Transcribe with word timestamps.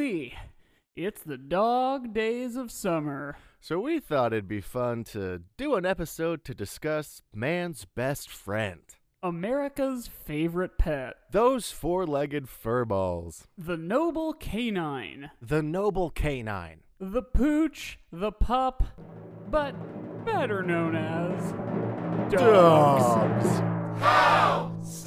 Wee! 0.00 0.32
It's 0.96 1.20
the 1.22 1.36
dog 1.36 2.14
days 2.14 2.56
of 2.56 2.70
summer. 2.70 3.36
So 3.60 3.78
we 3.78 4.00
thought 4.00 4.32
it'd 4.32 4.48
be 4.48 4.62
fun 4.62 5.04
to 5.12 5.42
do 5.58 5.74
an 5.74 5.84
episode 5.84 6.42
to 6.46 6.54
discuss 6.54 7.20
man's 7.34 7.84
best 7.84 8.30
friend. 8.30 8.80
America's 9.22 10.06
favorite 10.06 10.78
pet. 10.78 11.16
Those 11.32 11.70
four-legged 11.70 12.46
furballs. 12.46 13.42
The 13.58 13.76
noble 13.76 14.32
canine. 14.32 15.32
The 15.42 15.62
noble 15.62 16.08
canine. 16.08 16.80
The 16.98 17.20
pooch, 17.20 17.98
the 18.10 18.32
pup, 18.32 18.82
but 19.50 19.74
better 20.24 20.62
known 20.62 20.96
as 20.96 21.52
dogs. 22.32 23.60
Dogs. 24.00 25.00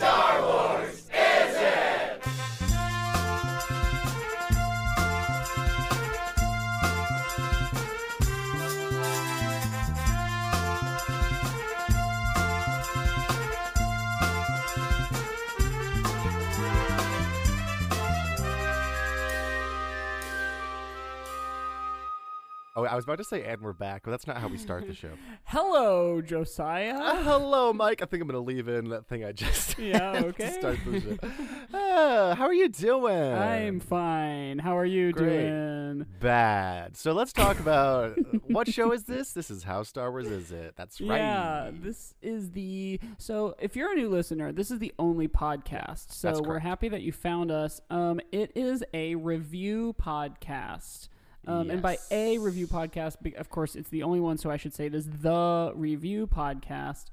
Oh, 22.76 22.86
I 22.86 22.96
was 22.96 23.04
about 23.04 23.20
to 23.20 23.24
say, 23.24 23.44
and 23.44 23.62
we're 23.62 23.72
back, 23.72 24.02
but 24.04 24.10
that's 24.10 24.26
not 24.26 24.38
how 24.38 24.48
we 24.48 24.58
start 24.58 24.88
the 24.88 24.96
show. 24.96 25.12
Hello, 25.44 26.18
Uh, 26.18 26.22
Josiah. 26.22 27.22
hello, 27.22 27.72
Mike. 27.72 28.02
I 28.02 28.06
think 28.06 28.20
I'm 28.24 28.28
gonna 28.28 28.40
leave 28.40 28.68
in 28.68 28.90
that 28.90 29.06
thing 29.08 29.24
I 29.24 29.32
just 29.32 29.78
Yeah, 29.80 30.14
to 30.14 30.26
okay. 30.30 30.50
start 30.58 30.80
the 30.84 31.00
show. 31.00 31.18
Ah, 31.76 32.34
how 32.36 32.46
are 32.46 32.54
you 32.54 32.70
doing? 32.70 33.14
I'm 33.34 33.80
fine. 33.80 34.58
How 34.58 34.76
are 34.76 34.86
you 34.88 35.12
Great. 35.12 35.28
doing? 35.50 36.06
bad. 36.20 36.98
So 36.98 37.14
let's 37.14 37.32
talk 37.32 37.60
about 37.60 38.18
what 38.50 38.68
show 38.68 38.92
is 38.92 39.04
this? 39.04 39.34
This 39.34 39.52
is 39.52 39.62
How 39.64 39.84
Star 39.84 40.10
Wars 40.10 40.26
Is 40.28 40.52
It? 40.52 40.74
That's 40.76 41.00
right. 41.00 41.18
Yeah, 41.18 41.70
this 41.72 42.16
is 42.24 42.52
the 42.52 43.00
so 43.20 43.54
if 43.60 43.76
you're 43.76 43.92
a 43.92 43.96
new 43.96 44.10
listener, 44.10 44.52
this 44.52 44.72
is 44.72 44.80
the 44.80 44.94
only 44.98 45.28
podcast. 45.28 46.12
So 46.12 46.42
we're 46.44 46.58
happy 46.60 46.90
that 46.90 47.04
you 47.04 47.12
found 47.12 47.52
us. 47.52 47.82
Um 47.92 48.20
it 48.32 48.52
is 48.56 48.84
a 48.96 49.14
review 49.14 49.94
podcast. 50.02 51.10
Um, 51.46 51.70
and 51.70 51.82
by 51.82 51.98
a 52.10 52.38
review 52.38 52.68
podcast, 52.68 53.36
of 53.38 53.50
course, 53.50 53.76
it's 53.76 53.90
the 53.90 54.04
only 54.04 54.20
one, 54.20 54.38
so 54.38 54.50
I 54.50 54.58
should 54.58 54.74
say 54.74 54.86
it 54.86 54.96
is 54.96 55.10
the 55.10 55.72
review 55.76 56.26
podcast. 56.28 57.06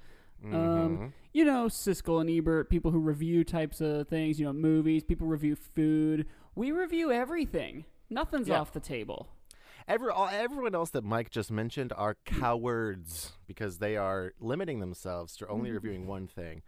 Um, 0.45 0.53
Mhm. 0.53 1.12
you 1.33 1.45
know, 1.45 1.67
Siskel 1.67 2.20
and 2.20 2.31
Ebert, 2.31 2.70
people 2.70 2.91
who 2.92 2.98
review 3.00 3.45
types 3.45 3.81
of 3.81 4.09
things, 4.09 4.39
you 4.41 4.47
know, 4.47 4.53
movies, 4.53 5.05
people 5.05 5.27
review 5.27 5.55
food. 5.56 6.27
We 6.55 6.72
review 6.72 7.11
everything. 7.12 7.84
Nothing's 8.09 8.48
Yeah. 8.48 8.61
off 8.61 8.72
the 8.72 8.81
table. 8.81 9.28
Every, 9.89 10.11
all, 10.11 10.28
everyone 10.28 10.75
else 10.75 10.91
that 10.91 11.03
Mike 11.05 11.31
just 11.31 11.50
mentioned 11.50 11.92
are 11.97 12.17
cowards 12.25 13.33
because 13.47 13.78
they 13.78 13.97
are 13.97 14.33
limiting 14.41 14.81
themselves 14.81 15.37
to 15.39 15.48
only 15.48 15.70
reviewing 15.72 16.06
one 16.06 16.27
thing 16.27 16.62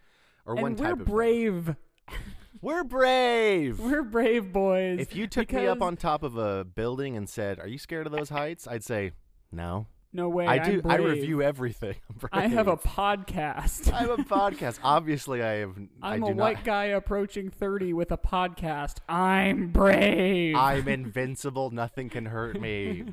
or 0.45 0.55
one 0.57 0.65
Mm-hmm. 0.65 0.67
and 0.67 0.79
type 0.79 1.09
we're 1.09 1.49
of 1.49 1.65
thing. 1.67 1.77
We're 2.61 2.84
brave. 2.84 3.81
We're 3.81 4.03
brave 4.05 4.53
boys. 4.53 5.00
if 5.00 5.17
you 5.17 5.27
took 5.27 5.53
me 5.53 5.67
up 5.67 5.78
because- 5.78 5.86
on 5.86 5.97
top 5.97 6.22
of 6.22 6.36
a 6.36 6.64
building 6.64 7.17
and 7.17 7.28
said, 7.28 7.58
"Are 7.58 7.67
you 7.67 7.78
scared 7.78 8.06
of 8.06 8.12
those 8.12 8.28
heights?" 8.28 8.69
I'd 8.69 8.84
say, 8.84 9.12
"No." 9.50 9.86
No 10.14 10.28
way. 10.28 10.47
I 10.47 10.56
I'm 10.58 10.70
do. 10.70 10.83
I 10.86 10.98
brave. 10.98 11.08
review 11.23 11.41
everything. 11.41 11.95
I'm 12.33 12.45
I 12.45 12.47
have 12.48 12.69
a 12.69 12.77
podcast. 12.77 13.91
I 13.91 14.00
have 14.00 14.11
a 14.11 14.17
podcast. 14.19 14.78
Obviously, 14.84 15.42
I 15.42 15.53
have. 15.61 15.75
I 16.03 16.14
I'm 16.17 16.20
do 16.20 16.27
a 16.27 16.34
white 16.34 16.58
not. 16.58 16.64
guy 16.64 16.84
approaching 16.84 17.48
30 17.48 17.95
with 17.95 18.12
a 18.12 18.19
podcast. 18.19 18.97
I'm 19.08 19.69
brave. 19.69 20.55
I'm 20.55 20.86
invincible. 20.86 21.70
Nothing 21.70 22.11
can 22.11 22.27
hurt 22.27 22.61
me. 22.61 23.05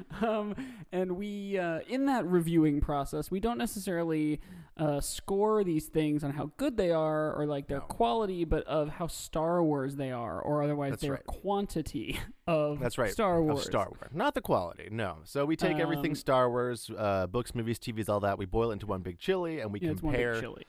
um, 0.22 0.54
and 0.92 1.12
we, 1.16 1.58
uh, 1.58 1.80
in 1.88 2.06
that 2.06 2.24
reviewing 2.26 2.80
process, 2.80 3.30
we 3.30 3.40
don't 3.40 3.58
necessarily 3.58 4.40
uh, 4.76 5.00
score 5.00 5.64
these 5.64 5.86
things 5.86 6.22
on 6.22 6.32
how 6.32 6.50
good 6.58 6.76
they 6.76 6.90
are 6.90 7.32
or 7.34 7.46
like 7.46 7.66
their 7.66 7.78
No. 7.78 7.84
quality, 7.86 8.44
but 8.44 8.66
of 8.66 8.88
how 8.90 9.06
Star 9.06 9.62
Wars 9.62 9.96
they 9.96 10.12
are, 10.12 10.40
or 10.40 10.62
otherwise 10.62 10.90
That's 10.92 11.02
their 11.02 11.12
right. 11.12 11.26
quantity 11.26 12.18
of 12.46 12.78
That's 12.80 12.98
right. 12.98 13.10
Star 13.10 13.42
Wars. 13.42 13.60
Of 13.60 13.64
Star 13.64 13.86
Wars, 13.88 14.10
not 14.12 14.34
the 14.34 14.42
quality. 14.42 14.88
No. 14.90 15.18
So 15.24 15.44
we 15.46 15.56
take 15.56 15.78
everything 15.78 16.10
Um, 16.12 16.16
Star 16.16 16.50
Wars, 16.50 16.90
uh, 16.96 17.26
books, 17.26 17.54
movies, 17.54 17.78
TVs, 17.78 18.08
all 18.10 18.20
that. 18.20 18.36
We 18.38 18.44
boil 18.44 18.70
it 18.70 18.74
into 18.74 18.86
one 18.86 19.00
big 19.00 19.18
chili, 19.18 19.60
and 19.60 19.72
we 19.72 19.80
Yeah, 19.80 19.92
it's 19.92 20.02
one 20.02 20.12
big 20.12 20.20
compare 20.20 20.40
chili. 20.40 20.64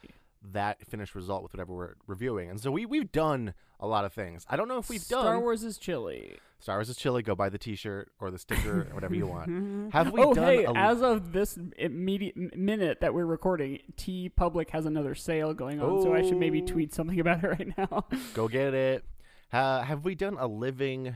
That 0.52 0.86
finished 0.88 1.16
result 1.16 1.44
with 1.44 1.54
whatever 1.54 1.74
we're 1.76 1.94
reviewing. 2.08 2.50
And 2.50 2.60
so 2.60 2.72
we 2.72 2.86
we've 2.86 3.12
done 3.12 3.54
a 3.80 3.88
lot 3.88 4.06
of 4.06 4.14
things. 4.14 4.46
I 4.50 4.56
don't 4.56 4.68
know 4.68 4.78
if 4.78 4.90
we've 4.90 5.02
Star 5.02 5.24
done 5.24 5.34
Star 5.34 5.40
Wars 5.40 5.64
is 5.64 5.78
chili. 5.78 6.38
Star 6.60 6.78
Wars 6.78 6.90
is 6.90 6.96
chili. 6.98 7.22
Go 7.22 7.36
buy 7.36 7.50
the 7.50 7.58
T-shirt 7.58 8.12
or 8.20 8.32
the 8.32 8.40
sticker 8.40 8.88
or 8.90 8.96
whatever 8.96 9.14
you 9.14 9.28
want. 9.28 9.92
Have 9.94 10.12
we 10.12 10.22
oh, 10.22 10.34
done? 10.34 10.44
hey, 10.46 10.66
as 10.76 11.02
of 11.04 11.32
this 11.34 11.58
immediate 11.78 12.36
minute 12.58 13.00
that 13.02 13.14
we're 13.14 13.26
recording, 13.26 13.80
TeePublic 13.96 14.70
has 14.72 14.86
another 14.88 15.14
sale 15.14 15.54
going 15.54 15.80
on, 15.82 16.02
so 16.02 16.14
I 16.16 16.22
should 16.24 16.38
maybe 16.38 16.62
Oh. 16.64 16.66
tweet 16.66 16.94
something 16.94 17.20
about 17.20 17.44
it 17.44 17.48
right 17.60 17.78
now. 17.78 18.06
go 18.34 18.48
get 18.48 18.74
it. 18.74 19.04
Ha, 19.52 19.84
have 19.84 20.04
we 20.04 20.16
done 20.16 20.38
a 20.40 20.48
living 20.48 21.16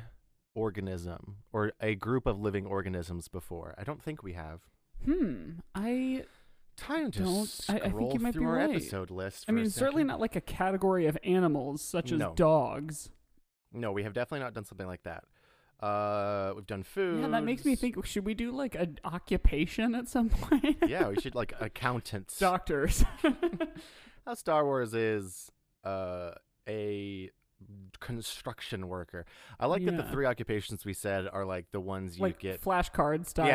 organism 0.55 1.37
or 1.51 1.71
a 1.81 1.95
group 1.95 2.25
of 2.25 2.39
living 2.39 2.65
organisms 2.65 3.27
before? 3.27 3.75
I 3.77 3.83
don't 3.83 4.01
think 4.01 4.23
we 4.23 4.33
have. 4.33 4.61
hmm. 5.03 5.51
I 5.73 6.25
Time 6.77 7.11
to 7.11 7.19
Don't- 7.23 7.59
I- 7.69 7.75
I 7.75 7.89
think 7.91 8.13
you 8.13 8.19
might 8.19 8.33
through 8.33 8.41
be 8.43 8.47
our 8.47 8.55
right. 8.55 8.69
episode 8.71 9.11
list. 9.11 9.45
I 9.47 9.51
for 9.51 9.57
a 9.57 9.61
mean, 9.61 9.69
certainly 9.69 9.99
second. 10.01 10.07
not 10.07 10.19
like 10.19 10.35
a 10.35 10.41
category 10.41 11.05
of 11.05 11.17
animals 11.23 11.81
such 11.83 12.11
as 12.11 12.19
No. 12.19 12.33
dogs. 12.35 13.09
No, 13.71 13.91
we 13.91 14.03
have 14.03 14.13
definitely 14.13 14.39
not 14.43 14.53
done 14.53 14.65
something 14.65 14.87
like 14.87 15.03
that. 15.03 15.23
Uh, 15.79 16.53
we've 16.55 16.67
done 16.67 16.83
food. 16.83 17.21
Yeah, 17.21 17.27
that 17.29 17.43
makes 17.43 17.65
me 17.65 17.75
think. 17.75 18.03
Should 18.05 18.25
we 18.25 18.33
do 18.33 18.51
like 18.51 18.75
an 18.75 18.99
occupation 19.03 19.95
at 19.95 20.07
some 20.07 20.29
point? 20.29 20.77
yeah, 20.87 21.07
we 21.09 21.15
should 21.19 21.33
like 21.35 21.53
accountants. 21.59 22.37
Doctors. 22.37 23.03
How 24.25 24.33
Star 24.35 24.63
Wars 24.65 24.93
is 24.93 25.49
uh, 25.83 26.31
a 26.67 27.29
construction 27.99 28.87
worker. 28.87 29.25
I 29.59 29.65
like 29.67 29.85
that 29.85 29.97
the 29.97 30.03
three 30.03 30.25
occupations 30.25 30.85
we 30.85 30.93
said 30.93 31.27
are 31.31 31.45
like 31.45 31.67
the 31.71 31.79
ones 31.79 32.17
you 32.17 32.23
like 32.23 32.39
get. 32.39 32.61
flashcard 32.61 33.25
style. 33.27 33.47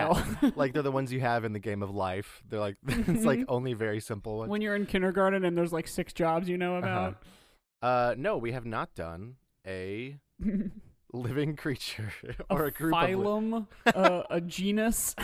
Yeah, 0.42 0.50
like 0.56 0.72
they're 0.72 0.82
the 0.82 0.92
ones 1.00 1.12
you 1.12 1.20
have 1.20 1.44
in 1.44 1.52
the 1.52 1.58
game 1.58 1.82
of 1.82 1.90
life. 1.90 2.42
They're 2.48 2.60
like 2.60 2.76
it's 2.86 3.24
like 3.24 3.40
only 3.48 3.72
very 3.74 4.00
simple 4.00 4.38
ones. 4.38 4.50
when 4.50 4.60
you're 4.62 4.76
in 4.76 4.86
kindergarten 4.86 5.44
and 5.44 5.56
there's 5.56 5.72
like 5.72 5.88
six 5.88 6.12
jobs 6.12 6.48
you 6.48 6.56
know 6.58 6.76
about. 6.76 7.16
Uh, 7.82 8.14
no, 8.16 8.38
we 8.38 8.52
have 8.52 8.64
not 8.64 8.94
done 8.94 9.36
a 9.66 10.16
living 11.12 11.56
creature 11.56 12.12
or 12.50 12.64
a, 12.64 12.68
a 12.68 12.70
group 12.70 12.94
of. 12.94 13.08
li- 13.08 13.14
phylum, 13.14 13.66
uh, 13.94 14.22
a 14.30 14.40
genus. 14.40 15.14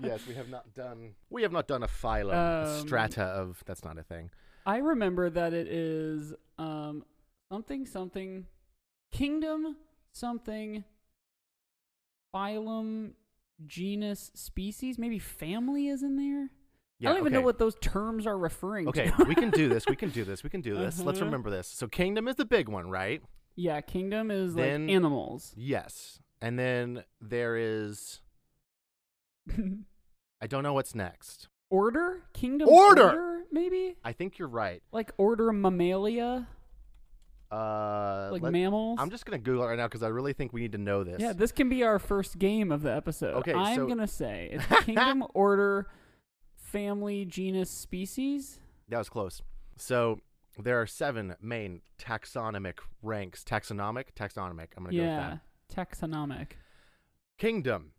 yes, 0.00 0.26
we 0.26 0.34
have 0.34 0.48
not 0.48 0.72
done. 0.74 1.14
We 1.30 1.42
have 1.42 1.52
not 1.52 1.66
done 1.68 1.82
a 1.82 1.88
phylum, 1.88 2.32
a 2.34 2.68
Um, 2.80 2.86
strata 2.86 3.22
of. 3.24 3.62
That's 3.66 3.84
not 3.84 3.98
a 3.98 4.02
thing. 4.02 4.30
I 4.64 4.76
remember 4.78 5.28
that 5.30 5.52
it 5.52 5.66
is 5.66 6.34
um 6.58 7.04
something 7.52 7.84
something 7.86 8.46
kingdom 9.12 9.76
something 10.12 10.84
phylum 12.34 13.10
genus 13.66 14.30
species 14.34 14.98
maybe 14.98 15.18
family 15.18 15.86
is 15.88 16.02
in 16.02 16.16
there. 16.16 16.48
Yeah, 16.98 17.10
I 17.10 17.12
don't 17.12 17.22
even 17.22 17.32
know 17.32 17.40
what 17.42 17.58
those 17.58 17.74
terms 17.80 18.26
are 18.26 18.38
referring 18.38 18.88
Okay, 18.88 19.06
to. 19.08 19.12
Okay, 19.14 19.24
we 19.24 19.34
can 19.34 19.50
do 19.50 19.68
this. 19.68 19.86
We 19.86 19.96
can 19.96 20.10
do 20.10 20.24
this. 20.24 20.42
We 20.44 20.50
can 20.50 20.60
do 20.60 20.76
this. 20.76 21.00
Let's 21.00 21.18
Uh-huh. 21.18 21.26
remember 21.26 21.50
this. 21.50 21.66
So, 21.66 21.88
kingdom 21.88 22.28
is 22.28 22.36
the 22.36 22.44
big 22.44 22.68
one, 22.68 22.88
right? 22.88 23.22
yeah, 23.56 23.80
kingdom 23.82 24.30
is 24.30 24.54
Then- 24.54 24.86
like 24.86 24.94
animals. 24.94 25.52
Yes. 25.56 26.20
And 26.40 26.58
then 26.58 27.04
there 27.20 27.56
is. 27.56 28.20
I 30.40 30.46
don't 30.46 30.62
know 30.62 30.72
what's 30.72 30.94
next. 30.94 31.48
order? 31.70 32.22
Kingdom 32.32 32.68
Order! 32.68 33.42
maybe? 33.50 33.96
I 34.04 34.12
think 34.12 34.38
you're 34.38 34.48
right. 34.48 34.82
Like 34.92 35.10
order 35.18 35.52
mammalia? 35.52 36.46
Uh, 37.52 38.30
Like 38.32 38.42
let- 38.42 38.52
mammals? 38.52 38.98
I'm 39.00 39.10
just 39.10 39.26
gonna 39.26 39.38
Google 39.38 39.64
it 39.64 39.66
right 39.66 39.76
now 39.78 39.86
because 39.86 40.02
I 40.02 40.08
really 40.08 40.32
think 40.32 40.52
we 40.54 40.62
need 40.62 40.72
to 40.72 40.78
know 40.78 41.04
this. 41.04 41.20
Yeah, 41.20 41.32
this 41.34 41.52
can 41.52 41.68
be 41.68 41.82
our 41.82 41.98
first 41.98 42.38
game 42.38 42.72
of 42.72 42.82
the 42.82 42.94
episode. 42.94 43.34
Okay, 43.34 43.52
I'm 43.52 43.76
so- 43.76 43.86
gonna 43.86 44.06
say 44.08 44.48
it's 44.52 44.66
kingdom, 44.84 45.24
order, 45.34 45.86
family, 46.56 47.24
genus, 47.26 47.70
species. 47.70 48.58
that 48.88 48.98
was 48.98 49.08
close. 49.10 49.42
So 49.76 50.20
there 50.58 50.80
are 50.80 50.86
seven 50.86 51.34
main 51.42 51.82
taxonomic 51.98 52.78
ranks. 53.02 53.44
Taxonomic, 53.44 54.06
taxonomic. 54.16 54.68
I'm 54.76 54.84
gonna 54.84 54.96
go 54.96 55.02
with 55.02 55.06
Yeah, 55.06 55.38
that. 55.74 55.90
taxonomic. 55.90 56.52
Kingdom, 57.38 57.92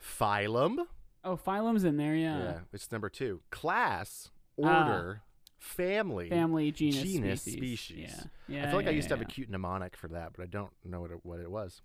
phylum. 0.00 0.86
Oh, 1.24 1.36
phylum's 1.36 1.84
in 1.84 1.96
there. 1.96 2.14
Yeah, 2.16 2.38
Yeah, 2.38 2.58
it's 2.72 2.90
number 2.90 3.08
two. 3.08 3.42
Class, 3.50 4.30
Ah 4.62 5.16
family, 5.62 6.28
family, 6.28 6.72
genus, 6.72 7.02
genus 7.02 7.40
species. 7.42 7.80
species. 7.80 8.10
Yeah. 8.10 8.24
yeah, 8.48 8.62
I 8.64 8.66
feel 8.66 8.76
like 8.76 8.86
yeah, 8.86 8.90
I 8.90 8.94
used 8.94 9.06
yeah, 9.06 9.16
to 9.16 9.20
have 9.20 9.28
a 9.28 9.30
cute 9.30 9.48
mnemonic 9.48 9.96
for 9.96 10.08
that, 10.08 10.32
but 10.36 10.42
I 10.42 10.46
don't 10.46 10.72
know 10.84 11.00
what 11.00 11.10
it, 11.12 11.20
what 11.22 11.40
it 11.40 11.50
was. 11.50 11.82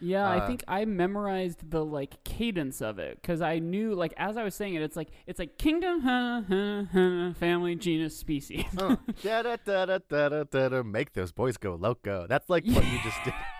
Yeah, 0.00 0.26
uh, 0.26 0.38
I 0.38 0.46
think 0.46 0.64
I 0.66 0.86
memorized 0.86 1.70
the 1.70 1.84
like 1.84 2.24
cadence 2.24 2.80
of 2.80 2.98
it 2.98 3.20
because 3.20 3.42
I 3.42 3.58
knew 3.58 3.94
like 3.94 4.14
as 4.16 4.36
I 4.36 4.44
was 4.44 4.54
saying 4.54 4.74
it, 4.74 4.82
it's 4.82 4.96
like 4.96 5.08
it's 5.26 5.38
like 5.38 5.58
kingdom, 5.58 6.00
huh, 6.00 6.42
huh, 6.48 6.84
huh, 6.92 7.32
family, 7.34 7.76
genus, 7.76 8.16
species. 8.16 8.64
oh, 8.78 8.96
da, 9.22 9.42
da, 9.42 9.56
da, 9.64 9.86
da, 9.86 9.98
da, 10.08 10.44
da, 10.44 10.68
da, 10.68 10.82
make 10.82 11.12
those 11.12 11.32
boys 11.32 11.56
go 11.56 11.74
loco. 11.74 12.26
That's 12.28 12.48
like 12.48 12.64
what 12.64 12.84
you 12.84 12.98
just 13.04 13.22
did. 13.24 13.34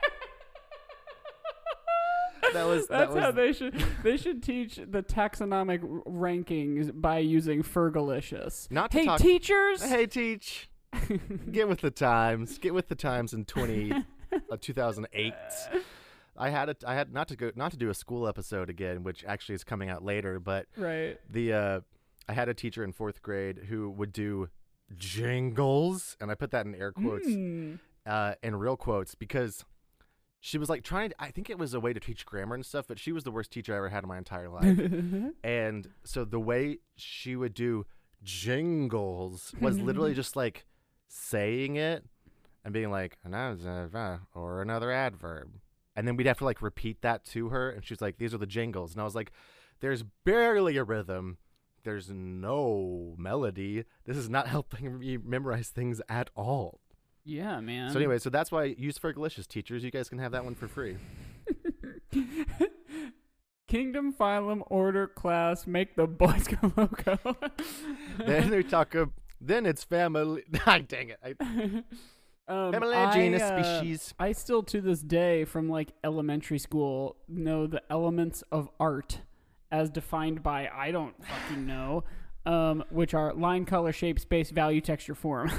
that 2.52 2.64
was 2.66 2.86
that 2.88 2.98
That's 2.98 3.14
was 3.14 3.22
how 3.24 3.30
they 3.30 3.52
should 3.52 3.84
they 4.02 4.16
should 4.16 4.42
teach 4.42 4.76
the 4.76 5.02
taxonomic 5.02 5.80
rankings 6.04 6.90
by 7.00 7.18
using 7.18 7.62
Fergalicious. 7.62 8.70
not 8.70 8.92
Hey 8.92 9.04
talk. 9.06 9.20
teachers, 9.20 9.82
hey, 9.82 10.06
teach. 10.06 10.68
Get 11.52 11.68
with 11.68 11.80
the 11.82 11.90
times. 11.90 12.58
Get 12.58 12.74
with 12.74 12.88
the 12.88 12.94
times 12.96 13.32
in 13.32 13.44
20 13.44 13.92
uh, 13.92 14.56
2008. 14.60 15.34
I 16.36 16.48
had 16.50 16.68
a, 16.70 16.76
I 16.86 16.94
had 16.94 17.12
not 17.12 17.28
to 17.28 17.36
go 17.36 17.52
not 17.54 17.70
to 17.72 17.76
do 17.76 17.90
a 17.90 17.94
school 17.94 18.26
episode 18.26 18.68
again, 18.70 19.02
which 19.04 19.24
actually 19.24 19.54
is 19.54 19.62
coming 19.64 19.88
out 19.88 20.02
later, 20.04 20.40
but 20.40 20.66
right? 20.76 21.18
the 21.28 21.52
uh 21.52 21.80
I 22.28 22.32
had 22.32 22.48
a 22.48 22.54
teacher 22.54 22.82
in 22.84 22.92
4th 22.92 23.22
grade 23.22 23.58
who 23.68 23.90
would 23.90 24.12
do 24.12 24.48
jingles 24.96 26.16
and 26.20 26.30
I 26.30 26.34
put 26.34 26.50
that 26.52 26.66
in 26.66 26.74
air 26.74 26.92
quotes 26.92 27.26
Mm. 27.28 27.78
uh 28.06 28.34
in 28.42 28.56
real 28.56 28.76
quotes 28.76 29.14
because 29.14 29.64
she 30.40 30.56
was 30.56 30.70
like 30.70 30.82
trying 30.82 31.10
to, 31.10 31.14
I 31.22 31.30
think 31.30 31.50
it 31.50 31.58
was 31.58 31.74
a 31.74 31.80
way 31.80 31.92
to 31.92 32.00
teach 32.00 32.24
grammar 32.24 32.54
and 32.54 32.64
stuff, 32.64 32.86
but 32.88 32.98
she 32.98 33.12
was 33.12 33.24
the 33.24 33.30
worst 33.30 33.50
teacher 33.50 33.74
I 33.74 33.76
ever 33.76 33.90
had 33.90 34.02
in 34.04 34.08
my 34.08 34.18
entire 34.18 34.48
life. 34.48 34.78
and 35.44 35.88
so 36.02 36.24
the 36.24 36.40
way 36.40 36.78
she 36.96 37.36
would 37.36 37.54
do 37.54 37.84
jingles 38.22 39.54
was 39.60 39.78
literally 39.78 40.14
just 40.14 40.36
like 40.36 40.66
saying 41.08 41.76
it 41.76 42.04
and 42.64 42.72
being 42.72 42.90
like 42.90 43.16
"Another 43.24 44.20
or 44.34 44.62
another 44.62 44.90
adverb. 44.90 45.52
And 45.96 46.06
then 46.06 46.16
we'd 46.16 46.26
have 46.26 46.38
to 46.38 46.44
like 46.44 46.62
repeat 46.62 47.02
that 47.02 47.24
to 47.26 47.48
her 47.48 47.70
and 47.70 47.84
she's 47.84 48.00
like 48.00 48.18
these 48.18 48.32
are 48.34 48.38
the 48.38 48.46
jingles. 48.46 48.92
And 48.92 49.00
i 49.00 49.04
was 49.04 49.14
like 49.14 49.32
there's 49.80 50.04
barely 50.24 50.76
a 50.76 50.84
rhythm. 50.84 51.38
There's 51.84 52.10
no 52.10 53.14
melody. 53.16 53.84
This 54.04 54.18
is 54.18 54.28
not 54.28 54.46
helping 54.46 54.98
me 54.98 55.16
memorize 55.16 55.68
things 55.68 56.00
at 56.08 56.28
all 56.34 56.80
yeah, 57.30 57.60
man. 57.60 57.90
so 57.90 57.98
anyway 57.98 58.18
so 58.18 58.28
that's 58.30 58.50
why 58.50 58.64
use 58.64 58.98
fergalicious 58.98 59.46
teachers 59.46 59.84
you 59.84 59.90
guys 59.90 60.08
can 60.08 60.18
have 60.18 60.32
that 60.32 60.44
one 60.44 60.54
for 60.54 60.68
free 60.68 60.96
Kingdom, 63.68 64.12
phylum, 64.12 64.62
order, 64.66 65.06
class, 65.06 65.64
make 65.64 65.94
the 65.94 66.08
boys 66.08 66.48
go 66.48 66.72
loco. 66.76 67.18
then 68.18 68.50
we 68.50 68.64
talk 68.64 68.96
of 68.96 69.10
then 69.40 69.64
it's 69.64 69.84
family 69.84 70.42
dang 70.66 71.10
it 71.10 71.18
I, 71.24 71.34
um, 72.48 72.72
family 72.72 72.96
I, 72.96 73.14
genus 73.14 73.42
uh, 73.42 73.62
species 73.62 74.12
I 74.18 74.32
still 74.32 74.64
to 74.64 74.80
this 74.80 75.00
day 75.02 75.44
from 75.44 75.68
like 75.70 75.92
elementary 76.02 76.58
school 76.58 77.16
know 77.28 77.68
the 77.68 77.80
elements 77.88 78.42
of 78.50 78.68
art 78.80 79.20
as 79.70 79.88
defined 79.88 80.42
by 80.42 80.68
I 80.68 80.90
don't 80.90 81.14
fucking 81.24 81.64
know, 81.64 82.04
um, 82.44 82.82
which 82.90 83.14
are 83.14 83.32
line, 83.34 83.64
color, 83.64 83.92
shape, 83.92 84.18
space, 84.18 84.50
value, 84.50 84.80
texture, 84.80 85.14
form. 85.14 85.50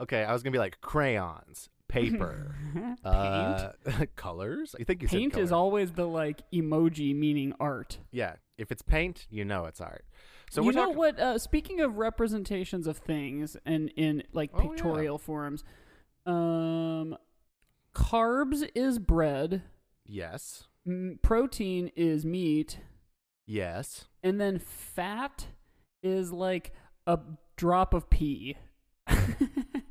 Okay, 0.00 0.24
I 0.24 0.32
was 0.32 0.42
gonna 0.42 0.52
be 0.52 0.58
like 0.58 0.80
crayons, 0.80 1.68
paper, 1.88 2.54
uh, 3.04 3.70
colors. 4.16 4.74
I 4.80 4.84
think 4.84 5.02
you 5.02 5.08
Paint 5.08 5.36
is 5.36 5.52
always 5.52 5.92
the 5.92 6.06
like 6.06 6.42
emoji 6.52 7.14
meaning 7.16 7.54
art. 7.60 7.98
Yeah, 8.10 8.34
if 8.58 8.72
it's 8.72 8.82
paint, 8.82 9.26
you 9.30 9.44
know 9.44 9.66
it's 9.66 9.80
art. 9.80 10.04
So 10.50 10.62
you 10.62 10.72
know 10.72 10.82
talking. 10.82 10.96
what? 10.98 11.18
Uh, 11.20 11.38
speaking 11.38 11.80
of 11.80 11.96
representations 11.98 12.86
of 12.86 12.98
things 12.98 13.56
and 13.64 13.90
in 13.96 14.22
like 14.32 14.50
Oh, 14.54 14.62
yeah. 14.62 14.68
pictorial 14.68 15.18
forms, 15.18 15.64
um, 16.26 17.16
carbs 17.94 18.68
is 18.74 18.98
bread, 18.98 19.62
Yes, 20.06 20.64
m- 20.86 21.18
protein 21.22 21.90
is 21.96 22.24
meat, 22.26 22.78
yes. 23.46 24.06
and 24.22 24.40
then 24.40 24.58
fat 24.58 25.46
is 26.02 26.32
like 26.32 26.72
a 27.06 27.18
drop 27.56 27.94
of 27.94 28.10
pee. 28.10 28.56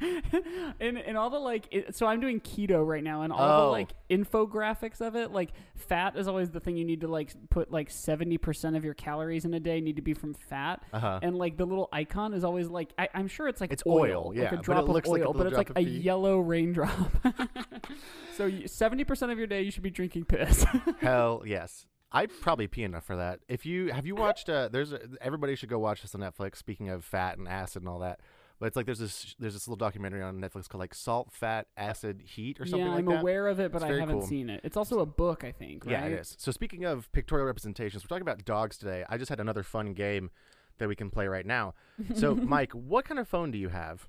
and 0.79 0.97
and 0.97 1.17
all 1.17 1.29
the 1.29 1.39
like 1.39 1.67
it, 1.71 1.95
so 1.95 2.05
I'm 2.07 2.19
doing 2.19 2.39
keto 2.39 2.85
right 2.85 3.03
now 3.03 3.21
and 3.23 3.31
all 3.33 3.39
the 3.61 3.67
Oh. 3.67 3.71
like 3.71 3.89
infographics 4.09 5.01
of 5.01 5.15
it 5.15 5.31
like 5.31 5.51
fat 5.75 6.15
is 6.17 6.27
always 6.27 6.49
the 6.51 6.59
thing 6.59 6.77
you 6.77 6.85
need 6.85 7.01
to 7.01 7.07
like 7.07 7.31
put 7.49 7.71
like 7.71 7.89
70% 7.89 8.75
of 8.77 8.83
your 8.85 8.93
calories 8.93 9.45
in 9.45 9.53
a 9.53 9.59
day 9.59 9.81
need 9.81 9.95
to 9.95 10.01
be 10.01 10.13
from 10.13 10.33
fat 10.33 10.83
Uh 10.93 10.99
huh. 10.99 11.19
and 11.21 11.35
like 11.37 11.57
the 11.57 11.65
little 11.65 11.89
icon 11.91 12.33
is 12.33 12.43
always 12.43 12.67
like 12.67 12.93
I, 12.97 13.09
I'm 13.13 13.27
sure 13.27 13.47
it's 13.47 13.61
like 13.61 13.71
It's 13.71 13.83
oil, 13.87 14.01
oil, 14.01 14.27
like 14.29 14.37
yeah, 14.37 14.43
a 14.43 14.49
but 14.51 14.59
it 14.59 14.61
drop 14.63 14.87
looks 14.87 15.07
of 15.07 15.13
like 15.13 15.21
a 15.23 15.27
oil, 15.27 15.33
but 15.33 15.47
it's 15.47 15.57
like 15.57 15.69
a 15.71 15.73
pee. 15.73 15.81
yellow 15.83 16.39
raindrop. 16.39 17.11
so 18.37 18.51
seventy 18.65 19.03
percent 19.03 19.31
of 19.31 19.37
your 19.37 19.47
day 19.47 19.61
you 19.61 19.71
should 19.71 19.83
be 19.83 19.89
drinking 19.91 20.25
piss. 20.25 20.65
Hell 20.99 21.43
yes. 21.45 21.85
I 22.15 22.27
probably 22.27 22.67
pee 22.67 22.83
enough 22.83 23.05
for 23.05 23.15
that. 23.15 23.39
If 23.47 23.65
you 23.65 23.91
have 23.91 24.05
you 24.05 24.13
watched, 24.13 24.47
uh, 24.47 24.69
there's 24.71 24.93
a, 24.93 24.99
everybody 25.19 25.55
should 25.55 25.69
go 25.69 25.79
watch 25.79 26.03
this 26.03 26.13
on 26.13 26.21
Netflix. 26.21 26.57
Speaking 26.57 26.89
of 26.89 27.03
fat 27.03 27.39
and 27.39 27.47
acid 27.47 27.81
and 27.81 27.89
all 27.89 27.97
that, 27.99 28.19
but 28.63 28.67
it's 28.67 28.77
like 28.77 28.85
there's 28.85 28.99
this 28.99 29.35
there's 29.39 29.55
this 29.55 29.67
little 29.67 29.75
documentary 29.75 30.21
on 30.21 30.39
Netflix 30.39 30.69
called 30.69 30.79
like 30.79 30.93
Salt, 30.93 31.33
Fat, 31.33 31.67
Acid, 31.75 32.21
Heat 32.23 32.61
or 32.61 32.65
something 32.65 32.85
yeah, 32.87 32.93
like 32.93 32.99
I'm 32.99 33.05
that. 33.07 33.19
aware 33.19 33.49
of 33.49 33.59
it, 33.59 33.73
but 33.73 33.81
It's 33.81 33.91
I 33.91 33.95
haven't 33.99 34.19
cool. 34.19 34.25
seen 34.25 34.49
it. 34.49 34.61
It's 34.63 34.77
also 34.77 35.01
a 35.01 35.05
book, 35.05 35.43
I 35.43 35.51
think. 35.51 35.85
Right? 35.85 35.91
Yeah, 35.91 36.05
it 36.05 36.13
is. 36.13 36.37
So 36.39 36.49
speaking 36.53 36.85
of 36.85 37.11
pictorial 37.11 37.45
representations, 37.45 38.05
we're 38.05 38.07
talking 38.07 38.21
about 38.21 38.45
dogs 38.45 38.77
today. 38.77 39.03
I 39.09 39.17
just 39.17 39.27
had 39.27 39.41
another 39.41 39.63
fun 39.63 39.91
game 39.91 40.31
that 40.77 40.87
we 40.87 40.95
can 40.95 41.09
play 41.09 41.27
right 41.27 41.45
now. 41.45 41.73
So, 42.15 42.35
Mike, 42.41 42.71
what 42.71 43.03
kind 43.03 43.19
of 43.19 43.27
phone 43.27 43.51
do 43.51 43.57
you 43.57 43.67
have? 43.67 44.07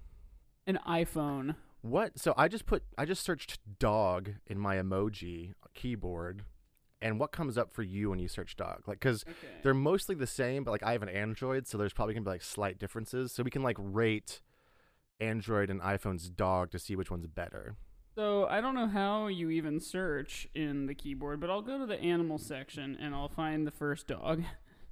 An 0.68 0.78
iPhone. 0.86 1.56
What? 1.82 2.16
So 2.20 2.32
I 2.36 2.46
just 2.46 2.64
put 2.64 2.84
I 2.96 3.06
just 3.06 3.24
searched 3.24 3.58
dog 3.80 4.34
in 4.46 4.60
my 4.60 4.76
emoji 4.76 5.54
keyboard, 5.74 6.44
and 7.04 7.20
what 7.20 7.30
comes 7.30 7.56
up 7.56 7.72
for 7.72 7.82
you 7.84 8.10
when 8.10 8.18
you 8.18 8.26
search 8.26 8.56
dog? 8.56 8.82
Like, 8.88 8.98
cause 9.00 9.24
Okay. 9.28 9.52
they're 9.62 9.74
mostly 9.74 10.16
the 10.16 10.26
same, 10.26 10.64
but 10.64 10.72
like 10.72 10.82
I 10.82 10.90
have 10.92 11.02
an 11.04 11.08
Android, 11.08 11.68
so 11.68 11.78
there's 11.78 11.92
probably 11.92 12.14
gonna 12.14 12.24
be 12.24 12.30
like 12.30 12.42
slight 12.42 12.78
differences. 12.80 13.30
So 13.30 13.44
we 13.44 13.50
can 13.50 13.62
like 13.62 13.76
rate 13.78 14.40
Android 15.20 15.70
and 15.70 15.80
iPhone's 15.80 16.28
dog 16.30 16.70
to 16.72 16.78
see 16.80 16.96
which 16.96 17.10
one's 17.10 17.26
better. 17.28 17.76
So 18.16 18.46
I 18.46 18.60
don't 18.60 18.74
know 18.74 18.86
how 18.88 19.26
you 19.26 19.50
even 19.50 19.80
search 19.80 20.48
in 20.54 20.86
the 20.86 20.94
keyboard, 20.94 21.40
but 21.40 21.50
I'll 21.50 21.62
go 21.62 21.78
to 21.78 21.86
the 21.86 22.00
animal 22.00 22.38
section 22.38 22.96
and 23.00 23.14
I'll 23.14 23.28
find 23.28 23.66
the 23.66 23.70
first 23.70 24.06
dog. 24.06 24.42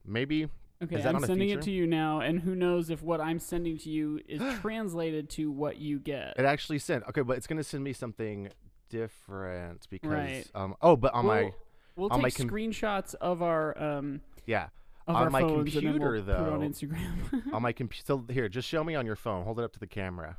Maybe 0.05 0.49
Okay, 0.83 0.97
Is 0.97 1.05
that 1.05 1.15
I'm 1.15 1.25
sending 1.25 1.49
it 1.49 1.63
to 1.63 1.71
you 1.71 1.87
now, 1.87 2.19
and 2.21 2.41
who 2.41 2.57
knows 2.57 2.91
if 2.91 3.03
what 3.05 3.21
I'm 3.21 3.39
sending 3.39 3.79
to 3.79 3.89
you 3.89 4.19
is 4.27 4.43
translated 4.61 5.31
to 5.31 5.49
what 5.49 5.79
you 5.79 6.01
get. 6.01 6.35
it 6.37 6.45
actually 6.45 6.81
sent. 6.81 7.05
Okay, 7.09 7.21
but 7.23 7.37
it's 7.37 7.47
gonna 7.47 7.63
send 7.63 7.85
me 7.85 7.93
something 7.93 8.49
different 8.89 9.87
because 9.91 10.11
Right. 10.11 10.45
um 10.55 10.75
oh, 10.83 10.97
but 10.97 11.15
on 11.15 11.27
my 11.27 11.53
We'll- 11.97 12.11
on 12.13 12.23
take 12.23 12.35
com- 12.37 12.49
screenshots 12.49 13.15
of 13.17 13.43
our 13.43 13.77
um 13.83 14.21
yeah 14.47 14.69
of 15.07 15.17
On 15.17 15.23
our 15.25 15.31
my 15.31 15.41
phones 15.41 15.53
and 15.53 15.67
then 15.67 15.73
computer, 15.93 16.11
we'll 16.13 16.23
put 16.25 16.31
it 16.31 16.37
on 16.53 16.61
Instagram. 16.61 17.43
on 17.55 17.63
my 17.63 17.73
computer. 17.73 18.05
So 18.07 18.25
here, 18.31 18.49
just 18.49 18.69
show 18.69 18.85
me 18.85 18.95
on 18.95 19.05
your 19.05 19.17
phone. 19.17 19.45
Hold 19.45 19.59
it 19.59 19.65
up 19.65 19.73
to 19.73 19.81
the 19.81 19.87
camera. 19.89 20.39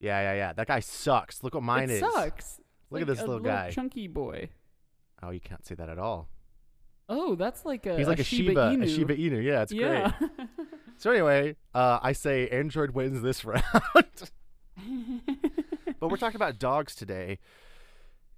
Yeah, 0.00 0.20
yeah, 0.22 0.32
yeah. 0.34 0.52
That 0.54 0.66
guy 0.66 0.80
sucks. 0.80 1.42
Look 1.44 1.52
what 1.54 1.62
mine 1.62 1.84
it 1.90 1.90
is. 1.90 2.00
sucks. 2.00 2.58
Look 2.90 3.02
at 3.02 3.08
Like 3.08 3.16
this 3.18 3.22
a 3.22 3.26
little 3.28 3.42
guy. 3.42 3.70
chunky 3.70 4.08
boy. 4.08 4.48
Oh, 5.22 5.28
you 5.28 5.40
can't 5.40 5.64
see 5.66 5.74
that 5.74 5.90
at 5.90 5.98
all. 5.98 6.28
Oh, 7.10 7.34
that's 7.34 7.66
like 7.66 7.84
a 7.84 7.98
He's 7.98 8.06
like 8.08 8.18
a, 8.18 8.24
Shiba, 8.24 8.48
Shiba, 8.52 8.60
Inu. 8.60 8.84
a 8.84 8.88
Shiba 8.88 9.16
Inu. 9.16 9.44
Yeah, 9.44 9.62
it's 9.62 9.72
yeah. 9.72 10.12
great. 10.18 10.30
So 10.96 11.10
anyway, 11.10 11.56
uh, 11.74 11.98
I 12.02 12.12
say 12.12 12.48
Android 12.48 12.90
wins 12.90 13.22
this 13.22 13.42
round. 13.46 13.62
but 15.98 16.10
we're 16.10 16.16
talking 16.16 16.36
about 16.36 16.58
dogs 16.58 16.94
today. 16.94 17.38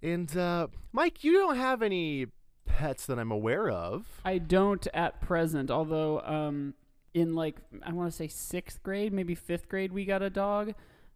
And 0.03 0.37
uh, 0.37 0.67
Mike, 0.93 1.23
you 1.25 1.33
don't 1.33 1.57
have 1.57 1.83
any 1.83 2.27
pets 2.67 3.07
that 3.07 3.19
I'm 3.19 3.31
aware 3.31 3.69
of. 3.69 4.07
I 4.25 4.39
don't 4.39 4.87
at 4.95 5.21
present, 5.21 5.71
although 5.71 6.21
um 6.21 6.75
in 7.15 7.35
like 7.35 7.57
I 7.85 7.93
want 7.93 8.11
to 8.11 8.17
say 8.17 8.27
6th 8.29 8.83
grade, 8.83 9.13
maybe 9.13 9.37
5th 9.37 9.69
grade 9.69 9.93
we 9.93 10.05
got 10.05 10.23
a 10.23 10.31
dog. 10.31 10.75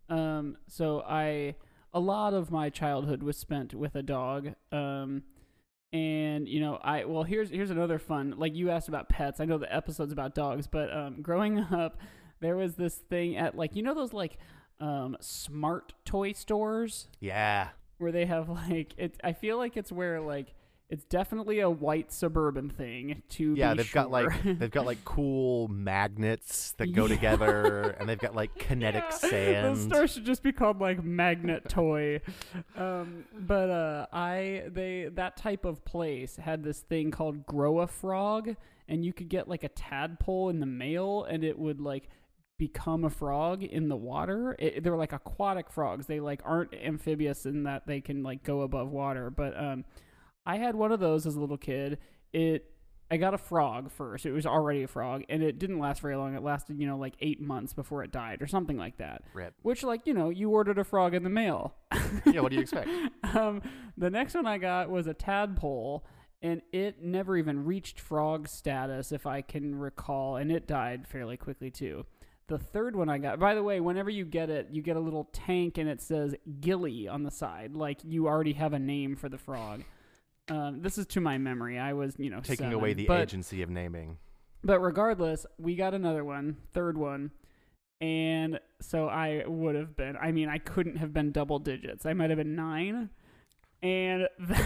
Um 0.09 0.57
so 0.66 1.02
I 1.02 1.57
a 1.95 2.00
lot 2.00 2.35
of 2.35 2.50
my 2.50 2.69
childhood 2.69 3.23
was 3.23 3.37
spent 3.37 3.75
with 3.75 3.95
a 3.95 4.02
dog. 4.02 4.55
Um 4.71 5.23
and 5.93 6.47
you 6.49 6.61
know, 6.61 6.78
I 6.83 7.05
well 7.05 7.23
here's 7.23 7.50
here's 7.50 7.71
another 7.71 7.99
fun. 7.99 8.35
Like 8.37 8.55
you 8.55 8.71
asked 8.71 8.88
about 8.88 9.09
pets. 9.09 9.40
I 9.40 9.47
know 9.47 9.59
the 9.59 9.75
episode's 9.75 10.12
about 10.12 10.35
dogs, 10.35 10.66
but 10.66 10.95
um 10.95 11.23
growing 11.23 11.59
up 11.73 11.99
there 12.40 12.57
was 12.57 12.75
this 12.75 12.97
thing 12.97 13.37
at 13.37 13.57
like 13.57 13.75
you 13.75 13.83
know 13.83 13.95
those 13.95 14.12
like 14.12 14.37
um 14.78 15.16
smart 15.21 15.95
toy 16.05 16.33
stores 16.33 17.09
Yeah. 17.19 17.69
Where 17.99 18.12
they 18.12 18.26
have 18.26 18.49
like 18.69 18.95
it 18.97 19.17
I 19.25 19.33
feel 19.33 19.57
like 19.59 19.76
it's 19.76 19.93
where 19.93 20.21
like 20.21 20.55
it's 20.88 21.05
definitely 21.05 21.59
a 21.59 21.69
white 21.69 22.12
suburban 22.12 22.71
thing 22.71 23.23
to 23.31 23.55
Yeah, 23.57 23.75
they've 23.75 23.91
got 23.91 24.09
like 24.12 24.29
they've 24.45 24.71
got 24.71 24.87
like 24.87 25.05
cool 25.05 25.67
magnets 25.67 26.75
that 26.79 26.93
go 26.93 27.03
Yeah. 27.07 27.09
together, 27.17 27.91
and 27.99 28.09
they've 28.09 28.19
got 28.21 28.37
like 28.37 28.55
kinetic 28.57 29.03
Yeah, 29.09 29.17
sand. 29.17 29.76
The 29.76 29.83
store 29.97 30.07
should 30.07 30.25
just 30.25 30.45
be 30.45 30.53
called 30.53 30.81
like 30.81 31.03
Magnet 31.03 31.69
Toy. 31.69 32.21
um, 32.76 33.25
but 33.37 33.69
uh, 33.69 34.07
I 34.12 34.62
they 34.69 35.09
that 35.15 35.37
type 35.37 35.65
of 35.65 35.85
place 35.85 36.37
had 36.37 36.62
this 36.62 36.81
thing 36.81 37.11
called 37.11 37.47
Grow 37.47 37.81
a 37.81 37.88
Frog, 37.88 38.55
and 38.88 39.05
you 39.05 39.12
could 39.12 39.29
get 39.29 39.49
like 39.49 39.65
a 39.65 39.69
tadpole 39.71 40.50
in 40.50 40.61
the 40.61 40.67
mail, 40.67 41.25
and 41.25 41.43
it 41.43 41.59
would 41.59 41.81
like 41.81 42.09
become 42.58 43.04
a 43.04 43.10
frog 43.10 43.62
in 43.62 43.88
the 43.88 43.96
water. 43.96 44.56
It, 44.58 44.82
they're 44.82 44.96
like 44.96 45.12
aquatic 45.12 45.70
frogs. 45.70 46.06
They 46.06 46.20
like 46.20 46.40
aren't 46.44 46.75
amphibious 46.75 47.46
in 47.46 47.64
that 47.64 47.86
they 47.86 48.00
can 48.00 48.22
like 48.22 48.42
go 48.42 48.62
above 48.62 48.90
water. 48.90 49.30
But 49.30 49.58
um, 49.58 49.84
I 50.44 50.56
had 50.56 50.75
one 50.75 50.92
of 50.92 51.00
those 51.00 51.26
as 51.26 51.36
a 51.36 51.40
little 51.40 51.58
kid. 51.58 51.98
It 52.32 52.70
I 53.10 53.18
got 53.18 53.34
a 53.34 53.38
frog 53.38 53.90
first. 53.92 54.26
It 54.26 54.32
was 54.32 54.46
already 54.46 54.82
a 54.82 54.88
frog, 54.88 55.22
and 55.28 55.42
it 55.42 55.58
didn't 55.58 55.78
last 55.78 56.00
very 56.00 56.16
long. 56.16 56.34
It 56.34 56.42
lasted, 56.42 56.80
you 56.80 56.88
know, 56.88 56.96
like 56.96 57.14
eight 57.20 57.40
months 57.40 57.72
before 57.72 58.02
it 58.02 58.10
died, 58.10 58.42
or 58.42 58.48
something 58.48 58.76
like 58.76 58.98
that. 58.98 59.22
Rip. 59.32 59.54
Which, 59.62 59.84
like, 59.84 60.06
you 60.06 60.14
know, 60.14 60.28
you 60.30 60.50
ordered 60.50 60.78
a 60.78 60.84
frog 60.84 61.14
in 61.14 61.22
the 61.22 61.30
mail. 61.30 61.75
Yeah, 62.25 62.40
what 62.40 62.50
do 62.50 62.56
you 62.56 62.62
expect? 62.62 62.88
um, 63.34 63.62
the 63.96 64.10
next 64.10 64.34
one 64.34 64.46
I 64.46 64.58
got 64.58 64.90
was 64.90 65.06
a 65.06 65.14
tadpole, 65.14 66.04
and 66.42 66.62
it 66.72 67.02
never 67.02 67.36
even 67.36 67.64
reached 67.64 68.00
frog 68.00 68.48
status, 68.48 69.12
if 69.12 69.26
I 69.26 69.42
can 69.42 69.76
recall, 69.76 70.36
and 70.36 70.50
it 70.50 70.66
died 70.66 71.06
fairly 71.06 71.36
quickly 71.36 71.70
too. 71.70 72.04
The 72.49 72.59
third 72.59 72.95
one 72.95 73.09
I 73.09 73.19
got, 73.19 73.41
by 73.41 73.55
the 73.55 73.62
way, 73.62 73.81
whenever 73.81 74.09
you 74.09 74.25
get 74.25 74.50
it, 74.50 74.69
you 74.71 74.81
get 74.81 74.97
a 74.97 75.00
little 75.00 75.29
tank 75.33 75.79
and 75.79 75.88
it 75.88 76.00
says 76.00 76.35
Gilly 76.61 77.09
on 77.09 77.25
the 77.25 77.31
side, 77.31 77.75
like 77.75 77.99
you 78.05 78.29
already 78.29 78.53
have 78.53 78.73
a 78.73 78.79
name 78.79 79.17
for 79.17 79.29
the 79.29 79.38
frog. 79.38 79.83
Um, 80.49 80.81
this 80.81 80.97
is 80.97 81.07
to 81.07 81.21
my 81.21 81.38
memory. 81.38 81.76
I 81.76 81.93
was, 81.93 82.15
you 82.19 82.31
know, 82.31 82.38
Taking 82.41 82.67
seven, 82.67 82.75
away 82.75 82.95
the 82.95 83.07
but, 83.07 83.23
agency 83.23 83.62
of 83.62 83.71
naming. 83.71 84.19
But 84.62 84.79
regardless, 84.79 85.45
we 85.59 85.75
got 85.75 85.93
another 85.93 86.25
one, 86.25 86.57
third 86.73 86.97
one. 86.97 87.33
And 88.00 88.61
so 88.81 89.09
I 89.09 89.43
would 89.47 89.75
have 89.75 89.97
been, 89.97 90.17
I 90.17 90.31
mean, 90.31 90.49
I 90.49 90.59
couldn't 90.59 90.97
have 90.97 91.12
been 91.12 91.33
double 91.33 91.59
digits. 91.59 92.07
I 92.07 92.12
might 92.12 92.31
have 92.31 92.37
been 92.37 92.55
nine. 92.55 93.11
And 93.83 94.29
th- 94.49 94.61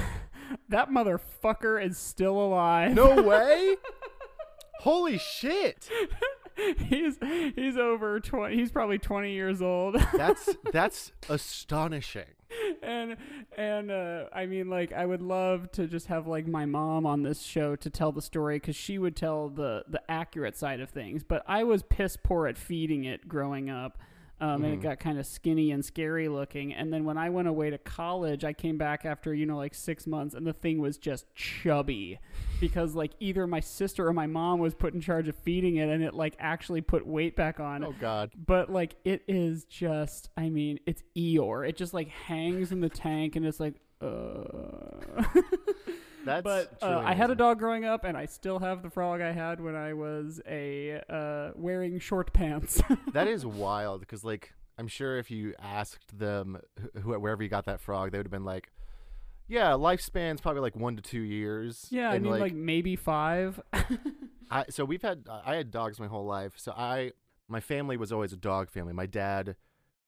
that 0.68 0.90
motherfucker 0.90 1.82
is 1.82 1.96
still 1.96 2.38
alive. 2.38 2.92
No 2.92 3.22
way! 3.22 3.76
Holy 4.80 5.16
shit! 5.18 5.88
he's 6.86 7.18
he's 7.54 7.76
over 7.76 8.20
20 8.20 8.54
he's 8.54 8.70
probably 8.70 8.98
20 8.98 9.32
years 9.32 9.62
old 9.62 9.94
That's 10.16 10.48
that's 10.72 11.12
astonishing. 11.28 12.24
and 12.82 13.16
and 13.56 13.90
uh 13.92 14.24
i 14.32 14.44
mean 14.46 14.68
like 14.68 14.92
i 14.92 15.06
would 15.06 15.22
love 15.22 15.70
to 15.72 15.86
just 15.86 16.08
have 16.08 16.26
like 16.26 16.46
my 16.48 16.66
mom 16.66 17.06
on 17.06 17.22
this 17.22 17.42
show 17.42 17.76
to 17.76 17.88
tell 17.88 18.10
the 18.10 18.20
story 18.22 18.56
because 18.56 18.74
she 18.74 18.98
would 18.98 19.14
tell 19.14 19.48
the 19.48 19.84
the 19.88 20.02
accurate 20.10 20.56
side 20.56 20.80
of 20.80 20.90
things 20.90 21.22
but 21.22 21.44
i 21.46 21.62
was 21.62 21.84
piss 21.84 22.16
poor 22.16 22.48
at 22.48 22.58
feeding 22.58 23.04
it 23.04 23.28
growing 23.28 23.70
up 23.70 23.98
um, 24.40 24.64
and 24.64 24.74
it 24.74 24.78
Mhm. 24.80 24.82
got 24.82 24.98
kind 25.00 25.18
of 25.18 25.26
skinny 25.26 25.70
and 25.70 25.84
scary 25.84 26.28
looking. 26.28 26.72
And 26.74 26.92
then 26.92 27.04
when 27.04 27.18
i 27.18 27.28
went 27.30 27.48
away 27.48 27.70
to 27.70 27.78
college 27.78 28.44
i 28.44 28.52
came 28.52 28.78
back 28.78 29.04
after 29.04 29.34
you 29.34 29.46
know 29.46 29.56
like 29.56 29.74
six 29.74 30.06
months 30.06 30.34
and 30.34 30.46
the 30.46 30.52
thing 30.52 30.78
was 30.80 30.96
just 30.98 31.26
chubby. 31.34 32.18
Because 32.60 32.94
like 32.94 33.12
either 33.20 33.46
my 33.46 33.60
sister 33.60 34.06
or 34.06 34.12
my 34.12 34.26
mom 34.26 34.58
was 34.60 34.74
put 34.74 34.92
in 34.94 35.00
charge 35.00 35.28
of 35.28 35.36
feeding 35.36 35.76
it 35.76 35.88
and 35.88 36.02
it 36.02 36.14
like 36.14 36.34
actually 36.38 36.80
put 36.80 37.06
weight 37.06 37.36
back 37.36 37.60
on. 37.60 37.84
Oh 37.84 37.94
god. 38.00 38.30
but 38.46 38.70
like 38.70 38.96
it 39.04 39.22
is 39.28 39.64
just 39.64 40.30
i 40.36 40.48
mean 40.48 40.78
it's 40.86 41.02
eeyore. 41.16 41.68
It 41.68 41.76
just 41.76 41.94
like 41.94 42.08
hangs 42.08 42.72
in 42.72 42.80
the 42.80 42.88
tank 42.90 43.36
and 43.36 43.44
it's 43.46 43.60
like 43.60 43.74
uh 44.00 45.22
That's 46.24 46.42
but 46.44 46.76
uh, 46.82 47.02
i 47.04 47.14
had 47.14 47.30
a 47.30 47.34
dog 47.34 47.58
growing 47.58 47.84
up 47.84 48.04
and 48.04 48.16
i 48.16 48.26
still 48.26 48.58
have 48.58 48.82
the 48.82 48.90
frog 48.90 49.20
i 49.20 49.32
had 49.32 49.60
when 49.60 49.74
i 49.74 49.94
was 49.94 50.40
a 50.46 51.00
uh 51.08 51.50
wearing 51.54 51.98
short 51.98 52.32
pants 52.32 52.82
That 53.12 53.26
is 53.28 53.44
wild 53.46 54.00
because, 54.00 54.22
like, 54.24 54.52
I'm 54.78 54.86
sure 54.88 55.18
if 55.18 55.30
you 55.30 55.54
asked 55.60 56.18
them 56.18 56.58
wh- 56.94 57.00
wh- 57.00 57.20
wherever 57.22 57.42
you 57.42 57.48
got 57.48 57.64
that 57.66 57.80
frog, 57.80 58.12
they 58.12 58.18
would 58.18 58.26
have 58.26 58.30
been 58.32 58.44
like, 58.44 58.70
"Yeah, 59.48 59.74
lifespan's 59.74 60.40
probably 60.40 60.60
like 60.62 60.76
one 60.76 60.96
to 60.96 61.02
two 61.02 61.20
years." 61.20 61.86
yeah 61.90 62.10
i 62.10 62.14
And, 62.14 62.24
mean 62.24 62.38
like, 62.38 62.54
maybe 62.54 62.96
five 62.96 63.60
I, 64.50 64.64
so 64.68 64.84
we've 64.84 65.02
had 65.02 65.26
I 65.28 65.54
had 65.56 65.70
dogs 65.70 66.00
my 66.00 66.06
whole 66.08 66.26
life. 66.26 66.54
So 66.56 66.72
I 66.72 67.12
my 67.48 67.60
family 67.60 67.96
was 67.96 68.12
always 68.12 68.32
a 68.32 68.36
dog 68.36 68.70
family. 68.70 68.92
My 68.92 69.06
dad 69.06 69.56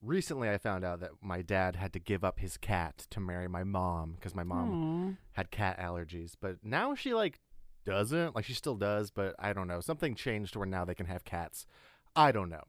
recently 0.02 0.49
I 0.49 0.59
found 0.59 0.85
out 0.85 1.00
that 1.00 1.11
my 1.21 1.42
dad 1.42 1.76
had 1.76 1.92
to 1.94 1.99
give 1.99 2.25
up 2.25 2.40
his 2.40 2.56
cat 2.56 3.06
to 3.11 3.21
marry 3.21 3.49
my 3.49 3.64
mom 3.64 4.14
because 4.16 4.35
my 4.35 4.42
mom 4.42 5.16
Aw. 5.16 5.16
had 5.32 5.50
cat 5.50 5.78
allergies. 5.78 6.32
But 6.38 6.56
now 6.62 6.94
she 6.94 7.14
like 7.14 7.38
doesn't. 7.85 8.35
Like 8.35 8.44
she 8.44 8.54
still 8.54 8.76
does, 8.76 9.11
but 9.11 9.35
I 9.38 9.52
don't 9.52 9.68
know. 9.68 9.80
Something 9.80 10.14
changed 10.14 10.56
where 10.56 10.66
now 10.66 10.85
they 10.85 10.94
can 10.94 11.06
have 11.06 11.25
cats. 11.25 11.66
I 12.14 12.32
don't 12.32 12.49
know. 12.49 12.64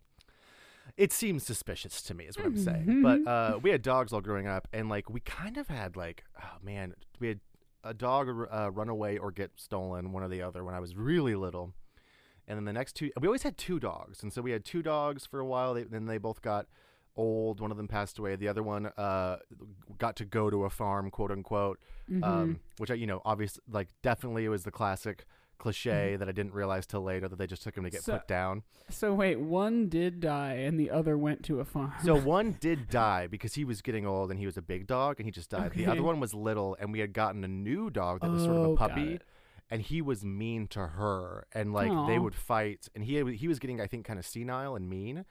It 0.97 1.11
seems 1.11 1.43
suspicious 1.43 2.01
to 2.03 2.13
me, 2.13 2.25
is 2.25 2.37
what 2.37 2.45
I'm 2.45 2.57
saying. 2.57 3.01
But 3.01 3.25
uh, 3.27 3.59
we 3.61 3.69
had 3.69 3.81
dogs 3.81 4.11
all 4.11 4.21
growing 4.21 4.47
up, 4.47 4.67
and 4.73 4.89
like 4.89 5.09
we 5.09 5.21
kind 5.21 5.57
of 5.57 5.67
had 5.69 5.95
like, 5.95 6.25
oh 6.41 6.57
man, 6.61 6.93
we 7.19 7.29
had 7.29 7.39
a 7.83 7.93
dog 7.93 8.29
uh, 8.29 8.69
run 8.71 8.89
away 8.89 9.17
or 9.17 9.31
get 9.31 9.51
stolen, 9.55 10.11
one 10.11 10.23
or 10.23 10.27
the 10.29 10.41
other, 10.41 10.63
when 10.63 10.75
I 10.75 10.79
was 10.79 10.95
really 10.95 11.35
little. 11.35 11.73
And 12.47 12.57
then 12.57 12.65
the 12.65 12.73
next 12.73 12.93
two, 12.97 13.11
we 13.19 13.27
always 13.27 13.43
had 13.43 13.57
two 13.57 13.79
dogs, 13.79 14.21
and 14.21 14.33
so 14.33 14.41
we 14.41 14.51
had 14.51 14.65
two 14.65 14.83
dogs 14.83 15.25
for 15.25 15.39
a 15.39 15.45
while. 15.45 15.73
They, 15.73 15.83
then 15.83 16.05
they 16.05 16.17
both 16.17 16.41
got 16.41 16.67
old. 17.15 17.59
One 17.59 17.71
of 17.71 17.77
them 17.77 17.87
passed 17.87 18.17
away. 18.19 18.35
The 18.35 18.47
other 18.47 18.63
one 18.63 18.87
uh, 18.97 19.37
got 19.97 20.15
to 20.17 20.25
go 20.25 20.49
to 20.49 20.65
a 20.65 20.69
farm, 20.69 21.09
quote 21.11 21.31
unquote 21.31 21.79
Mhm. 22.11 22.23
um, 22.23 22.59
which 22.77 22.91
I, 22.91 22.95
you 22.95 23.07
know, 23.07 23.21
obviously, 23.23 23.61
like, 23.69 23.87
definitely 24.01 24.45
it 24.45 24.49
was 24.49 24.63
the 24.63 24.71
classic 24.71 25.25
cliche 25.57 26.17
that 26.17 26.27
I 26.27 26.33
didn't 26.33 26.53
realize 26.53 26.85
till 26.85 27.01
later 27.03 27.29
that 27.29 27.37
they 27.37 27.47
just 27.47 27.63
took 27.63 27.77
him 27.77 27.85
to 27.85 27.89
get 27.89 28.01
Mm-hmm. 28.01 28.11
So- 28.11 28.17
put 28.17 28.27
down. 28.27 28.63
so 28.89 29.13
wait 29.13 29.39
one 29.39 29.87
did 29.87 30.19
die 30.19 30.55
and 30.55 30.77
the 30.77 30.91
other 30.91 31.17
went 31.17 31.41
to 31.45 31.61
a 31.61 31.65
farm 31.65 31.93
So 32.03 32.19
one 32.19 32.57
did 32.59 32.89
die 32.89 33.27
because 33.27 33.53
he 33.53 33.63
was 33.63 33.81
getting 33.81 34.05
old 34.05 34.29
and 34.29 34.37
he 34.39 34.45
was 34.45 34.57
a 34.57 34.61
big 34.61 34.87
dog 34.87 35.19
and 35.19 35.25
he 35.25 35.31
just 35.31 35.49
died. 35.51 35.71
The 35.73 35.85
other 35.87 36.03
one 36.03 36.19
was 36.19 36.33
little 36.33 36.75
and 36.81 36.91
we 36.91 36.99
had 36.99 37.13
gotten 37.13 37.43
a 37.45 37.47
new 37.47 37.89
dog 37.89 38.19
that 38.21 38.29
was 38.31 38.43
sort 38.43 38.57
of 38.57 38.61
Oh, 38.65 38.73
a 38.73 38.75
got 38.75 38.89
puppy. 38.89 39.19
And 39.71 39.81
he 39.81 40.01
was 40.01 40.25
mean 40.25 40.67
to 40.67 40.85
her, 40.87 41.47
and 41.53 41.71
like 41.73 41.89
they 42.07 42.19
would 42.19 42.35
fight, 42.35 42.89
and 42.93 43.03
he 43.03 43.23
he 43.33 43.47
was 43.47 43.57
getting 43.57 43.79
I 43.81 43.87
think 43.87 44.05
kind 44.05 44.19
of 44.19 44.25
senile 44.25 44.75
and 44.75 44.87
mean, 44.87 45.25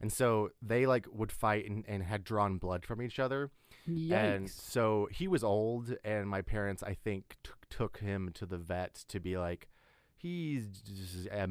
and 0.00 0.12
so 0.12 0.50
they 0.62 0.86
like 0.86 1.06
would 1.12 1.32
fight 1.32 1.68
and, 1.68 1.84
and 1.88 2.02
had 2.02 2.24
drawn 2.24 2.58
blood 2.58 2.84
from 2.84 3.00
each 3.02 3.18
other. 3.18 3.50
And 3.86 4.50
so 4.50 5.08
he 5.10 5.26
was 5.28 5.42
old, 5.42 5.94
and 6.04 6.28
my 6.28 6.42
parents, 6.42 6.82
I 6.82 6.94
think, 6.94 7.36
t- 7.42 7.50
took 7.70 7.98
him 7.98 8.30
to 8.34 8.44
the 8.46 8.58
vet 8.58 8.94
to 9.08 9.18
be 9.20 9.38
like, 9.38 9.68
he 10.14 10.60
uh, 11.32 11.46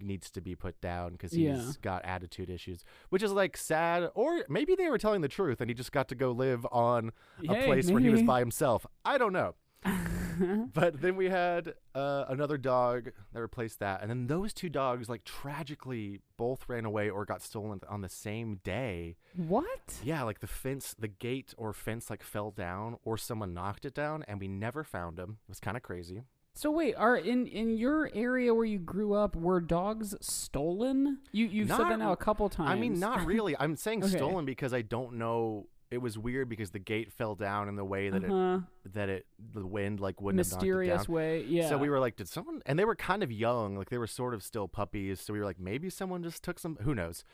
needs 0.00 0.30
to 0.30 0.40
be 0.40 0.54
put 0.54 0.80
down 0.80 1.12
because 1.12 1.32
he's 1.32 1.40
Yeah. 1.42 1.72
got 1.82 2.04
attitude 2.04 2.48
issues, 2.48 2.84
which 3.10 3.22
is 3.22 3.32
like 3.32 3.56
sad. 3.56 4.10
Or 4.14 4.44
maybe 4.48 4.74
they 4.74 4.88
were 4.88 4.96
telling 4.98 5.20
the 5.22 5.28
truth, 5.28 5.60
and 5.60 5.68
he 5.68 5.74
just 5.74 5.92
got 5.92 6.08
to 6.08 6.14
go 6.14 6.30
live 6.30 6.64
on 6.72 7.10
a 7.48 7.54
Hey, 7.54 7.66
place 7.66 7.90
where 7.90 8.00
he 8.00 8.10
was 8.10 8.22
by 8.22 8.38
himself. 8.38 8.86
I 9.04 9.18
don't 9.18 9.32
know. 9.32 9.54
But 10.74 11.00
then 11.00 11.16
we 11.16 11.28
had 11.30 11.74
uh, 11.94 12.24
another 12.28 12.58
dog 12.58 13.10
that 13.32 13.40
replaced 13.40 13.78
that, 13.80 14.02
and 14.02 14.10
then 14.10 14.26
those 14.26 14.52
two 14.52 14.68
dogs 14.68 15.08
like 15.08 15.24
tragically 15.24 16.20
both 16.36 16.68
ran 16.68 16.84
away 16.84 17.08
or 17.08 17.24
got 17.24 17.42
stolen 17.42 17.80
on 17.88 18.00
the 18.02 18.08
same 18.08 18.60
day. 18.64 19.16
what 19.34 20.00
Yeah, 20.02 20.22
like 20.22 20.40
the 20.40 20.46
fence, 20.46 20.94
the 20.98 21.08
gate 21.08 21.54
or 21.56 21.72
fence 21.72 22.10
like 22.10 22.22
fell 22.22 22.50
down 22.50 22.96
or 23.04 23.16
someone 23.16 23.54
knocked 23.54 23.84
it 23.84 23.94
down 23.94 24.24
and 24.28 24.40
we 24.40 24.48
never 24.48 24.84
found 24.84 25.16
them. 25.16 25.38
It 25.46 25.50
was 25.50 25.60
kind 25.60 25.76
of 25.76 25.82
crazy. 25.82 26.22
So 26.54 26.70
wait, 26.70 26.94
are 26.94 27.16
in 27.16 27.46
in 27.46 27.76
your 27.76 28.10
area 28.14 28.54
where 28.54 28.64
you 28.64 28.78
grew 28.78 29.12
up, 29.12 29.36
were 29.36 29.60
dogs 29.60 30.14
stolen? 30.22 31.18
You 31.30 31.46
you've 31.46 31.68
said 31.68 31.90
that 31.90 31.98
now 31.98 32.12
a 32.12 32.16
couple 32.16 32.48
times. 32.48 32.70
I 32.70 32.76
mean, 32.76 32.98
not 32.98 33.26
really. 33.26 33.54
I'm 33.58 33.76
saying 33.76 34.02
Okay. 34.04 34.16
stolen 34.16 34.46
because 34.46 34.72
I 34.72 34.80
don't 34.80 35.14
know. 35.18 35.66
It 35.90 35.98
was 35.98 36.18
weird 36.18 36.48
because 36.48 36.70
the 36.70 36.80
gate 36.80 37.12
fell 37.12 37.36
down 37.36 37.68
in 37.68 37.76
the 37.76 37.84
way 37.84 38.10
that 38.10 38.24
uh-huh. 38.24 38.60
it 38.84 38.94
that 38.94 39.08
it 39.08 39.26
the 39.38 39.64
wind 39.64 40.00
like 40.00 40.20
wouldn't 40.20 40.36
mysterious 40.36 41.08
way. 41.08 41.44
Yeah. 41.44 41.68
So 41.68 41.78
we 41.78 41.88
were 41.88 42.00
like, 42.00 42.16
did 42.16 42.28
someone? 42.28 42.60
And 42.66 42.78
they 42.78 42.84
were 42.84 42.96
kind 42.96 43.22
of 43.22 43.30
young, 43.30 43.76
like 43.76 43.90
they 43.90 43.98
were 43.98 44.08
sort 44.08 44.34
of 44.34 44.42
still 44.42 44.66
puppies. 44.66 45.20
So 45.20 45.32
we 45.32 45.38
were 45.38 45.44
like, 45.44 45.60
maybe 45.60 45.88
someone 45.88 46.22
just 46.24 46.42
took 46.42 46.58
some. 46.58 46.76
Who 46.82 46.94
knows? 46.94 47.24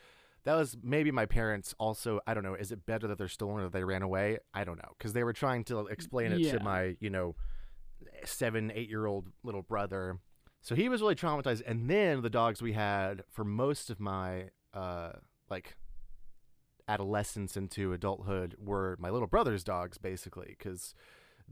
That 0.44 0.56
was 0.56 0.76
maybe 0.82 1.10
my 1.10 1.24
parents. 1.24 1.74
Also, 1.78 2.20
I 2.26 2.34
don't 2.34 2.42
know. 2.42 2.54
Is 2.54 2.72
it 2.72 2.84
better 2.84 3.06
that 3.06 3.16
they're 3.16 3.28
stolen 3.28 3.60
or 3.60 3.62
that 3.64 3.72
they 3.72 3.84
ran 3.84 4.02
away? 4.02 4.38
I 4.52 4.64
don't 4.64 4.76
know 4.76 4.92
because 4.98 5.14
they 5.14 5.24
were 5.24 5.32
trying 5.32 5.64
to 5.64 5.86
explain 5.86 6.32
it 6.32 6.40
Yeah. 6.40 6.52
to 6.52 6.60
my, 6.60 6.96
you 7.00 7.10
know, 7.10 7.36
seven, 8.24 8.70
eight 8.74 8.90
year 8.90 9.06
old 9.06 9.28
little 9.42 9.62
brother. 9.62 10.18
So 10.60 10.74
he 10.74 10.88
was 10.88 11.00
really 11.00 11.14
traumatized. 11.14 11.62
And 11.66 11.88
then 11.88 12.22
the 12.22 12.30
dogs 12.30 12.60
we 12.60 12.72
had 12.72 13.24
for 13.30 13.44
most 13.44 13.88
of 13.88 13.98
my 13.98 14.50
uh 14.74 15.12
like 15.48 15.76
adolescence 16.88 17.56
into 17.56 17.92
adulthood 17.92 18.56
were 18.58 18.96
my 18.98 19.10
little 19.10 19.28
brother's 19.28 19.64
dogs 19.64 19.98
basically 19.98 20.56
because 20.58 20.94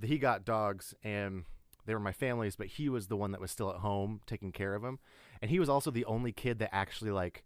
he 0.03 0.19
got 0.19 0.45
dogs 0.45 0.95
and 1.05 1.45
they 1.87 1.95
were 1.95 2.01
my 2.01 2.13
family's 2.13 2.57
but 2.57 2.67
he 2.67 2.89
was 2.89 3.07
the 3.09 3.17
one 3.17 3.33
that 3.33 3.41
was 3.41 3.51
still 3.51 3.71
at 3.71 3.77
home 3.77 4.21
taking 4.27 4.53
care 4.53 4.75
of 4.75 4.83
them 4.83 4.99
and 5.41 5.51
he 5.51 5.59
was 5.61 5.69
also 5.69 5.91
the 5.91 6.05
only 6.05 6.33
kid 6.33 6.59
that 6.59 6.75
actually 6.75 7.11
like 7.11 7.45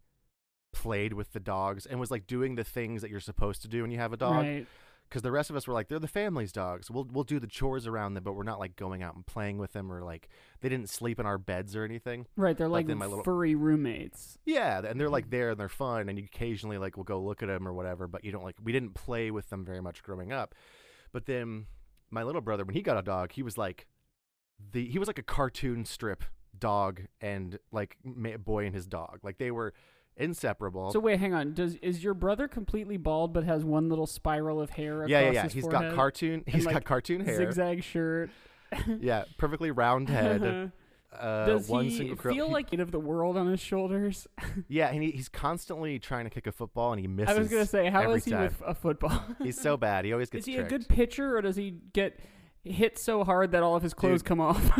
played 0.72 1.12
with 1.12 1.32
the 1.32 1.40
dogs 1.40 1.86
and 1.86 2.00
was 2.00 2.10
like 2.10 2.26
doing 2.26 2.54
the 2.56 2.64
things 2.64 3.00
that 3.02 3.10
you're 3.10 3.20
supposed 3.20 3.62
to 3.62 3.68
do 3.68 3.82
when 3.82 3.90
you 3.90 3.98
have 3.98 4.12
a 4.12 4.16
dog 4.16 4.44
Right. 4.44 4.66
Because 5.14 5.22
the 5.22 5.30
rest 5.30 5.48
of 5.48 5.54
us 5.54 5.68
were 5.68 5.72
like 5.74 5.86
they're 5.86 6.00
the 6.00 6.08
family's 6.08 6.50
dogs 6.50 6.90
we'll 6.90 7.06
we'll 7.12 7.22
do 7.22 7.38
the 7.38 7.46
chores 7.46 7.86
around 7.86 8.14
them 8.14 8.24
but 8.24 8.32
we're 8.32 8.42
not 8.42 8.58
like 8.58 8.74
going 8.74 9.00
out 9.00 9.14
and 9.14 9.24
playing 9.26 9.58
with 9.58 9.72
them 9.72 9.92
or 9.92 10.02
like 10.02 10.28
they 10.60 10.68
didn't 10.68 10.90
sleep 10.90 11.20
in 11.20 11.24
our 11.26 11.38
beds 11.38 11.76
or 11.76 11.84
anything 11.84 12.26
Right. 12.36 12.56
They're 12.56 12.68
But 12.68 12.72
like 12.72 12.88
my 12.88 13.06
little- 13.06 13.22
furry 13.22 13.54
roommates. 13.54 14.38
yeah, 14.44 14.80
and 14.84 15.00
they're 15.00 15.08
like 15.08 15.26
mm-hmm. 15.26 15.30
there 15.30 15.50
and 15.50 15.60
they're 15.60 15.68
fun, 15.68 16.08
and 16.08 16.18
you 16.18 16.24
occasionally 16.24 16.78
like 16.78 16.96
will 16.96 17.04
go 17.04 17.20
look 17.22 17.42
at 17.42 17.48
them 17.48 17.68
or 17.68 17.72
whatever. 17.72 18.08
But 18.08 18.24
you 18.24 18.32
don't 18.32 18.42
like 18.42 18.56
we 18.62 18.72
didn't 18.72 18.94
play 18.94 19.30
with 19.30 19.50
them 19.50 19.64
very 19.64 19.80
much 19.80 20.02
growing 20.02 20.32
up. 20.32 20.54
But 21.12 21.26
then 21.26 21.66
my 22.10 22.24
little 22.24 22.40
brother, 22.40 22.64
when 22.64 22.74
he 22.74 22.82
got 22.82 22.98
a 22.98 23.02
dog, 23.02 23.30
he 23.32 23.42
was 23.42 23.56
like 23.56 23.86
the 24.72 24.84
he 24.88 24.98
was 24.98 25.06
like 25.06 25.18
a 25.18 25.22
cartoon 25.22 25.84
strip 25.84 26.24
dog 26.58 27.02
and 27.20 27.58
like 27.70 27.96
boy 28.02 28.66
and 28.66 28.74
his 28.74 28.86
dog, 28.86 29.20
like 29.22 29.38
they 29.38 29.52
were 29.52 29.74
inseparable. 30.16 30.92
So 30.92 31.00
wait, 31.00 31.18
hang 31.20 31.34
on. 31.34 31.54
Does 31.54 31.74
is 31.76 32.02
your 32.04 32.14
brother 32.14 32.48
completely 32.48 32.96
bald 32.96 33.32
but 33.32 33.44
has 33.44 33.64
one 33.64 33.88
little 33.88 34.06
spiral 34.06 34.60
of 34.60 34.70
hair 34.70 34.96
across 34.98 35.10
yeah, 35.10 35.20
yeah, 35.20 35.30
yeah. 35.32 35.42
his 35.44 35.52
He's 35.52 35.64
forehead? 35.64 35.90
got 35.90 35.94
cartoon. 35.96 36.44
He's 36.46 36.64
like, 36.66 36.74
got 36.74 36.84
cartoon 36.84 37.24
hair. 37.24 37.36
zigzag 37.36 37.82
shirt. 37.82 38.30
Yeah, 39.00 39.24
perfectly 39.38 39.70
round 39.70 40.08
head. 40.08 40.42
Uh-huh. 40.42 40.66
Uh, 41.16 41.46
Does 41.46 41.68
one 41.68 41.84
he 41.84 41.96
single 41.96 42.16
curl. 42.16 42.34
feel 42.34 42.48
he- 42.48 42.52
like 42.52 42.72
it 42.72 42.80
of 42.80 42.90
the 42.90 42.98
world 42.98 43.36
on 43.36 43.46
his 43.48 43.60
shoulders? 43.60 44.26
yeah, 44.68 44.88
and 44.88 45.00
he, 45.00 45.12
he's 45.12 45.28
constantly 45.28 46.00
trying 46.00 46.24
to 46.24 46.30
kick 46.30 46.48
a 46.48 46.52
football 46.52 46.90
and 46.92 47.00
he 47.00 47.06
misses. 47.06 47.36
I 47.36 47.38
was 47.38 47.48
gonna 47.48 47.66
say, 47.66 47.88
how 47.88 48.00
every 48.00 48.20
he 48.20 48.32
time. 48.32 48.42
with 48.44 48.60
a 48.66 48.74
football? 48.74 49.22
He's 49.42 49.60
so 49.60 49.76
bad. 49.76 50.04
He 50.06 50.12
always 50.12 50.28
gets 50.28 50.42
is 50.42 50.46
he 50.46 50.54
tricked. 50.54 50.72
a 50.72 50.78
good 50.78 50.88
pitcher 50.88 51.36
or 51.36 51.40
does 51.42 51.54
he 51.54 51.76
get 51.92 52.18
hit 52.64 52.98
so 52.98 53.22
hard 53.22 53.52
that 53.52 53.62
all 53.62 53.76
of 53.76 53.82
his 53.84 53.94
clothes 53.94 54.22
Dude. 54.22 54.26
come 54.28 54.40
off. 54.40 54.72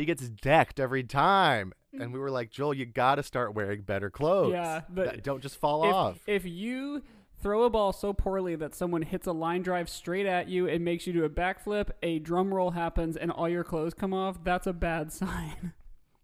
He 0.00 0.06
gets 0.06 0.26
decked 0.30 0.80
every 0.80 1.04
time. 1.04 1.74
And 1.92 2.12
we 2.12 2.18
were 2.18 2.30
like, 2.30 2.50
Joel, 2.50 2.72
you 2.72 2.86
got 2.86 3.16
to 3.16 3.22
start 3.22 3.54
wearing 3.54 3.82
better 3.82 4.08
clothes. 4.08 4.52
Yeah, 4.52 4.80
but 4.88 5.22
don't 5.22 5.42
just 5.42 5.56
fall 5.56 5.84
if, 5.84 5.92
off. 5.92 6.18
if 6.26 6.46
you 6.46 7.02
throw 7.42 7.64
a 7.64 7.70
ball 7.70 7.92
so 7.92 8.14
poorly 8.14 8.56
that 8.56 8.74
someone 8.74 9.02
hits 9.02 9.26
a 9.26 9.32
line 9.32 9.60
drive 9.60 9.90
straight 9.90 10.24
at 10.24 10.48
you 10.48 10.66
and 10.66 10.84
makes 10.84 11.06
you 11.06 11.12
do 11.12 11.24
a 11.24 11.28
backflip, 11.28 11.90
a 12.02 12.18
drum 12.18 12.54
roll 12.54 12.70
happens, 12.70 13.14
and 13.14 13.30
all 13.30 13.48
your 13.48 13.62
clothes 13.62 13.92
come 13.92 14.14
off, 14.14 14.42
that's 14.42 14.66
a 14.66 14.72
bad 14.72 15.12
sign. 15.12 15.74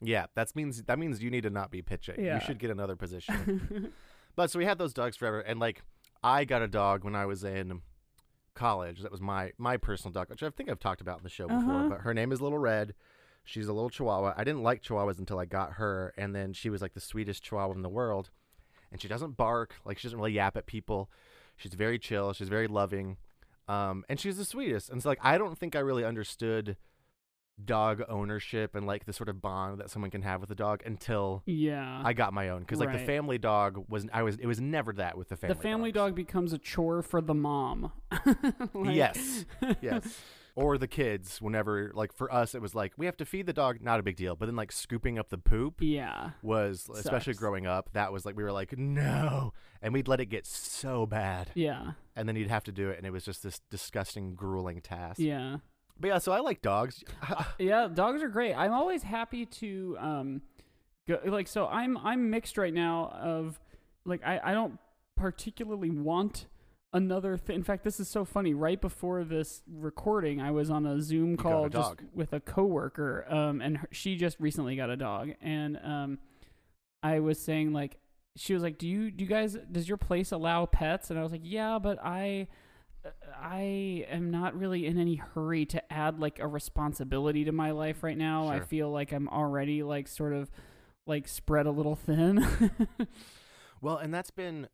Yeah, 0.01 0.27
that 0.37 0.55
means 0.57 0.83
that 0.85 0.99
means 0.99 1.23
you 1.23 1.31
need 1.31 1.43
to 1.43 1.51
not 1.51 1.71
be 1.71 1.83
pitching. 1.83 2.25
Yeah. 2.25 2.37
You 2.37 2.41
should 2.47 2.59
get 2.59 2.71
another 2.71 2.97
position. 2.97 3.93
but 4.37 4.51
so 4.51 4.59
we 4.59 4.65
had 4.65 4.79
those 4.79 4.95
dogs 4.95 5.17
forever, 5.17 5.41
and 5.41 5.61
like 5.61 5.83
I 6.23 6.47
got 6.47 6.63
a 6.63 6.69
dog 6.69 7.05
when 7.05 7.15
I 7.15 7.27
was 7.27 7.45
in 7.45 7.83
college. 8.55 9.03
That 9.03 9.13
was 9.13 9.21
my 9.21 9.53
my 9.59 9.77
personal 9.77 10.13
dog, 10.13 10.31
which 10.31 10.43
I 10.43 10.51
think 10.51 10.71
I've 10.71 10.81
talked 10.81 11.01
about 11.01 11.19
in 11.19 11.25
the 11.25 11.31
show 11.31 11.47
before. 11.47 11.75
Uh-huh. 11.75 11.89
But 11.89 12.01
her 12.01 12.15
name 12.15 12.33
is 12.33 12.41
Little 12.41 12.59
Red. 12.59 12.95
She's 13.47 13.69
a 13.69 13.73
little 13.73 13.89
Chihuahua. 13.89 14.35
I 14.37 14.45
didn't 14.45 14.63
like 14.65 14.83
Chihuahuas 14.83 15.19
until 15.19 15.39
I 15.39 15.45
got 15.47 15.75
her, 15.75 16.13
and 16.19 16.35
then 16.35 16.53
she 16.53 16.69
was 16.69 16.83
like 16.83 16.95
the 16.95 17.01
sweetest 17.01 17.43
Chihuahua 17.45 17.73
in 17.75 17.83
the 17.83 17.89
world. 17.89 18.29
And 18.93 19.01
she 19.01 19.09
doesn't 19.09 19.37
bark, 19.37 19.75
like 19.85 19.99
she 19.99 20.09
doesn't 20.09 20.19
really 20.19 20.33
yap 20.33 20.57
at 20.57 20.67
people. 20.67 21.09
She's 21.57 21.73
very 21.75 21.99
chill. 21.99 22.33
She's 22.33 22.49
very 22.49 22.67
loving, 22.67 23.17
um, 23.69 24.05
and 24.09 24.19
she's 24.21 24.37
the 24.37 24.45
sweetest. 24.45 24.91
And 24.91 25.03
so 25.03 25.09
like 25.09 25.21
I 25.23 25.39
don't 25.39 25.57
think 25.57 25.75
I 25.77 25.79
really 25.79 26.05
understood 26.05 26.77
dog 27.65 28.03
ownership 28.09 28.75
and 28.75 28.87
like 28.87 29.07
the 29.07 29.13
sort 29.15 29.31
of 29.31 29.41
bond 29.41 29.81
that 29.81 29.89
someone 29.91 30.11
can 30.11 30.21
have 30.23 30.41
with 30.43 30.51
a 30.51 30.55
dog 30.55 30.83
until 30.85 31.43
yeah. 31.47 32.03
I 32.05 32.13
got 32.13 32.35
my 32.35 32.51
own 32.51 32.61
because 32.61 32.81
like 32.81 32.93
the 32.93 32.99
family 33.07 33.39
dog 33.39 33.83
was 33.89 34.07
I 34.13 34.25
was 34.25 34.37
it 34.37 34.47
was 34.47 34.61
never 34.61 34.93
that 34.95 35.17
with 35.17 35.31
the 35.31 35.37
family. 35.37 35.55
the 35.55 35.63
family 35.63 35.93
dogs. 35.93 36.11
dog 36.11 36.15
becomes 36.17 36.53
a 36.53 36.59
chore 36.59 37.01
for 37.03 37.21
the 37.23 37.33
mom. 37.35 37.93
Like- 38.75 38.95
Yes. 38.97 39.47
yes. 39.81 40.21
Or 40.57 40.79
the 40.79 40.89
kids 40.89 41.41
whenever 41.43 41.93
like 41.95 42.15
for 42.15 42.33
us 42.33 42.55
it 42.55 42.63
was 42.63 42.75
like 42.75 42.95
we 42.97 43.05
have 43.05 43.17
to 43.19 43.27
feed 43.27 43.45
the 43.45 43.53
dog 43.53 43.83
not 43.83 44.01
a 44.01 44.03
big 44.03 44.17
deal 44.17 44.35
but 44.37 44.47
then 44.47 44.57
like 44.57 44.73
scooping 44.73 45.19
up 45.19 45.29
the 45.29 45.37
poop 45.37 45.75
Yeah. 45.81 46.31
was 46.43 46.89
especially 46.95 47.35
growing 47.35 47.67
up 47.67 47.91
that 47.93 48.11
was 48.11 48.25
like 48.25 48.37
we 48.39 48.43
were 48.43 48.53
like 48.53 48.77
no 48.79 49.53
and 49.83 49.93
we'd 49.93 50.09
let 50.09 50.19
it 50.19 50.27
get 50.27 50.47
so 50.47 51.05
bad 51.05 51.51
Yeah. 51.55 51.93
and 52.17 52.27
then 52.27 52.37
you'd 52.37 52.49
have 52.49 52.65
to 52.65 52.73
do 52.73 52.89
it 52.89 52.97
and 52.97 53.07
it 53.07 53.11
was 53.11 53.25
just 53.27 53.43
this 53.43 53.61
disgusting 53.71 54.35
grueling 54.35 54.81
task. 54.81 55.21
Yeah. 55.21 55.59
But 56.01 56.09
yeah 56.09 56.19
so 56.19 56.33
I 56.33 56.41
like 56.41 56.63
dogs. 56.63 57.05
Yeah, 57.59 57.89
dogs 57.93 58.23
are 58.23 58.29
great. 58.31 58.55
I'm 58.55 58.73
always 58.73 59.03
happy 59.03 59.45
to 59.61 59.97
um 60.01 60.43
go 61.07 61.21
like 61.27 61.49
so 61.49 61.67
I'm 61.67 61.99
I'm 61.99 62.31
mixed 62.31 62.57
right 62.57 62.73
now 62.73 63.11
of 63.21 63.61
like 64.07 64.23
I 64.25 64.41
I 64.43 64.53
don't 64.55 64.79
particularly 65.17 65.91
want 65.91 66.47
another 66.97 67.37
thing. 67.37 67.57
In 67.57 67.63
fact, 67.63 67.85
this 67.85 68.01
is 68.01 68.09
so 68.09 68.25
funny. 68.25 68.55
Right 68.55 68.81
before 68.81 69.25
this 69.25 69.63
recording, 69.71 70.41
I 70.41 70.51
was 70.51 70.71
on 70.71 70.87
a 70.87 71.01
Zoom 71.01 71.37
got 71.37 71.49
a 71.49 71.53
call 71.53 71.69
just 71.69 71.97
with 72.15 72.33
a 72.33 72.41
coworker 72.41 73.25
um 73.29 73.61
and 73.61 73.79
her, 73.79 73.89
she 73.93 74.17
just 74.17 74.39
recently 74.41 74.77
got 74.77 74.91
a 74.91 74.97
dog 74.97 75.31
and 75.41 75.79
um 75.83 76.19
I 77.03 77.21
was 77.21 77.39
saying 77.39 77.73
like 77.73 77.99
she 78.37 78.53
was 78.53 78.63
like, 78.63 78.77
"Do 78.79 78.87
you 78.89 79.11
do 79.11 79.25
you 79.25 79.31
guys 79.31 79.57
does 79.71 79.89
your 79.89 79.97
place 79.97 80.33
allow 80.33 80.67
pets?" 80.67 81.11
And 81.11 81.19
I 81.19 81.23
was 81.23 81.33
like, 81.33 81.43
"Yeah, 81.45 81.79
but 81.79 81.99
I 82.03 82.49
I 83.41 84.05
am 84.11 84.31
not 84.31 84.59
really 84.59 84.87
in 84.87 84.99
any 84.99 85.17
hurry 85.17 85.65
to 85.67 85.93
add 85.93 86.19
like 86.19 86.39
a 86.39 86.49
responsibility 86.49 87.45
to 87.45 87.53
my 87.53 87.71
life 87.71 88.03
right 88.03 88.19
now. 88.19 88.49
I 88.49 88.61
feel 88.61 88.91
like 88.91 89.13
I'm 89.13 89.29
already 89.29 89.83
like 89.83 90.09
sort 90.09 90.33
of 90.33 90.51
like 91.07 91.29
spread 91.29 91.67
a 91.67 91.71
little 91.71 91.95
thin. 91.97 92.45
Well, 93.81 93.99
and 93.99 94.13
that's 94.13 94.31
been, 94.31 94.69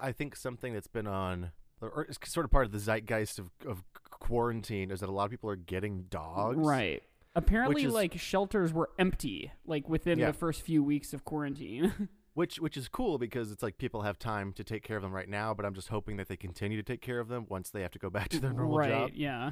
I 0.00 0.12
think, 0.12 0.36
something 0.36 0.72
that's 0.72 0.86
been 0.86 1.06
on, 1.06 1.52
or 1.80 2.06
it's 2.08 2.18
sort 2.30 2.44
of 2.44 2.50
part 2.50 2.66
of 2.66 2.72
the 2.72 2.78
zeitgeist 2.78 3.38
of, 3.38 3.50
of 3.66 3.82
quarantine 4.10 4.90
is 4.90 5.00
that 5.00 5.08
a 5.08 5.12
lot 5.12 5.24
of 5.24 5.30
people 5.30 5.50
are 5.50 5.56
getting 5.56 6.04
dogs. 6.04 6.58
right. 6.58 7.02
Apparently 7.34 7.84
is- 7.84 7.92
like 7.92 8.18
shelters 8.18 8.72
were 8.74 8.90
empty 8.98 9.50
like 9.64 9.88
within 9.88 10.18
Yeah. 10.18 10.26
the 10.26 10.32
first 10.34 10.60
few 10.62 10.82
weeks 10.84 11.12
of 11.14 11.24
quarantine. 11.24 12.08
Which 12.34 12.56
which 12.58 12.78
is 12.78 12.88
cool 12.88 13.18
because 13.18 13.52
it's 13.52 13.62
like 13.62 13.76
people 13.76 14.02
have 14.02 14.18
time 14.18 14.54
to 14.54 14.64
take 14.64 14.82
care 14.82 14.96
of 14.96 15.02
them 15.02 15.12
right 15.12 15.28
now, 15.28 15.52
but 15.52 15.66
I'm 15.66 15.74
just 15.74 15.88
hoping 15.88 16.16
that 16.16 16.28
they 16.28 16.36
continue 16.36 16.78
to 16.78 16.82
take 16.82 17.02
care 17.02 17.20
of 17.20 17.28
them 17.28 17.44
once 17.50 17.68
they 17.68 17.82
have 17.82 17.90
to 17.90 17.98
go 17.98 18.08
back 18.18 18.30
to 18.30 18.40
their 18.40 18.54
normal 18.54 18.78
right, 18.78 18.88
job. 18.90 19.10
yeah. 19.14 19.50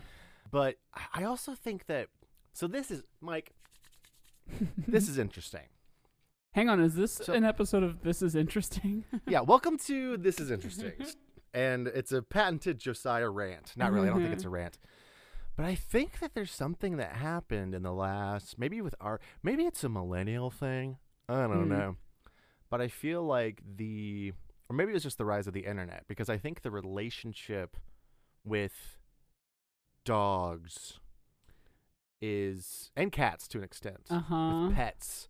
But 0.50 0.76
I- 0.94 1.20
I 1.20 1.24
also 1.24 1.54
think 1.54 1.86
that 1.86 2.08
so 2.54 2.66
this 2.66 2.90
is 2.90 3.02
Mike. 3.20 3.52
this 4.88 5.08
is 5.10 5.18
interesting. 5.18 5.66
Hang 6.52 6.68
on, 6.68 6.80
is 6.80 6.94
this 6.94 7.12
So- 7.12 7.32
an 7.32 7.44
episode 7.44 7.82
of 7.82 8.02
This 8.02 8.22
is 8.22 8.34
Interesting? 8.34 9.04
Yeah, 9.28 9.40
welcome 9.40 9.78
to 9.78 10.16
this 10.16 10.40
is 10.40 10.50
interesting, 10.50 10.92
and 11.54 11.86
it's 11.86 12.10
a 12.10 12.22
patented 12.22 12.78
Josiah 12.78 13.28
rant. 13.30 13.72
Not 13.76 13.92
really. 13.92 14.08
I 14.08 14.12
don't 14.12 14.22
think 14.22 14.32
it's 14.34 14.44
a 14.44 14.48
rant. 14.50 14.78
But 15.56 15.66
I 15.66 15.74
think 15.76 16.18
that 16.18 16.34
there's 16.34 16.50
something 16.50 16.96
that 16.96 17.12
happened 17.16 17.74
in 17.74 17.82
the 17.82 17.92
last, 17.92 18.58
maybe 18.58 18.80
with 18.80 18.94
our, 19.00 19.20
maybe 19.42 19.64
it's 19.64 19.84
a 19.84 19.88
millennial 19.88 20.50
thing. 20.50 20.96
I 21.28 21.46
don't 21.46 21.64
Hmm. 21.64 21.68
know. 21.68 21.96
But 22.70 22.80
I 22.80 22.88
feel 22.88 23.22
like 23.22 23.62
the, 23.76 24.32
or 24.68 24.74
maybe 24.76 24.92
it's 24.92 25.04
just 25.04 25.18
the 25.18 25.24
rise 25.24 25.46
of 25.46 25.52
the 25.54 25.66
internet 25.66 26.04
because 26.08 26.28
I 26.28 26.36
think 26.38 26.62
the 26.62 26.70
relationship 26.70 27.76
with 28.44 28.98
dogs 30.04 30.98
is, 32.20 32.90
and 32.96 33.12
cats 33.12 33.46
to 33.48 33.58
an 33.58 33.64
extent, 33.64 34.06
Uh-huh. 34.10 34.66
with 34.68 34.76
pets, 34.76 35.28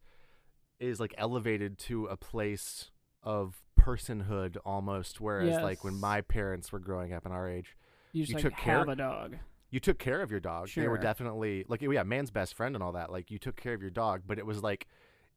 is 0.81 0.99
like 0.99 1.15
elevated 1.19 1.79
to 1.79 2.07
a 2.07 2.17
place 2.17 2.91
of 3.23 3.63
personhood 3.79 4.57
almost. 4.65 5.21
Whereas 5.21 5.63
like 5.63 5.85
when 5.85 5.99
my 5.99 6.21
parents 6.23 6.73
were 6.73 6.79
growing 6.79 7.13
up 7.13 7.27
in 7.27 7.33
our 7.33 7.49
age, 7.49 7.77
You 8.13 8.25
you 8.25 8.35
like 8.35 8.43
took 8.43 8.57
care- 8.57 8.81
of 8.83 8.89
a 8.89 8.97
dog. 8.97 9.37
you 9.71 9.79
took 9.81 9.99
care 9.99 10.21
of 10.23 10.31
your 10.31 10.41
dog. 10.41 10.69
They 10.75 10.89
were 10.89 10.99
definitely 10.99 11.65
like 11.69 11.81
yeah, 11.83 12.03
man's 12.03 12.31
best 12.31 12.55
friend 12.55 12.75
and 12.75 12.83
all 12.83 12.93
that. 12.93 13.13
Like 13.13 13.31
you 13.31 13.39
took 13.39 13.57
care 13.57 13.75
of 13.75 13.81
your 13.81 13.91
dog, 13.91 14.23
but 14.27 14.39
it 14.39 14.47
was 14.47 14.63
like 14.63 14.87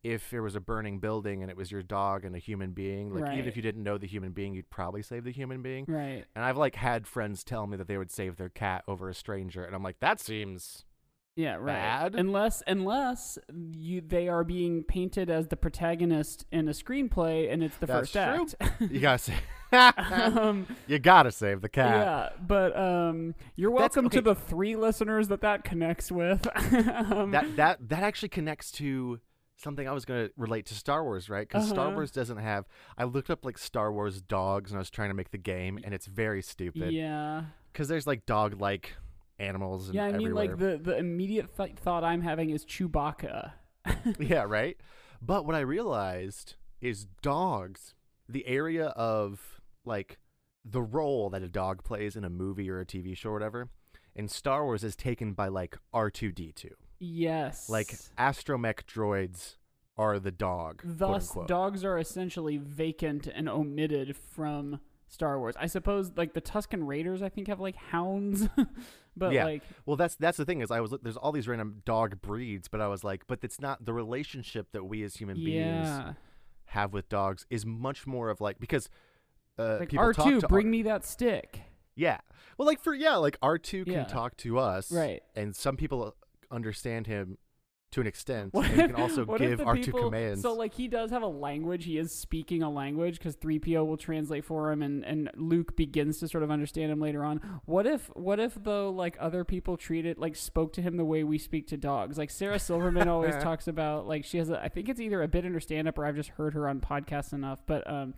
if 0.03 0.29
there 0.31 0.43
was 0.43 0.55
a 0.55 0.59
burning 0.59 0.99
building 0.99 1.41
and 1.41 1.49
it 1.49 1.55
was 1.55 1.71
your 1.71 1.81
dog 1.81 2.25
and 2.25 2.35
a 2.35 2.39
human 2.39 2.71
being, 2.71 3.13
like 3.13 3.33
even 3.33 3.47
if 3.47 3.55
you 3.55 3.61
didn't 3.61 3.83
know 3.83 3.97
the 3.97 4.07
human 4.07 4.31
being, 4.33 4.53
you'd 4.53 4.69
probably 4.69 5.01
save 5.01 5.23
the 5.23 5.31
human 5.31 5.61
being. 5.61 5.85
Right. 5.87 6.25
And 6.35 6.43
I've 6.43 6.57
like 6.57 6.75
had 6.75 7.07
friends 7.07 7.41
tell 7.43 7.67
me 7.67 7.77
that 7.77 7.87
they 7.87 7.97
would 7.97 8.11
save 8.11 8.35
their 8.35 8.49
cat 8.49 8.83
over 8.87 9.07
a 9.09 9.13
stranger, 9.13 9.63
and 9.63 9.73
I'm 9.73 9.83
like, 9.83 9.99
that 10.01 10.19
seems 10.19 10.83
Yeah, 11.35 11.55
right. 11.55 11.73
Bad? 11.73 12.15
Unless 12.15 12.61
unless 12.67 13.37
you 13.75 14.01
they 14.01 14.27
are 14.27 14.43
being 14.43 14.83
painted 14.83 15.29
as 15.29 15.47
the 15.47 15.57
protagonist 15.57 16.45
in 16.51 16.67
a 16.67 16.71
screenplay 16.71 17.51
and 17.51 17.63
it's 17.63 17.75
the 17.77 17.87
That's 17.87 18.11
first 18.11 18.55
true. 18.57 18.67
act. 18.67 18.81
you 18.91 18.99
gotta 18.99 19.17
say, 19.17 19.33
um, 19.73 20.67
you 20.85 20.99
gotta 20.99 21.31
save 21.31 21.61
the 21.61 21.69
cat. 21.69 21.95
yeah, 21.95 22.29
but 22.45 22.77
um, 22.77 23.33
you're 23.55 23.71
welcome 23.71 24.09
to 24.09 24.21
the 24.21 24.35
three 24.35 24.75
listeners 24.75 25.27
that 25.29 25.41
that 25.41 25.63
connects 25.63 26.11
with. 26.11 26.47
um, 26.55 27.31
That 27.31 27.55
that 27.55 27.89
that 27.89 28.03
actually 28.03 28.29
connects 28.29 28.71
to 28.73 29.19
something 29.57 29.87
I 29.87 29.91
was 29.91 30.05
gonna 30.05 30.29
relate 30.37 30.67
to 30.67 30.75
Star 30.75 31.03
Wars, 31.03 31.29
right? 31.31 31.47
Because 31.47 31.67
Star 31.67 31.87
Uh-huh. 31.87 31.95
Wars 31.95 32.11
doesn't 32.11 32.37
have. 32.37 32.65
I 32.97 33.05
looked 33.05 33.31
up 33.31 33.43
like 33.43 33.57
Star 33.57 33.91
Wars 33.91 34.21
dogs, 34.21 34.69
and 34.71 34.77
I 34.77 34.81
was 34.81 34.91
trying 34.91 35.09
to 35.09 35.15
make 35.15 35.31
the 35.31 35.37
game, 35.39 35.79
and 35.83 35.95
it's 35.95 36.05
very 36.05 36.43
stupid. 36.43 36.91
yeah, 36.91 37.45
Because 37.71 37.87
there's 37.87 38.05
like 38.05 38.25
dog-like 38.27 38.93
animals. 39.39 39.87
And 39.87 39.95
yeah. 39.95 40.05
I 40.05 40.11
mean, 40.11 40.27
everywhere. 40.27 40.47
like 40.47 40.57
the 40.57 40.77
the 40.77 40.97
immediate 40.97 41.55
th- 41.55 41.75
thought 41.75 42.03
I'm 42.03 42.21
having 42.21 42.49
is 42.49 42.65
Chewbacca. 42.65 43.53
yeah, 44.19 44.43
right. 44.43 44.77
But 45.21 45.45
what 45.45 45.55
I 45.55 45.61
realized 45.61 46.55
is 46.81 47.05
dogs, 47.21 47.95
the 48.27 48.45
area 48.45 48.87
of 48.87 49.61
like 49.85 50.19
the 50.65 50.81
role 50.81 51.29
that 51.29 51.41
a 51.41 51.49
dog 51.49 51.83
plays 51.83 52.15
in 52.15 52.23
a 52.23 52.29
movie 52.29 52.69
or 52.69 52.79
a 52.79 52.85
TV 52.85 53.15
show 53.15 53.29
or 53.29 53.33
whatever, 53.33 53.69
in 54.15 54.27
Star 54.27 54.65
Wars 54.65 54.83
is 54.83 54.95
taken 54.95 55.33
by 55.33 55.47
like 55.47 55.77
R2D2. 55.93 56.71
Yes. 56.99 57.69
Like 57.69 57.95
astromech 58.17 58.83
droids 58.83 59.55
are 59.97 60.19
the 60.19 60.31
dog. 60.31 60.81
Thus, 60.83 61.35
dogs 61.47 61.83
are 61.83 61.97
essentially 61.97 62.57
vacant 62.57 63.27
and 63.27 63.47
omitted 63.47 64.15
from 64.15 64.79
Star 65.13 65.37
Wars. 65.39 65.55
I 65.59 65.67
suppose, 65.67 66.11
like 66.17 66.33
the 66.33 66.41
Tusken 66.41 66.87
Raiders, 66.87 67.21
I 67.21 67.29
think 67.29 67.47
have 67.47 67.59
like 67.59 67.75
hounds, 67.75 68.49
but 69.15 69.31
Yeah. 69.31 69.45
like 69.45 69.61
Well, 69.85 69.95
that's 69.95 70.15
that's 70.15 70.37
the 70.37 70.45
thing 70.45 70.61
is 70.61 70.71
I 70.71 70.81
was 70.81 70.93
there's 71.03 71.17
all 71.17 71.31
these 71.31 71.47
random 71.47 71.81
dog 71.85 72.21
breeds, 72.21 72.67
but 72.67 72.81
I 72.81 72.87
was 72.87 73.03
like, 73.03 73.27
but 73.27 73.39
it's 73.43 73.61
not 73.61 73.85
the 73.85 73.93
relationship 73.93 74.71
that 74.71 74.83
we 74.85 75.03
as 75.03 75.15
human 75.17 75.35
beings 75.35 75.87
yeah, 75.87 76.13
have 76.65 76.93
with 76.93 77.07
dogs 77.09 77.45
is 77.49 77.65
much 77.65 78.07
more 78.07 78.29
of 78.29 78.41
like 78.41 78.59
because 78.59 78.89
uh, 79.59 79.77
like 79.81 79.89
people 79.89 80.03
R 80.03 80.13
two, 80.13 80.41
bring 80.41 80.65
R- 80.67 80.71
me 80.71 80.81
that 80.83 81.05
stick. 81.05 81.61
yeah. 81.95 82.17
Well, 82.57 82.65
like 82.65 82.79
for 82.81 82.93
yeah, 82.95 83.15
like 83.17 83.37
R 83.41 83.57
two 83.59 83.85
can 83.85 83.93
Yeah. 83.93 84.03
talk 84.05 84.35
to 84.37 84.57
us, 84.57 84.91
Right. 84.91 85.21
And 85.35 85.55
some 85.55 85.77
people 85.77 86.15
understand 86.51 87.05
him 87.07 87.37
to 87.93 88.01
an 88.01 88.07
extent, 88.07 88.53
What 88.53 88.65
and 88.65 88.81
he 88.81 88.87
can 88.87 88.95
also 88.95 89.25
give 89.25 89.57
the 89.57 89.63
R 89.63 89.75
two 89.75 89.83
people- 89.85 90.03
commands. 90.05 90.41
So 90.41 90.53
like 90.53 90.73
he 90.73 90.87
does 90.87 91.09
have 91.11 91.21
a 91.23 91.27
language. 91.27 91.85
He 91.85 91.97
is 91.97 92.11
speaking 92.13 92.61
a 92.61 92.69
language 92.69 93.17
because 93.17 93.35
three 93.35 93.57
PO 93.59 93.83
will 93.85 93.97
translate 93.97 94.45
for 94.45 94.71
him, 94.71 94.81
and 94.81 95.03
and 95.05 95.31
Luke 95.35 95.75
begins 95.75 96.19
to 96.19 96.27
sort 96.27 96.43
of 96.43 96.51
understand 96.51 96.91
him 96.91 96.99
later 96.99 97.23
on. 97.23 97.37
What 97.65 97.85
if 97.87 98.07
what 98.15 98.39
if 98.39 98.55
though 98.55 98.89
like 98.89 99.15
other 99.19 99.43
people 99.43 99.77
treated 99.77 100.17
like 100.17 100.35
spoke 100.35 100.73
to 100.73 100.81
him 100.81 100.97
the 100.97 101.05
way 101.05 101.23
we 101.23 101.37
speak 101.37 101.67
to 101.67 101.77
dogs? 101.77 102.17
Like 102.17 102.29
Sarah 102.29 102.59
Silverman 102.59 103.07
always 103.07 103.35
talks 103.43 103.67
about 103.67 104.07
like 104.07 104.25
she 104.25 104.37
has 104.37 104.49
a 104.49 104.61
I 104.61 104.69
think 104.69 104.89
it's 104.89 104.99
either 104.99 105.21
a 105.23 105.27
bit 105.27 105.45
in 105.45 105.53
her 105.53 105.59
stand 105.59 105.87
up 105.87 105.97
or 105.97 106.05
I've 106.05 106.15
just 106.15 106.29
heard 106.29 106.53
her 106.53 106.67
on 106.67 106.81
podcasts 106.81 107.33
enough, 107.33 107.61
but 107.65 107.89
um 107.89 108.13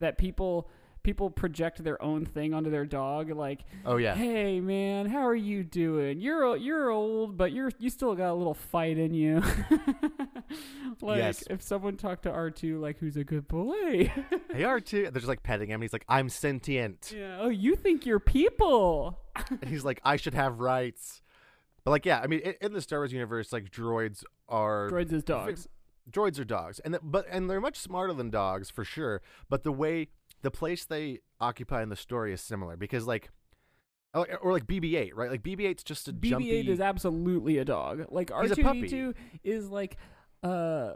that 0.00 0.18
people 0.18 0.68
people 1.02 1.30
project 1.30 1.82
their 1.82 2.00
own 2.02 2.24
thing 2.24 2.54
onto 2.54 2.70
their 2.70 2.84
dog. 2.86 3.30
Like, 3.30 3.60
Oh 3.84 3.96
yeah. 3.96 4.14
hey 4.14 4.60
man, 4.60 5.06
how 5.06 5.26
are 5.26 5.34
you 5.34 5.64
doing? 5.64 6.20
You're 6.20 6.56
you're 6.56 6.90
old, 6.90 7.36
but 7.36 7.52
you're 7.52 7.70
you 7.78 7.90
still 7.90 8.14
got 8.14 8.30
a 8.32 8.34
little 8.34 8.54
fight 8.54 8.98
in 8.98 9.14
you. 9.14 9.42
like 11.00 11.18
Yes. 11.18 11.44
if 11.50 11.62
someone 11.62 11.96
talked 11.96 12.24
to 12.24 12.30
R 12.30 12.50
two 12.50 12.78
like 12.80 12.98
who's 12.98 13.16
a 13.16 13.24
good 13.24 13.48
boy. 13.48 14.12
Hey 14.52 14.64
R2. 14.64 14.90
They're 15.04 15.12
just 15.12 15.28
like 15.28 15.42
petting 15.42 15.68
him. 15.70 15.76
And 15.76 15.82
he's 15.82 15.94
like, 15.94 16.04
I'm 16.10 16.28
sentient. 16.28 17.10
yeah. 17.16 17.38
Oh, 17.40 17.48
you 17.48 17.74
think 17.74 18.04
you're 18.04 18.20
people? 18.20 19.18
and 19.50 19.64
he's 19.66 19.82
like, 19.82 19.98
I 20.04 20.16
should 20.16 20.34
have 20.34 20.60
rights. 20.60 21.22
But 21.84 21.92
like, 21.92 22.04
yeah, 22.04 22.20
I 22.22 22.26
mean, 22.26 22.40
in, 22.40 22.54
in 22.60 22.72
the 22.74 22.82
Star 22.82 22.98
Wars 22.98 23.14
universe, 23.14 23.50
like 23.50 23.70
droids 23.70 24.24
are 24.50 24.90
Droids 24.90 25.10
as 25.14 25.24
dogs. 25.24 25.68
droids 26.10 26.38
are 26.38 26.44
dogs, 26.44 26.80
and 26.80 26.92
th- 26.92 27.00
but 27.02 27.24
and 27.30 27.48
they're 27.48 27.62
much 27.62 27.78
smarter 27.78 28.12
than 28.12 28.28
dogs 28.28 28.68
for 28.70 28.84
sure. 28.84 29.22
But 29.48 29.64
the 29.64 29.72
way 29.72 30.08
the 30.42 30.50
place 30.50 30.84
they 30.84 31.20
occupy 31.40 31.82
in 31.82 31.88
the 31.88 31.96
story 31.96 32.32
is 32.32 32.40
similar 32.40 32.76
because 32.76 33.06
like. 33.06 33.30
Or, 34.14 34.26
or 34.42 34.52
like 34.52 34.66
BB-8, 34.66 35.12
right? 35.14 35.30
Like 35.30 35.42
BB-8's 35.42 35.82
just 35.82 36.06
a. 36.06 36.12
BB-8 36.12 36.68
is 36.68 36.80
absolutely 36.80 37.56
a 37.56 37.64
dog. 37.64 38.04
Like 38.10 38.30
He's 38.42 38.50
a 38.50 38.56
puppy. 38.56 38.82
R2D2 38.82 39.14
is 39.42 39.70
like 39.70 39.96
uh 40.42 40.92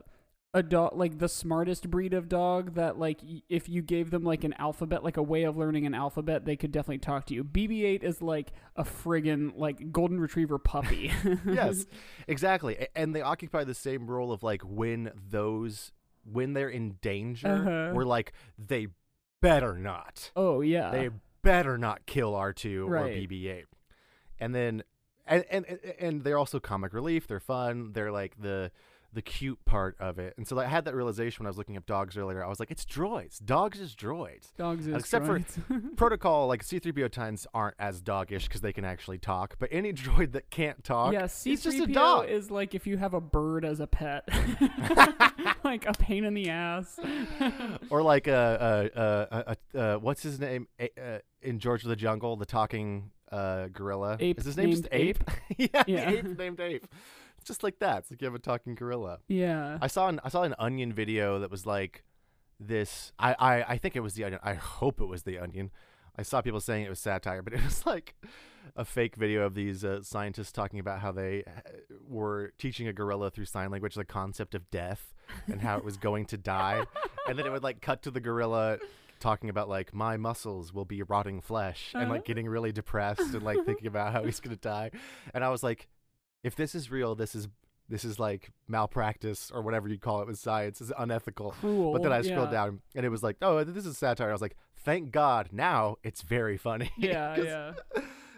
a 0.52 0.62
dog 0.62 0.92
like 0.96 1.18
the 1.18 1.28
smartest 1.28 1.90
breed 1.90 2.12
of 2.14 2.28
dog 2.28 2.74
that 2.74 2.98
like 2.98 3.20
if 3.48 3.68
you 3.68 3.80
gave 3.82 4.10
them 4.10 4.22
like 4.24 4.42
an 4.44 4.54
alphabet 4.58 5.04
like 5.04 5.16
a 5.18 5.22
way 5.22 5.44
of 5.44 5.56
learning 5.56 5.84
an 5.86 5.94
alphabet 5.94 6.44
they 6.46 6.56
could 6.56 6.72
definitely 6.72 6.98
talk 6.98 7.24
to 7.26 7.34
you. 7.34 7.42
BB-8 7.44 8.02
is 8.02 8.20
like 8.22 8.52
a 8.74 8.84
friggin' 8.84 9.52
like 9.56 9.92
golden 9.92 10.18
retriever 10.20 10.58
puppy. 10.58 11.10
yes, 11.46 11.86
exactly. 12.28 12.86
And 12.94 13.14
they 13.14 13.22
occupy 13.22 13.64
the 13.64 13.74
same 13.74 14.06
role 14.10 14.30
of 14.32 14.42
like 14.42 14.62
when 14.62 15.10
those 15.30 15.92
when 16.30 16.52
they're 16.54 16.68
in 16.70 16.96
danger, 17.00 17.48
Uh-huh. 17.48 17.92
we're 17.94 18.04
like 18.04 18.32
they 18.58 18.88
better 19.40 19.76
not. 19.78 20.30
oh 20.36 20.60
yeah. 20.60 20.90
They 20.90 21.10
better 21.42 21.78
not 21.78 22.06
kill 22.06 22.32
R2 22.32 22.86
or 22.86 22.90
Right. 22.90 23.28
BB-8. 23.28 23.64
And 24.40 24.54
then 24.54 24.82
and 25.26 25.44
and 25.50 25.66
and 25.98 26.24
they're 26.24 26.38
also 26.38 26.60
comic 26.60 26.92
relief. 26.92 27.26
They're 27.26 27.40
fun. 27.40 27.92
They're 27.92 28.12
like 28.12 28.40
the 28.40 28.70
the 29.16 29.22
cute 29.22 29.58
part 29.64 29.96
of 29.98 30.18
it. 30.20 30.34
And 30.36 30.46
so 30.46 30.58
I 30.60 30.66
had 30.66 30.84
that 30.84 30.94
realization 30.94 31.42
when 31.42 31.48
I 31.48 31.50
was 31.50 31.58
looking 31.58 31.76
up 31.76 31.86
dogs 31.86 32.16
earlier. 32.16 32.44
I 32.44 32.48
was 32.48 32.60
like, 32.60 32.70
it's 32.70 32.84
droids. 32.84 33.44
Dogs 33.44 33.80
is 33.80 33.96
droids. 33.96 34.54
Dogs 34.56 34.86
is 34.86 34.94
droids. 34.94 34.98
except 35.00 35.26
for- 35.26 35.38
droids. 35.40 35.96
Protocol 35.96 36.46
like 36.46 36.62
C3PO 36.64 37.10
times 37.10 37.46
aren't 37.52 37.74
as 37.80 38.00
doggish 38.00 38.44
because 38.46 38.60
they 38.60 38.72
can 38.72 38.84
actually 38.84 39.18
talk. 39.18 39.56
But 39.58 39.70
any 39.72 39.92
droid 40.04 40.32
that 40.32 40.50
can't 40.50 40.84
talk, 40.84 41.12
yeah, 41.12 41.22
C3PO 41.24 41.62
just 41.62 41.78
a 41.80 41.86
dog. 41.88 42.28
is 42.28 42.50
like 42.50 42.74
if 42.74 42.86
you 42.86 42.96
have 42.98 43.14
a 43.14 43.20
bird 43.20 43.64
as 43.64 43.80
a 43.80 43.86
pet. 43.88 44.28
like 45.64 45.86
a 45.86 45.92
pain 45.92 46.24
in 46.24 46.34
the 46.34 46.48
ass. 46.50 46.98
or 47.90 48.02
like 48.02 48.26
a, 48.28 48.90
a, 48.94 49.00
a, 49.00 49.56
a, 49.80 49.80
a 49.94 49.98
what's 49.98 50.22
his 50.22 50.38
name 50.38 50.68
a, 50.78 50.90
uh, 51.00 51.18
in 51.42 51.58
George 51.58 51.82
of 51.82 51.88
the 51.88 51.96
Jungle, 51.96 52.36
the 52.36 52.46
talking 52.46 53.10
uh, 53.32 53.68
gorilla. 53.72 54.16
Ape 54.20 54.38
Is 54.38 54.44
his 54.44 54.56
name 54.56 54.70
just 54.70 54.90
named 54.92 55.16
Ape? 55.18 55.24
yeah, 55.72 55.82
Yeah. 55.86 56.10
ape 56.10 56.38
named 56.38 56.60
Ape. 56.60 56.86
Just 57.44 57.62
like 57.62 57.78
that. 57.78 57.98
It's 57.98 58.10
like 58.10 58.20
you 58.20 58.26
have 58.26 58.34
a 58.34 58.38
talking 58.38 58.74
gorilla. 58.74 59.18
yeah. 59.28 59.78
I 59.80 59.86
saw 59.86 60.08
an 60.08 60.20
I 60.24 60.28
saw 60.28 60.42
an 60.42 60.54
Onion 60.58 60.92
video 60.92 61.38
that 61.38 61.50
was 61.50 61.64
like 61.66 62.04
this. 62.58 63.12
I, 63.18 63.34
I 63.38 63.62
I 63.74 63.78
think 63.78 63.96
it 63.96 64.00
was 64.00 64.14
the 64.14 64.24
Onion. 64.24 64.40
I 64.42 64.54
hope 64.54 65.00
it 65.00 65.06
was 65.06 65.22
the 65.24 65.38
Onion. 65.38 65.70
I 66.18 66.22
saw 66.22 66.40
people 66.40 66.60
saying 66.60 66.84
it 66.84 66.88
was 66.90 66.98
satire, 66.98 67.42
but 67.42 67.52
it 67.54 67.62
was 67.62 67.84
like 67.86 68.14
a 68.74 68.84
fake 68.84 69.14
video 69.16 69.42
of 69.44 69.54
these 69.54 69.84
uh, 69.84 70.02
scientists 70.02 70.50
talking 70.50 70.80
about 70.80 70.98
how 71.00 71.12
they 71.12 71.44
uh, 71.46 71.60
were 72.08 72.52
teaching 72.58 72.88
a 72.88 72.92
gorilla 72.92 73.30
through 73.30 73.44
sign 73.44 73.70
language 73.70 73.94
the 73.94 74.04
concept 74.04 74.54
of 74.54 74.68
death 74.70 75.14
and 75.46 75.60
how 75.60 75.76
it 75.76 75.84
was 75.84 75.96
going 75.96 76.24
to 76.26 76.36
die, 76.36 76.84
and 77.28 77.38
then 77.38 77.46
it 77.46 77.52
would 77.52 77.62
like 77.62 77.80
cut 77.80 78.02
to 78.02 78.10
the 78.10 78.20
gorilla 78.20 78.78
talking 79.20 79.48
about 79.50 79.68
like 79.68 79.94
my 79.94 80.16
muscles 80.16 80.74
will 80.74 80.84
be 80.84 81.02
rotting 81.02 81.40
flesh 81.40 81.92
and 81.94 82.10
like 82.10 82.18
Uh-huh. 82.20 82.24
getting 82.26 82.46
really 82.48 82.72
depressed 82.72 83.32
and 83.34 83.42
like 83.42 83.64
thinking 83.64 83.86
about 83.86 84.12
how 84.12 84.24
he's 84.24 84.40
gonna 84.40 84.56
die, 84.56 84.90
and 85.32 85.44
I 85.44 85.50
was 85.50 85.62
like, 85.62 85.86
if 86.42 86.56
this 86.56 86.74
is 86.74 86.90
real, 86.90 87.14
this 87.14 87.34
is 87.34 87.48
this 87.88 88.04
is 88.04 88.18
like 88.18 88.50
malpractice 88.68 89.50
or 89.54 89.62
whatever 89.62 89.88
you 89.88 89.98
call 89.98 90.20
it 90.20 90.26
with 90.26 90.38
science 90.38 90.80
is 90.80 90.92
unethical. 90.98 91.52
Cruel. 91.52 91.92
But 91.92 92.02
then 92.02 92.12
I 92.12 92.22
scrolled 92.22 92.48
yeah. 92.48 92.64
down 92.64 92.80
and 92.94 93.06
it 93.06 93.10
was 93.10 93.22
like, 93.22 93.36
oh, 93.42 93.62
this 93.62 93.86
is 93.86 93.96
satire. 93.96 94.28
I 94.28 94.32
was 94.32 94.42
like, 94.42 94.56
thank 94.76 95.12
God, 95.12 95.50
now 95.52 95.96
it's 96.02 96.22
very 96.22 96.56
funny. 96.56 96.90
Yeah, 96.98 97.40
yeah. 97.40 97.72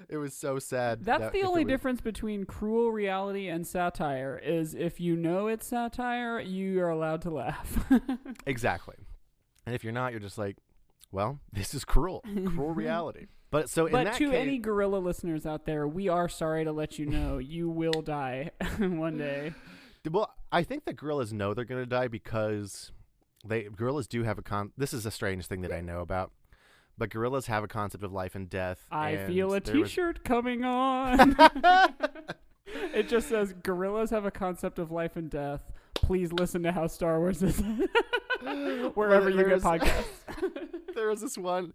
It 0.09 0.17
was 0.17 0.33
so 0.35 0.59
sad. 0.59 1.05
That's 1.05 1.21
that 1.21 1.33
the 1.33 1.43
only 1.43 1.65
was- 1.65 1.71
difference 1.71 2.01
between 2.01 2.45
cruel 2.45 2.91
reality 2.91 3.49
and 3.49 3.67
satire 3.67 4.41
is 4.43 4.75
if 4.75 5.01
you 5.01 5.17
know 5.17 5.49
it's 5.49 5.67
satire, 5.67 6.41
you 6.41 6.81
are 6.81 6.89
allowed 6.91 7.23
to 7.23 7.31
laugh. 7.31 7.91
Exactly. 8.47 8.97
And 9.67 9.75
if 9.75 9.85
you're 9.85 9.93
not, 9.93 10.13
you're 10.13 10.21
just 10.21 10.39
like, 10.39 10.57
well, 11.13 11.41
this 11.53 11.75
is 11.75 11.85
cruel, 11.85 12.23
cruel 12.47 12.71
reality. 12.75 13.27
But 13.51 13.71
so 13.71 13.87
in 13.87 13.93
but 13.93 14.15
to 14.15 14.27
case, 14.31 14.35
any 14.35 14.59
gorilla 14.59 14.99
listeners 14.99 15.47
out 15.47 15.65
there, 15.65 15.89
we 15.89 16.09
are 16.09 16.29
sorry 16.29 16.65
to 16.65 16.73
let 16.73 16.99
you 16.99 17.07
know 17.07 17.39
you 17.39 17.69
will 17.71 18.03
die 18.03 18.51
one 18.79 19.17
day. 19.19 19.55
well, 20.11 20.35
I 20.53 20.63
think 20.63 20.85
that 20.85 20.97
gorillas 20.97 21.33
know 21.33 21.55
they're 21.55 21.65
gonna 21.65 21.87
die 21.87 22.09
because 22.09 22.93
they 23.47 23.63
gorillas 23.65 24.07
do 24.07 24.25
have 24.25 24.39
a 24.39 24.43
con. 24.43 24.73
This 24.77 24.93
is 24.93 25.07
a 25.07 25.11
strange 25.11 25.47
thing 25.47 25.63
that 25.63 25.73
I 25.73 25.81
know 25.81 26.01
about. 26.01 26.33
But 26.99 27.11
gorillas 27.11 27.47
have 27.47 27.63
a 27.63 27.69
concept 27.69 28.03
of 28.03 28.13
life 28.13 28.35
and 28.35 28.51
death. 28.51 28.85
I 28.91 29.11
and 29.11 29.33
feel 29.33 29.55
a 29.55 29.61
there 29.61 29.79
was- 29.79 29.89
T-shirt 29.91 30.25
coming 30.25 30.65
on. 30.65 31.37
it 32.93 33.09
just 33.09 33.29
says 33.29 33.55
gorillas 33.63 34.11
have 34.11 34.25
a 34.25 34.31
concept 34.33 34.79
of 34.81 34.91
life 34.91 35.17
and 35.17 35.31
death. 35.31 35.61
Please 35.95 36.33
listen 36.33 36.63
to 36.65 36.73
how 36.73 36.87
Star 36.89 37.19
Wars 37.21 37.43
is 37.43 37.63
wherever 38.95 39.31
you 39.31 39.45
get 39.45 39.61
podcasts. 39.61 40.05
there 40.95 41.09
was 41.09 41.21
this 41.21 41.39
one 41.39 41.73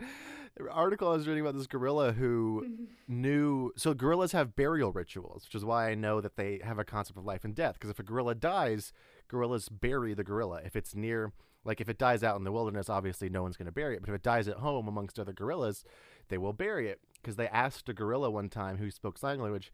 article 0.71 1.09
I 1.09 1.13
was 1.13 1.27
reading 1.27 1.41
about 1.41 1.57
this 1.57 1.67
gorilla 1.67 2.13
who 2.13 2.87
knew. 3.07 3.71
So 3.75 3.93
gorillas 3.93 4.31
have 4.33 4.55
burial 4.55 4.91
rituals, 4.91 5.45
which 5.45 5.55
is 5.55 5.65
why 5.65 5.89
I 5.89 5.95
know 5.95 6.21
that 6.21 6.35
they 6.35 6.59
have 6.63 6.79
a 6.79 6.83
concept 6.83 7.17
of 7.17 7.25
life 7.25 7.43
and 7.43 7.55
death. 7.55 7.75
Because 7.75 7.89
if 7.89 7.99
a 7.99 8.03
gorilla 8.03 8.35
dies, 8.35 8.93
gorillas 9.27 9.69
bury 9.69 10.13
the 10.13 10.23
gorilla. 10.23 10.61
If 10.63 10.75
it's 10.75 10.95
near, 10.95 11.33
like 11.65 11.81
if 11.81 11.89
it 11.89 11.97
dies 11.97 12.23
out 12.23 12.37
in 12.37 12.43
the 12.43 12.51
wilderness, 12.51 12.89
obviously 12.89 13.29
no 13.29 13.41
one's 13.41 13.57
going 13.57 13.65
to 13.65 13.71
bury 13.71 13.95
it. 13.95 14.01
But 14.01 14.09
if 14.09 14.15
it 14.15 14.23
dies 14.23 14.47
at 14.47 14.57
home 14.57 14.87
amongst 14.87 15.19
other 15.19 15.33
gorillas, 15.33 15.83
they 16.29 16.37
will 16.37 16.53
bury 16.53 16.87
it. 16.87 16.99
Because 17.21 17.35
they 17.35 17.47
asked 17.47 17.87
a 17.89 17.93
gorilla 17.93 18.29
one 18.29 18.49
time 18.49 18.77
who 18.77 18.91
spoke 18.91 19.17
sign 19.17 19.39
language, 19.39 19.71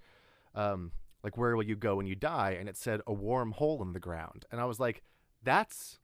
um, 0.54 0.92
like, 1.24 1.36
where 1.36 1.56
will 1.56 1.64
you 1.64 1.76
go 1.76 1.96
when 1.96 2.06
you 2.06 2.16
die? 2.16 2.56
And 2.60 2.70
it 2.70 2.78
said 2.78 3.02
a 3.08 3.14
warm 3.14 3.52
hole 3.52 3.82
in 3.82 3.94
the 3.94 4.00
ground. 4.00 4.46
And 4.52 4.62
I 4.62 4.66
was 4.66 4.80
like, 4.80 5.02
that's 5.44 6.00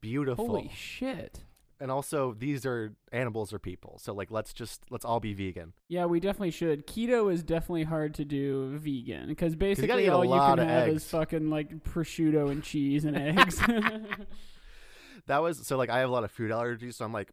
beautiful 0.00 0.46
Holy 0.46 0.70
shit. 0.74 1.44
And 1.80 1.90
also 1.90 2.34
these 2.38 2.66
are 2.66 2.92
animals 3.10 3.52
or 3.52 3.58
people 3.58 3.98
so 3.98 4.12
like 4.12 4.30
let's 4.30 4.52
just 4.52 4.82
let's 4.90 5.04
all 5.04 5.18
be 5.20 5.32
vegan 5.32 5.72
Yeah, 5.88 6.04
we 6.06 6.20
definitely 6.20 6.50
should. 6.50 6.86
Keto 6.86 7.32
is 7.32 7.42
definitely 7.42 7.84
hard 7.84 8.14
to 8.14 8.24
do 8.24 8.76
vegan 8.78 9.28
because 9.28 9.56
basically 9.56 10.06
a 10.06 10.14
all 10.14 10.24
you 10.24 10.30
can 10.32 10.58
have 10.58 10.88
eggs. 10.88 11.04
is 11.04 11.10
fucking 11.10 11.48
like 11.50 11.82
prosciutto 11.84 12.50
and 12.50 12.62
cheese 12.62 13.04
and 13.04 13.16
eggs. 13.38 13.58
that 15.26 15.42
was 15.42 15.66
so 15.66 15.76
like 15.76 15.90
i 15.90 15.98
have 15.98 16.08
a 16.08 16.12
lot 16.12 16.24
of 16.24 16.30
food 16.30 16.50
allergies 16.50 16.94
so 16.94 17.04
i'm 17.04 17.12
like 17.12 17.32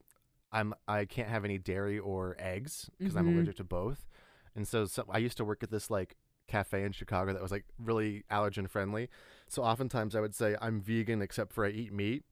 i'm 0.51 0.73
i 0.87 1.05
can't 1.05 1.29
have 1.29 1.45
any 1.45 1.57
dairy 1.57 1.99
or 1.99 2.35
eggs 2.39 2.89
because 2.97 3.15
i'm 3.15 3.25
Mhm. 3.27 3.33
allergic 3.35 3.55
to 3.57 3.63
both 3.63 4.05
and 4.55 4.67
so, 4.67 4.85
so 4.85 5.05
i 5.09 5.17
used 5.17 5.37
to 5.37 5.45
work 5.45 5.63
at 5.63 5.71
this 5.71 5.89
like 5.89 6.15
cafe 6.47 6.83
in 6.83 6.91
chicago 6.91 7.33
that 7.33 7.41
was 7.41 7.51
like 7.51 7.65
really 7.77 8.23
allergen 8.31 8.69
friendly 8.69 9.09
so 9.49 9.63
oftentimes 9.63 10.15
i 10.15 10.19
would 10.21 10.33
say 10.35 10.55
i'm 10.61 10.79
vegan 10.81 11.21
except 11.21 11.51
for 11.53 11.65
i 11.65 11.69
eat 11.69 11.91
meat 11.93 12.23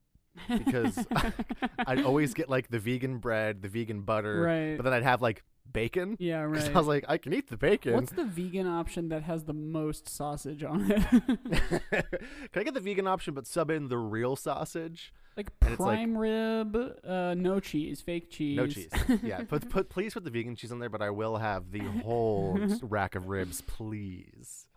because 0.47 1.05
i'd 1.87 2.03
always 2.03 2.33
get 2.33 2.49
like 2.49 2.67
the 2.69 2.79
vegan 2.79 3.17
bread 3.19 3.61
the 3.61 3.69
vegan 3.69 4.01
butter 4.01 4.41
right. 4.41 4.77
but 4.77 4.83
then 4.83 4.93
i'd 4.93 5.03
have 5.03 5.21
like 5.21 5.43
bacon 5.71 6.15
Yeah, 6.19 6.41
right. 6.41 6.69
i 6.75 6.77
was 6.77 6.87
like 6.87 7.05
i 7.07 7.17
can 7.17 7.33
eat 7.33 7.49
the 7.49 7.57
bacon 7.57 7.93
What's 7.93 8.11
the 8.11 8.23
vegan 8.25 8.67
option 8.67 9.09
that 9.09 9.23
has 9.23 9.43
the 9.45 9.53
most 9.53 10.07
sausage 10.07 10.63
on 10.63 10.89
it? 10.91 11.01
Can 11.91 12.61
I 12.61 12.63
get 12.63 12.73
the 12.75 12.79
vegan 12.79 13.07
option 13.07 13.33
but 13.33 13.47
sub 13.47 13.71
in 13.71 13.87
the 13.87 13.97
real 13.97 14.35
sausage? 14.35 15.11
like 15.35 15.49
And 15.61 15.71
it's 15.71 15.79
like- 15.79 15.97
prime 15.97 16.17
rib, 16.17 16.77
uh, 17.05 17.33
no 17.35 17.59
cheese, 17.59 17.99
fake 18.01 18.29
cheese. 18.29 18.55
No 18.57 18.67
cheese. 18.67 18.89
yeah, 19.23 19.41
put 19.43 19.67
put 19.75 19.89
please 19.89 20.13
put 20.13 20.23
the 20.23 20.29
vegan 20.29 20.55
cheese 20.55 20.71
on 20.71 20.79
there, 20.79 20.89
but 20.89 21.01
I 21.01 21.09
will 21.09 21.37
have 21.37 21.71
the 21.71 21.79
whole 22.03 22.57
rack 22.83 23.15
of 23.15 23.27
ribs, 23.27 23.61
please. 23.61 24.67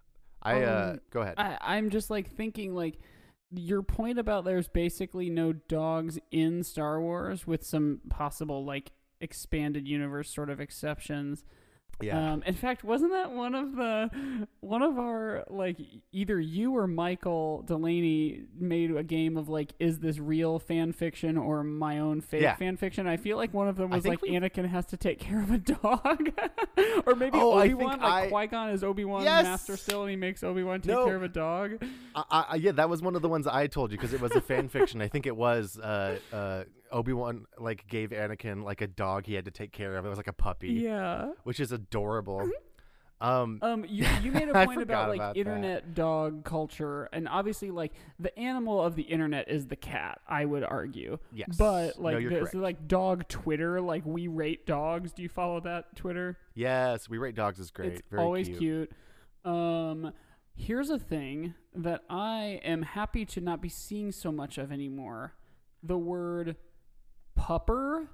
I 0.42 0.62
uh 0.62 0.90
Um, 0.92 1.00
go 1.10 1.20
ahead. 1.20 1.34
I, 1.36 1.58
I'm 1.60 1.90
just 1.90 2.10
like 2.10 2.30
thinking 2.30 2.74
like 2.74 2.98
your 3.50 3.82
point 3.82 4.18
about 4.18 4.44
there's 4.44 4.68
basically 4.68 5.30
no 5.30 5.52
dogs 5.52 6.18
in 6.30 6.62
Star 6.62 7.00
Wars 7.00 7.46
with 7.46 7.64
some 7.64 8.00
possible 8.10 8.64
like 8.64 8.92
expanded 9.20 9.88
universe 9.88 10.32
sort 10.32 10.50
of 10.50 10.60
exceptions. 10.60 11.44
Yeah. 12.00 12.32
Um, 12.32 12.42
in 12.46 12.54
fact, 12.54 12.84
wasn't 12.84 13.12
that 13.12 13.32
one 13.32 13.54
of 13.54 13.74
the 13.74 14.46
one 14.60 14.82
of 14.82 14.98
our 14.98 15.44
like 15.48 15.76
either 16.12 16.38
you 16.40 16.76
or 16.76 16.86
Michael 16.86 17.62
Delaney 17.66 18.42
made 18.58 18.94
a 18.94 19.02
game 19.02 19.36
of 19.36 19.48
like, 19.48 19.72
is 19.78 19.98
this 19.98 20.18
real 20.18 20.58
fan 20.58 20.92
fiction 20.92 21.36
or 21.36 21.64
my 21.64 21.98
own 21.98 22.20
fake 22.20 22.42
Yeah. 22.42 22.56
fan 22.56 22.76
fiction? 22.76 23.06
I 23.06 23.16
feel 23.16 23.36
like 23.36 23.52
one 23.54 23.68
of 23.68 23.76
them 23.76 23.90
was 23.90 24.06
like 24.06 24.22
we- 24.22 24.30
Anakin 24.30 24.66
has 24.68 24.86
to 24.86 24.96
take 24.96 25.18
care 25.18 25.40
of 25.42 25.50
a 25.50 25.58
dog, 25.58 26.30
or 27.06 27.14
maybe 27.14 27.38
Oh, 27.38 27.58
Obi 27.60 27.74
Wan. 27.74 28.00
Like 28.00 28.02
I- 28.02 28.28
Qui 28.28 28.46
Gon 28.48 28.70
is 28.70 28.84
Obi 28.84 29.04
Wan's 29.04 29.24
Yes! 29.24 29.44
master 29.44 29.76
still, 29.76 30.02
and 30.02 30.10
he 30.10 30.16
makes 30.16 30.42
Obi 30.44 30.62
Wan 30.62 30.80
take 30.80 30.92
No. 30.94 31.04
care 31.04 31.16
of 31.16 31.22
a 31.22 31.28
dog. 31.28 31.82
I, 32.14 32.44
I, 32.50 32.54
yeah, 32.56 32.72
that 32.72 32.88
was 32.88 33.02
one 33.02 33.16
of 33.16 33.22
the 33.22 33.28
ones 33.28 33.46
I 33.46 33.66
told 33.66 33.90
you 33.92 33.96
because 33.98 34.12
it 34.12 34.20
was 34.20 34.32
a 34.32 34.40
fan 34.40 34.68
fiction. 34.68 35.00
I 35.02 35.08
think 35.08 35.26
it 35.26 35.36
was 35.36 35.78
uh 35.78 36.18
uh 36.32 36.64
Obi 36.92 37.12
Wan 37.12 37.46
like 37.58 37.86
gave 37.88 38.10
Anakin 38.10 38.62
like 38.64 38.80
a 38.80 38.86
dog 38.86 39.26
he 39.26 39.34
had 39.34 39.44
to 39.46 39.50
take 39.50 39.72
care 39.72 39.96
of. 39.96 40.04
It 40.06 40.08
was 40.08 40.16
like 40.18 40.26
a 40.28 40.32
puppy, 40.32 40.68
Yeah. 40.74 41.32
which 41.44 41.60
is 41.60 41.72
adorable. 41.72 42.48
um, 43.20 43.58
Um, 43.62 43.84
you, 43.88 44.06
you 44.22 44.30
made 44.30 44.48
a 44.54 44.64
point 44.66 44.80
about 44.80 45.08
like 45.08 45.16
about 45.18 45.34
that. 45.34 45.40
internet 45.40 45.94
dog 45.94 46.44
culture, 46.44 47.08
and 47.12 47.28
obviously, 47.28 47.70
like 47.70 47.92
the 48.18 48.36
animal 48.38 48.80
of 48.82 48.94
the 48.94 49.02
internet 49.02 49.48
is 49.48 49.66
the 49.66 49.74
cat. 49.76 50.20
I 50.28 50.44
would 50.44 50.62
argue, 50.62 51.18
yes, 51.32 51.56
but 51.58 52.00
like 52.00 52.18
correct. 52.26 52.52
so 52.52 52.58
like 52.58 52.86
dog 52.86 53.26
Twitter, 53.28 53.80
like 53.80 54.06
we 54.06 54.28
rate 54.28 54.66
dogs. 54.66 55.12
Do 55.12 55.22
you 55.22 55.28
follow 55.28 55.58
that 55.60 55.96
Twitter? 55.96 56.38
yes, 56.54 57.08
we 57.08 57.18
rate 57.18 57.34
dogs 57.34 57.58
is 57.58 57.70
great. 57.72 57.94
It's 57.94 58.02
Very 58.10 58.22
always 58.22 58.46
cute. 58.46 58.58
cute. 58.60 58.92
Um, 59.44 60.12
here's 60.54 60.90
a 60.90 60.98
thing 60.98 61.54
that 61.74 62.02
I 62.08 62.60
am 62.64 62.82
happy 62.82 63.24
to 63.26 63.40
not 63.40 63.60
be 63.60 63.68
seeing 63.68 64.12
so 64.12 64.30
much 64.30 64.58
of 64.58 64.70
anymore: 64.70 65.34
the 65.82 65.98
word 65.98 66.56
pupper 67.38 68.08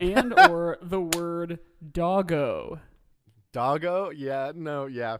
and 0.00 0.32
or 0.50 0.78
the 0.82 1.00
word 1.00 1.58
doggo. 1.92 2.80
Doggo, 3.52 4.10
yeah, 4.10 4.52
no, 4.54 4.86
yeah. 4.86 5.18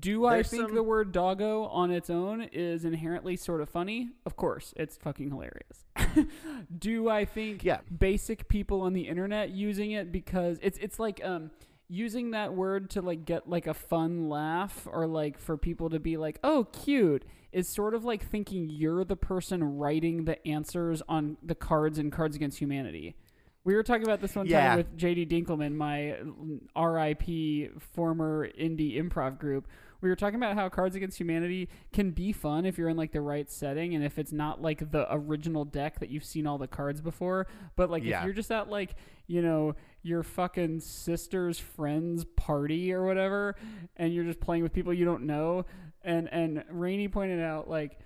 Do 0.00 0.24
I 0.26 0.42
think 0.42 0.62
some- 0.68 0.74
the 0.74 0.82
word 0.82 1.12
doggo 1.12 1.64
on 1.64 1.90
its 1.90 2.08
own 2.08 2.42
is 2.52 2.84
inherently 2.84 3.36
sort 3.36 3.60
of 3.60 3.68
funny? 3.68 4.10
Of 4.24 4.36
course, 4.36 4.72
it's 4.76 4.96
fucking 4.96 5.30
hilarious. 5.30 5.84
Do 6.78 7.08
I 7.08 7.24
think 7.24 7.64
Yeah. 7.64 7.80
basic 7.96 8.48
people 8.48 8.80
on 8.80 8.92
the 8.92 9.02
internet 9.08 9.50
using 9.50 9.90
it 9.92 10.10
because 10.10 10.58
it's 10.62 10.78
it's 10.78 10.98
like 10.98 11.20
um 11.24 11.50
using 11.88 12.30
that 12.30 12.54
word 12.54 12.90
to 12.90 13.02
like 13.02 13.24
get 13.24 13.48
like 13.48 13.66
a 13.66 13.74
fun 13.74 14.28
laugh 14.28 14.88
or 14.90 15.06
like 15.06 15.38
for 15.38 15.56
people 15.56 15.90
to 15.90 16.00
be 16.00 16.16
like, 16.16 16.38
"Oh, 16.42 16.64
cute." 16.72 17.24
Is 17.54 17.68
sort 17.68 17.94
of 17.94 18.04
like 18.04 18.22
thinking 18.28 18.68
you're 18.68 19.04
the 19.04 19.16
person 19.16 19.62
writing 19.78 20.24
the 20.24 20.44
answers 20.46 21.02
on 21.08 21.36
the 21.42 21.54
cards 21.54 21.98
in 21.98 22.10
Cards 22.10 22.34
Against 22.36 22.58
Humanity. 22.58 23.14
We 23.62 23.74
were 23.74 23.82
talking 23.82 24.02
about 24.02 24.20
this 24.20 24.34
one 24.36 24.46
Yeah. 24.46 24.68
time 24.70 24.76
with 24.78 24.96
JD 24.98 25.24
Dinkelman, 25.26 25.74
my 25.74 26.16
RIP 26.76 27.70
former 27.80 28.48
indie 28.58 28.96
improv 29.00 29.38
group. 29.38 29.66
We 30.00 30.10
were 30.10 30.16
talking 30.16 30.34
about 30.34 30.54
how 30.54 30.68
Cards 30.68 30.96
Against 30.96 31.18
Humanity 31.18 31.70
can 31.92 32.10
be 32.10 32.30
fun 32.32 32.66
if 32.66 32.76
you're 32.76 32.90
in 32.90 32.96
like 32.98 33.12
the 33.12 33.22
right 33.22 33.48
setting 33.50 33.94
and 33.94 34.04
if 34.04 34.18
it's 34.18 34.32
not 34.32 34.60
like 34.60 34.90
the 34.90 35.06
original 35.10 35.64
deck 35.64 36.00
that 36.00 36.10
you've 36.10 36.24
seen 36.24 36.46
all 36.46 36.58
the 36.58 36.66
cards 36.68 37.00
before. 37.00 37.46
But 37.74 37.88
like 37.90 38.04
Yeah. 38.04 38.18
if 38.18 38.24
you're 38.26 38.34
just 38.34 38.50
at 38.52 38.68
like, 38.68 38.96
you 39.28 39.40
know, 39.40 39.76
your 40.02 40.22
fucking 40.22 40.80
sister's 40.80 41.58
friend's 41.58 42.24
party 42.36 42.92
or 42.92 43.06
whatever 43.06 43.56
and 43.96 44.12
you're 44.12 44.24
just 44.24 44.40
playing 44.40 44.62
with 44.62 44.74
people 44.74 44.92
you 44.92 45.06
don't 45.06 45.22
know 45.22 45.64
and 46.04 46.32
and 46.32 46.64
Rainey 46.70 47.08
pointed 47.08 47.40
out 47.40 47.68
like 47.68 47.98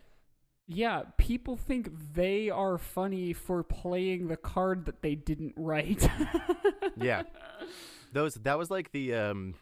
yeah, 0.71 1.05
people 1.17 1.57
think 1.57 1.91
they 2.13 2.51
are 2.51 2.77
funny 2.77 3.33
for 3.33 3.63
playing 3.63 4.29
the 4.29 4.37
card 4.37 4.85
that 4.85 5.01
they 5.01 5.15
didn't 5.15 5.55
write. 5.57 6.07
yeah. 6.97 7.23
Those 8.13 8.35
that 8.35 8.59
was 8.59 8.71
like 8.71 8.93
the 8.93 9.15
um 9.15 9.55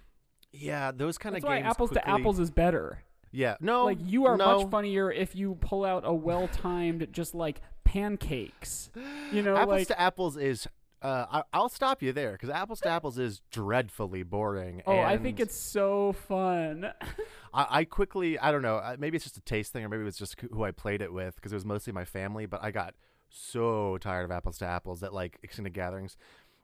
yeah, 0.52 0.90
those 0.90 1.16
kind 1.16 1.34
That's 1.34 1.44
of 1.44 1.48
why 1.48 1.60
games 1.60 1.70
apples 1.70 1.90
to 1.90 2.08
apples 2.08 2.40
is 2.40 2.50
better. 2.50 3.02
Yeah. 3.30 3.56
No. 3.60 3.84
like 3.84 3.98
you 4.02 4.26
are 4.26 4.36
no. 4.36 4.58
much 4.58 4.70
funnier 4.70 5.10
if 5.10 5.36
you 5.36 5.54
pull 5.60 5.84
out 5.84 6.02
a 6.04 6.12
well-timed 6.12 7.06
just 7.12 7.34
like 7.34 7.60
pancakes. 7.84 8.90
You 9.32 9.42
know, 9.42 9.56
apples 9.56 9.78
like 9.78 9.88
to 9.88 10.00
apples 10.00 10.36
is 10.36 10.66
uh 11.02 11.26
I, 11.30 11.42
I'll 11.52 11.68
stop 11.68 12.02
you 12.02 12.12
there 12.12 12.36
cuz 12.38 12.48
apples 12.50 12.80
to 12.80 12.88
apples 12.88 13.18
is 13.18 13.40
dreadfully 13.50 14.22
boring. 14.22 14.82
oh, 14.86 14.98
I 14.98 15.18
think 15.18 15.40
it's 15.40 15.56
so 15.56 16.12
fun. 16.12 16.90
I, 17.54 17.66
I 17.80 17.84
quickly 17.84 18.38
I 18.38 18.50
don't 18.52 18.62
know, 18.62 18.76
uh, 18.76 18.96
maybe 18.98 19.16
it's 19.16 19.24
just 19.24 19.36
a 19.36 19.42
taste 19.42 19.72
thing 19.72 19.84
or 19.84 19.88
maybe 19.88 20.02
it 20.02 20.06
was 20.06 20.16
just 20.18 20.40
who 20.40 20.64
I 20.64 20.70
played 20.70 21.02
it 21.02 21.12
with 21.12 21.36
because 21.36 21.52
it 21.52 21.56
was 21.56 21.64
mostly 21.64 21.92
my 21.92 22.04
family, 22.04 22.46
but 22.46 22.62
I 22.62 22.70
got 22.70 22.94
so 23.28 23.98
tired 23.98 24.24
of 24.24 24.30
apples 24.30 24.58
to 24.58 24.66
apples 24.66 25.02
at 25.02 25.12
like 25.12 25.38
extended 25.42 25.74
gatherings. 25.74 26.16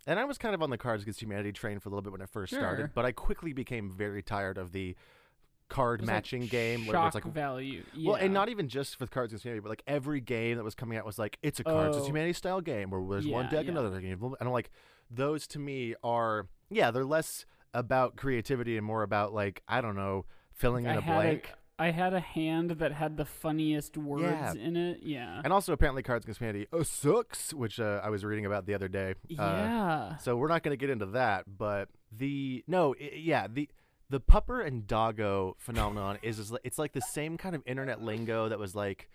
And 0.07 0.19
I 0.19 0.25
was 0.25 0.37
kind 0.39 0.55
of 0.55 0.63
on 0.63 0.71
the 0.71 0.79
Cards 0.79 1.03
Against 1.03 1.23
Humanity 1.23 1.53
train 1.53 1.79
for 1.79 1.89
a 1.89 1.91
little 1.91 2.03
bit 2.03 2.13
when 2.13 2.21
it 2.23 2.29
first 2.29 2.51
Sure. 2.51 2.59
started, 2.61 2.91
but 2.95 3.05
I 3.05 3.13
quickly 3.13 3.53
became 3.53 3.89
very 3.91 4.23
tired 4.23 4.59
of 4.59 4.73
the 4.73 4.97
card 5.73 6.01
Just, 6.01 6.09
like, 6.09 6.15
matching 6.17 6.47
game 6.47 6.87
where 6.87 7.07
it's 7.07 7.15
like 7.15 7.25
value. 7.25 7.83
Well, 8.05 8.15
and 8.17 8.27
Yeah. 8.33 8.33
not 8.41 8.49
even 8.49 8.69
just 8.69 9.01
with 9.01 9.11
Cards 9.11 9.33
Against 9.33 9.45
Humanity, 9.45 9.61
but 9.63 9.69
like 9.71 9.83
every 9.87 10.21
game 10.21 10.57
that 10.59 10.65
was 10.65 10.75
coming 10.75 10.99
out 10.99 11.05
was 11.05 11.19
like 11.19 11.39
it's 11.43 11.61
a 11.61 11.65
Cards 11.65 11.97
Against 11.97 12.05
Oh. 12.05 12.07
Humanity 12.09 12.33
style 12.35 12.61
game 12.61 12.91
where 12.91 13.03
there's 13.09 13.27
one 13.27 13.49
deck, 13.49 13.65
yeah. 13.65 13.71
another 13.73 13.91
deck, 13.91 14.05
and 14.05 14.35
I'm 14.41 14.49
like, 14.51 14.71
those 15.11 15.47
to 15.49 15.59
me 15.59 15.95
are 16.05 16.47
yeah, 16.71 16.91
they're 16.91 17.05
less 17.05 17.45
about 17.75 18.17
creativity 18.17 18.77
and 18.77 18.87
more 18.87 19.03
about 19.03 19.33
like 19.33 19.63
I 19.67 19.81
don't 19.81 19.97
know, 19.97 20.27
filling 20.53 20.85
in 20.85 20.91
I 20.93 20.95
a 20.97 21.01
blank. 21.03 21.49
A, 21.79 21.83
I 21.85 21.91
had 21.91 22.13
a 22.15 22.21
hand 22.21 22.71
that 22.73 22.93
had 22.93 23.17
the 23.17 23.25
funniest 23.25 23.97
words 23.97 24.23
Yeah. 24.23 24.53
in 24.55 24.77
it. 24.77 25.01
Yeah. 25.03 25.41
And 25.43 25.53
also, 25.53 25.73
apparently, 25.73 26.03
Cards 26.03 26.25
Against 26.25 26.39
Humanity 26.41 26.67
uh, 26.73 26.85
sucks, 26.85 27.53
which 27.53 27.81
uh, 27.81 28.01
I 28.05 28.11
was 28.11 28.25
reading 28.25 28.47
about 28.47 28.67
the 28.67 28.75
other 28.75 28.87
day. 28.89 29.15
Uh, 29.31 29.35
yeah. 29.43 30.17
so 30.19 30.37
we're 30.37 30.49
not 30.49 30.63
going 30.63 30.73
to 30.73 30.81
get 30.81 30.91
into 30.91 31.07
that, 31.07 31.45
but 31.59 31.89
the 32.13 32.63
no, 32.69 32.95
i 33.01 33.11
yeah, 33.17 33.47
the 33.51 33.69
the 34.13 34.21
pupper 34.21 34.65
and 34.65 34.87
doggo 34.87 35.57
phenomenon 35.59 36.19
is, 36.23 36.39
is 36.39 36.53
it's 36.65 36.79
like 36.79 36.93
the 36.93 37.01
same 37.01 37.37
kind 37.39 37.55
of 37.57 37.63
internet 37.67 38.01
lingo 38.03 38.49
that 38.49 38.59
was 38.59 38.75
like 38.75 39.09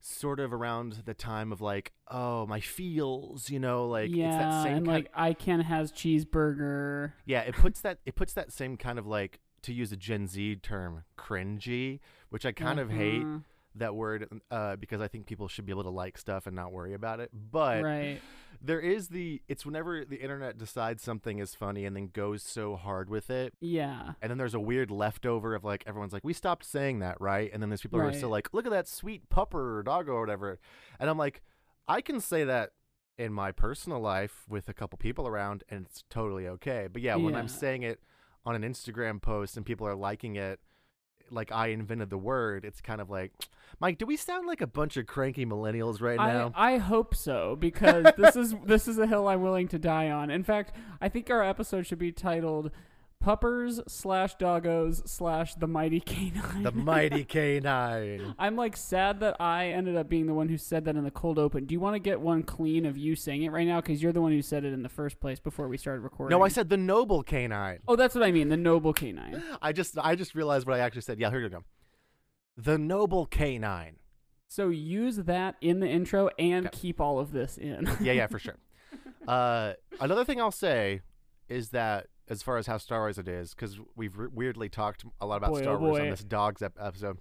sort 0.00 0.40
of 0.40 0.52
around 0.54 1.02
the 1.04 1.12
time 1.14 1.52
of 1.52 1.60
like 1.60 1.92
oh 2.08 2.46
my 2.46 2.60
feels, 2.60 3.50
you 3.50 3.58
know, 3.58 3.86
like 3.86 4.10
yeah, 4.14 4.26
it's 4.26 4.36
that 4.38 4.62
same 4.62 4.76
and 4.78 4.86
like 4.86 5.10
I 5.14 5.32
can 5.34 5.60
has 5.60 5.92
cheeseburger. 5.92 7.12
yeah, 7.26 7.40
it 7.40 7.54
puts 7.54 7.80
that 7.82 7.98
it 8.06 8.14
puts 8.14 8.32
that 8.34 8.52
same 8.52 8.76
kind 8.76 8.98
of 8.98 9.06
like 9.06 9.40
to 9.62 9.74
use 9.74 9.92
a 9.92 9.96
Gen 9.96 10.26
Z 10.26 10.56
term, 10.62 11.04
cringy, 11.18 12.00
which 12.30 12.46
I 12.46 12.52
kind 12.52 12.78
of 12.78 12.90
hate 12.90 13.22
Mhm. 13.22 13.42
That 13.76 13.94
word 13.94 14.28
uh, 14.50 14.76
because 14.76 15.00
I 15.00 15.08
think 15.08 15.26
people 15.26 15.48
should 15.48 15.66
be 15.66 15.72
able 15.72 15.84
to 15.84 15.90
like 15.90 16.18
stuff 16.18 16.46
and 16.46 16.56
not 16.56 16.72
worry 16.72 16.94
about 16.94 17.20
it. 17.20 17.30
But 17.32 17.82
right. 17.82 18.20
there 18.60 18.80
is 18.80 19.08
the 19.08 19.40
it's 19.48 19.64
whenever 19.64 20.04
the 20.04 20.16
internet 20.16 20.58
decides 20.58 21.02
something 21.02 21.38
is 21.38 21.54
funny 21.54 21.84
and 21.84 21.94
then 21.94 22.10
goes 22.12 22.42
so 22.42 22.76
hard 22.76 23.08
with 23.08 23.30
it. 23.30 23.54
Yeah. 23.60 24.12
And 24.20 24.30
then 24.30 24.38
there's 24.38 24.54
a 24.54 24.60
weird 24.60 24.90
leftover 24.90 25.54
of 25.54 25.64
like 25.64 25.84
everyone's 25.86 26.12
like, 26.12 26.24
we 26.24 26.32
stopped 26.32 26.64
saying 26.64 26.98
that, 27.00 27.20
right? 27.20 27.50
And 27.52 27.62
then 27.62 27.70
there's 27.70 27.82
people 27.82 28.00
who 28.00 28.06
are 28.06 28.12
still 28.12 28.28
like, 28.28 28.52
look 28.52 28.66
at 28.66 28.72
that 28.72 28.88
sweet 28.88 29.28
pupper 29.30 29.78
or 29.78 29.82
doggo 29.82 30.12
or 30.12 30.20
whatever. 30.20 30.58
And 30.98 31.08
I'm 31.08 31.18
like, 31.18 31.42
I 31.86 32.00
can 32.00 32.20
say 32.20 32.44
that 32.44 32.70
in 33.18 33.32
my 33.32 33.52
personal 33.52 34.00
life 34.00 34.44
with 34.48 34.68
a 34.68 34.74
couple 34.74 34.96
people 34.96 35.28
around 35.28 35.62
and 35.68 35.86
it's 35.86 36.04
totally 36.10 36.48
okay. 36.48 36.88
But 36.90 37.02
yeah, 37.02 37.16
when 37.16 37.34
I'm 37.34 37.48
saying 37.48 37.82
it 37.82 38.00
on 38.46 38.54
an 38.54 38.62
Instagram 38.62 39.20
post 39.20 39.56
and 39.56 39.66
people 39.66 39.86
are 39.86 39.94
liking 39.94 40.36
it, 40.36 40.58
like 41.30 41.52
I 41.52 41.68
invented 41.68 42.10
the 42.10 42.18
word, 42.18 42.64
it's 42.64 42.80
kind 42.80 43.00
of 43.00 43.10
like, 43.10 43.32
Mike, 43.80 43.98
do 43.98 44.06
we 44.06 44.16
sound 44.16 44.46
like 44.46 44.60
a 44.60 44.66
bunch 44.66 44.96
of 44.96 45.06
cranky 45.06 45.46
millennials 45.46 46.00
right 46.00 46.18
now? 46.18 46.52
I, 46.54 46.74
I 46.74 46.78
hope 46.78 47.14
so 47.14 47.56
because 47.56 48.06
this 48.16 48.36
is 48.36 48.54
this 48.64 48.88
is 48.88 48.98
a 48.98 49.06
hill 49.06 49.28
I'm 49.28 49.42
willing 49.42 49.68
to 49.68 49.78
die 49.78 50.10
on. 50.10 50.30
In 50.30 50.42
fact, 50.42 50.76
I 51.00 51.08
think 51.08 51.30
our 51.30 51.42
episode 51.42 51.86
should 51.86 51.98
be 51.98 52.12
titled 52.12 52.70
"Puppers 53.20 53.80
slash 53.86 54.36
Doggos 54.36 55.06
slash 55.08 55.54
the 55.54 55.66
Mighty 55.66 56.00
Canine." 56.00 56.62
the 56.62 56.72
mighty 56.72 57.24
canine. 57.24 58.34
I'm 58.38 58.56
like 58.56 58.76
sad 58.76 59.20
that 59.20 59.36
I 59.40 59.68
ended 59.68 59.96
up 59.96 60.08
being 60.08 60.26
the 60.26 60.34
one 60.34 60.48
who 60.48 60.56
said 60.56 60.84
that 60.86 60.96
in 60.96 61.04
the 61.04 61.10
cold 61.10 61.38
open. 61.38 61.66
Do 61.66 61.74
you 61.74 61.80
want 61.80 61.94
to 61.94 61.98
get 62.00 62.20
one 62.20 62.42
clean 62.42 62.86
of 62.86 62.96
you 62.96 63.14
saying 63.14 63.42
it 63.42 63.50
right 63.52 63.66
now? 63.66 63.80
Because 63.80 64.02
you're 64.02 64.12
the 64.12 64.22
one 64.22 64.32
who 64.32 64.42
said 64.42 64.64
it 64.64 64.72
in 64.72 64.82
the 64.82 64.88
first 64.88 65.20
place 65.20 65.38
before 65.38 65.68
we 65.68 65.76
started 65.76 66.00
recording. 66.00 66.36
No, 66.36 66.42
I 66.44 66.48
said 66.48 66.68
the 66.70 66.76
noble 66.76 67.22
canine. 67.22 67.80
Oh, 67.86 67.94
that's 67.96 68.14
what 68.14 68.24
I 68.24 68.32
mean. 68.32 68.48
The 68.48 68.56
noble 68.56 68.92
canine. 68.92 69.42
I 69.62 69.72
just 69.72 69.98
I 69.98 70.14
just 70.14 70.34
realized 70.34 70.66
what 70.66 70.76
I 70.76 70.80
actually 70.80 71.02
said. 71.02 71.20
Yeah, 71.20 71.30
here 71.30 71.40
you 71.40 71.48
go. 71.50 71.64
The 72.56 72.78
noble 72.78 73.26
canine. 73.26 73.96
So 74.48 74.68
use 74.70 75.16
that 75.16 75.56
in 75.60 75.78
the 75.80 75.86
intro 75.88 76.28
and 76.38 76.66
Okay. 76.66 76.76
keep 76.78 77.00
all 77.00 77.18
of 77.20 77.32
this 77.32 77.56
in. 77.56 77.88
Yeah, 78.00 78.12
yeah, 78.12 78.26
for 78.26 78.38
sure. 78.40 78.56
Uh, 79.28 79.74
another 80.00 80.24
thing 80.24 80.40
I'll 80.40 80.50
say 80.50 81.02
is 81.48 81.68
that 81.70 82.06
as 82.30 82.42
far 82.42 82.56
as 82.56 82.66
how 82.66 82.78
Star 82.78 83.00
Wars 83.00 83.18
it 83.18 83.28
is, 83.28 83.52
because 83.54 83.78
we've 83.96 84.16
re- 84.16 84.28
weirdly 84.32 84.68
talked 84.68 85.04
a 85.20 85.26
lot 85.26 85.36
about 85.36 85.50
Boy, 85.50 85.62
Star 85.62 85.74
oh 85.74 85.80
Wars 85.80 86.00
on 86.00 86.10
this 86.10 86.24
dogs 86.24 86.62
ep- 86.62 86.78
episode. 86.80 87.18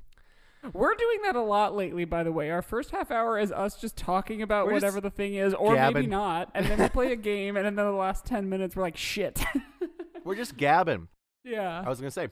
We're 0.73 0.93
doing 0.93 1.21
that 1.23 1.35
a 1.35 1.41
lot 1.41 1.75
lately, 1.75 2.05
by 2.05 2.23
the 2.23 2.31
way. 2.31 2.51
Our 2.51 2.61
first 2.61 2.91
half 2.91 3.11
hour 3.11 3.39
is 3.39 3.51
us 3.51 3.79
just 3.79 3.95
talking 3.97 4.41
about 4.41 4.67
We're 4.67 4.73
whatever 4.73 5.01
the 5.01 5.09
thing 5.09 5.35
is, 5.35 5.53
or 5.53 5.73
maybe 5.73 6.05
not, 6.05 6.51
and 6.53 6.65
then 6.65 6.79
we 6.79 6.89
play 6.89 7.11
a 7.11 7.15
game, 7.15 7.57
and 7.57 7.65
then 7.65 7.75
the 7.75 7.91
last 7.91 8.25
ten 8.25 8.49
minutes 8.49 8.75
we're 8.75 8.83
like, 8.83 8.97
shit. 8.97 9.41
We're 10.25 10.35
just 10.35 10.57
gabbing. 10.57 11.07
yeah. 11.43 11.81
I 11.83 11.89
was 11.89 11.99
gonna 11.99 12.11
say, 12.11 12.27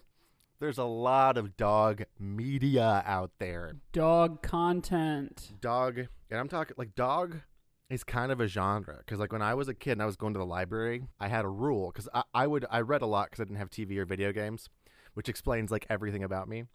there's 0.59 0.77
a 0.77 0.83
lot 0.83 1.37
of 1.37 1.55
dog 1.55 2.03
media 2.19 3.01
out 3.05 3.31
there. 3.39 3.77
Dog 3.93 4.43
content. 4.43 5.53
Dog, 5.61 5.97
and 6.29 6.39
I'm 6.39 6.49
talking 6.49 6.75
like 6.77 6.95
dog 6.95 7.37
is 7.89 8.03
kind 8.03 8.31
of 8.31 8.39
a 8.41 8.47
genre 8.47 8.97
because 8.99 9.19
like 9.19 9.31
when 9.31 9.41
I 9.41 9.53
was 9.53 9.67
a 9.67 9.73
kid 9.73 9.93
and 9.93 10.01
I 10.01 10.05
was 10.05 10.17
going 10.17 10.33
to 10.33 10.39
the 10.39 10.45
library, 10.45 11.03
I 11.19 11.27
had 11.29 11.45
a 11.45 11.49
rule 11.49 11.91
because 11.91 12.09
I, 12.13 12.23
I 12.33 12.47
would 12.47 12.65
I 12.69 12.81
read 12.81 13.01
a 13.01 13.05
lot 13.05 13.27
because 13.29 13.41
I 13.41 13.45
didn't 13.45 13.57
have 13.57 13.69
TV 13.69 13.97
or 13.97 14.05
video 14.05 14.31
games, 14.33 14.69
which 15.13 15.29
explains 15.29 15.71
like 15.71 15.85
everything 15.89 16.23
about 16.23 16.47
me. 16.49 16.65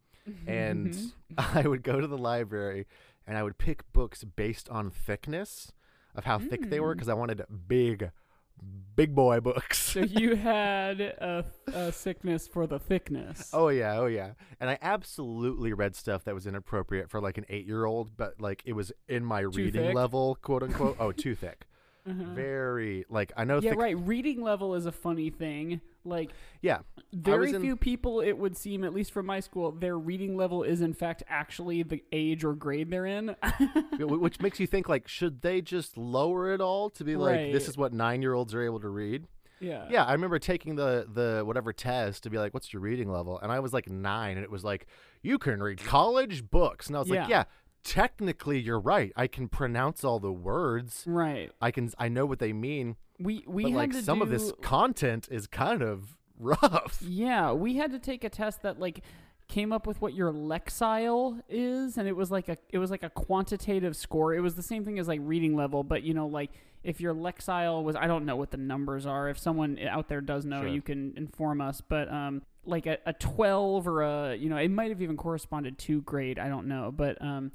And 0.47 0.97
I 1.39 1.63
would 1.67 1.83
go 1.83 2.01
to 2.01 2.07
the 2.07 2.17
library 2.19 2.87
and 3.27 3.37
I 3.37 3.43
would 3.43 3.59
pick 3.59 3.91
books 3.93 4.25
based 4.25 4.69
on 4.69 4.91
thickness 4.91 5.73
of 6.15 6.25
how 6.25 6.39
thick 6.39 6.71
they 6.71 6.81
were 6.81 6.93
Mm. 6.95 6.97
because 6.97 7.09
I 7.09 7.15
wanted 7.15 7.43
big, 7.69 8.11
big 8.97 9.15
boy 9.15 9.41
books. 9.41 9.79
so 9.79 10.01
you 10.01 10.37
had 10.37 11.01
a, 11.01 11.45
a 11.73 11.93
sickness 11.93 12.47
for 12.47 12.67
the 12.67 12.79
thickness. 12.79 13.51
Oh 13.53 13.69
yeah, 13.69 13.99
oh 13.99 14.07
yeah. 14.07 14.33
And 14.61 14.71
I 14.71 14.79
absolutely 14.83 15.73
read 15.73 15.97
stuff 15.97 16.25
that 16.25 16.35
was 16.35 16.47
inappropriate 16.47 17.11
for 17.11 17.21
like 17.21 17.39
an 17.39 17.47
eight 17.49 17.67
year 17.67 17.85
old, 17.85 18.17
but 18.17 18.41
like 18.41 18.63
it 18.65 18.73
was 18.75 18.93
in 19.09 19.25
my 19.25 19.41
reading 19.41 19.83
thick? 19.83 19.95
level, 19.95 20.37
quote 20.43 20.63
unquote. 20.63 20.97
oh, 20.99 21.13
too 21.13 21.35
thick. 21.35 21.67
Mm-hmm. 22.09 22.35
very 22.35 23.05
like 23.09 23.33
I 23.37 23.45
know. 23.45 23.61
Yeah, 23.61 23.71
thick, 23.71 23.79
right. 23.79 23.97
Reading 23.97 24.43
level 24.43 24.75
is 24.75 24.87
a 24.87 24.93
funny 24.93 25.31
thing. 25.31 25.81
Like 26.05 26.33
Yeah, 26.61 26.81
very 27.13 27.51
in- 27.53 27.61
few 27.61 27.77
people 27.77 28.21
it 28.21 28.33
would 28.37 28.57
seem 28.57 28.83
at 28.83 28.93
least 28.93 29.13
from 29.13 29.25
my 29.27 29.39
school 29.39 29.71
their 29.71 29.97
reading 29.97 30.37
level 30.37 30.65
is 30.65 30.81
in 30.81 30.95
fact 30.95 31.23
actually 31.29 31.85
the 31.85 32.03
age 32.11 32.43
or 32.43 32.55
grade 32.55 32.91
they're 32.91 33.07
in. 33.07 33.37
which 34.01 34.41
makes 34.41 34.59
you 34.59 34.67
think 34.67 34.89
like, 34.89 35.07
should 35.07 35.43
they 35.43 35.61
just 35.61 35.97
lower 35.97 36.53
it 36.53 36.61
all 36.61 36.91
to 36.91 37.05
be 37.05 37.15
like, 37.15 37.53
this 37.53 37.69
is 37.69 37.77
what 37.77 37.93
nine-year-olds 37.93 38.53
are 38.53 38.63
able 38.63 38.81
to 38.81 38.89
read? 38.89 39.29
yeah. 39.61 39.87
Yeah, 39.89 40.05
I 40.05 40.11
remember 40.13 40.41
taking 40.41 40.75
the 40.75 41.07
the 41.09 41.45
whatever 41.47 41.73
test 41.73 42.25
to 42.25 42.31
be 42.31 42.37
like, 42.39 42.53
what's 42.53 42.73
your 42.73 42.83
reading 42.83 43.13
level? 43.13 43.39
And 43.41 43.53
I 43.53 43.61
was 43.61 43.73
like 43.73 43.89
nine, 43.89 44.37
and 44.37 44.43
it 44.43 44.51
was 44.51 44.65
like, 44.65 44.89
you 45.23 45.39
can 45.39 45.63
read 45.63 45.79
college 45.85 46.51
books, 46.51 46.89
and 46.89 46.97
I 46.97 46.99
was 46.99 47.09
like, 47.09 47.29
Yeah. 47.29 47.45
Technically 47.85 48.59
you're 48.61 48.81
right. 48.81 49.13
I 49.17 49.27
can 49.27 49.49
pronounce 49.49 50.05
all 50.05 50.19
the 50.21 50.33
words. 50.33 51.05
Right. 51.07 51.51
I 51.61 51.71
can 51.71 51.91
I 51.99 52.09
know 52.09 52.27
what 52.27 52.39
they 52.39 52.53
mean, 52.53 52.97
We 53.19 53.45
we 53.47 53.65
but 53.65 53.73
had 53.73 53.77
like 53.77 53.93
some 53.95 54.23
of 54.23 54.31
this 54.31 54.53
content 54.63 55.29
is 55.31 55.47
kind 55.47 55.83
of 55.83 56.17
rough. 56.39 57.03
Yeah, 57.07 57.53
we 57.53 57.77
had 57.77 57.91
to 57.93 57.99
take 57.99 58.25
a 58.25 58.29
test 58.31 58.63
that 58.63 58.79
like 58.81 59.03
came 59.49 59.73
up 59.73 59.87
with 59.87 60.01
what 60.01 60.15
your 60.15 60.33
lexile 60.33 61.43
is 61.47 61.99
and 61.99 62.09
it 62.09 62.17
was 62.17 62.31
like 62.31 62.49
a 62.49 62.57
it 62.71 62.79
was 62.79 62.91
like 62.91 63.03
a 63.03 63.11
quantitative 63.11 63.97
score. 63.97 64.35
It 64.35 64.41
was 64.41 64.55
the 64.55 64.63
same 64.63 64.85
thing 64.85 64.99
as 64.99 65.09
like 65.09 65.21
reading 65.23 65.57
level, 65.57 65.83
but 65.85 66.03
you 66.03 66.15
know 66.15 66.27
like 66.27 66.51
if 66.85 67.01
your 67.01 67.15
lexile 67.15 67.83
was 67.85 67.95
I 67.97 68.07
don't 68.07 68.25
know 68.25 68.37
what 68.37 68.51
the 68.51 68.57
numbers 68.57 69.07
are. 69.07 69.29
If 69.29 69.39
someone 69.39 69.79
out 69.81 70.09
there 70.09 70.21
does 70.21 70.45
know, 70.45 70.63
Sure. 70.63 70.69
you 70.69 70.83
can 70.83 71.15
inform 71.17 71.61
us, 71.61 71.81
but 71.81 72.11
um 72.11 72.43
like 72.65 72.87
a, 72.87 72.99
a 73.07 73.13
12 73.13 73.89
or 73.89 74.03
a 74.03 74.37
you 74.37 74.49
know, 74.49 74.57
it 74.57 74.71
might 74.71 74.89
have 74.91 75.03
even 75.03 75.17
corresponded 75.17 75.79
to 75.79 76.01
grade, 76.03 76.39
I 76.39 76.49
don't 76.49 76.67
know, 76.69 76.93
but 76.97 77.21
um 77.21 77.51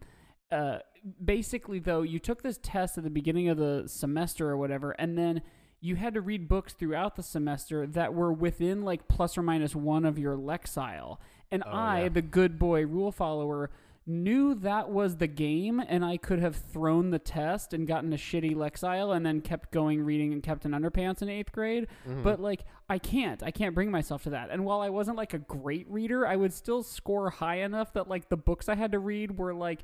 uh 0.51 0.79
basically 1.23 1.79
though 1.79 2.01
you 2.01 2.19
took 2.19 2.41
this 2.43 2.60
test 2.62 2.97
at 2.97 3.03
the 3.03 3.10
beginning 3.10 3.49
of 3.49 3.57
the 3.57 3.83
semester 3.88 4.49
or 4.49 4.57
whatever 4.57 4.91
and 4.91 5.17
then 5.17 5.41
you 5.79 5.95
had 5.95 6.13
to 6.15 6.21
read 6.21 6.47
books 6.47 6.73
throughout 6.73 7.15
the 7.15 7.23
semester 7.23 7.86
that 7.86 8.13
were 8.13 8.33
within 8.33 8.81
like 8.81 9.07
plus 9.07 9.38
or 9.38 9.43
minus 9.43 9.75
one 9.75 10.05
of 10.05 10.17
your 10.17 10.36
lexile. 10.36 11.17
And 11.51 11.63
Oh, 11.65 11.69
I, 11.71 12.01
yeah. 12.03 12.10
the 12.10 12.23
good 12.23 12.57
boy 12.57 12.83
rule 12.88 13.12
follower, 13.12 13.69
knew 14.07 14.55
that 14.55 14.89
was 14.89 15.17
the 15.17 15.27
game 15.27 15.79
and 15.79 16.03
I 16.03 16.17
could 16.17 16.39
have 16.39 16.55
thrown 16.55 17.12
the 17.12 17.19
test 17.19 17.73
and 17.73 17.88
gotten 17.88 18.12
a 18.12 18.15
shitty 18.15 18.55
lexile 18.55 19.15
and 19.15 19.23
then 19.23 19.39
kept 19.39 19.71
going 19.71 20.01
reading 20.03 20.33
and 20.33 20.41
Captain 20.41 20.71
Underpants 20.71 21.21
in 21.21 21.29
eighth 21.29 21.51
grade. 21.51 21.86
Mm-hmm. 22.10 22.23
But 22.23 22.39
like 22.41 22.65
I 22.89 22.97
can't. 22.97 23.43
I 23.43 23.51
can't 23.51 23.75
bring 23.75 23.91
myself 23.91 24.23
to 24.23 24.31
that. 24.31 24.49
And 24.49 24.65
while 24.65 24.81
I 24.81 24.89
wasn't 24.89 25.17
like 25.17 25.36
a 25.36 25.39
great 25.39 25.86
reader, 25.91 26.25
I 26.25 26.38
would 26.38 26.53
still 26.53 26.81
score 26.81 27.29
high 27.29 27.57
enough 27.57 27.93
that 27.93 28.07
like 28.07 28.29
the 28.29 28.38
books 28.38 28.67
I 28.67 28.73
had 28.75 28.93
to 28.93 28.99
read 28.99 29.38
were 29.38 29.53
like 29.53 29.81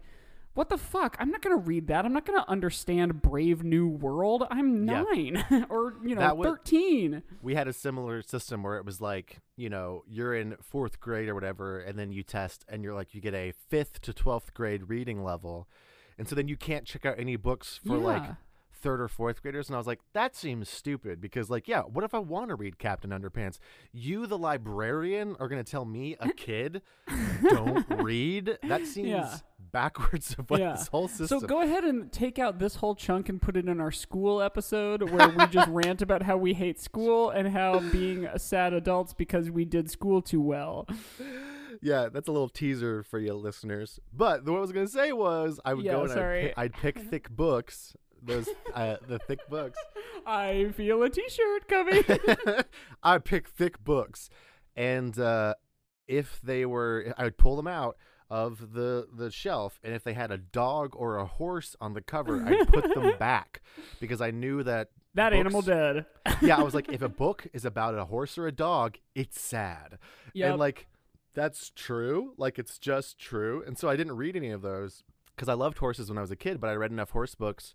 what 0.54 0.70
the 0.70 0.78
fuck? 0.78 1.16
I'm 1.20 1.30
not 1.32 1.42
gonna 1.42 1.58
read 1.58 1.88
that. 1.88 2.06
I'm 2.06 2.13
not 2.13 2.26
gonna 2.26 2.46
understand 2.48 3.22
Brave 3.22 3.63
New 3.63 3.88
World. 3.88 4.46
I'm 4.50 4.88
Yeah. 4.88 5.04
nine 5.13 5.66
or 5.70 5.96
you 6.04 6.16
know 6.16 6.22
That 6.22 6.38
would- 6.38 6.48
thirteen. 6.48 7.24
we 7.42 7.56
had 7.56 7.68
a 7.68 7.74
similar 7.74 8.22
system 8.22 8.63
where 8.63 8.78
it 8.78 8.86
was 8.86 9.02
like, 9.02 9.39
you 9.58 9.70
know, 9.70 10.04
you're 10.08 10.34
in 10.36 10.56
fourth 10.62 11.00
grade 11.00 11.30
or 11.30 11.36
whatever, 11.36 11.80
and 11.80 11.98
then 11.98 12.12
you 12.12 12.24
test, 12.24 12.66
and 12.68 12.84
you're 12.84 12.94
like, 12.96 13.13
you 13.13 13.22
get 13.22 13.34
a 13.34 13.52
fifth 13.70 14.02
to 14.02 14.13
twelfth 14.13 14.54
grade 14.54 14.89
reading 14.89 15.24
level, 15.24 15.68
and 16.18 16.28
so 16.28 16.36
then 16.36 16.48
you 16.48 16.58
can't 16.58 16.86
check 16.86 17.06
out 17.06 17.16
any 17.20 17.36
books 17.36 17.80
for 17.86 17.98
like 17.98 18.24
third 18.72 19.00
or 19.00 19.08
fourth 19.08 19.42
graders. 19.42 19.70
And 19.70 19.76
I 19.76 19.78
was 19.78 19.88
like, 19.88 20.02
that 20.12 20.36
seems 20.36 20.68
stupid 20.68 21.22
because, 21.22 21.50
like, 21.50 21.70
yeah, 21.70 21.84
what 21.84 22.04
if 22.04 22.13
I 22.13 22.20
want 22.20 22.50
to 22.50 22.56
read 22.56 22.78
Captain 22.78 23.12
Underpants? 23.12 23.58
You, 23.94 24.28
the 24.28 24.38
librarian, 24.38 25.38
are 25.39 25.48
gonna 25.48 25.63
tell 25.63 25.86
me 25.86 26.18
a 26.20 26.30
kid 26.34 26.82
don't 27.50 27.86
read? 27.89 28.58
That 28.63 28.86
seems 28.86 29.08
Yeah. 29.08 29.38
Backwards 29.74 30.36
of 30.40 30.50
what 30.50 30.62
Yeah. 30.62 30.74
this 30.78 30.88
whole 30.88 31.10
system. 31.10 31.42
So 31.42 31.46
go 31.48 31.62
ahead 31.62 31.84
and 31.84 32.10
take 32.12 32.40
out 32.40 32.60
this 32.60 32.76
whole 32.76 32.96
chunk 32.96 33.28
and 33.28 33.42
put 33.42 33.58
it 33.58 33.68
in 33.68 33.82
our 33.82 33.92
school 33.92 34.42
episode 34.42 35.10
where 35.10 35.28
we 35.30 35.46
just 35.48 35.68
rant 35.72 36.02
about 36.02 36.24
how 36.24 36.38
we 36.38 36.54
hate 36.54 36.80
school 36.80 37.30
and 37.30 37.50
how 37.50 37.80
being 37.92 38.30
sad 38.38 38.72
adults 38.74 39.14
because 39.14 39.52
we 39.52 39.66
did 39.66 39.92
school 39.92 40.22
too 40.22 40.40
well. 40.42 40.88
yeah, 41.82 42.08
that's 42.08 42.30
a 42.30 42.32
little 42.32 42.48
teaser 42.50 43.04
for 43.04 43.20
you 43.20 43.34
listeners. 43.34 44.00
But 44.14 44.46
what 44.46 44.58
I 44.58 44.62
was 44.62 44.72
gonna 44.72 44.88
say 44.88 45.12
was 45.12 45.60
I 45.66 45.74
would 45.74 45.84
Yeah, 45.84 45.94
go 45.94 46.04
and 46.04 46.12
I'd 46.14 46.42
pick, 46.42 46.54
I'd 46.58 46.74
pick 46.74 47.00
thick 47.10 47.30
books, 47.30 47.96
those 48.22 48.48
uh, 48.74 48.98
the 49.08 49.20
thick 49.20 49.40
books. 49.50 49.78
I 50.26 50.70
feel 50.78 51.04
a 51.04 51.10
T-shirt 51.10 51.68
coming. 51.68 52.04
I 53.04 53.18
pick 53.18 53.50
thick 53.50 53.84
books, 53.84 54.30
and 54.78 55.18
uh, 55.20 55.56
if 56.08 56.40
they 56.42 56.66
were, 56.66 57.14
I 57.18 57.24
would 57.26 57.38
pull 57.38 57.56
them 57.58 57.68
out 57.68 57.98
of 58.30 58.74
the 58.74 59.08
the 59.16 59.30
shelf, 59.32 59.80
and 59.84 59.94
if 59.94 60.04
they 60.04 60.14
had 60.14 60.32
a 60.32 60.38
dog 60.38 60.94
or 60.96 61.18
a 61.18 61.26
horse 61.26 61.76
on 61.82 61.94
the 61.94 62.02
cover, 62.02 62.44
I'd 62.46 62.68
put 62.68 62.94
them 62.94 63.14
back 63.20 63.62
because 64.00 64.22
I 64.22 64.32
knew 64.32 64.64
that. 64.64 64.90
that 65.16 65.34
animal 65.34 65.62
dead. 65.62 66.06
Yeah, 66.42 66.58
I 66.58 66.64
was 66.64 66.74
like, 66.74 66.90
if 66.92 67.02
a 67.02 67.10
book 67.10 67.48
is 67.54 67.64
about 67.66 67.98
a 67.98 68.06
horse 68.06 68.38
or 68.38 68.48
a 68.48 68.52
dog, 68.52 68.98
it's 69.16 69.40
sad. 69.40 69.98
Yep. 70.34 70.50
And 70.52 70.60
like 70.60 70.88
that's 71.34 71.72
true. 71.76 72.34
Like 72.38 72.60
it's 72.60 72.78
just 72.78 73.18
true. 73.20 73.64
And 73.66 73.78
so 73.78 73.90
I 73.90 73.96
didn't 73.96 74.18
read 74.18 74.36
any 74.36 74.52
of 74.52 74.62
those 74.62 75.04
because 75.36 75.50
I 75.50 75.54
loved 75.54 75.78
horses 75.80 76.10
when 76.10 76.18
I 76.18 76.22
was 76.22 76.32
a 76.32 76.36
kid, 76.36 76.60
but 76.62 76.70
I 76.70 76.74
read 76.76 76.92
enough 76.92 77.12
horse 77.12 77.36
books 77.36 77.74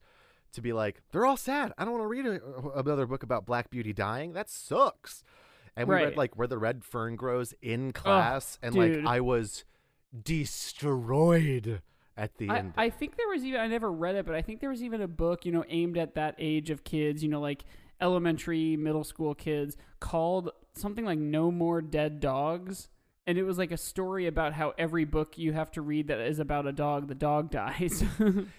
to 0.53 0.61
be 0.63 0.73
like, 0.73 1.03
they're 1.13 1.27
all 1.27 1.37
sad. 1.37 1.73
I 1.77 1.85
don't 1.85 1.93
want 1.99 2.05
to 2.05 2.09
read 2.09 2.27
a, 2.27 2.79
another 2.79 3.07
book 3.07 3.23
about 3.23 3.47
Black 3.47 3.69
Beauty 3.71 3.93
dying. 3.93 4.33
That 4.33 4.49
sucks. 4.49 5.23
And 5.77 5.89
we 5.89 5.95
Right. 5.95 6.05
read 6.07 6.17
like 6.17 6.37
Where 6.37 6.47
the 6.49 6.59
Red 6.59 6.85
Fern 6.85 7.17
Grows 7.17 7.53
in 7.63 7.93
class, 7.93 8.59
and 8.63 8.75
like. 8.75 9.05
I 9.07 9.21
was 9.21 9.65
destroyed 10.23 11.83
at 12.17 12.37
the 12.39 12.51
I, 12.51 12.59
end. 12.59 12.75
I 12.77 12.91
think 12.91 13.17
there 13.17 13.29
was 13.29 13.45
even 13.45 13.61
I 13.61 13.67
never 13.67 13.91
read 13.91 14.17
it, 14.17 14.27
but 14.27 14.35
I 14.35 14.43
think 14.43 14.61
there 14.61 14.71
was 14.71 14.83
even 14.83 15.01
a 15.01 15.09
book, 15.09 15.47
you 15.47 15.53
know, 15.53 15.65
aimed 15.69 15.97
at 15.97 16.15
that 16.15 16.35
age 16.39 16.71
of 16.71 16.85
kids, 16.85 17.23
you 17.23 17.29
know, 17.29 17.41
like 17.41 17.65
elementary, 18.01 18.77
middle 18.77 19.05
school 19.05 19.35
kids, 19.35 19.77
called 20.01 20.51
something 20.75 21.05
like 21.05 21.19
No 21.19 21.51
More 21.51 21.81
Dead 21.81 22.21
Dogs. 22.21 22.89
And 23.27 23.37
it 23.37 23.43
was 23.43 23.59
like 23.59 23.71
a 23.71 23.77
story 23.77 24.27
about 24.27 24.55
how 24.55 24.73
every 24.79 25.05
book 25.05 25.37
you 25.37 25.53
have 25.53 25.71
to 25.73 25.83
read 25.83 26.09
that 26.09 26.19
is 26.19 26.39
about 26.39 26.67
a 26.67 26.73
dog, 26.73 27.09
the 27.09 27.15
dog 27.15 27.51
dies. 27.53 28.03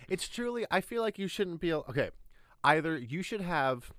It's 0.08 0.28
truly. 0.28 0.66
I 0.70 0.82
feel 0.82 1.02
like 1.02 1.18
you 1.18 1.28
shouldn't 1.28 1.60
be 1.60 1.74
okay. 1.74 2.12
Either 2.64 2.98
you 2.98 3.24
should 3.24 3.42
have 3.42 3.92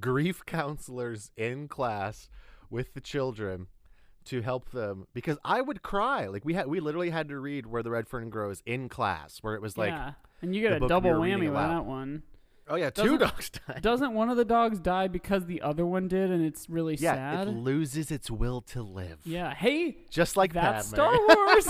grief 0.00 0.44
counselors 0.46 1.30
in 1.36 1.68
class 1.68 2.28
with 2.70 2.94
the 2.94 3.00
children 3.00 3.68
to 4.26 4.42
help 4.42 4.70
them 4.70 5.06
because 5.14 5.38
I 5.44 5.60
would 5.60 5.82
cry. 5.82 6.26
Like 6.26 6.44
we 6.44 6.54
had, 6.54 6.66
we 6.68 6.80
literally 6.80 7.10
had 7.10 7.28
to 7.28 7.38
read 7.38 7.66
where 7.66 7.82
the 7.82 7.90
red 7.90 8.08
fern 8.08 8.30
grows 8.30 8.62
in 8.66 8.88
class, 8.88 9.38
where 9.40 9.54
it 9.54 9.62
was 9.62 9.76
like, 9.76 9.90
yeah. 9.90 10.12
And 10.42 10.54
you 10.54 10.60
get 10.62 10.82
a 10.82 10.86
double 10.86 11.10
whammy 11.12 11.40
with 11.40 11.48
aloud. 11.50 11.70
that 11.78 11.84
one. 11.86 12.22
oh 12.68 12.76
yeah, 12.76 12.90
two 12.90 13.02
Doesn't- 13.16 13.18
dogs 13.20 13.50
died. 13.66 13.82
Doesn't 13.82 14.12
one 14.14 14.28
of 14.28 14.36
the 14.36 14.44
dogs 14.44 14.78
die 14.78 15.08
because 15.08 15.46
the 15.46 15.62
other 15.62 15.86
one 15.86 16.08
did 16.08 16.30
and 16.30 16.44
it's 16.44 16.68
really 16.68 16.96
yeah, 16.96 17.14
sad? 17.14 17.48
it 17.48 17.52
loses 17.52 18.10
its 18.10 18.30
will 18.30 18.60
to 18.62 18.82
live. 18.82 19.18
yeah. 19.24 19.54
Hey, 19.54 19.96
just 20.10 20.36
like 20.36 20.52
that's 20.52 20.92
Padme. 20.92 20.94
Star 20.96 21.18
Wars. 21.36 21.68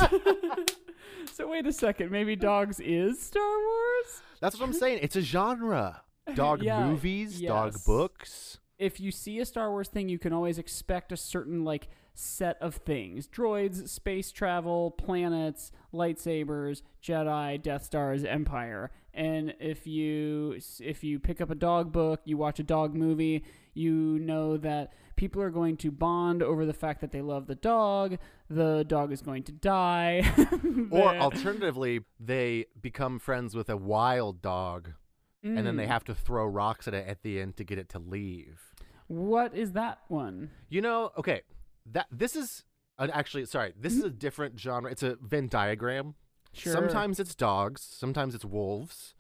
so 1.33 1.49
wait 1.49 1.67
a 1.67 1.73
second, 1.73 2.11
maybe 2.11 2.37
dogs 2.37 2.81
is 2.81 3.21
Star 3.21 3.43
Wars? 3.43 4.23
That's 4.41 4.59
what 4.59 4.67
I'm 4.67 4.73
saying. 4.73 5.01
It's 5.03 5.17
a 5.17 5.21
genre. 5.23 6.03
Dog 6.35 6.63
Yeah, 6.63 6.87
movies, 6.89 7.41
dog 7.41 7.77
books. 7.87 8.59
if 8.79 8.99
you 8.99 9.13
see 9.13 9.39
a 9.39 9.47
Star 9.47 9.71
Wars 9.71 9.89
thing, 9.89 10.09
you 10.09 10.19
can 10.19 10.33
always 10.33 10.59
expect 10.59 11.13
a 11.13 11.17
certain 11.17 11.63
like 11.65 11.89
set 12.17 12.57
of 12.61 12.75
things: 12.77 13.29
droids, 13.29 13.89
space 13.89 14.33
travel, 14.33 14.91
planets, 14.91 15.71
lightsabers, 15.95 16.83
Jedi, 17.03 17.63
Death 17.63 17.85
Stars, 17.85 18.25
Empire. 18.25 18.91
And 19.15 19.55
if 19.61 19.87
you 19.87 20.59
if 20.81 21.05
you 21.05 21.19
pick 21.21 21.41
up 21.41 21.51
a 21.51 21.55
dog 21.55 21.93
book, 21.93 22.21
you 22.25 22.37
watch 22.37 22.59
a 22.59 22.63
dog 22.65 22.95
movie, 22.95 23.45
you 23.75 24.19
know 24.19 24.57
that 24.59 24.93
people 25.17 25.41
are 25.41 25.51
going 25.51 25.77
to 25.79 25.91
bond 25.91 26.43
over 26.43 26.67
the 26.67 26.75
fact 26.75 27.01
that 27.01 27.13
they 27.13 27.23
love 27.23 27.47
the 27.47 27.55
dog. 27.55 28.19
The 28.51 28.85
dog 28.87 29.13
is 29.13 29.23
going 29.23 29.45
to 29.45 29.53
die. 29.53 30.23
Or 30.91 31.17
alternatively, 31.17 32.01
they 32.21 32.67
become 32.81 33.19
friends 33.19 33.55
with 33.55 33.69
a 33.71 33.77
wild 33.77 34.41
dog 34.43 34.91
and 35.43 35.65
then 35.67 35.77
they 35.77 35.85
Mm. 35.85 35.89
have 35.89 36.05
to 36.05 36.15
throw 36.15 36.45
rocks 36.45 36.89
at 36.89 36.95
it 36.95 37.07
at 37.07 37.23
the 37.23 37.41
end 37.41 37.57
to 37.59 37.65
get 37.65 37.79
it 37.79 37.89
to 37.91 37.99
leave. 38.01 38.75
What 39.07 39.55
is 39.55 39.73
that 39.73 40.01
one? 40.09 40.51
You 40.69 40.81
know, 40.81 41.13
okay, 41.17 41.43
that 41.93 42.07
this 42.11 42.37
is 42.37 42.65
uh, 42.99 43.09
actually 43.13 43.45
sorry, 43.47 43.73
this 43.79 43.95
is 43.95 44.03
a 44.05 44.11
different 44.11 44.59
genre. 44.59 44.91
It's 44.91 45.03
a 45.03 45.17
Venn 45.23 45.49
diagram. 45.49 46.15
Sure. 46.53 46.73
Sometimes 46.73 47.21
it's 47.21 47.35
dogs, 47.35 47.83
sometimes 47.83 48.35
it's 48.35 48.45
wolves, 48.45 49.15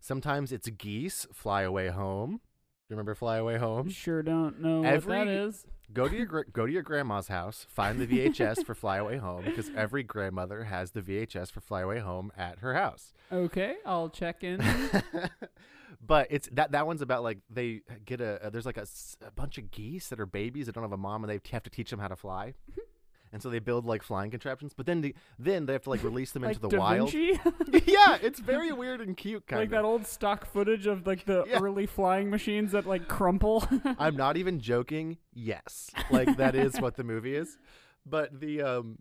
sometimes 0.00 0.52
it's 0.52 0.68
geese. 0.70 1.26
Fly 1.32 1.62
away 1.62 1.88
home. 1.88 2.40
Do 2.88 2.94
you 2.94 2.96
remember 2.96 3.14
Fly 3.14 3.36
Away 3.36 3.58
Home? 3.58 3.90
Sure 3.90 4.22
don't 4.22 4.62
know 4.62 4.82
Every- 4.82 5.18
what 5.18 5.26
that 5.26 5.30
is. 5.30 5.66
Go 5.92 6.08
to 6.08 6.16
your 6.16 6.26
go 6.26 6.64
to 6.66 6.72
your 6.72 6.82
grandma's 6.82 7.28
house, 7.28 7.66
find 7.68 7.98
the 7.98 8.06
VHS 8.06 8.64
for 8.64 8.74
Fly 8.74 8.96
Away 8.96 9.18
Home 9.18 9.44
because 9.44 9.70
every 9.76 10.02
grandmother 10.02 10.64
has 10.64 10.92
the 10.92 11.02
VHS 11.02 11.50
for 11.50 11.60
Fly 11.60 11.82
Away 11.82 11.98
Home 11.98 12.30
at 12.36 12.60
her 12.60 12.72
house. 12.74 13.12
Okay, 13.30 13.76
I'll 13.84 14.08
check 14.08 14.42
in. 14.42 14.60
but 16.04 16.26
it's 16.30 16.48
that 16.52 16.72
that 16.72 16.86
one's 16.86 17.02
about 17.02 17.22
like 17.22 17.38
they 17.50 17.82
get 18.04 18.20
a, 18.20 18.50
there's 18.52 18.66
like 18.66 18.76
a 18.76 18.86
bunch 19.34 19.58
of 19.58 19.70
geese 19.70 20.08
that 20.08 20.20
are 20.20 20.26
babies 20.26 20.66
that 20.66 20.74
don't 20.74 20.84
have 20.84 20.92
a 20.92 20.96
mom 20.96 21.24
and 21.24 21.30
they 21.30 21.40
have 21.52 21.62
to 21.62 21.70
teach 21.70 21.90
them 21.90 21.98
how 21.98 22.08
to 22.08 22.16
fly 22.16 22.54
and 23.32 23.42
so 23.42 23.50
they 23.50 23.58
build 23.58 23.84
like 23.84 24.02
flying 24.02 24.30
contraptions. 24.30 24.72
But 24.74 24.86
then 24.86 25.00
the, 25.00 25.14
then 25.38 25.66
they 25.66 25.72
have 25.72 25.82
to 25.82 25.90
like 25.90 26.02
release 26.02 26.32
them 26.32 26.42
like 26.42 26.56
into 26.56 26.62
the 26.62 26.68
Da 26.68 26.78
wild. 26.78 27.12
Yeah, 27.86 28.18
it's 28.22 28.40
very 28.40 28.72
weird 28.72 29.00
and 29.00 29.16
cute, 29.16 29.46
kind 29.46 29.60
like 29.60 29.68
of. 29.68 29.72
Like 29.72 29.78
that 29.82 29.84
old 29.86 30.06
stock 30.06 30.46
footage 30.46 30.86
of 30.86 31.06
like 31.06 31.24
the 31.24 31.44
Yeah. 31.48 31.60
early 31.60 31.86
flying 31.86 32.30
machines 32.30 32.72
that 32.72 32.86
like 32.86 33.08
crumple. 33.08 33.66
I'm 33.98 34.16
not 34.16 34.36
even 34.36 34.60
joking. 34.60 35.18
Yes, 35.34 35.90
like 36.10 36.36
that 36.36 36.54
is 36.54 36.80
what 36.80 36.96
the 36.96 37.04
movie 37.04 37.34
is. 37.34 37.58
But 38.10 38.40
the 38.40 38.62
um, 38.62 39.00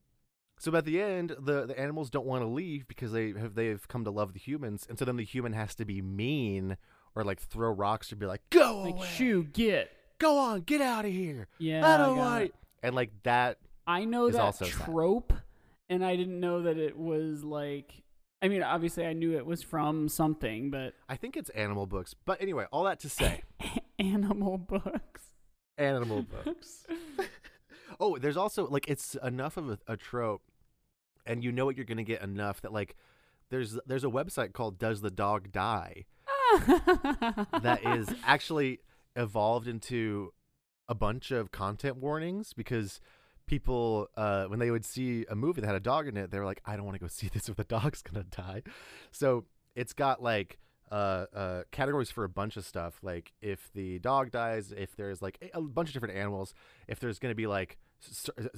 so 0.60 0.76
at 0.76 0.86
the 0.86 1.02
end, 1.02 1.36
the 1.40 1.66
the 1.68 1.80
animals 1.80 2.10
don't 2.10 2.26
want 2.26 2.42
to 2.44 2.48
leave 2.48 2.88
because 2.88 3.12
they 3.12 3.34
have 3.34 3.56
they've 3.56 3.88
come 3.88 4.04
to 4.06 4.12
love 4.12 4.34
the 4.34 4.40
humans, 4.40 4.86
and 4.90 4.98
so 4.98 5.06
then 5.06 5.18
the 5.18 5.24
human 5.24 5.54
has 5.54 5.76
to 5.76 5.86
be 5.86 6.02
mean 6.02 6.78
or 7.16 7.24
like 7.24 7.40
throw 7.40 7.72
rocks 7.72 8.12
or 8.12 8.16
be 8.16 8.26
like, 8.26 8.42
go 8.50 8.82
like 8.82 8.96
away, 8.96 9.08
shoo, 9.08 9.44
get. 9.44 9.92
go 10.20 10.38
on, 10.38 10.62
get 10.62 10.82
out 10.82 11.06
of 11.06 11.12
here. 11.12 11.48
Yeah. 11.58 11.88
I 11.88 11.98
don't 11.98 12.18
want. 12.18 12.44
it. 12.46 12.56
And 12.84 12.96
like 12.96 13.12
that, 13.24 13.58
I 13.88 14.06
know 14.06 14.30
that 14.30 14.40
also 14.40 14.66
sad. 14.66 14.86
trope, 14.86 15.34
and 15.90 16.06
I 16.06 16.16
didn't 16.16 16.40
know 16.40 16.64
that 16.64 16.78
it 16.78 16.98
was 16.98 17.44
like. 17.44 18.04
I 18.40 18.50
mean, 18.50 18.62
obviously, 18.62 19.04
I 19.04 19.14
knew 19.14 19.36
it 19.36 19.48
was 19.48 19.64
from 19.64 20.10
something, 20.10 20.70
but 20.70 20.94
I 21.10 21.16
think 21.16 21.36
it's 21.36 21.50
animal 21.52 21.88
books. 21.88 22.14
But 22.26 22.40
anyway, 22.40 22.66
all 22.72 22.84
that 22.84 23.00
to 23.00 23.10
say, 23.10 23.42
animal 24.00 24.60
books. 24.60 25.24
animal 25.76 26.22
books. 26.22 26.86
oh, 28.00 28.18
there's 28.18 28.38
also 28.38 28.68
like 28.68 28.88
it's 28.88 29.16
enough 29.24 29.58
of 29.58 29.70
a, 29.70 29.80
a 29.88 29.98
trope, 29.98 30.44
and 31.26 31.44
you 31.44 31.52
know 31.52 31.66
what 31.66 31.76
you're 31.76 31.86
gonna 31.86 32.04
get 32.04 32.22
enough 32.22 32.62
that 32.62 32.74
like 32.74 32.96
there's 33.50 33.78
there's 33.86 34.04
a 34.04 34.10
website 34.10 34.54
called 34.54 34.78
Does 34.78 35.02
the 35.02 35.12
Dog 35.12 35.52
Die? 35.52 36.06
That 37.62 37.82
is 37.84 38.08
actually 38.26 38.80
evolved 39.16 39.68
into 39.68 40.34
a 40.88 40.96
bunch 40.96 41.32
of 41.32 41.52
content 41.52 41.98
warnings 41.98 42.54
because 42.54 43.02
people 43.48 44.08
uh, 44.16 44.46
when 44.46 44.60
they 44.60 44.72
would 44.72 44.86
see 44.86 45.26
a 45.30 45.36
movie 45.36 45.62
that 45.62 45.68
had 45.68 45.76
a 45.76 45.82
dog 45.82 46.08
in 46.08 46.18
it 46.18 46.32
they 46.32 46.40
were 46.40 46.46
like 46.46 46.62
i 46.66 46.76
don't 46.76 46.86
want 46.86 46.96
to 46.96 47.00
go 47.00 47.08
see 47.10 47.30
this 47.34 47.50
if 47.50 47.56
the 47.56 47.64
dog's 47.64 48.02
gonna 48.02 48.26
die. 48.26 48.62
So 49.12 49.46
it's 49.76 49.94
got 49.94 50.22
like 50.22 50.58
uh, 50.92 51.26
uh, 51.36 51.64
categories 51.72 52.10
for 52.10 52.24
a 52.24 52.30
bunch 52.30 52.56
of 52.58 52.66
stuff 52.66 53.00
like 53.02 53.34
if 53.42 53.70
the 53.74 54.00
dog 54.00 54.32
dies 54.32 54.72
if 54.72 54.96
there's 54.96 55.22
like 55.22 55.38
a 55.54 55.62
bunch 55.62 55.90
of 55.90 55.94
different 55.94 56.16
animals 56.16 56.54
if 56.88 57.00
there's 57.00 57.20
gonna 57.20 57.36
be 57.36 57.48
like 57.48 57.78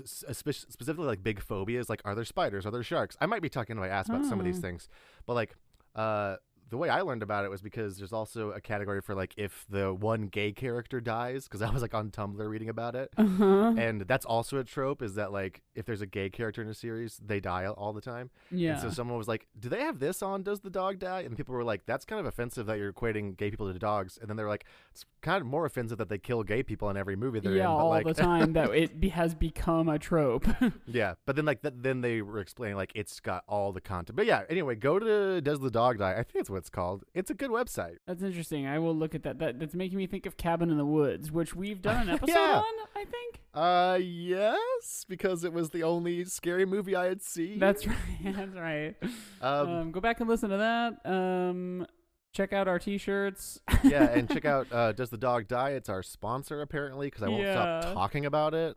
specifically 0.06 1.06
like 1.06 1.24
big 1.24 1.40
phobias 1.42 1.90
like 1.90 2.02
are 2.06 2.16
there 2.16 2.26
spiders 2.26 2.66
are 2.66 2.72
there 2.72 2.84
sharks 2.84 3.18
i 3.22 3.26
might 3.26 3.42
be 3.42 3.50
talking 3.50 3.76
to 3.76 3.80
my 3.82 3.88
ass 3.88 4.10
about 4.10 4.26
some 4.26 4.40
of 4.40 4.46
these 4.46 4.58
Oh. 4.58 4.62
things 4.62 4.90
but 5.26 5.34
like 5.34 5.56
uh 5.96 6.36
the 6.70 6.78
way 6.78 6.90
I 6.90 7.02
learned 7.02 7.24
about 7.24 7.46
it 7.46 7.52
was 7.52 7.62
because 7.62 7.98
there's 7.98 8.14
also 8.14 8.52
a 8.52 8.62
category 8.62 9.02
for 9.02 9.16
like 9.16 9.34
if 9.38 9.66
the 9.70 9.94
one 9.94 10.28
gay 10.28 10.52
character 10.52 11.02
dies 11.02 11.46
because 11.46 11.62
I 11.62 11.70
was 11.70 11.82
like 11.82 11.94
on 11.94 12.12
Tumblr 12.12 12.48
reading 12.48 12.70
about 12.70 12.96
it. 12.96 13.10
Uh-huh. 13.18 13.74
and 13.78 14.02
that's 14.02 14.26
also 14.26 14.58
a 14.58 14.64
trope 14.64 15.02
is 15.02 15.16
that 15.16 15.32
like 15.32 15.62
if 15.76 15.86
there's 15.86 16.02
a 16.02 16.06
gay 16.06 16.30
character 16.30 16.62
in 16.62 16.68
a 16.68 16.74
series 16.74 17.20
they 17.24 17.40
die 17.40 17.66
all 17.68 17.94
the 17.94 18.02
time. 18.02 18.30
Yeah. 18.52 18.74
and 18.74 18.82
so 18.82 18.90
someone 18.90 19.18
was 19.18 19.28
like 19.28 19.48
do 19.60 19.70
they 19.70 19.82
have 19.82 20.00
this 20.00 20.22
on? 20.22 20.44
Does 20.44 20.60
the 20.60 20.70
dog 20.70 21.00
die? 21.00 21.22
And 21.22 21.36
people 21.36 21.56
were 21.56 21.64
like 21.64 21.86
that's 21.86 22.06
kind 22.06 22.20
of 22.20 22.26
offensive 22.26 22.68
that 22.68 22.78
you're 22.78 22.94
equating 22.94 23.36
gay 23.36 23.50
people 23.50 23.72
to 23.72 23.80
dogs. 23.80 24.18
And 24.20 24.30
then 24.30 24.38
they're 24.38 24.48
like 24.48 24.66
it's 24.92 25.06
kind 25.22 25.42
of 25.42 25.48
more 25.48 25.66
offensive 25.66 25.98
that 25.98 26.10
they 26.10 26.18
kill 26.18 26.44
gay 26.44 26.64
people 26.64 26.90
in 26.90 26.98
every 26.98 27.16
movie 27.16 27.40
they're 27.40 27.54
yeah, 27.54 27.64
in 27.64 27.68
but 27.70 27.76
all 27.78 27.90
like 27.90 28.06
the 28.06 28.14
time 28.30 28.54
that 28.54 28.70
it 28.72 29.00
be, 29.00 29.10
has 29.10 29.34
become 29.34 29.90
a 29.90 29.98
trope. 29.98 30.48
yeah 30.86 31.16
but 31.26 31.36
then 31.36 31.46
like 31.46 31.62
th- 31.62 31.74
then 31.78 32.02
they 32.02 32.22
were 32.22 32.40
explaining 32.40 32.78
like 32.78 32.92
it's 32.96 33.20
got 33.20 33.44
all 33.48 33.72
the 33.72 33.82
content. 33.82 34.16
But 34.16 34.26
yeah 34.26 34.44
anyway 34.50 34.76
go 34.76 35.00
to 35.00 35.42
does 35.42 35.60
the 35.60 35.72
dog 35.72 35.98
die? 35.98 36.12
I 36.12 36.24
think 36.24 36.36
it's 36.36 36.50
what 36.50 36.59
it's 36.60 36.70
called 36.70 37.04
it's 37.16 37.32
a 37.32 37.34
good 37.34 37.50
website 37.50 37.96
That's 38.06 38.22
interesting. 38.22 38.68
I 38.68 38.78
will 38.78 38.96
look 38.96 39.16
at 39.16 39.24
that. 39.24 39.40
That 39.40 39.60
that's 39.60 39.74
making 39.74 39.98
me 39.98 40.06
think 40.06 40.28
of 40.28 40.38
Cabin 40.38 40.70
in 40.70 40.78
the 40.78 40.86
Woods, 40.86 41.32
which 41.32 41.56
we've 41.56 41.82
done 41.82 42.08
an 42.08 42.10
episode 42.16 42.34
Yeah. 42.34 42.58
on. 42.58 42.64
I 42.96 43.06
think 43.06 43.40
Uh, 43.54 43.98
yes, 44.02 45.06
because 45.10 45.44
it 45.44 45.52
was 45.54 45.72
the 45.72 45.82
only 45.84 46.24
scary 46.26 46.66
movie 46.66 46.96
I 46.96 47.06
had 47.06 47.22
seen. 47.24 47.58
that's 47.58 47.88
right. 47.88 47.98
That's 48.24 48.56
right. 48.56 48.96
um, 49.42 49.70
Um, 49.70 49.92
go 49.92 50.00
back 50.00 50.20
and 50.20 50.30
listen 50.30 50.52
to 50.52 50.58
that. 50.58 51.10
Um, 51.10 51.88
check 52.34 52.54
out 52.54 52.68
our 52.68 52.78
T-shirts. 52.78 53.60
yeah, 53.84 54.04
and 54.12 54.30
check 54.30 54.46
out 54.54 54.68
uh, 54.72 54.92
Does 54.92 55.10
the 55.10 55.18
Dog 55.18 55.48
Die? 55.48 55.72
It's 55.72 55.90
our 55.90 56.04
sponsor 56.04 56.62
apparently 56.62 57.08
because 57.08 57.24
I 57.24 57.30
won't 57.30 57.42
Yeah. 57.44 57.82
stop 57.82 57.94
talking 57.96 58.26
about 58.28 58.54
it. 58.54 58.76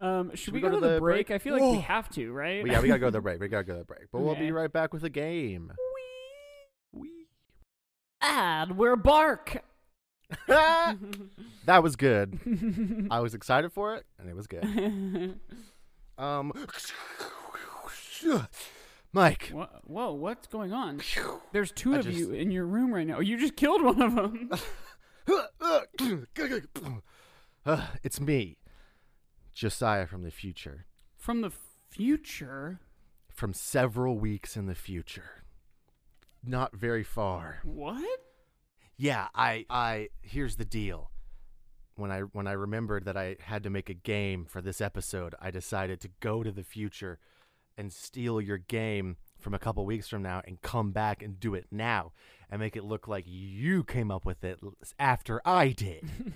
um, 0.00 0.30
should, 0.34 0.54
we, 0.54 0.60
go, 0.60 0.70
to 0.70 0.80
the, 0.80 0.98
break? 1.00 1.30
I 1.30 1.38
feel 1.38 1.54
like 1.54 1.62
we 1.62 1.80
have 1.80 2.08
to, 2.10 2.32
right? 2.32 2.62
But 2.62 2.70
yeah, 2.70 2.80
we 2.80 2.88
gotta 2.88 3.00
go 3.00 3.06
to 3.06 3.10
the 3.12 3.20
break. 3.20 3.40
We 3.40 3.48
gotta 3.48 3.64
go 3.64 3.72
to 3.74 3.78
the 3.80 3.84
break. 3.84 4.10
But 4.12 4.20
we'll 4.20 4.34
be 4.36 4.52
right 4.52 4.72
back 4.72 4.92
with 4.92 5.02
a 5.04 5.10
game. 5.10 5.72
Wee. 8.24 8.30
and 8.30 8.76
we're 8.78 8.96
bark. 8.96 9.62
that 10.48 11.82
was 11.82 11.96
good. 11.96 13.08
I 13.10 13.20
was 13.20 13.34
excited 13.34 13.72
for 13.72 13.94
it, 13.96 14.04
and 14.18 14.28
it 14.28 14.36
was 14.36 14.46
good. 14.46 15.38
Um, 16.16 16.52
Mike. 19.12 19.50
Wha- 19.52 19.66
Whoa, 19.84 20.12
what's 20.12 20.46
going 20.46 20.72
on? 20.72 21.00
There's 21.52 21.72
two 21.72 21.94
I 21.94 21.98
of 21.98 22.04
just- 22.04 22.16
you 22.18 22.30
in 22.32 22.50
your 22.50 22.66
room 22.66 22.92
right 22.94 23.06
now. 23.06 23.20
You 23.20 23.36
just 23.36 23.56
killed 23.56 23.82
one 23.82 24.00
of 24.00 24.14
them. 24.14 24.50
Uh, 27.66 27.86
it's 28.02 28.20
me, 28.20 28.58
Josiah 29.54 30.06
from 30.06 30.22
the 30.22 30.30
future. 30.30 30.86
From 31.16 31.40
the 31.40 31.50
future. 31.90 32.80
From 33.34 33.52
several 33.52 34.16
weeks 34.18 34.56
in 34.56 34.66
the 34.66 34.74
future. 34.76 35.42
Not 36.46 36.74
very 36.76 37.04
far. 37.04 37.60
What? 37.64 38.20
Yeah, 38.96 39.28
I 39.34 39.66
I 39.70 40.08
here's 40.22 40.56
the 40.56 40.64
deal. 40.64 41.10
When 41.96 42.10
I 42.10 42.20
when 42.20 42.46
I 42.46 42.52
remembered 42.52 43.04
that 43.06 43.16
I 43.16 43.36
had 43.40 43.62
to 43.64 43.70
make 43.70 43.88
a 43.88 43.94
game 43.94 44.44
for 44.46 44.60
this 44.60 44.80
episode, 44.80 45.34
I 45.40 45.50
decided 45.50 46.00
to 46.02 46.10
go 46.20 46.42
to 46.42 46.50
the 46.52 46.64
future 46.64 47.18
and 47.76 47.92
steal 47.92 48.40
your 48.40 48.58
game 48.58 49.16
from 49.38 49.54
a 49.54 49.58
couple 49.58 49.84
weeks 49.84 50.08
from 50.08 50.22
now 50.22 50.42
and 50.46 50.60
come 50.62 50.92
back 50.92 51.22
and 51.22 51.38
do 51.40 51.54
it 51.54 51.66
now 51.70 52.12
and 52.50 52.60
make 52.60 52.76
it 52.76 52.84
look 52.84 53.08
like 53.08 53.24
you 53.26 53.82
came 53.84 54.10
up 54.10 54.24
with 54.24 54.44
it 54.44 54.58
after 54.98 55.40
I 55.44 55.68
did. 55.68 56.08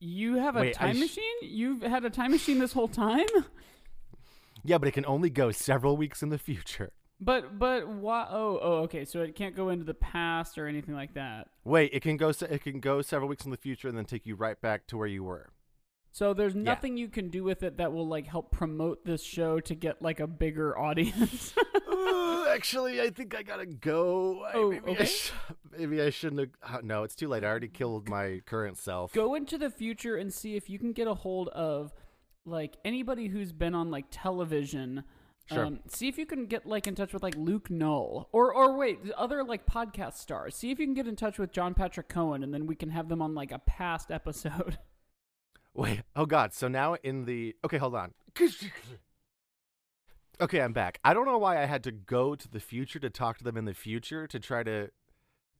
You 0.00 0.36
have 0.36 0.54
a 0.56 0.60
Wait, 0.60 0.74
time 0.74 0.94
sh- 0.94 1.00
machine? 1.00 1.34
You've 1.42 1.82
had 1.82 2.04
a 2.04 2.10
time 2.10 2.30
machine 2.30 2.60
this 2.60 2.72
whole 2.72 2.86
time? 2.86 3.26
yeah, 4.64 4.78
but 4.78 4.86
it 4.86 4.92
can 4.92 5.04
only 5.06 5.28
go 5.28 5.50
several 5.50 5.96
weeks 5.96 6.22
in 6.22 6.28
the 6.28 6.38
future. 6.38 6.92
But 7.20 7.58
but 7.58 7.88
why? 7.88 8.26
Oh 8.30 8.58
oh 8.62 8.72
okay. 8.84 9.04
So 9.04 9.22
it 9.22 9.34
can't 9.34 9.56
go 9.56 9.70
into 9.70 9.84
the 9.84 9.94
past 9.94 10.56
or 10.58 10.66
anything 10.68 10.94
like 10.94 11.14
that. 11.14 11.48
Wait, 11.64 11.90
it 11.92 12.00
can 12.02 12.16
go 12.16 12.30
se- 12.32 12.48
it 12.50 12.62
can 12.62 12.80
go 12.80 13.02
several 13.02 13.28
weeks 13.28 13.44
in 13.44 13.50
the 13.50 13.56
future 13.56 13.88
and 13.88 13.98
then 13.98 14.04
take 14.04 14.24
you 14.26 14.34
right 14.36 14.60
back 14.60 14.86
to 14.88 14.96
where 14.96 15.06
you 15.08 15.24
were. 15.24 15.50
So 16.12 16.32
there's 16.32 16.54
nothing 16.54 16.96
you 16.96 17.08
can 17.08 17.28
do 17.28 17.44
with 17.44 17.62
it 17.62 17.76
that 17.78 17.92
will 17.92 18.06
like 18.06 18.26
help 18.26 18.50
promote 18.50 19.04
this 19.04 19.22
show 19.22 19.60
to 19.60 19.74
get 19.74 20.00
like 20.00 20.20
a 20.20 20.26
bigger 20.26 20.78
audience. 20.78 21.54
Uh, 22.00 22.46
actually, 22.50 23.00
I 23.02 23.10
think 23.10 23.34
I 23.34 23.42
gotta 23.42 23.66
go. 23.66 24.46
Oh, 24.54 24.70
maybe, 24.70 24.98
I 25.00 25.04
sh- 25.04 25.32
maybe 25.76 26.00
I 26.00 26.10
shouldn't 26.10 26.52
have. 26.62 26.76
uh, 26.76 26.80
No, 26.82 27.02
it's 27.02 27.14
too 27.16 27.28
late. 27.28 27.42
I 27.44 27.48
already 27.48 27.68
killed 27.68 28.08
my 28.08 28.40
current 28.46 28.78
self. 28.78 29.12
go 29.12 29.34
into 29.34 29.58
the 29.58 29.68
future 29.68 30.16
and 30.16 30.32
see 30.32 30.54
if 30.54 30.70
you 30.70 30.78
can 30.78 30.92
get 30.92 31.08
a 31.08 31.14
hold 31.14 31.48
of 31.48 31.92
like 32.46 32.76
anybody 32.84 33.26
who's 33.28 33.52
been 33.52 33.74
on 33.74 33.90
like 33.90 34.06
television. 34.10 35.02
Sure. 35.50 35.64
Um, 35.64 35.80
see 35.88 36.08
if 36.08 36.18
you 36.18 36.26
can 36.26 36.46
get 36.46 36.66
like 36.66 36.86
in 36.86 36.94
touch 36.94 37.12
with 37.12 37.22
like 37.22 37.34
Luke 37.36 37.70
Knoll 37.70 38.28
or 38.32 38.52
or 38.52 38.76
wait 38.76 38.98
other 39.16 39.42
like 39.42 39.64
podcast 39.66 40.14
stars. 40.14 40.54
See 40.54 40.70
if 40.70 40.78
you 40.78 40.86
can 40.86 40.94
get 40.94 41.08
in 41.08 41.16
touch 41.16 41.38
with 41.38 41.52
John 41.52 41.74
Patrick 41.74 42.08
Cohen 42.08 42.42
and 42.42 42.52
then 42.52 42.66
we 42.66 42.74
can 42.74 42.90
have 42.90 43.08
them 43.08 43.22
on 43.22 43.34
like 43.34 43.50
a 43.50 43.58
past 43.58 44.10
episode. 44.10 44.78
Wait. 45.74 46.02
Oh 46.14 46.26
God. 46.26 46.52
So 46.52 46.68
now 46.68 46.96
in 47.02 47.24
the. 47.24 47.54
Okay, 47.64 47.78
hold 47.78 47.94
on. 47.94 48.12
Okay, 50.40 50.60
I'm 50.60 50.72
back. 50.72 51.00
I 51.02 51.14
don't 51.14 51.26
know 51.26 51.38
why 51.38 51.60
I 51.60 51.66
had 51.66 51.82
to 51.84 51.90
go 51.90 52.36
to 52.36 52.48
the 52.48 52.60
future 52.60 53.00
to 53.00 53.10
talk 53.10 53.38
to 53.38 53.44
them 53.44 53.56
in 53.56 53.64
the 53.64 53.74
future 53.74 54.28
to 54.28 54.38
try 54.38 54.62
to 54.62 54.90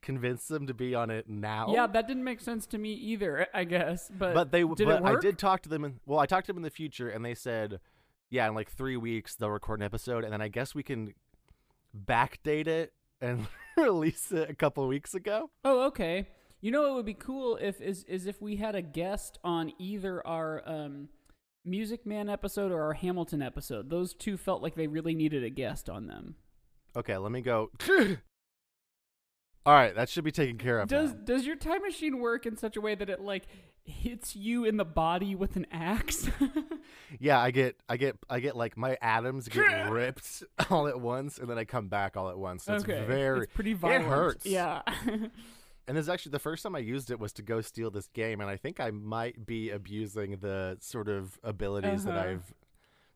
convince 0.02 0.46
them 0.46 0.68
to 0.68 0.74
be 0.74 0.94
on 0.94 1.10
it 1.10 1.28
now. 1.28 1.72
Yeah, 1.74 1.88
that 1.88 2.06
didn't 2.06 2.22
make 2.22 2.40
sense 2.40 2.64
to 2.68 2.78
me 2.78 2.92
either. 2.92 3.48
I 3.52 3.64
guess, 3.64 4.08
but 4.16 4.34
but 4.34 4.52
they. 4.52 4.62
did 4.62 4.86
but? 4.86 5.04
I 5.04 5.18
did 5.18 5.36
talk 5.36 5.62
to 5.62 5.68
them. 5.68 5.84
In, 5.84 6.00
well, 6.06 6.20
I 6.20 6.26
talked 6.26 6.46
to 6.46 6.52
them 6.52 6.58
in 6.58 6.62
the 6.62 6.70
future, 6.70 7.08
and 7.08 7.24
they 7.24 7.34
said, 7.34 7.80
yeah, 8.30 8.48
in 8.48 8.54
like 8.54 8.70
three 8.70 8.96
weeks 8.96 9.34
they'll 9.34 9.50
record 9.50 9.80
an 9.80 9.84
episode, 9.84 10.24
and 10.24 10.32
then 10.32 10.40
I 10.40 10.48
guess 10.48 10.74
we 10.74 10.82
can 10.82 11.14
backdate 12.06 12.66
it 12.66 12.92
and 13.20 13.46
release 13.76 14.30
it 14.32 14.50
a 14.50 14.54
couple 14.54 14.86
weeks 14.86 15.14
ago. 15.14 15.50
Oh, 15.64 15.86
okay. 15.86 16.28
You 16.60 16.72
know 16.72 16.82
what 16.82 16.94
would 16.94 17.06
be 17.06 17.14
cool 17.14 17.56
if 17.56 17.80
is 17.80 18.04
is 18.04 18.26
if 18.26 18.42
we 18.42 18.56
had 18.56 18.74
a 18.74 18.82
guest 18.82 19.38
on 19.44 19.72
either 19.78 20.26
our 20.26 20.62
um 20.66 21.08
Music 21.64 22.06
Man 22.06 22.28
episode 22.28 22.72
or 22.72 22.82
our 22.82 22.94
Hamilton 22.94 23.42
episode. 23.42 23.90
Those 23.90 24.14
two 24.14 24.36
felt 24.36 24.62
like 24.62 24.74
they 24.74 24.86
really 24.86 25.14
needed 25.14 25.44
a 25.44 25.50
guest 25.50 25.88
on 25.88 26.06
them. 26.06 26.36
Okay, 26.96 27.16
let 27.16 27.30
me 27.30 27.42
go. 27.42 27.70
All 29.66 29.74
right, 29.74 29.94
that 29.94 30.08
should 30.08 30.24
be 30.24 30.32
taken 30.32 30.56
care 30.56 30.80
of. 30.80 30.88
Does 30.88 31.12
now. 31.12 31.20
does 31.24 31.46
your 31.46 31.56
time 31.56 31.82
machine 31.82 32.18
work 32.20 32.46
in 32.46 32.56
such 32.56 32.76
a 32.76 32.80
way 32.80 32.94
that 32.94 33.10
it 33.10 33.20
like 33.20 33.44
hits 33.88 34.36
you 34.36 34.64
in 34.64 34.76
the 34.76 34.84
body 34.84 35.34
with 35.34 35.56
an 35.56 35.66
axe? 35.72 36.28
Yeah, 37.18 37.40
I 37.40 37.52
get, 37.52 37.80
I 37.88 37.96
get, 37.96 38.16
I 38.28 38.38
get 38.40 38.54
like 38.54 38.76
my 38.76 38.98
atoms 39.00 39.48
get 39.48 39.62
ripped 39.90 40.42
all 40.68 40.86
at 40.88 41.00
once, 41.00 41.38
and 41.38 41.48
then 41.48 41.56
I 41.56 41.64
come 41.64 41.88
back 41.88 42.18
all 42.18 42.28
at 42.28 42.36
once. 42.38 42.64
So 42.64 42.74
okay, 42.74 42.98
it's 42.98 43.06
very. 43.08 43.44
it's 43.44 43.54
pretty 43.54 43.72
violent. 43.72 44.04
hurts. 44.04 44.44
Yeah. 44.44 44.82
and 45.06 45.96
this 45.96 46.02
is 46.02 46.08
actually 46.10 46.32
the 46.32 46.38
first 46.38 46.62
time 46.62 46.74
I 46.76 46.80
used 46.80 47.10
it 47.10 47.18
was 47.18 47.32
to 47.34 47.42
go 47.42 47.62
steal 47.62 47.90
this 47.90 48.08
game, 48.08 48.42
and 48.42 48.50
I 48.50 48.56
think 48.58 48.78
I 48.78 48.90
might 48.90 49.46
be 49.46 49.70
abusing 49.70 50.36
the 50.40 50.76
sort 50.80 51.08
of 51.08 51.38
abilities 51.42 52.04
that 52.04 52.14
Uh-huh. 52.14 52.28
I've 52.28 52.54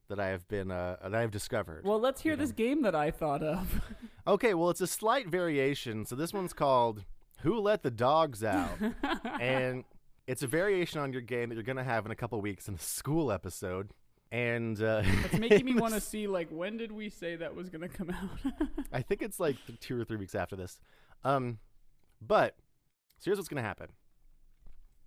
that 0.08 0.18
I 0.18 0.28
have 0.28 0.48
been 0.48 0.70
uh, 0.70 0.96
that 1.02 1.14
I've 1.14 1.30
discovered. 1.30 1.84
Well, 1.84 2.00
let's 2.00 2.22
hear 2.22 2.32
you 2.32 2.36
know. 2.38 2.44
this 2.44 2.52
game 2.52 2.80
that 2.82 2.94
I 2.94 3.10
thought 3.10 3.42
of. 3.42 3.82
okay, 4.26 4.54
well, 4.54 4.70
it's 4.70 4.80
a 4.80 4.86
slight 4.86 5.28
variation. 5.28 6.06
So 6.06 6.16
this 6.16 6.32
one's 6.32 6.54
called 6.54 7.04
"Who 7.40 7.60
Let 7.60 7.82
the 7.82 7.90
Dogs 7.90 8.42
Out," 8.42 8.78
and 9.38 9.84
it's 10.26 10.42
a 10.42 10.46
variation 10.46 11.00
on 11.00 11.12
your 11.12 11.22
game 11.22 11.48
that 11.48 11.54
you're 11.54 11.64
gonna 11.64 11.84
have 11.84 12.06
in 12.06 12.12
a 12.12 12.16
couple 12.16 12.40
weeks 12.40 12.68
in 12.68 12.74
the 12.74 12.82
school 12.82 13.32
episode. 13.32 13.92
And 14.30 14.82
uh, 14.82 15.02
it's 15.04 15.38
making 15.38 15.66
me 15.66 15.74
want 15.78 15.92
to 15.92 16.00
see 16.00 16.26
like 16.26 16.48
when 16.50 16.78
did 16.78 16.90
we 16.90 17.10
say 17.10 17.36
that 17.36 17.54
was 17.54 17.68
gonna 17.68 17.88
come 17.88 18.10
out? 18.10 18.52
I 18.92 19.02
think 19.02 19.22
it's 19.22 19.38
like 19.38 19.56
two 19.80 20.00
or 20.00 20.04
three 20.04 20.16
weeks 20.16 20.34
after 20.34 20.56
this. 20.56 20.78
Um, 21.24 21.58
but 22.20 22.56
so 23.18 23.26
here's 23.26 23.38
what's 23.38 23.48
gonna 23.48 23.62
happen. 23.62 23.88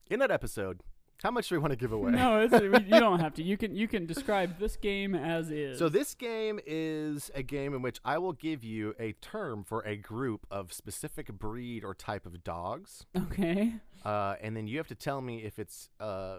In 0.09 0.19
that 0.19 0.29
episode, 0.31 0.81
how 1.23 1.31
much 1.31 1.49
do 1.49 1.55
we 1.55 1.59
want 1.59 1.71
to 1.71 1.77
give 1.77 1.91
away? 1.91 2.11
no, 2.11 2.41
it's, 2.41 2.53
you 2.53 2.99
don't 2.99 3.19
have 3.25 3.33
to. 3.35 3.43
You 3.43 3.57
can 3.57 3.75
you 3.75 3.87
can 3.87 4.05
describe 4.05 4.59
this 4.59 4.75
game 4.75 5.15
as 5.15 5.49
is. 5.49 5.79
So 5.79 5.89
this 5.89 6.13
game 6.13 6.59
is 6.65 7.31
a 7.33 7.41
game 7.41 7.73
in 7.73 7.81
which 7.81 7.99
I 8.03 8.17
will 8.17 8.33
give 8.33 8.63
you 8.63 8.93
a 8.99 9.13
term 9.13 9.63
for 9.63 9.81
a 9.81 9.95
group 9.95 10.45
of 10.51 10.73
specific 10.73 11.31
breed 11.31 11.83
or 11.83 11.93
type 11.93 12.25
of 12.25 12.43
dogs, 12.43 13.05
okay. 13.17 13.75
uh, 14.03 14.35
and 14.41 14.55
then 14.55 14.67
you 14.67 14.77
have 14.77 14.87
to 14.87 14.95
tell 14.95 15.21
me 15.21 15.43
if 15.43 15.57
it's 15.57 15.89
uh, 15.99 16.37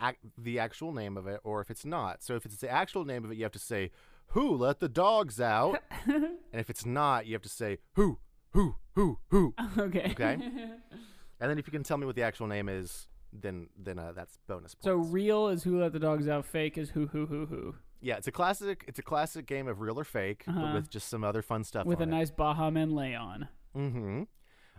ac- 0.00 0.18
the 0.38 0.58
actual 0.58 0.92
name 0.92 1.16
of 1.16 1.26
it 1.26 1.40
or 1.44 1.60
if 1.60 1.70
it's 1.70 1.84
not. 1.84 2.22
So 2.22 2.34
if 2.36 2.44
it's 2.46 2.56
the 2.56 2.70
actual 2.70 3.04
name 3.04 3.24
of 3.24 3.30
it, 3.32 3.36
you 3.36 3.42
have 3.44 3.52
to 3.52 3.58
say, 3.58 3.90
"Who 4.28 4.56
let 4.56 4.80
the 4.80 4.88
dogs 4.88 5.40
out?" 5.40 5.82
and 6.06 6.36
if 6.52 6.70
it's 6.70 6.86
not, 6.86 7.26
you 7.26 7.34
have 7.34 7.42
to 7.42 7.48
say, 7.48 7.78
"Who, 7.94 8.18
who, 8.50 8.76
who, 8.94 9.18
who?" 9.28 9.54
okay. 9.78 10.10
Okay. 10.12 10.38
And 11.40 11.50
then 11.50 11.58
if 11.58 11.66
you 11.66 11.72
can 11.72 11.82
tell 11.82 11.96
me 11.96 12.06
what 12.06 12.14
the 12.14 12.22
actual 12.22 12.46
name 12.46 12.68
is, 12.68 13.08
then 13.32 13.68
then 13.78 13.98
uh, 13.98 14.12
that's 14.14 14.38
bonus 14.46 14.74
points. 14.74 14.84
so 14.84 14.96
real 14.96 15.48
is 15.48 15.62
who 15.62 15.80
let 15.80 15.92
the 15.92 15.98
dogs 15.98 16.28
out. 16.28 16.44
Fake 16.44 16.76
is 16.78 16.90
who 16.90 17.06
who 17.08 17.26
who 17.26 17.46
who. 17.46 17.74
yeah, 18.00 18.16
it's 18.16 18.26
a 18.28 18.32
classic. 18.32 18.84
It's 18.88 18.98
a 18.98 19.02
classic 19.02 19.46
game 19.46 19.68
of 19.68 19.80
real 19.80 19.98
or 19.98 20.04
fake, 20.04 20.44
Uh-huh. 20.46 20.60
but 20.60 20.74
with 20.74 20.90
just 20.90 21.08
some 21.08 21.24
other 21.24 21.42
fun 21.42 21.64
stuff. 21.64 21.86
With 21.86 22.00
a 22.00 22.04
on 22.04 22.10
nice 22.10 22.30
Baha 22.30 22.70
Men 22.70 22.90
lay 22.90 23.14
on. 23.14 23.48
Mm-hmm. 23.76 24.22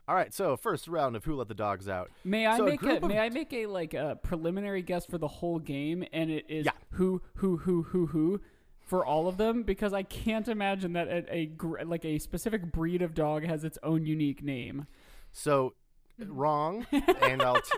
All 0.06 0.16
right, 0.16 0.34
so 0.34 0.58
first 0.58 0.88
round 0.90 1.16
of 1.16 1.24
who 1.24 1.36
let 1.36 1.48
the 1.48 1.54
dogs 1.54 1.88
out. 1.88 2.12
May 2.26 2.46
I 2.46 2.58
So 2.58 2.66
make 2.66 2.84
a, 2.84 2.98
of- 2.98 3.04
may 3.04 3.20
I 3.20 3.30
make 3.30 3.54
a 3.54 3.68
like 3.68 3.94
a 3.94 4.20
preliminary 4.22 4.82
guess 4.82 5.06
for 5.06 5.18
the 5.18 5.28
whole 5.30 5.60
game 5.60 6.04
and 6.12 6.30
it 6.30 6.46
is 6.50 6.66
Yeah. 6.66 6.72
who 6.92 7.22
who 7.36 7.58
who 7.58 7.84
who 7.84 8.08
who 8.08 8.42
for 8.82 9.06
all 9.06 9.30
of 9.30 9.38
them 9.38 9.64
because 9.64 9.94
I 9.94 10.04
can't 10.04 10.50
imagine 10.50 10.92
that 10.94 11.08
a, 11.08 11.50
a 11.80 11.86
like 11.86 12.04
a 12.04 12.20
specific 12.20 12.70
breed 12.72 13.02
of 13.02 13.14
dog 13.14 13.46
has 13.46 13.64
its 13.64 13.78
own 13.82 14.06
unique 14.06 14.44
name. 14.44 14.86
So 15.32 15.74
Mm-hmm. 16.22 16.32
wrong, 16.38 16.86
and 16.92 17.42
I'll 17.42 17.56
t- 17.56 17.72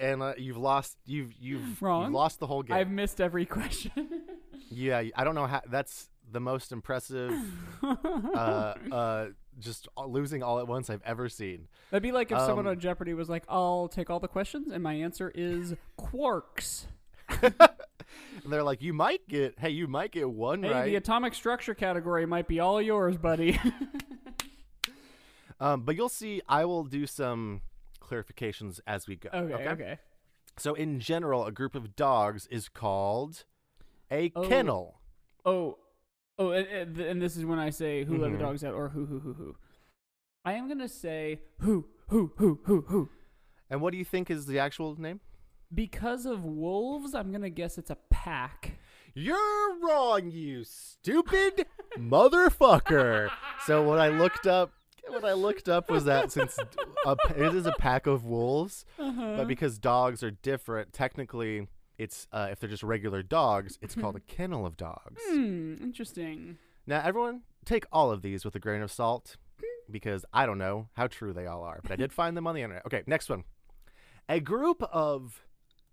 and 0.00 0.22
uh, 0.22 0.32
you've 0.38 0.56
lost. 0.56 0.96
You've 1.06 1.32
you've, 1.38 1.80
Wrong. 1.82 2.04
you've 2.04 2.12
lost 2.12 2.40
the 2.40 2.46
whole 2.46 2.62
game. 2.62 2.76
I've 2.76 2.90
missed 2.90 3.20
every 3.20 3.46
question. 3.46 3.92
Yeah, 4.72 5.02
I 5.16 5.24
don't 5.24 5.34
know 5.34 5.46
how. 5.46 5.62
That's 5.68 6.08
the 6.30 6.38
most 6.38 6.70
impressive. 6.70 7.32
uh, 7.82 7.86
uh, 8.92 9.26
just 9.58 9.88
losing 10.06 10.44
all 10.44 10.60
at 10.60 10.68
once 10.68 10.88
I've 10.88 11.02
ever 11.04 11.28
seen. 11.28 11.66
That'd 11.90 12.04
be 12.04 12.12
like 12.12 12.30
if 12.30 12.38
someone 12.38 12.66
Um, 12.68 12.72
on 12.72 12.78
Jeopardy 12.78 13.12
was 13.12 13.28
like, 13.28 13.42
"I'll 13.48 13.88
take 13.88 14.10
all 14.10 14.20
the 14.20 14.28
questions," 14.28 14.70
and 14.70 14.80
my 14.80 14.94
answer 14.94 15.32
is 15.34 15.74
quarks. 15.98 16.84
And 18.44 18.52
they're 18.52 18.62
like, 18.62 18.80
you 18.82 18.92
might 18.92 19.26
get. 19.28 19.58
Hey, 19.58 19.70
you 19.70 19.86
might 19.88 20.10
get 20.12 20.28
one 20.30 20.62
Hey, 20.62 20.70
right. 20.70 20.84
the 20.84 20.96
atomic 20.96 21.34
structure 21.34 21.74
category 21.74 22.26
might 22.26 22.46
be 22.48 22.58
all 22.60 22.80
yours, 22.82 23.16
buddy. 23.16 23.58
Um, 25.60 25.82
but 25.82 25.94
you'll 25.96 26.08
see. 26.08 26.40
I 26.48 26.64
will 26.64 26.84
do 26.84 27.06
some 27.06 27.60
clarifications 28.10 28.80
as 28.86 29.06
we 29.06 29.16
go. 29.16 29.28
okay, 29.32 29.68
okay. 29.68 29.98
So 30.58 30.74
in 30.74 31.00
general, 31.00 31.46
a 31.46 31.52
group 31.52 31.74
of 31.74 31.94
dogs 31.96 32.46
is 32.48 32.68
called 32.68 33.44
a 34.10 34.32
Oh. 34.34 34.42
kennel. 34.48 35.00
Oh, 35.44 35.78
oh, 36.38 36.50
and, 36.50 36.98
and 36.98 37.22
this 37.22 37.36
is 37.36 37.44
when 37.44 37.58
I 37.58 37.70
say 37.70 38.04
who 38.04 38.16
let 38.18 38.32
the 38.32 38.36
Mhm. 38.36 38.40
dogs 38.40 38.64
out 38.64 38.74
or 38.74 38.88
who 38.90 39.06
who 39.06 39.20
who 39.20 39.32
who. 39.34 39.56
I 40.44 40.54
am 40.54 40.68
gonna 40.68 40.88
say 40.88 41.42
who 41.60 41.86
who 42.08 42.32
who 42.36 42.60
who 42.64 42.80
who. 42.88 43.10
And 43.70 43.80
what 43.80 43.92
do 43.92 43.98
you 43.98 44.04
think 44.04 44.30
is 44.30 44.46
the 44.46 44.58
actual 44.58 45.00
name? 45.00 45.20
Because 45.72 46.26
of 46.26 46.44
wolves, 46.44 47.14
I'm 47.14 47.30
gonna 47.30 47.50
guess 47.50 47.78
it's 47.78 47.90
a 47.90 47.98
pack. 48.10 48.78
You're 49.14 49.78
wrong, 49.80 50.30
you 50.30 50.64
stupid 50.64 51.66
motherfucker. 51.98 53.30
So 53.66 53.88
when 53.88 53.98
I 54.00 54.08
looked 54.08 54.46
up, 54.46 54.72
what 55.08 55.24
I 55.24 55.32
looked 55.32 55.68
up 55.68 55.90
was 55.90 56.04
that 56.04 56.30
since 56.32 56.58
a, 57.06 57.16
it 57.36 57.54
is 57.54 57.66
a 57.66 57.72
pack 57.72 58.06
of 58.06 58.24
wolves, 58.24 58.84
but 58.98 59.44
because 59.46 59.78
dogs 59.78 60.22
are 60.22 60.30
different, 60.30 60.92
technically, 60.92 61.66
it's 61.98 62.26
uh, 62.32 62.48
if 62.50 62.60
they're 62.60 62.70
just 62.70 62.82
regular 62.82 63.22
dogs, 63.22 63.78
it's 63.82 63.94
called 63.94 64.16
a 64.16 64.20
kennel 64.34 64.64
of 64.66 64.76
dogs. 64.76 65.20
Hmm, 65.28 65.74
interesting. 65.80 66.58
Now, 66.86 67.02
everyone, 67.04 67.42
take 67.64 67.84
all 67.92 68.10
of 68.10 68.22
these 68.22 68.44
with 68.44 68.54
a 68.54 68.58
grain 68.58 68.82
of 68.82 68.90
salt 68.90 69.36
because 69.90 70.24
I 70.32 70.46
don't 70.46 70.58
know 70.58 70.88
how 70.94 71.06
true 71.08 71.32
they 71.32 71.46
all 71.46 71.62
are, 71.62 71.80
but 71.82 71.92
I 71.92 71.96
did 71.96 72.12
find 72.12 72.36
them 72.36 72.46
on 72.46 72.54
the 72.54 72.62
internet. 72.62 72.86
Okay, 72.86 73.02
next 73.06 73.28
one. 73.28 73.44
A 74.28 74.40
group 74.40 74.82
of 74.84 75.44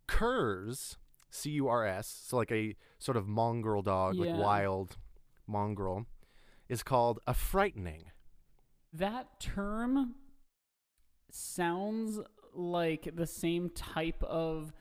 curs, 0.07 0.97
C 1.29 1.51
U 1.51 1.67
R 1.67 1.85
S, 1.85 2.21
so 2.25 2.37
like 2.37 2.51
a 2.51 2.75
sort 2.99 3.17
of 3.17 3.27
mongrel 3.27 3.81
dog, 3.81 4.15
Yeah. 4.15 4.31
like 4.31 4.39
wild 4.41 4.97
mongrel, 5.47 6.05
is 6.69 6.83
called 6.83 7.19
a 7.27 7.33
frightening. 7.33 8.11
That 8.93 9.39
term 9.39 10.15
sounds 11.31 12.19
like 12.53 13.15
the 13.15 13.27
same 13.27 13.69
type 13.69 14.23
of 14.23 14.73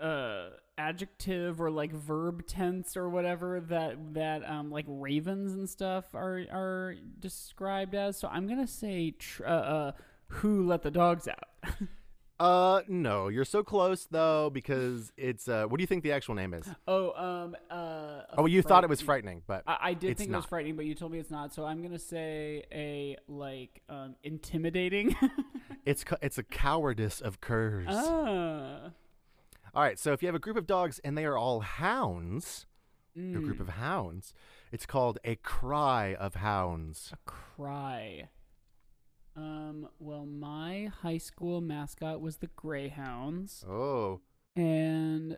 uh 0.00 0.48
adjective 0.76 1.60
or 1.60 1.70
like 1.70 1.92
verb 1.92 2.46
tense 2.46 2.96
or 2.96 3.08
whatever 3.08 3.60
that 3.60 4.14
that 4.14 4.48
um 4.48 4.70
like 4.70 4.84
ravens 4.88 5.52
and 5.52 5.68
stuff 5.68 6.14
are 6.14 6.44
are 6.50 6.96
described 7.18 7.94
as. 7.94 8.18
So 8.18 8.28
i'm 8.28 8.48
gonna 8.48 8.66
say 8.66 9.12
tr- 9.12 9.46
uh, 9.46 9.50
uh 9.50 9.92
who 10.28 10.66
let 10.66 10.82
the 10.82 10.90
dogs 10.90 11.28
out 11.28 11.78
Uh, 12.40 12.82
no, 12.86 13.26
you're 13.28 13.44
so 13.44 13.64
close 13.64 14.06
though 14.10 14.48
because 14.50 15.12
it's 15.16 15.48
uh. 15.48 15.64
What 15.66 15.78
do 15.78 15.82
you 15.82 15.86
think 15.88 16.04
the 16.04 16.12
actual 16.12 16.34
name 16.36 16.54
is? 16.54 16.68
oh 16.86 17.12
um 17.12 17.56
uh 17.70 18.22
Oh, 18.36 18.46
you 18.46 18.62
thought 18.62 18.84
it 18.84 18.90
was 18.90 19.00
frightening, 19.00 19.42
but 19.46 19.64
I, 19.66 19.78
I 19.80 19.94
did 19.94 20.10
It's 20.10 20.18
think 20.18 20.30
it 20.30 20.36
was 20.36 20.44
frightening, 20.44 20.76
but 20.76 20.84
you 20.86 20.94
told 20.94 21.10
me 21.10 21.18
it's 21.18 21.30
not. 21.32 21.52
So 21.52 21.64
I'm 21.64 21.82
gonna 21.82 21.98
say 21.98 22.64
a 22.72 23.16
like 23.26 23.82
um, 23.88 24.14
intimidating. 24.22 25.16
it's 25.84 26.04
co- 26.04 26.16
it's 26.22 26.38
a 26.38 26.44
cowardice 26.44 27.20
of 27.20 27.40
curs. 27.40 27.88
ah, 27.90 28.90
All 29.74 29.82
right, 29.82 29.98
so 29.98 30.12
if 30.12 30.22
you 30.22 30.28
have 30.28 30.36
a 30.36 30.38
group 30.40 30.56
of 30.56 30.66
dogs 30.66 31.00
and 31.00 31.18
they 31.18 31.24
are 31.24 31.36
all 31.36 31.60
hounds, 31.60 32.66
a 33.16 33.18
Mm, 33.18 33.42
group 33.44 33.58
of 33.58 33.70
hounds, 33.70 34.32
it's 34.70 34.86
called 34.86 35.18
a 35.24 35.34
cry 35.36 36.14
of 36.14 36.36
hounds. 36.36 37.10
a 37.12 37.16
cry. 37.28 38.28
Um. 39.38 39.88
Well, 40.00 40.26
my 40.26 40.90
high 41.02 41.18
school 41.18 41.60
mascot 41.60 42.20
was 42.20 42.38
the 42.38 42.48
Greyhounds, 42.56 43.64
Oh, 43.68 44.20
and 44.56 45.36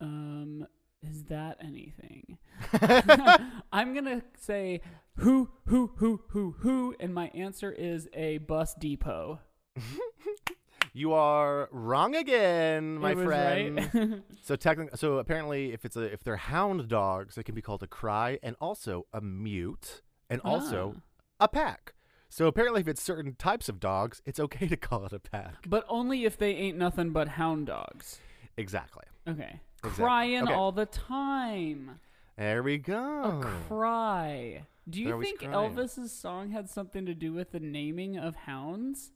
um, 0.00 0.66
is 1.02 1.24
that 1.24 1.56
anything? 1.60 2.38
I'm 3.72 3.94
gonna 3.94 4.22
say 4.38 4.80
who, 5.16 5.50
who, 5.66 5.92
who, 5.96 6.20
who, 6.28 6.54
who, 6.60 6.94
and 7.00 7.12
my 7.12 7.28
answer 7.34 7.72
is 7.72 8.08
a 8.14 8.38
bus 8.38 8.74
depot. 8.74 9.40
you 10.92 11.12
are 11.12 11.68
wrong 11.72 12.14
again, 12.14 12.98
my 12.98 13.14
friend. 13.14 13.90
right. 13.94 14.22
so 14.42 14.54
technically, 14.56 14.96
so 14.96 15.18
apparently, 15.18 15.72
if 15.72 15.84
it's 15.84 15.96
a 15.96 16.02
if 16.02 16.22
they're 16.22 16.36
hound 16.36 16.88
dogs, 16.88 17.36
it 17.38 17.44
can 17.44 17.54
be 17.56 17.62
called 17.62 17.82
a 17.82 17.86
cry 17.88 18.38
and 18.42 18.54
also 18.60 19.06
a 19.12 19.20
mute 19.20 20.02
and 20.28 20.40
also 20.42 20.94
Ah. 20.96 21.44
a 21.44 21.48
pack. 21.48 21.94
So 22.32 22.46
apparently, 22.46 22.80
if 22.80 22.88
it's 22.88 23.02
certain 23.02 23.34
types 23.34 23.68
of 23.68 23.80
dogs, 23.80 24.22
it's 24.24 24.38
okay 24.40 24.68
to 24.68 24.76
call 24.76 25.04
it 25.04 25.12
a 25.12 25.18
pack. 25.18 25.66
But 25.68 25.84
only 25.88 26.24
if 26.24 26.38
they 26.38 26.54
ain't 26.54 26.78
nothing 26.78 27.10
but 27.10 27.26
hound 27.28 27.66
dogs. 27.66 28.18
Exactly. 28.56 29.04
Okay. 29.28 29.60
Exactly. 29.78 30.04
Crying 30.04 30.42
Okay. 30.44 30.52
all 30.54 30.70
the 30.72 30.86
time. 30.86 31.98
There 32.36 32.62
we 32.62 32.74
A 32.74 32.78
go. 32.78 33.40
cry. 33.66 34.64
Do 34.88 34.98
you 35.00 35.06
They're 35.06 35.14
always 35.14 35.28
think 35.28 35.40
crying. 35.40 35.74
Elvis's 35.74 36.12
song 36.12 36.50
had 36.50 36.68
something 36.70 37.04
to 37.06 37.14
do 37.14 37.32
with 37.32 37.50
the 37.52 37.60
naming 37.60 38.16
of 38.16 38.34
hounds? 38.36 39.10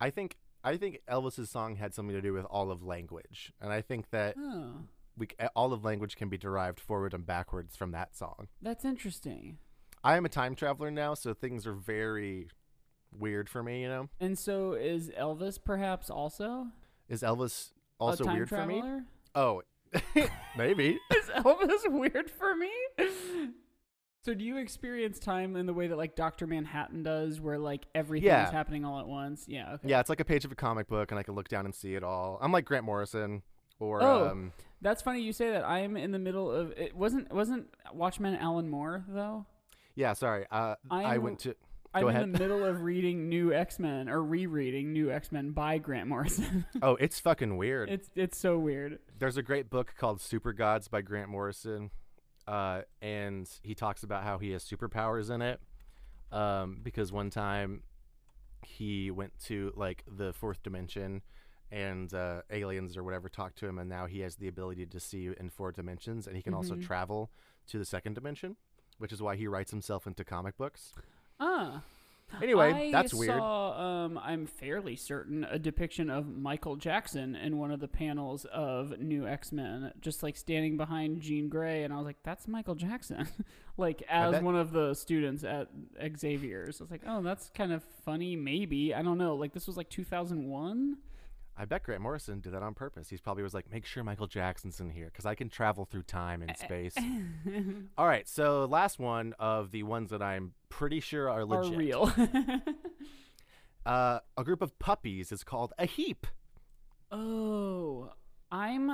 I 0.00 0.10
think 0.10 0.36
I 0.62 0.76
think 0.76 1.00
Elvis's 1.08 1.50
song 1.50 1.76
had 1.76 1.94
something 1.94 2.14
to 2.14 2.20
do 2.22 2.32
with 2.34 2.44
all 2.44 2.70
of 2.70 2.82
language, 2.84 3.52
and 3.60 3.72
I 3.72 3.80
think 3.80 4.10
that 4.10 4.36
Oh, 4.38 4.74
we 5.16 5.26
c- 5.26 5.46
all 5.56 5.72
of 5.72 5.84
language 5.84 6.16
can 6.16 6.28
be 6.28 6.36
derived 6.36 6.78
forward 6.78 7.14
and 7.14 7.24
backwards 7.26 7.76
from 7.76 7.92
that 7.92 8.14
song. 8.14 8.48
that's 8.62 8.84
interesting. 8.84 9.58
I 10.04 10.16
am 10.16 10.24
a 10.24 10.28
time 10.30 10.54
traveler 10.54 10.90
now, 10.90 11.14
so 11.14 11.32
things 11.34 11.66
are 11.66 11.72
very 11.74 12.48
weird 13.18 13.48
for 13.48 13.62
me. 13.62 13.82
You 13.82 13.88
know, 13.88 14.08
And 14.20 14.38
so 14.38 14.72
is 14.72 15.10
Elvis 15.10 15.58
perhaps 15.62 16.10
also 16.10 16.66
is 17.08 17.22
Elvis 17.22 17.70
also 17.98 18.24
weird 18.24 18.48
for 18.48 18.64
me? 18.66 18.82
Oh, 19.34 19.62
maybe. 20.56 20.98
Is 21.16 21.28
Elvis 21.30 21.90
weird 21.90 22.30
for 22.30 22.54
me? 22.54 22.70
So 24.22 24.34
do 24.34 24.44
you 24.44 24.58
experience 24.58 25.18
time 25.18 25.56
in 25.56 25.64
the 25.66 25.72
way 25.72 25.86
that 25.88 25.96
like 25.96 26.14
Doctor 26.14 26.46
Manhattan 26.46 27.02
does, 27.02 27.40
where 27.40 27.58
like 27.58 27.86
everything 27.94 28.26
Yeah. 28.28 28.44
is 28.46 28.50
happening 28.52 28.84
all 28.84 29.00
at 29.00 29.08
once? 29.08 29.46
Yeah. 29.48 29.72
Okay. 29.74 29.88
Yeah, 29.88 30.00
it's 30.00 30.10
like 30.10 30.20
a 30.20 30.24
page 30.24 30.44
of 30.44 30.52
a 30.52 30.54
comic 30.54 30.88
book, 30.88 31.10
and 31.10 31.18
I 31.18 31.22
can 31.22 31.34
look 31.34 31.48
down 31.48 31.64
and 31.64 31.74
see 31.74 31.94
it 31.94 32.04
all. 32.04 32.38
I'm 32.42 32.52
like 32.52 32.66
Grant 32.66 32.84
Morrison, 32.84 33.42
or 33.78 34.02
Oh. 34.02 34.28
um, 34.28 34.52
That's 34.82 35.00
funny 35.00 35.22
you 35.22 35.32
say 35.32 35.50
that. 35.52 35.64
I 35.64 35.80
am 35.80 35.96
in 35.96 36.10
the 36.10 36.18
middle 36.18 36.50
of 36.50 36.72
it. 36.72 36.94
Wasn't 36.94 37.32
wasn't 37.32 37.68
Watchmen 37.94 38.36
Alan 38.36 38.68
Moore 38.68 39.04
though? 39.08 39.46
yeah, 39.94 40.12
sorry. 40.12 40.46
Uh, 40.50 40.76
I 40.90 41.18
went 41.18 41.38
to. 41.40 41.56
I'm 41.92 42.02
Go 42.02 42.08
in 42.08 42.32
the 42.32 42.38
middle 42.38 42.64
of 42.64 42.82
reading 42.82 43.28
New 43.28 43.52
X 43.52 43.78
Men 43.80 44.08
or 44.08 44.22
rereading 44.22 44.92
New 44.92 45.10
X 45.10 45.32
Men 45.32 45.50
by 45.50 45.78
Grant 45.78 46.08
Morrison. 46.08 46.64
Oh, 46.82 46.94
it's 46.96 47.18
fucking 47.18 47.56
weird. 47.56 47.90
it's 47.90 48.08
it's 48.14 48.38
so 48.38 48.58
weird. 48.58 49.00
There's 49.18 49.36
a 49.36 49.42
great 49.42 49.68
book 49.70 49.94
called 49.98 50.18
Supergods 50.20 50.88
by 50.88 51.02
Grant 51.02 51.28
Morrison, 51.28 51.90
uh, 52.46 52.82
and 53.02 53.48
he 53.62 53.74
talks 53.74 54.04
about 54.04 54.22
how 54.22 54.38
he 54.38 54.50
has 54.52 54.64
superpowers 54.64 55.30
in 55.30 55.42
it. 55.42 55.60
Um, 56.30 56.78
because 56.80 57.10
one 57.10 57.28
time 57.28 57.82
he 58.64 59.10
went 59.10 59.32
to 59.46 59.72
like 59.74 60.04
the 60.06 60.32
fourth 60.32 60.62
dimension, 60.62 61.22
and 61.72 62.14
uh, 62.14 62.42
aliens 62.50 62.96
or 62.96 63.02
whatever 63.02 63.28
talked 63.28 63.58
to 63.58 63.66
him, 63.66 63.80
and 63.80 63.88
now 63.88 64.06
he 64.06 64.20
has 64.20 64.36
the 64.36 64.46
ability 64.46 64.86
to 64.86 65.00
see 65.00 65.28
in 65.40 65.50
four 65.50 65.72
dimensions, 65.72 66.28
and 66.28 66.36
he 66.36 66.42
can 66.42 66.54
also 66.54 66.76
Mhm. 66.76 66.84
travel 66.86 67.32
to 67.66 67.78
the 67.78 67.84
second 67.84 68.14
dimension, 68.14 68.56
which 68.98 69.12
is 69.12 69.20
why 69.20 69.34
he 69.34 69.48
writes 69.48 69.72
himself 69.72 70.06
into 70.06 70.24
comic 70.24 70.56
books. 70.56 70.92
Ah. 71.40 71.82
Anyway, 72.40 72.72
I 72.72 72.92
that's 72.92 73.12
weird. 73.12 73.36
saw, 73.36 74.04
um, 74.04 74.16
I'm 74.22 74.46
fairly 74.46 74.94
certain, 74.94 75.44
a 75.50 75.58
depiction 75.58 76.10
of 76.10 76.28
Michael 76.28 76.76
Jackson 76.76 77.34
in 77.34 77.58
one 77.58 77.72
of 77.72 77.80
the 77.80 77.88
panels 77.88 78.44
of 78.44 79.00
New 79.00 79.26
X 79.26 79.50
Men, 79.50 79.92
just 80.00 80.22
like 80.22 80.36
standing 80.36 80.76
behind 80.76 81.20
Jean 81.22 81.48
Grey, 81.48 81.82
and 81.82 81.92
I 81.92 81.96
was 81.96 82.06
like, 82.06 82.22
"That's 82.22 82.46
Michael 82.46 82.76
Jackson," 82.76 83.26
like 83.76 84.02
as 84.08 84.32
bet- 84.32 84.42
one 84.44 84.54
of 84.54 84.70
the 84.72 84.94
students 84.94 85.42
at 85.42 85.68
Xavier's. 86.18 86.80
I 86.80 86.84
was 86.84 86.90
like, 86.92 87.02
"Oh, 87.06 87.20
that's 87.22 87.50
kind 87.50 87.72
of 87.72 87.82
funny, 88.04 88.36
maybe." 88.36 88.94
I 88.94 89.02
don't 89.02 89.18
know. 89.18 89.34
Like 89.34 89.52
this 89.52 89.66
was 89.66 89.76
like 89.76 89.88
2001. 89.90 90.98
I 91.60 91.66
bet 91.66 91.82
Grant 91.82 92.00
Morrison 92.00 92.40
did 92.40 92.54
that 92.54 92.62
on 92.62 92.72
purpose. 92.72 93.10
He's 93.10 93.20
probably 93.20 93.42
was 93.42 93.52
like, 93.52 93.70
make 93.70 93.84
sure 93.84 94.02
Michael 94.02 94.26
Jackson's 94.26 94.80
in 94.80 94.88
here 94.88 95.06
because 95.06 95.26
I 95.26 95.34
can 95.34 95.50
travel 95.50 95.84
through 95.84 96.04
time 96.04 96.40
and 96.40 96.56
space. 96.56 96.94
All 97.98 98.06
right, 98.06 98.26
so 98.26 98.64
last 98.64 98.98
one 98.98 99.34
of 99.38 99.70
the 99.70 99.82
ones 99.82 100.08
that 100.08 100.22
I'm 100.22 100.52
pretty 100.70 101.00
sure 101.00 101.28
are 101.28 101.40
Are 101.40 101.44
legit. 101.44 101.76
real. 101.76 102.12
Uh, 103.86 104.20
a 104.36 104.44
group 104.44 104.60
of 104.60 104.78
puppies 104.78 105.32
is 105.32 105.42
called 105.42 105.72
a 105.78 105.86
heap. 105.86 106.26
Oh, 107.10 108.12
I'm 108.52 108.92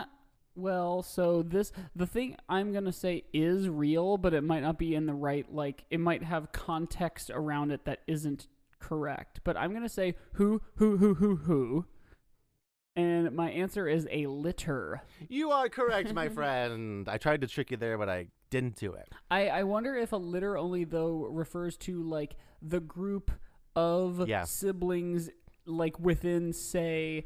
well, 0.55 1.03
so 1.03 1.43
this 1.43 1.73
the 1.97 2.07
thing 2.07 2.37
I'm 2.49 2.71
going 2.73 2.85
to 2.85 2.93
say 2.93 3.25
is 3.33 3.69
real, 3.69 4.17
but 4.17 4.33
it 4.33 4.43
might 4.43 4.63
not 4.63 4.79
be 4.79 4.95
in 4.95 5.07
the 5.07 5.13
right 5.13 5.45
like 5.53 5.85
it 5.91 5.99
might 5.99 6.23
have 6.23 6.53
context 6.53 7.31
around 7.35 7.73
it 7.73 7.85
that 7.85 8.03
isn't 8.07 8.47
correct. 8.79 9.41
But 9.43 9.57
I'm 9.57 9.71
going 9.71 9.83
to 9.83 9.89
say 9.89 10.15
who 10.35 10.63
who 10.77 10.97
who 10.99 11.15
who 11.15 11.37
who. 11.37 11.87
And 12.97 13.33
my 13.33 13.51
answer 13.51 13.87
is 13.87 14.09
a 14.11 14.27
litter. 14.27 15.03
You 15.29 15.51
are 15.51 15.69
correct, 15.69 16.15
my 16.15 16.29
friend. 16.41 17.07
I 17.09 17.19
tried 17.19 17.43
to 17.43 17.47
trick 17.47 17.71
you 17.71 17.77
there, 17.77 17.99
but 17.99 18.09
I 18.09 18.29
didn't 18.49 18.77
do 18.77 18.95
it. 18.95 19.09
I 19.31 19.49
I 19.49 19.63
wonder 19.65 19.95
if 19.95 20.13
a 20.13 20.17
litter 20.17 20.57
only 20.57 20.85
though 20.85 21.27
refers 21.31 21.77
to 21.79 22.03
like 22.03 22.37
the 22.63 22.81
group 22.81 23.31
of 23.75 24.27
Yeah. 24.27 24.45
siblings 24.45 25.29
like 25.67 25.99
within 26.01 26.53
say 26.55 27.25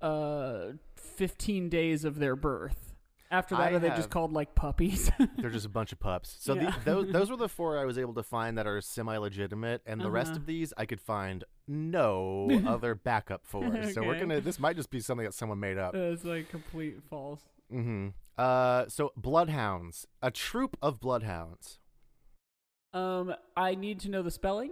uh 0.00 0.68
15 0.94 1.68
days 1.68 2.04
of 2.04 2.20
their 2.20 2.36
birth. 2.36 2.87
After 3.30 3.56
that, 3.56 3.72
I 3.72 3.76
are 3.76 3.78
they 3.78 3.88
have- 3.88 3.96
just 3.98 4.08
called 4.10 4.32
like 4.32 4.54
puppies? 4.54 5.10
They're 5.38 5.50
just 5.50 5.66
a 5.66 5.68
bunch 5.68 5.92
of 5.92 6.00
pups. 6.00 6.36
So 6.40 6.54
Yeah. 6.54 6.74
the, 6.84 6.90
those 7.02 7.12
those 7.12 7.30
were 7.30 7.36
the 7.36 7.48
four 7.48 7.78
I 7.78 7.84
was 7.84 7.98
able 7.98 8.14
to 8.14 8.22
find 8.22 8.56
that 8.56 8.66
are 8.66 8.80
semi-legitimate, 8.80 9.82
and 9.86 10.00
the 10.00 10.10
rest 10.10 10.30
Uh-huh. 10.30 10.40
of 10.40 10.46
these 10.46 10.72
I 10.78 10.86
could 10.86 11.00
find 11.00 11.44
no 11.66 12.48
other 12.66 12.94
backup 12.94 13.44
for. 13.44 13.62
So 13.92 14.02
we're 14.02 14.18
gonna. 14.18 14.40
This 14.40 14.58
might 14.58 14.76
just 14.76 14.90
be 14.90 15.00
something 15.00 15.24
that 15.26 15.34
someone 15.34 15.60
made 15.60 15.76
up. 15.78 15.94
it's 15.94 16.24
like 16.24 16.48
complete 16.48 17.02
false. 17.10 17.42
Mm-hmm. 17.72 18.08
Uh, 18.38 18.84
so 18.88 19.12
bloodhounds, 19.16 20.06
a 20.22 20.30
troop 20.30 20.76
of 20.80 21.00
bloodhounds. 21.00 21.80
Um, 22.94 23.34
I 23.56 23.74
need 23.74 24.00
to 24.00 24.10
know 24.10 24.22
the 24.22 24.30
spelling. 24.30 24.70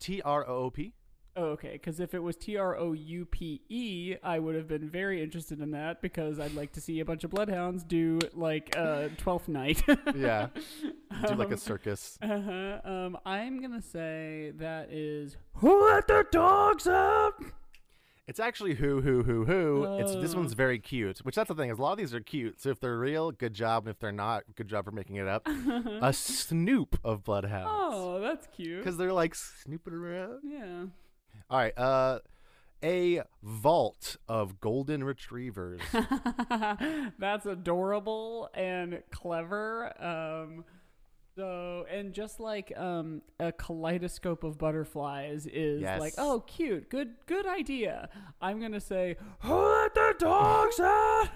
T 0.00 0.20
R 0.22 0.46
O 0.46 0.64
O 0.64 0.70
P. 0.70 0.92
Oh, 1.40 1.50
okay, 1.50 1.72
because 1.72 2.00
if 2.00 2.14
it 2.14 2.18
was 2.22 2.34
T 2.36 2.56
R 2.56 2.76
O 2.76 2.92
U 2.92 3.24
P 3.24 3.60
E, 3.68 4.16
I 4.24 4.38
would 4.40 4.56
have 4.56 4.66
been 4.66 4.88
very 4.90 5.22
interested 5.22 5.60
in 5.60 5.70
that 5.70 6.02
because 6.02 6.40
I'd 6.40 6.54
like 6.54 6.72
to 6.72 6.80
see 6.80 6.98
a 7.00 7.04
bunch 7.04 7.22
of 7.22 7.30
bloodhounds 7.30 7.84
do 7.84 8.18
like 8.34 8.74
uh 8.76 9.08
Twelfth 9.18 9.46
Night. 9.48 9.82
Yeah. 10.16 10.48
Do 11.28 11.34
like 11.34 11.48
a 11.50 11.52
Um, 11.52 11.56
circus. 11.58 12.18
Uh-huh. 12.20 12.80
Um, 12.84 13.18
I'm 13.24 13.60
gonna 13.62 13.80
say 13.82 14.52
that 14.56 14.90
is 14.92 15.36
who 15.54 15.86
let 15.88 16.08
the 16.08 16.26
dogs 16.32 16.86
out. 16.88 17.34
It's 18.26 18.40
actually 18.40 18.74
who 18.74 19.00
who 19.00 19.22
who 19.22 19.44
who. 19.46 19.96
It's 20.00 20.14
this 20.16 20.34
Oh. 20.34 20.38
one's 20.38 20.52
very 20.54 20.78
cute. 20.78 21.20
Which 21.20 21.34
that's 21.36 21.48
the 21.48 21.54
thing 21.54 21.70
is 21.70 21.78
a 21.78 21.82
lot 21.82 21.92
of 21.92 21.98
these 21.98 22.12
are 22.12 22.20
cute. 22.20 22.60
So 22.60 22.68
if 22.70 22.78
they're 22.80 22.98
real, 22.98 23.30
good 23.30 23.54
job. 23.54 23.86
And 23.86 23.90
if 23.94 23.98
they're 24.00 24.12
not, 24.12 24.42
good 24.54 24.68
job 24.68 24.84
for 24.84 24.90
making 24.90 25.16
it 25.16 25.26
up. 25.28 25.46
a 26.02 26.12
snoop 26.12 26.98
of 27.04 27.24
bloodhounds. 27.24 27.70
oh, 27.72 28.20
that's 28.20 28.46
cute. 28.54 28.78
Because 28.78 28.96
they're 28.98 29.12
like 29.14 29.34
snooping 29.34 29.94
around. 29.94 30.40
Yeah. 30.44 30.84
All 31.50 31.58
right. 31.58 31.76
Uh, 31.78 32.18
a 32.84 33.22
vault 33.42 34.16
of 34.28 34.60
golden 34.60 35.02
retrievers. 35.02 35.80
That's 37.18 37.46
adorable 37.46 38.50
and 38.54 39.02
clever. 39.10 39.92
Um, 40.02 40.64
so 41.36 41.86
and 41.90 42.12
just 42.12 42.40
like 42.40 42.72
um, 42.76 43.22
a 43.40 43.52
kaleidoscope 43.52 44.44
of 44.44 44.58
butterflies 44.58 45.46
is 45.46 45.80
Yes. 45.82 46.00
like, 46.00 46.14
oh, 46.18 46.40
cute, 46.46 46.88
good, 46.90 47.14
good 47.26 47.46
idea. 47.46 48.08
I'm 48.40 48.60
gonna 48.60 48.80
say, 48.80 49.16
who 49.40 49.54
let 49.54 49.94
the 49.94 50.14
dogs 50.18 50.80
out? 50.80 51.28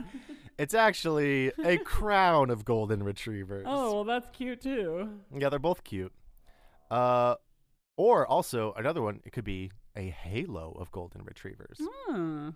it's 0.59 0.75
actually 0.75 1.53
a 1.65 1.79
crown 1.79 2.51
of 2.51 2.65
golden 2.65 3.03
retrievers. 3.03 3.65
oh, 3.69 3.95
well, 3.95 4.05
that's 4.05 4.29
cute 4.37 4.61
too. 4.61 5.09
Yeah, 5.37 5.49
they're 5.49 5.59
both 5.59 5.83
cute. 5.85 6.13
Uh, 6.91 7.37
or 7.97 8.27
also 8.27 8.75
another 8.77 9.03
one. 9.03 9.21
It 9.25 9.33
could 9.33 9.45
be 9.45 9.71
a 9.97 10.11
halo 10.11 10.77
of 10.79 10.93
golden 10.93 11.25
retrievers. 11.25 11.81
Hmm. 12.07 12.51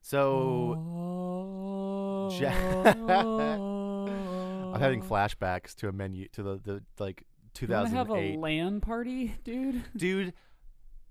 So 0.00 0.76
Oh. 0.78 2.30
I'm 4.74 4.80
having 4.80 5.02
flashbacks 5.02 5.74
to 5.76 5.88
a 5.88 5.92
menu 5.92 6.28
to 6.28 6.42
the 6.42 6.60
the 6.62 6.82
like 6.98 7.24
You 7.60 7.68
wanna 7.68 7.88
have 7.90 8.10
a 8.10 8.14
2008. 8.14 8.38
LAN 8.38 8.80
party, 8.80 9.34
dude? 9.44 9.82
Dude, 9.96 10.32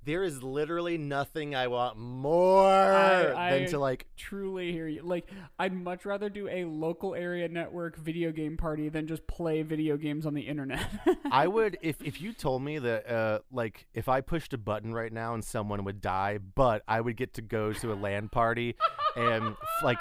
there 0.04 0.24
is 0.24 0.42
literally 0.42 0.98
nothing 0.98 1.54
I 1.56 1.68
want 1.68 1.98
more 1.98 2.68
I- 2.72 3.24
than 3.24 3.64
I- 3.64 3.66
to 3.68 3.80
like. 3.80 4.08
Truly 4.18 4.72
hear 4.72 4.88
you. 4.88 5.02
Like, 5.04 5.30
I'd 5.60 5.74
much 5.74 6.06
rather 6.06 6.30
do 6.30 6.48
a 6.48 6.66
local 6.66 7.14
area 7.16 7.48
network 7.48 7.98
video 7.98 8.32
game 8.32 8.58
party 8.58 8.90
than 8.90 9.08
just 9.08 9.26
play 9.28 9.62
video 9.62 9.98
games 9.98 10.26
on 10.26 10.34
the 10.34 10.42
internet. 10.42 10.86
I 11.32 11.48
would 11.48 11.78
if 11.82 12.02
if 12.02 12.22
you 12.22 12.34
told 12.34 12.62
me 12.64 12.80
that 12.80 13.10
uh 13.10 13.40
like 13.52 13.88
if 13.94 14.08
I 14.10 14.22
pushed 14.22 14.54
a 14.54 14.58
button 14.58 14.94
right 14.94 15.12
now 15.12 15.34
and 15.34 15.44
someone 15.44 15.84
would 15.84 16.02
die, 16.02 16.38
but 16.56 16.84
I 16.88 17.02
would 17.02 17.16
get 17.18 17.34
to 17.36 17.42
go 17.42 17.74
to 17.74 17.94
a 17.94 17.96
LAN 17.96 18.30
party 18.30 18.76
and 19.16 19.56
like 19.84 20.00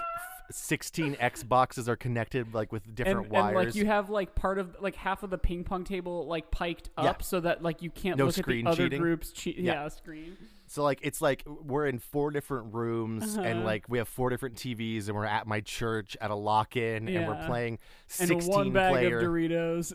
16 0.51 1.15
Xboxes 1.17 1.89
are 1.89 1.97
connected 1.97 2.53
like 2.55 2.73
with 2.73 2.95
different 2.95 3.25
and, 3.25 3.31
wires. 3.31 3.57
and 3.57 3.67
like 3.67 3.75
you 3.75 3.87
have 3.87 4.11
like 4.11 4.35
part 4.35 4.59
of 4.59 4.77
like 4.81 4.97
half 4.97 5.23
of 5.23 5.31
the 5.31 5.39
ping 5.39 5.65
pong 5.65 5.85
table 5.85 6.27
like 6.27 6.51
piked 6.51 6.91
Yeah. 6.99 7.11
up 7.11 7.23
so 7.23 7.41
that 7.41 7.63
like 7.63 7.83
you 7.83 7.91
can't 7.91 8.19
No 8.19 8.27
look 8.27 8.37
at 8.39 8.43
screen 8.45 8.65
the 8.65 8.71
other 8.73 8.85
cheating. 8.85 9.01
groups. 9.01 9.33
Che- 9.33 9.55
Yeah. 9.59 9.73
yeah. 9.85 9.89
screen. 9.89 10.37
So 10.67 10.85
like 10.85 11.01
it's 11.03 11.21
like 11.21 11.43
we're 11.47 11.87
in 11.87 11.99
four 11.99 12.31
different 12.31 12.73
rooms 12.75 13.35
and 13.35 13.47
Uh-huh. 13.47 13.65
like 13.65 13.85
we 13.89 13.99
have 13.99 14.09
four 14.09 14.31
different 14.31 14.55
TVs 14.57 15.09
and 15.09 15.17
we're 15.17 15.25
at 15.25 15.47
my 15.47 15.61
church 15.61 16.17
at 16.21 16.31
a 16.31 16.35
lock-in 16.37 17.09
and 17.09 17.27
we're 17.27 17.35
Yeah. 17.35 17.47
playing 17.47 17.79
And 18.21 18.29
16 18.29 18.49
one 18.55 18.73
bag 18.73 18.93
player. 18.93 19.19
of 19.19 19.25
Doritos. 19.25 19.93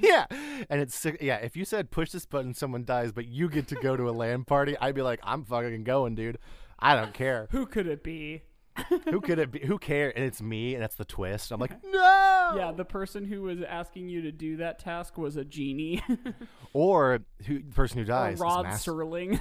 yeah, 0.02 0.24
and 0.70 0.80
it's 0.80 1.06
yeah. 1.20 1.36
If 1.36 1.56
you 1.56 1.64
said 1.66 1.90
push 1.90 2.10
this 2.10 2.24
button, 2.24 2.54
someone 2.54 2.84
dies, 2.84 3.12
but 3.12 3.26
you 3.26 3.48
get 3.50 3.68
to 3.68 3.74
go 3.76 3.96
to 3.96 4.08
a 4.08 4.12
LAN 4.12 4.44
party, 4.44 4.76
I'd 4.80 4.94
be 4.94 5.02
like, 5.02 5.20
I'm 5.22 5.44
fucking 5.44 5.84
going, 5.84 6.14
dude. 6.14 6.38
I 6.78 6.96
don't 6.96 7.14
care. 7.14 7.48
Who 7.50 7.66
could 7.66 7.86
it 7.86 8.02
be? 8.02 8.42
Who 9.08 9.20
could 9.20 9.38
it 9.38 9.52
be? 9.52 9.60
Who 9.60 9.78
cares? 9.78 10.14
And 10.16 10.24
it's 10.24 10.42
me, 10.42 10.74
and 10.74 10.82
that's 10.82 10.96
the 10.96 11.04
twist. 11.04 11.52
I'm 11.52 11.60
like, 11.60 11.72
no. 11.84 12.54
Yeah, 12.56 12.72
the 12.76 12.84
person 12.84 13.24
who 13.24 13.42
was 13.42 13.62
asking 13.62 14.08
you 14.08 14.22
to 14.22 14.32
do 14.32 14.56
that 14.56 14.78
task 14.80 15.16
was 15.16 15.36
a 15.36 15.44
genie. 15.44 16.02
Or 16.72 17.20
who 17.46 17.60
the 17.60 17.72
person 17.72 17.98
who 17.98 18.02
or 18.02 18.06
dies? 18.06 18.34
is 18.34 18.40
Rod 18.40 18.64
Mas- 18.64 18.84
Serling. 18.84 19.40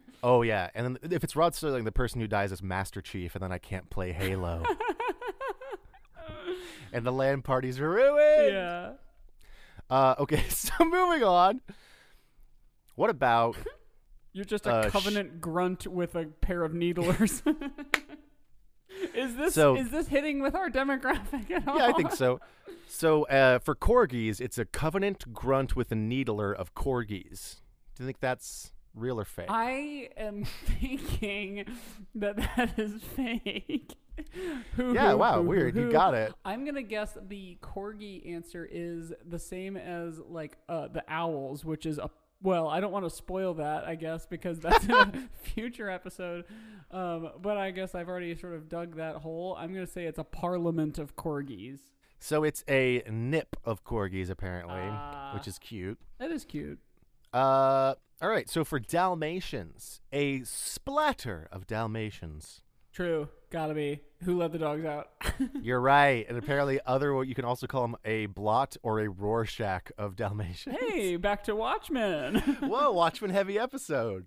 oh 0.22 0.42
yeah, 0.42 0.70
and 0.76 0.96
then 1.02 1.10
if 1.12 1.24
it's 1.24 1.34
Rod 1.34 1.54
Serling, 1.54 1.84
the 1.84 1.90
person 1.90 2.20
who 2.20 2.28
dies 2.28 2.52
is 2.52 2.62
Master 2.62 3.00
Chief, 3.00 3.34
and 3.34 3.42
then 3.42 3.50
I 3.50 3.58
can't 3.58 3.90
play 3.90 4.12
Halo, 4.12 4.62
and 6.92 7.04
the 7.04 7.10
LAN 7.12 7.42
party's 7.42 7.80
ruined. 7.80 8.52
yeah. 8.54 8.92
Uh, 9.90 10.14
okay, 10.20 10.42
so 10.50 10.72
moving 10.84 11.24
on. 11.24 11.60
What 12.94 13.10
about 13.10 13.56
You're 14.32 14.44
just 14.44 14.66
a 14.66 14.70
Uh, 14.74 14.88
sh- 14.88 14.92
covenant 14.92 15.40
grunt 15.40 15.86
with 15.88 16.14
a 16.14 16.26
pair 16.26 16.62
of 16.62 16.74
needlers. 16.74 17.42
Is 19.14 19.36
this 19.36 19.54
So- 19.54 19.76
is 19.76 19.90
this 19.90 20.08
hitting 20.08 20.40
with 20.42 20.54
our 20.54 20.70
demographic 20.70 21.50
at 21.50 21.66
all? 21.68 21.78
yeah, 21.78 21.86
I 21.88 21.92
think 21.92 22.12
so. 22.12 22.40
So 22.88 23.24
uh, 23.24 23.58
for 23.58 23.74
corgis, 23.74 24.40
it's 24.40 24.58
a 24.58 24.64
covenant 24.64 25.32
grunt 25.32 25.76
with 25.76 25.92
a 25.92 25.94
needler 25.94 26.52
of 26.52 26.74
corgis. 26.74 27.56
Do 27.94 28.02
you 28.02 28.06
think 28.06 28.20
that's 28.20 28.72
real 28.94 29.20
or 29.20 29.24
fake? 29.24 29.46
I 29.50 30.08
am 30.16 30.44
thinking 30.80 31.64
that 32.14 32.36
that 32.36 32.78
is 32.78 33.02
fake. 33.14 33.94
Hoo, 34.76 34.94
yeah, 34.94 35.12
hoo, 35.12 35.16
wow, 35.18 35.42
hoo, 35.42 35.48
weird. 35.48 35.76
You 35.76 35.92
got 35.92 36.14
it. 36.14 36.32
I'm 36.44 36.64
gonna 36.64 36.82
guess 36.82 37.16
the 37.28 37.56
corgi 37.62 38.32
answer 38.34 38.66
is 38.68 39.12
the 39.28 39.38
same 39.38 39.76
as 39.76 40.18
like 40.28 40.56
uh, 40.68 40.88
the 40.88 41.04
owls, 41.08 41.64
which 41.64 41.86
is 41.86 41.98
a 41.98 42.10
well. 42.42 42.68
I 42.68 42.80
don't 42.80 42.92
want 42.92 43.04
to 43.04 43.10
spoil 43.10 43.54
that, 43.54 43.84
I 43.84 43.94
guess, 43.94 44.26
because 44.26 44.58
that's 44.60 44.86
a 44.88 45.12
future 45.42 45.88
episode. 45.90 46.44
Um, 46.90 47.30
but 47.42 47.56
I 47.56 47.70
guess 47.70 47.94
I've 47.94 48.08
already 48.08 48.34
sort 48.36 48.54
of 48.54 48.68
dug 48.68 48.96
that 48.96 49.16
hole. 49.16 49.56
I'm 49.58 49.72
gonna 49.72 49.86
say 49.86 50.04
it's 50.06 50.18
a 50.18 50.24
parliament 50.24 50.98
of 50.98 51.16
corgis. 51.16 51.80
So 52.20 52.42
it's 52.44 52.64
a 52.68 53.02
nip 53.10 53.56
of 53.64 53.84
corgis, 53.84 54.28
apparently, 54.30 54.80
Ah. 54.80 55.32
which 55.34 55.46
is 55.46 55.58
cute. 55.58 55.98
That 56.18 56.30
is 56.32 56.44
cute. 56.44 56.78
Uh, 57.32 57.94
all 58.20 58.28
right. 58.28 58.48
So 58.48 58.64
for 58.64 58.80
Dalmatians, 58.80 60.00
a 60.12 60.42
splatter 60.44 61.48
of 61.52 61.66
Dalmatians. 61.66 62.62
True, 62.92 63.28
gotta 63.50 63.74
be. 63.74 64.00
Who 64.24 64.36
let 64.38 64.52
the 64.52 64.58
dogs 64.58 64.84
out? 64.84 65.10
You're 65.62 65.80
right. 65.80 66.26
And 66.28 66.36
apparently, 66.36 66.80
other 66.86 67.22
you 67.24 67.34
can 67.34 67.44
also 67.44 67.66
call 67.66 67.82
them 67.82 67.96
a 68.04 68.26
blot 68.26 68.76
or 68.82 69.00
a 69.00 69.08
Rorschach 69.08 69.90
of 69.96 70.16
Dalmatians. 70.16 70.76
hey, 70.80 71.16
back 71.16 71.44
to 71.44 71.54
Watchmen. 71.54 72.36
Whoa, 72.60 72.90
Watchmen 72.92 73.30
heavy 73.30 73.58
episode. 73.58 74.26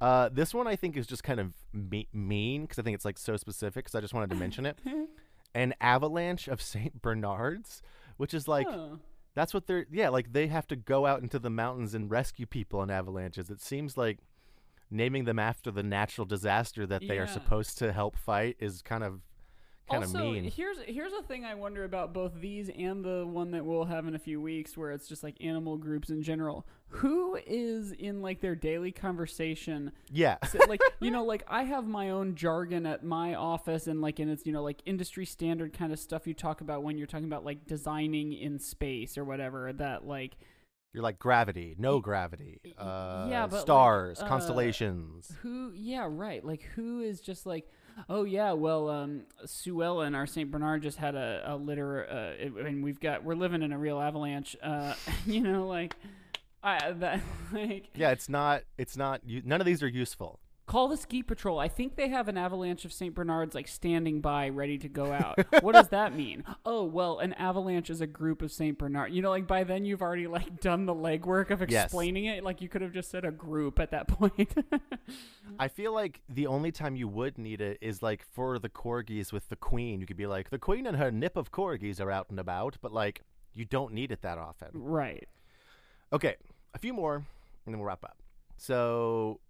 Uh, 0.00 0.28
this 0.32 0.54
one 0.54 0.66
I 0.66 0.76
think 0.76 0.96
is 0.96 1.06
just 1.06 1.24
kind 1.24 1.40
of 1.40 1.54
me- 1.72 2.08
mean 2.12 2.62
because 2.62 2.78
I 2.78 2.82
think 2.82 2.94
it's 2.94 3.04
like 3.04 3.18
so 3.18 3.36
specific. 3.36 3.84
Because 3.84 3.94
I 3.94 4.00
just 4.00 4.14
wanted 4.14 4.30
to 4.30 4.36
mention 4.36 4.66
it. 4.66 4.78
An 5.54 5.74
avalanche 5.80 6.46
of 6.48 6.60
Saint 6.60 7.00
Bernards, 7.00 7.80
which 8.16 8.34
is 8.34 8.46
like 8.48 8.66
Oh. 8.68 8.98
that's 9.34 9.54
what 9.54 9.66
they're 9.66 9.86
yeah 9.90 10.08
like 10.10 10.32
they 10.32 10.48
have 10.48 10.66
to 10.68 10.76
go 10.76 11.06
out 11.06 11.22
into 11.22 11.38
the 11.38 11.48
mountains 11.50 11.94
and 11.94 12.10
rescue 12.10 12.44
people 12.46 12.82
in 12.82 12.90
avalanches. 12.90 13.50
It 13.50 13.60
seems 13.60 13.96
like 13.96 14.18
naming 14.90 15.24
them 15.24 15.38
after 15.38 15.70
the 15.70 15.82
natural 15.82 16.24
disaster 16.24 16.86
that 16.86 17.06
they 17.06 17.18
are 17.18 17.26
supposed 17.26 17.78
to 17.78 17.92
help 17.92 18.16
fight 18.16 18.56
is 18.58 18.82
kind 18.82 19.04
of 19.04 19.20
kind 19.90 20.04
of 20.04 20.14
also, 20.14 20.32
mean. 20.32 20.44
here's 20.44 20.78
here's 20.86 21.12
a 21.12 21.22
thing 21.22 21.44
I 21.44 21.54
wonder 21.54 21.84
about 21.84 22.12
both 22.12 22.32
these 22.40 22.70
and 22.76 23.04
the 23.04 23.26
one 23.26 23.50
that 23.52 23.64
we'll 23.64 23.84
have 23.84 24.06
in 24.06 24.14
a 24.14 24.18
few 24.18 24.40
weeks, 24.40 24.76
where 24.76 24.92
it's 24.92 25.08
just 25.08 25.22
like 25.22 25.36
animal 25.40 25.76
groups 25.76 26.10
in 26.10 26.22
general. 26.22 26.66
Who 26.88 27.38
is 27.46 27.92
in 27.92 28.22
like 28.22 28.40
their 28.40 28.54
daily 28.54 28.92
conversation? 28.92 29.92
Yeah. 30.10 30.36
So, 30.50 30.58
like 30.68 30.80
you 31.00 31.10
know, 31.10 31.24
like 31.24 31.44
I 31.48 31.64
have 31.64 31.86
my 31.86 32.10
own 32.10 32.34
jargon 32.34 32.86
at 32.86 33.04
my 33.04 33.34
office, 33.34 33.86
and 33.86 34.00
like 34.00 34.18
and 34.18 34.30
it's 34.30 34.46
you 34.46 34.52
know 34.52 34.62
like 34.62 34.82
industry 34.86 35.26
standard 35.26 35.72
kind 35.72 35.92
of 35.92 35.98
stuff 35.98 36.26
you 36.26 36.34
talk 36.34 36.60
about 36.60 36.82
when 36.82 36.98
you're 36.98 37.06
talking 37.06 37.26
about 37.26 37.44
like 37.44 37.66
designing 37.66 38.32
in 38.32 38.58
space 38.58 39.18
or 39.18 39.24
whatever. 39.24 39.72
That 39.72 40.06
like 40.06 40.36
You're 40.94 41.02
like 41.02 41.18
gravity, 41.18 41.74
no 41.78 42.00
gravity, 42.00 42.60
uh, 42.78 43.26
yeah, 43.30 43.42
but, 43.46 43.52
like, 43.56 43.60
stars, 43.60 44.20
uh, 44.20 44.26
constellations. 44.26 45.30
Who? 45.42 45.72
Yeah, 45.74 46.08
right. 46.10 46.42
Like 46.44 46.62
who 46.74 47.00
is 47.02 47.20
just 47.20 47.44
like, 47.44 47.70
oh 48.08 48.24
yeah, 48.24 48.52
well, 48.52 48.88
um, 48.88 49.22
Sue 49.44 49.82
Ellen, 49.82 50.14
our 50.14 50.26
Saint 50.26 50.50
Bernard, 50.50 50.82
just 50.82 50.96
had 50.96 51.14
a, 51.14 51.42
a 51.46 51.56
litter, 51.56 52.08
uh, 52.08 52.42
it- 52.42 52.52
and 52.66 52.82
we've 52.82 52.98
got 53.00 53.22
we're 53.22 53.34
living 53.34 53.62
in 53.62 53.72
a 53.72 53.78
real 53.78 54.00
avalanche. 54.00 54.56
Uh, 54.62 54.94
you 55.26 55.42
know, 55.42 55.66
like, 55.66 55.94
I 56.62 56.90
that 56.92 57.20
like 57.52 57.90
Yeah, 57.94 58.10
it's 58.10 58.28
not. 58.30 58.62
It's 58.78 58.96
not. 58.96 59.20
None 59.26 59.60
of 59.60 59.66
these 59.66 59.82
are 59.82 59.88
useful. 59.88 60.40
Call 60.68 60.86
the 60.86 60.96
ski 60.96 61.22
patrol. 61.24 61.58
I 61.58 61.66
think 61.66 61.96
they 61.96 62.08
have 62.08 62.28
an 62.28 62.36
avalanche 62.36 62.84
of 62.84 62.92
Saint 62.92 63.14
Bernards 63.14 63.54
like 63.54 63.66
standing 63.66 64.20
by, 64.20 64.48
ready 64.50 64.78
to 64.78 64.88
go 64.88 65.12
out. 65.12 65.38
what 65.62 65.72
does 65.74 65.88
that 65.88 66.14
mean? 66.14 66.44
Oh 66.64 66.84
well, 66.84 67.18
an 67.18 67.32
avalanche 67.32 67.90
is 67.90 68.00
a 68.00 68.06
group 68.06 68.42
of 68.42 68.52
Saint 68.52 68.78
Bernard. 68.78 69.12
You 69.12 69.22
know, 69.22 69.30
like 69.30 69.46
by 69.48 69.64
then 69.64 69.84
you've 69.84 70.02
already 70.02 70.26
like 70.28 70.60
done 70.60 70.86
the 70.86 70.94
legwork 70.94 71.50
of 71.50 71.68
Yes. 71.68 71.86
explaining 71.86 72.26
it. 72.26 72.44
Like 72.44 72.60
you 72.62 72.68
could 72.68 72.82
have 72.82 72.92
just 72.92 73.10
said 73.10 73.24
a 73.24 73.32
group 73.32 73.80
at 73.80 73.90
that 73.90 74.06
point. 74.08 74.54
I 75.58 75.66
feel 75.68 75.92
like 75.92 76.20
the 76.28 76.46
only 76.46 76.70
time 76.70 76.94
you 76.94 77.08
would 77.08 77.38
need 77.38 77.60
it 77.60 77.78
is 77.80 78.02
like 78.02 78.24
for 78.32 78.58
the 78.58 78.68
corgis 78.68 79.32
with 79.32 79.48
the 79.48 79.56
queen. 79.56 80.00
You 80.00 80.06
could 80.06 80.16
be 80.16 80.26
like, 80.26 80.50
the 80.50 80.58
queen 80.58 80.86
and 80.86 80.96
her 80.96 81.10
nip 81.10 81.36
of 81.36 81.50
corgis 81.50 82.00
are 82.00 82.10
out 82.10 82.26
and 82.30 82.38
about, 82.38 82.76
but 82.80 82.92
like 82.92 83.22
you 83.54 83.64
don't 83.64 83.92
need 83.92 84.12
it 84.12 84.22
that 84.22 84.38
often. 84.38 84.68
right. 84.74 85.26
Okay, 86.12 86.36
a 86.74 86.78
few 86.78 86.92
more, 86.94 87.16
and 87.16 87.24
then 87.66 87.78
we'll 87.78 87.86
wrap 87.86 88.04
up. 88.04 88.16
So 88.56 89.40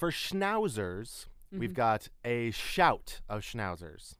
for 0.00 0.10
schnauzers, 0.10 1.26
we've 1.52 1.72
Mhm. 1.72 1.74
got 1.74 2.08
a 2.24 2.50
shout 2.52 3.20
of 3.28 3.42
schnauzers. 3.42 4.16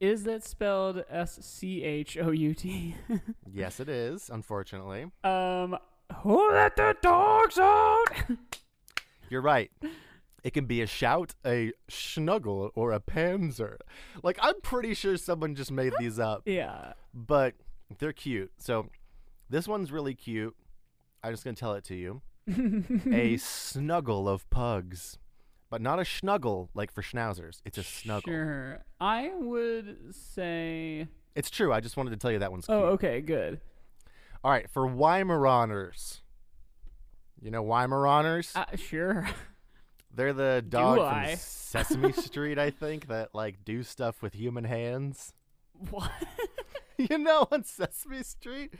Is 0.00 0.24
that 0.24 0.42
spelled 0.42 1.04
S 1.08 1.38
C 1.44 1.84
H 1.84 2.18
O 2.18 2.30
U 2.32 2.52
T? 2.54 2.96
yes, 3.46 3.78
it 3.78 3.88
is. 3.88 4.28
Unfortunately, 4.28 5.10
Um, 5.22 5.78
who 6.22 6.50
let 6.50 6.74
the 6.74 6.96
dogs 7.00 7.58
out? 7.58 8.06
you're 9.28 9.40
right. 9.42 9.70
It 10.42 10.52
can 10.52 10.64
be 10.66 10.80
a 10.82 10.86
shout, 10.86 11.34
a 11.46 11.72
schnuggle, 11.88 12.70
or 12.74 12.92
a 12.92 12.98
panzer. 13.00 13.76
Like 14.24 14.38
I'm 14.42 14.60
pretty 14.62 14.94
sure 14.94 15.16
someone 15.16 15.54
just 15.54 15.70
made 15.70 15.92
these 16.00 16.18
up. 16.18 16.42
yeah. 16.46 16.94
but 17.14 17.54
they're 17.98 18.12
cute. 18.12 18.50
So 18.58 18.88
this 19.48 19.68
one's 19.68 19.92
really 19.92 20.14
cute. 20.14 20.56
I'm 21.22 21.32
just 21.32 21.44
gonna 21.44 21.54
tell 21.56 21.74
it 21.74 21.84
to 21.84 21.94
you. 21.94 22.22
A 23.12 23.36
snuggle 23.38 24.28
of 24.28 24.48
pugs, 24.50 25.18
but 25.68 25.80
not 25.80 25.98
a 25.98 26.02
schnuggle 26.02 26.68
like 26.74 26.92
for 26.92 27.02
schnauzers. 27.02 27.60
It's 27.64 27.78
a 27.78 27.82
snuggle. 27.82 28.32
Sure. 28.32 28.84
I 29.00 29.30
would 29.34 30.14
say. 30.14 31.08
It's 31.34 31.50
true. 31.50 31.72
I 31.72 31.80
just 31.80 31.96
wanted 31.96 32.10
to 32.10 32.16
tell 32.16 32.32
you 32.32 32.40
that 32.40 32.50
one's 32.50 32.66
cute. 32.66 32.76
Oh, 32.76 32.86
okay, 32.88 33.20
good. 33.20 33.60
All 34.42 34.50
right, 34.50 34.68
for 34.70 34.86
Weimaraners. 34.88 36.20
You 37.40 37.50
know 37.50 37.64
Weimaraners? 37.64 38.54
Uh, 38.56 38.76
sure. 38.76 39.28
They're 40.12 40.32
the 40.32 40.64
dog 40.66 40.98
from 40.98 41.06
I? 41.06 41.34
Sesame 41.36 42.12
Street, 42.12 42.58
I 42.58 42.70
think, 42.70 43.08
that 43.08 43.34
like 43.34 43.64
do 43.64 43.82
stuff 43.82 44.22
with 44.22 44.34
human 44.34 44.64
hands. 44.64 45.32
what? 45.90 46.10
you 46.96 47.18
know 47.18 47.46
on 47.50 47.64
Sesame 47.64 48.22
Street 48.22 48.74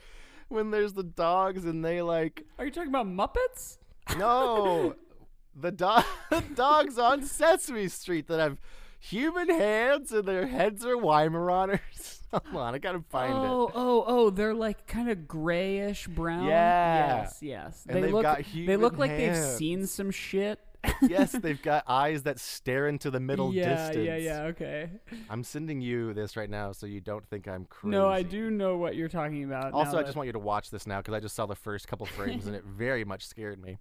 when 0.50 0.70
there's 0.70 0.92
the 0.92 1.02
dogs 1.02 1.64
and 1.64 1.84
they 1.84 2.02
like 2.02 2.44
Are 2.58 2.64
you 2.64 2.70
talking 2.70 2.90
about 2.90 3.06
Muppets? 3.06 3.78
No, 4.18 4.94
the 5.56 5.70
dog 5.70 6.04
dogs 6.54 6.98
on 6.98 7.24
Sesame 7.24 7.88
Street 7.88 8.26
that 8.28 8.40
have 8.40 8.58
human 8.98 9.48
hands 9.48 10.12
and 10.12 10.26
their 10.26 10.46
heads 10.46 10.84
are 10.84 10.96
Weimaraners. 10.96 12.20
Hold 12.32 12.62
on, 12.62 12.74
I 12.74 12.78
gotta 12.78 13.02
find 13.08 13.32
oh, 13.32 13.38
it. 13.38 13.44
oh, 13.44 13.70
oh! 13.74 14.04
Oh, 14.06 14.30
they're 14.30 14.54
like 14.54 14.86
kind 14.86 15.10
of 15.10 15.26
grayish 15.26 16.06
brown. 16.06 16.46
Yeah. 16.46 17.22
Yes, 17.22 17.38
yes. 17.40 17.86
And 17.88 17.96
they 17.96 18.02
they've 18.02 18.12
look. 18.12 18.44
they 18.54 18.76
look 18.76 18.98
like 18.98 19.10
they've 19.10 19.36
seen 19.36 19.86
some 19.86 20.10
shit. 20.10 20.60
Yes, 21.02 21.32
they've 21.32 21.60
got 21.62 21.84
eyes 21.86 22.22
that 22.24 22.38
stare 22.38 22.88
into 22.88 23.10
the 23.10 23.20
middle 23.20 23.52
yeah, 23.54 23.88
distance. 23.88 24.06
yeah, 24.06 24.16
yeah. 24.16 24.42
Okay. 24.44 24.90
I'm 25.28 25.44
sending 25.44 25.80
you 25.80 26.12
this 26.14 26.36
right 26.36 26.48
now 26.50 26.72
so 26.72 26.86
you 26.86 27.00
don't 27.00 27.26
think 27.28 27.46
I'm 27.48 27.64
crazy. 27.66 27.90
No, 27.96 28.08
I 28.08 28.22
do 28.22 28.50
know 28.50 28.76
what 28.76 28.96
you're 28.96 29.08
talking 29.08 29.44
about. 29.44 29.72
Also, 29.72 29.92
I 29.92 30.00
that- 30.00 30.06
just 30.06 30.16
want 30.16 30.26
you 30.26 30.32
to 30.32 30.38
watch 30.38 30.70
this 30.70 30.86
now 30.86 30.98
because 30.98 31.14
I 31.14 31.20
just 31.20 31.34
saw 31.34 31.46
the 31.46 31.54
first 31.56 31.86
couple 31.88 32.06
frames 32.16 32.46
and 32.46 32.54
it 32.56 32.64
very 32.64 33.04
much 33.04 33.26
scared 33.26 33.60
me. 33.62 33.78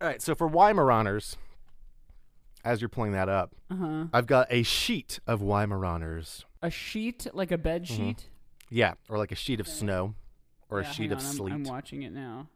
All 0.00 0.08
right, 0.08 0.20
so 0.20 0.34
for 0.34 0.48
Weimaraners, 0.50 1.36
as 2.64 2.80
you're 2.80 2.88
pulling 2.88 3.12
that 3.12 3.28
up, 3.28 3.54
Uh-huh. 3.70 4.06
I've 4.12 4.26
got 4.26 4.46
a 4.50 4.62
sheet 4.62 5.20
of 5.26 5.40
Weimaraners. 5.40 6.44
A 6.62 6.70
sheet, 6.70 7.26
like 7.32 7.52
a 7.52 7.58
bed 7.58 7.84
Mhm. 7.84 7.96
sheet. 7.96 8.28
Yeah, 8.70 8.94
or 9.08 9.18
like 9.18 9.30
a 9.32 9.36
sheet 9.36 9.60
of 9.60 9.66
Okay. 9.66 9.76
snow, 9.76 10.14
or 10.68 10.80
Yeah, 10.80 10.88
a 10.88 10.92
sheet 10.92 11.10
hang 11.10 11.12
of 11.12 11.40
on, 11.40 11.50
I'm- 11.50 11.52
I'm, 11.52 11.64
watching 11.64 12.02
it 12.02 12.12
now. 12.12 12.48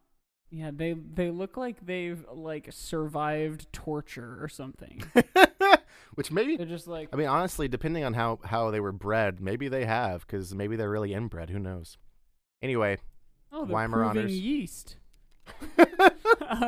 Yeah, 0.50 0.70
they 0.72 0.94
they 0.94 1.30
look 1.30 1.56
like 1.56 1.84
they've 1.84 2.24
like 2.32 2.68
survived 2.70 3.70
torture 3.72 4.38
or 4.40 4.48
something. 4.48 5.02
Which 6.14 6.32
maybe, 6.32 6.56
They're 6.56 6.66
just 6.66 6.88
like 6.88 7.10
I 7.12 7.16
mean, 7.16 7.28
honestly, 7.28 7.68
depending 7.68 8.04
on 8.04 8.14
how 8.14 8.38
how 8.42 8.70
they 8.70 8.80
were 8.80 8.92
bred, 8.92 9.40
maybe 9.40 9.68
they 9.68 9.84
have, 9.84 10.26
because 10.26 10.54
maybe 10.54 10.76
they're 10.76 10.90
really 10.90 11.12
inbred. 11.12 11.50
Who 11.50 11.58
knows? 11.58 11.98
Anyway, 12.62 12.98
oh, 13.52 13.66
they're 13.66 13.76
Weimaraners. 13.76 14.30
yeast. 14.30 14.96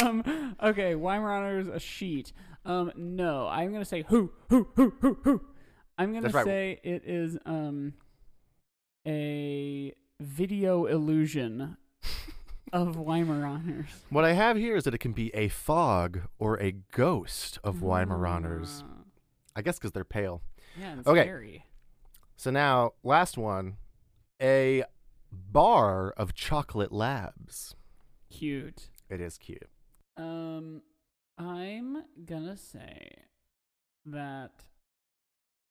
um, 0.03 0.57
okay, 0.63 0.95
Weimaraners 0.95 1.75
a 1.75 1.81
sheet. 1.81 2.33
Um, 2.65 2.93
no, 2.97 3.49
I'm 3.49 3.73
gonna 3.73 3.85
say 3.85 4.05
who, 4.09 4.31
who, 4.51 4.69
who, 4.77 4.93
who, 5.01 5.19
who. 5.23 5.41
I'm 5.99 6.13
gonna 6.13 6.29
right. 6.29 6.45
say 6.45 6.81
it 6.83 7.03
is 7.07 7.39
um 7.47 7.95
a 9.07 9.95
video 10.21 10.85
illusion 10.87 11.77
of 12.73 12.97
Weimaraners. 12.97 13.87
what 14.11 14.25
I 14.25 14.33
have 14.33 14.57
here 14.57 14.77
is 14.77 14.85
that 14.85 14.95
it 14.95 14.99
can 14.99 15.13
be 15.13 15.35
a 15.35 15.49
fog 15.49 16.21
or 16.39 16.61
a 16.61 16.73
ghost 16.93 17.59
of 17.65 17.77
Weimaraners. 17.77 18.83
Ah. 18.85 19.03
I 19.57 19.63
guess 19.63 19.79
because 19.79 19.93
they're 19.93 20.05
pale. 20.05 20.43
Yeah, 20.79 20.97
it's 20.99 21.07
Okay. 21.09 21.23
scary. 21.23 21.65
So 22.37 22.51
now, 22.51 22.93
last 23.03 23.37
one, 23.37 23.77
a 24.41 24.85
bar 25.33 26.13
of 26.13 26.35
chocolate 26.35 26.93
labs. 26.93 27.75
Cute. 28.31 28.89
It 29.09 29.21
is 29.21 29.37
cute. 29.39 29.69
Um, 30.17 30.83
I'm 31.37 32.05
gonna 32.25 32.57
say 32.57 33.25
that 34.07 34.65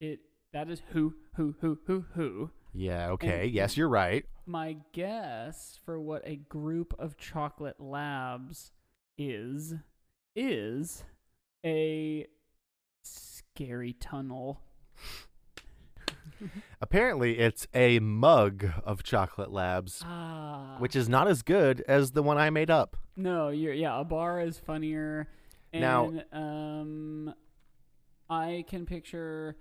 it 0.01 0.19
That 0.51 0.67
is 0.69 0.81
who, 0.89 1.13
who, 1.35 1.55
who, 1.61 1.79
who, 1.85 2.05
who. 2.15 2.49
Yeah, 2.73 3.09
okay. 3.11 3.43
And- 3.43 3.51
yes, 3.51 3.75
you're 3.77 3.89
right. 3.89 4.25
My 4.45 4.77
guess 4.93 5.79
for 5.85 5.99
what 5.99 6.21
a 6.25 6.35
group 6.37 6.93
of 6.97 7.17
chocolate 7.17 7.79
labs 7.79 8.71
is 9.17 9.75
is 10.35 11.03
a 11.65 12.25
scary 13.03 13.93
tunnel. 13.93 14.61
Apparently, 16.81 17.37
it's 17.39 17.67
a 17.73 17.99
mug 17.99 18.65
of 18.85 19.03
chocolate 19.03 19.51
labs, 19.51 20.01
Ah. 20.05 20.77
which 20.79 20.95
is 20.95 21.09
not 21.09 21.27
as 21.27 21.41
good 21.41 21.83
as 21.87 22.11
the 22.11 22.23
one 22.23 22.37
I 22.37 22.49
made 22.49 22.71
up. 22.71 22.95
No, 23.17 23.49
you're 23.49 23.73
yeah, 23.73 23.99
a 23.99 24.03
bar 24.05 24.39
is 24.41 24.57
funnier. 24.57 25.27
And 25.73 25.81
Now- 25.81 26.23
um 26.31 27.33
I 28.29 28.63
can 28.67 28.85
picture 28.85 29.57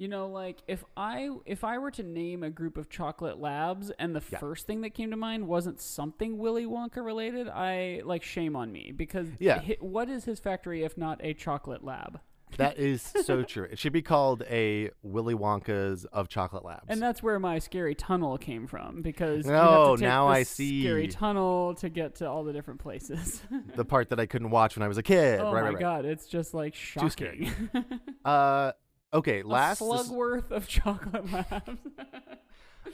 you 0.00 0.08
know 0.08 0.28
like 0.28 0.62
if 0.66 0.82
I 0.96 1.28
if 1.44 1.62
I 1.62 1.76
were 1.78 1.90
to 1.92 2.02
name 2.02 2.42
a 2.42 2.48
group 2.50 2.78
of 2.78 2.88
chocolate 2.88 3.38
labs 3.38 3.90
and 3.98 4.16
the 4.16 4.22
Yeah. 4.32 4.38
first 4.38 4.66
thing 4.66 4.80
that 4.80 4.90
came 4.94 5.10
to 5.10 5.16
mind 5.16 5.46
wasn't 5.46 5.78
something 5.80 6.38
Willy 6.38 6.64
Wonka 6.64 7.04
related, 7.04 7.48
I 7.48 8.00
like 8.04 8.22
shame 8.22 8.56
on 8.56 8.72
me 8.72 8.92
because 8.96 9.28
Yeah. 9.38 9.60
what 9.80 10.08
is 10.08 10.24
his 10.24 10.40
factory 10.40 10.82
if 10.84 10.96
not 10.96 11.20
a 11.22 11.34
chocolate 11.34 11.84
lab? 11.84 12.18
That 12.56 12.78
is 12.80 13.00
so 13.02 13.44
true. 13.44 13.68
It 13.70 13.78
should 13.78 13.92
be 13.92 14.02
called 14.02 14.42
a 14.50 14.90
Willy 15.04 15.34
Wonka's 15.34 16.04
of 16.06 16.26
chocolate 16.28 16.64
labs. 16.64 16.86
And 16.88 17.00
that's 17.00 17.22
where 17.22 17.38
my 17.38 17.60
scary 17.60 17.94
tunnel 17.94 18.38
came 18.38 18.66
from 18.66 19.02
because 19.02 19.46
you 19.46 19.52
have 19.52 19.84
to 19.84 19.96
take 19.98 20.00
now 20.00 20.26
I 20.26 20.42
see. 20.42 20.82
scary 20.82 21.06
tunnel 21.06 21.74
to 21.76 21.88
get 21.88 22.16
to 22.16 22.28
all 22.28 22.42
the 22.42 22.52
different 22.52 22.80
places. 22.80 23.40
the 23.76 23.84
part 23.84 24.08
that 24.10 24.18
I 24.18 24.26
couldn't 24.26 24.50
watch 24.50 24.74
when 24.76 24.82
I 24.82 24.88
was 24.88 24.98
a 24.98 25.02
kid. 25.02 25.38
oh 25.38 25.44
right, 25.44 25.52
my 25.52 25.60
right, 25.60 25.74
right. 25.74 25.80
god, 25.80 26.04
it's 26.06 26.26
just 26.26 26.52
like 26.52 26.74
shocking. 26.74 27.08
Too 27.08 27.12
scary. 27.12 27.50
Uh, 28.24 28.72
okay. 29.12 29.42
Last 29.42 29.80
a 29.80 29.84
this- 29.84 30.06
slug 30.06 30.16
worth 30.16 30.50
of 30.50 30.66
chocolate 30.68 31.30
labs. 31.32 31.78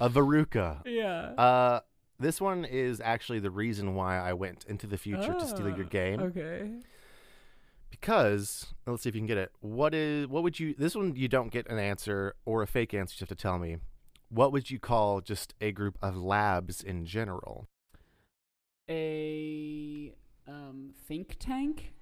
a 0.01 0.09
Veruca. 0.11 0.83
yeah. 0.87 1.33
Uh, 1.39 1.81
this 2.19 2.41
one 2.41 2.65
is 2.65 3.01
actually 3.05 3.41
the 3.41 3.51
reason 3.51 3.95
why 3.95 4.19
I 4.19 4.33
went 4.33 4.65
into 4.69 4.87
the 4.87 4.97
future 4.97 5.35
to 5.35 5.47
steal 5.47 5.69
your 5.69 5.85
Ah, 5.87 5.89
game. 5.91 6.21
Okay. 6.21 6.71
Because 7.91 8.67
let's 8.87 9.03
see 9.03 9.09
if 9.09 9.15
you 9.15 9.21
can 9.21 9.27
get 9.27 9.39
it. 9.39 9.51
What 9.61 9.95
is 9.95 10.27
what 10.27 10.43
would 10.43 10.59
you? 10.59 10.75
This 10.77 10.95
one 10.95 11.15
you 11.17 11.29
don't 11.29 11.51
get 11.51 11.69
an 11.71 11.79
answer 11.79 12.35
or 12.45 12.63
a 12.63 12.67
fake 12.67 12.93
answer. 12.95 13.15
You 13.19 13.21
have 13.21 13.29
to 13.29 13.35
tell 13.41 13.59
me. 13.59 13.77
What 14.29 14.51
would 14.53 14.71
you 14.71 14.79
call 14.81 15.21
just 15.21 15.55
a 15.61 15.71
group 15.73 15.97
of 16.03 16.17
labs 16.17 16.83
in 16.83 17.07
general? 17.07 17.69
A 18.91 20.13
um 20.49 20.91
think 21.07 21.37
tank. 21.39 21.93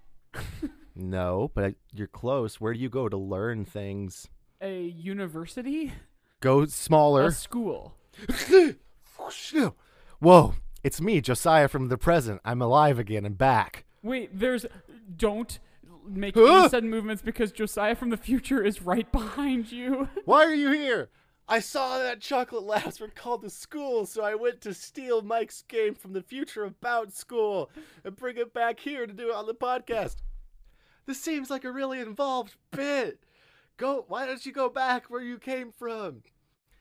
No, 0.97 1.51
but 1.55 1.75
you're 1.93 2.07
close. 2.07 2.61
Where 2.61 2.73
do 2.73 2.79
you 2.79 2.89
go 2.89 3.09
to 3.09 3.17
learn 3.17 3.65
things? 3.65 4.29
A 4.61 4.83
university. 4.83 5.93
Go 6.41 6.67
smaller. 6.67 7.27
A 7.27 7.33
school. 7.33 7.95
Whoa! 10.21 10.55
It's 10.83 11.01
me, 11.01 11.21
Josiah 11.21 11.69
from 11.69 11.89
the 11.89 11.99
present. 11.99 12.41
I'm 12.45 12.63
alive 12.63 12.99
again 12.99 13.25
and 13.25 13.37
back. 13.37 13.85
Wait, 14.03 14.39
there's 14.39 14.67
don't 15.17 15.59
make 16.07 16.37
any 16.37 16.69
sudden 16.69 16.91
movements 16.91 17.23
because 17.23 17.53
Josiah 17.53 17.95
from 17.95 18.11
the 18.11 18.17
future 18.17 18.63
is 18.63 18.83
right 18.83 19.11
behind 19.13 19.73
you. 19.73 20.09
Why 20.25 20.45
are 20.45 20.55
you 20.55 20.71
here? 20.73 21.11
I 21.49 21.61
saw 21.61 21.99
that 21.99 22.21
chocolate 22.21 22.63
labs 22.63 23.01
were 23.01 23.09
called 23.09 23.43
to 23.43 23.51
school, 23.51 24.07
so 24.07 24.23
I 24.23 24.35
went 24.35 24.61
to 24.63 24.73
steal 24.73 25.23
Mike's 25.23 25.63
game 25.69 25.95
from 25.95 26.13
the 26.13 26.23
future 26.23 26.65
about 26.65 27.13
school 27.13 27.71
and 28.03 28.17
bring 28.17 28.39
it 28.39 28.55
back 28.55 28.81
here 28.81 29.07
to 29.07 29.13
do 29.13 29.29
it 29.29 29.35
on 29.35 29.47
the 29.47 29.55
podcast. 29.55 30.17
This 31.07 31.21
seems 31.21 31.51
like 31.51 31.65
a 31.65 31.71
really 31.71 32.01
involved 32.01 32.57
bit. 32.71 33.21
Go. 33.77 34.05
Why 34.09 34.27
don't 34.27 34.45
you 34.47 34.53
go 34.53 34.69
back 34.69 35.07
where 35.11 35.21
you 35.21 35.39
came 35.39 35.73
from? 35.73 36.23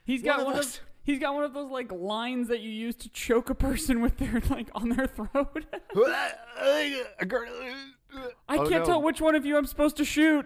He's 0.06 0.22
got 0.22 0.46
one 0.46 0.58
of 0.58 0.80
he's 1.04 1.20
got 1.20 1.34
one 1.34 1.44
of 1.44 1.54
those 1.54 1.70
like 1.70 1.92
lines 1.92 2.48
that 2.48 2.62
you 2.62 2.70
use 2.70 2.96
to 2.96 3.10
choke 3.10 3.50
a 3.50 3.56
person 3.56 4.02
with 4.02 4.18
their 4.18 4.42
like 4.50 4.70
on 4.74 4.90
their 4.90 5.08
throat. 5.08 5.66
I 5.96 7.04
I 8.48 8.58
can't 8.58 8.86
tell 8.86 9.02
which 9.02 9.20
one 9.20 9.36
of 9.36 9.46
you 9.46 9.58
I'm 9.58 9.66
supposed 9.66 9.98
to 9.98 10.06
shoot. 10.06 10.46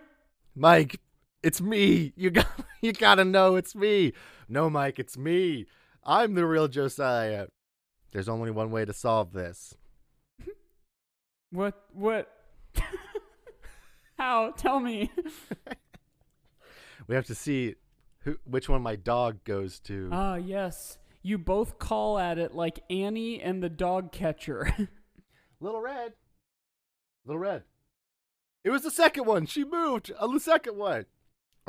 Mike, 0.56 1.00
it's 1.44 1.62
me. 1.62 2.14
You 2.16 2.32
got 2.32 2.48
you 2.82 2.94
gotta 2.94 3.26
know 3.26 3.56
it's 3.56 3.76
me. 3.76 4.14
No, 4.50 4.70
Mike, 4.70 5.00
it's 5.00 5.18
me. 5.18 5.66
I'm 6.04 6.36
the 6.36 6.46
real 6.46 6.68
Josiah. 6.68 7.48
There's 8.12 8.30
only 8.30 8.52
one 8.52 8.72
way 8.72 8.86
to 8.86 8.94
solve 8.94 9.34
this. 9.34 9.76
What 11.52 11.76
what 11.94 12.30
How? 14.18 14.52
Tell 14.52 14.80
me. 14.80 15.12
We 17.08 17.16
have 17.16 17.28
to 17.28 17.36
see 17.36 17.76
who 18.20 18.38
which 18.44 18.68
one 18.68 18.82
my 18.82 18.98
dog 18.98 19.44
goes 19.46 19.80
to. 19.82 20.10
Ah, 20.12 20.36
yes. 20.36 20.98
You 21.24 21.38
both 21.38 21.80
call 21.80 22.20
at 22.20 22.38
it 22.38 22.54
like 22.54 22.84
Annie 22.90 23.42
and 23.42 23.64
the 23.64 23.70
dog 23.70 24.12
catcher. 24.12 24.74
Little 25.62 25.82
Red. 25.82 26.14
Little 27.26 27.40
Red. 27.40 27.64
It 28.64 28.72
was 28.72 28.84
the 28.84 28.92
second 28.92 29.26
one. 29.26 29.46
She 29.46 29.64
moved 29.64 30.12
on 30.20 30.34
the 30.34 30.40
second 30.42 30.78
one. 30.78 31.06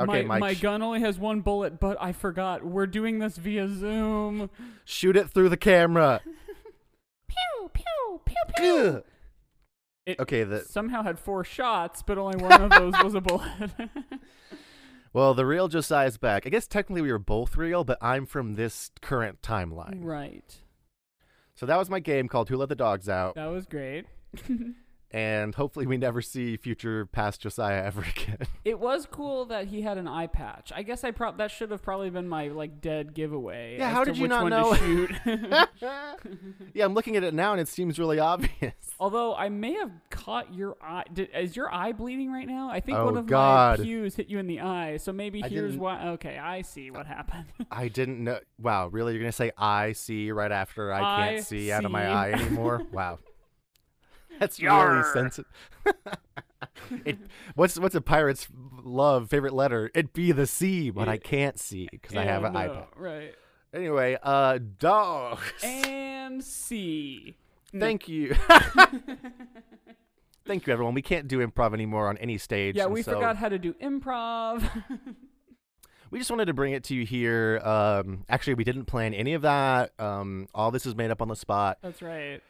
Okay, 0.00 0.22
my, 0.22 0.22
Mike. 0.22 0.40
my 0.40 0.54
gun 0.54 0.82
only 0.82 1.00
has 1.00 1.18
one 1.18 1.40
bullet, 1.40 1.80
but 1.80 1.96
I 2.00 2.12
forgot. 2.12 2.64
We're 2.64 2.86
doing 2.86 3.18
this 3.18 3.36
via 3.36 3.68
Zoom. 3.68 4.50
shoot 4.84 5.16
it 5.16 5.30
through 5.30 5.48
the 5.48 5.56
camera. 5.56 6.20
Pew 7.28 7.70
pew 7.72 8.20
pew 8.24 8.64
Ugh. 8.64 9.04
It 10.06 10.18
Okay, 10.20 10.44
the 10.44 10.60
somehow 10.60 11.02
had 11.02 11.18
four 11.18 11.44
shots, 11.44 12.02
but 12.02 12.16
only 12.16 12.42
one 12.42 12.62
of 12.62 12.70
those 12.70 12.94
was 13.04 13.14
a 13.14 13.20
bullet. 13.20 13.70
well, 15.12 15.34
the 15.34 15.44
real 15.44 15.68
Josiah's 15.68 16.16
back. 16.16 16.46
I 16.46 16.48
guess 16.48 16.66
technically 16.66 17.02
we 17.02 17.12
were 17.12 17.18
both 17.18 17.56
real, 17.56 17.84
but 17.84 17.98
I'm 18.00 18.24
from 18.24 18.54
this 18.54 18.90
current 19.02 19.42
timeline. 19.42 20.02
right. 20.02 20.56
So 21.54 21.66
that 21.66 21.76
was 21.76 21.90
my 21.90 21.98
game 21.98 22.28
called 22.28 22.48
Who 22.48 22.56
Let 22.56 22.68
the 22.68 22.76
Dogs 22.76 23.08
Out, 23.08 23.34
That 23.34 23.46
was 23.46 23.66
great. 23.66 24.06
and 25.10 25.54
hopefully 25.54 25.86
we 25.86 25.96
never 25.96 26.20
see 26.20 26.56
future 26.56 27.06
past 27.06 27.40
Josiah 27.40 27.84
ever 27.84 28.02
again. 28.16 28.46
It 28.64 28.78
was 28.78 29.06
cool 29.10 29.46
that 29.46 29.68
he 29.68 29.82
had 29.82 29.96
an 29.98 30.06
eye 30.08 30.26
patch. 30.26 30.72
I 30.74 30.82
guess 30.82 31.04
I 31.04 31.10
prob 31.10 31.38
that 31.38 31.50
should 31.50 31.70
have 31.70 31.82
probably 31.82 32.10
been 32.10 32.28
my 32.28 32.48
like 32.48 32.80
dead 32.80 33.14
giveaway. 33.14 33.76
Yeah, 33.78 33.90
how 33.90 34.04
did 34.04 34.16
you 34.18 34.28
not 34.28 34.48
know? 34.48 34.74
Yeah, 36.74 36.84
I'm 36.84 36.94
looking 36.94 37.16
at 37.16 37.24
it 37.24 37.34
now 37.34 37.52
and 37.52 37.60
it 37.60 37.68
seems 37.68 37.98
really 37.98 38.18
obvious. 38.18 38.74
Although 39.00 39.34
I 39.34 39.48
may 39.48 39.74
have 39.74 39.90
caught 40.10 40.52
your 40.52 40.76
eye. 40.82 41.04
Did, 41.12 41.30
is 41.34 41.56
your 41.56 41.72
eye 41.72 41.92
bleeding 41.92 42.30
right 42.30 42.46
now? 42.46 42.68
I 42.70 42.80
think 42.80 42.98
Oh, 42.98 43.06
one 43.06 43.16
of 43.16 43.26
God. 43.26 43.78
my 43.78 43.84
pews 43.84 44.14
hit 44.16 44.28
you 44.28 44.38
in 44.38 44.46
the 44.46 44.60
eye. 44.60 44.96
So 44.98 45.12
maybe 45.12 45.42
I 45.42 45.48
here's 45.48 45.76
why. 45.76 46.08
Okay, 46.10 46.36
I 46.38 46.62
see 46.62 46.90
what 46.90 47.06
happened. 47.06 47.46
I 47.70 47.88
didn't 47.88 48.22
know. 48.22 48.40
Wow, 48.60 48.88
really? 48.88 49.12
You're 49.14 49.22
gonna 49.22 49.32
say 49.32 49.52
I 49.56 49.92
see 49.92 50.30
right 50.32 50.52
after 50.52 50.92
I 50.92 50.98
I 50.98 51.28
can't 51.34 51.46
see 51.46 51.72
out 51.72 51.84
of 51.84 51.90
my 51.90 52.06
eye 52.06 52.32
anymore? 52.32 52.82
wow, 52.92 53.18
that's 54.38 54.60
really 54.60 55.02
sensitive. 55.12 55.50
it, 57.04 57.18
what's 57.54 57.78
what's 57.78 57.94
a 57.94 58.00
pirate's 58.00 58.48
love 58.82 59.30
favorite 59.30 59.52
letter? 59.52 59.90
It'd 59.94 60.12
be 60.12 60.32
the 60.32 60.46
C, 60.46 60.90
but 60.90 61.08
I 61.08 61.18
can't 61.18 61.58
see 61.58 61.88
because 61.90 62.16
I 62.16 62.24
have 62.24 62.44
an 62.44 62.52
no, 62.54 62.58
iPad. 62.58 62.86
Right. 62.96 63.34
Anyway, 63.74 64.16
uh, 64.22 64.58
dogs. 64.78 65.52
And 65.62 66.42
C. 66.42 67.36
No. 67.72 67.84
Thank 67.84 68.08
you. 68.08 68.34
Thank 70.46 70.66
you, 70.66 70.72
everyone. 70.72 70.94
We 70.94 71.02
can't 71.02 71.28
do 71.28 71.46
improv 71.46 71.74
anymore 71.74 72.08
on 72.08 72.16
any 72.16 72.38
stage. 72.38 72.76
Yeah, 72.76 72.86
we 72.86 73.02
so 73.02 73.12
forgot 73.12 73.36
how 73.36 73.50
to 73.50 73.58
do 73.58 73.74
improv. 73.74 74.64
We 76.10 76.18
just 76.18 76.30
wanted 76.30 76.46
to 76.46 76.54
bring 76.54 76.72
it 76.72 76.84
to 76.84 76.94
you 76.94 77.04
here. 77.04 77.60
Um, 77.62 78.24
actually, 78.28 78.54
we 78.54 78.64
didn't 78.64 78.86
plan 78.86 79.12
any 79.12 79.34
of 79.34 79.42
that. 79.42 79.92
Um, 79.98 80.48
all 80.54 80.70
this 80.70 80.86
is 80.86 80.94
made 80.96 81.10
up 81.10 81.20
on 81.20 81.28
the 81.28 81.36
spot. 81.36 81.78
That's 81.82 82.00
right. 82.00 82.42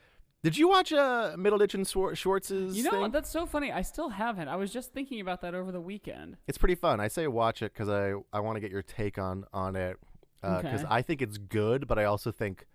Did 0.44 0.56
you 0.56 0.68
watch 0.68 0.92
uh, 0.92 1.34
Middleditch 1.36 1.74
and 1.74 1.86
Swar- 1.86 2.14
Schwartz's 2.14 2.76
You 2.76 2.84
know, 2.84 2.90
thing? 3.02 3.10
that's 3.10 3.28
so 3.28 3.44
funny. 3.44 3.72
I 3.72 3.82
still 3.82 4.08
haven't. 4.10 4.46
I 4.48 4.54
was 4.56 4.72
just 4.72 4.92
thinking 4.92 5.20
about 5.20 5.40
that 5.42 5.54
over 5.54 5.72
the 5.72 5.80
weekend. 5.80 6.36
It's 6.46 6.58
pretty 6.58 6.76
fun. 6.76 7.00
I 7.00 7.08
say 7.08 7.26
watch 7.26 7.60
it 7.62 7.72
because 7.74 7.88
I, 7.88 8.12
I 8.32 8.40
want 8.40 8.56
to 8.56 8.60
get 8.60 8.70
your 8.70 8.82
take 8.82 9.18
on 9.18 9.44
on 9.52 9.74
it 9.74 9.96
because 10.40 10.64
Okay. 10.82 10.84
I 10.88 11.02
think 11.02 11.22
it's 11.22 11.38
good, 11.38 11.88
but 11.88 11.98
I 11.98 12.04
also 12.04 12.30
think 12.30 12.66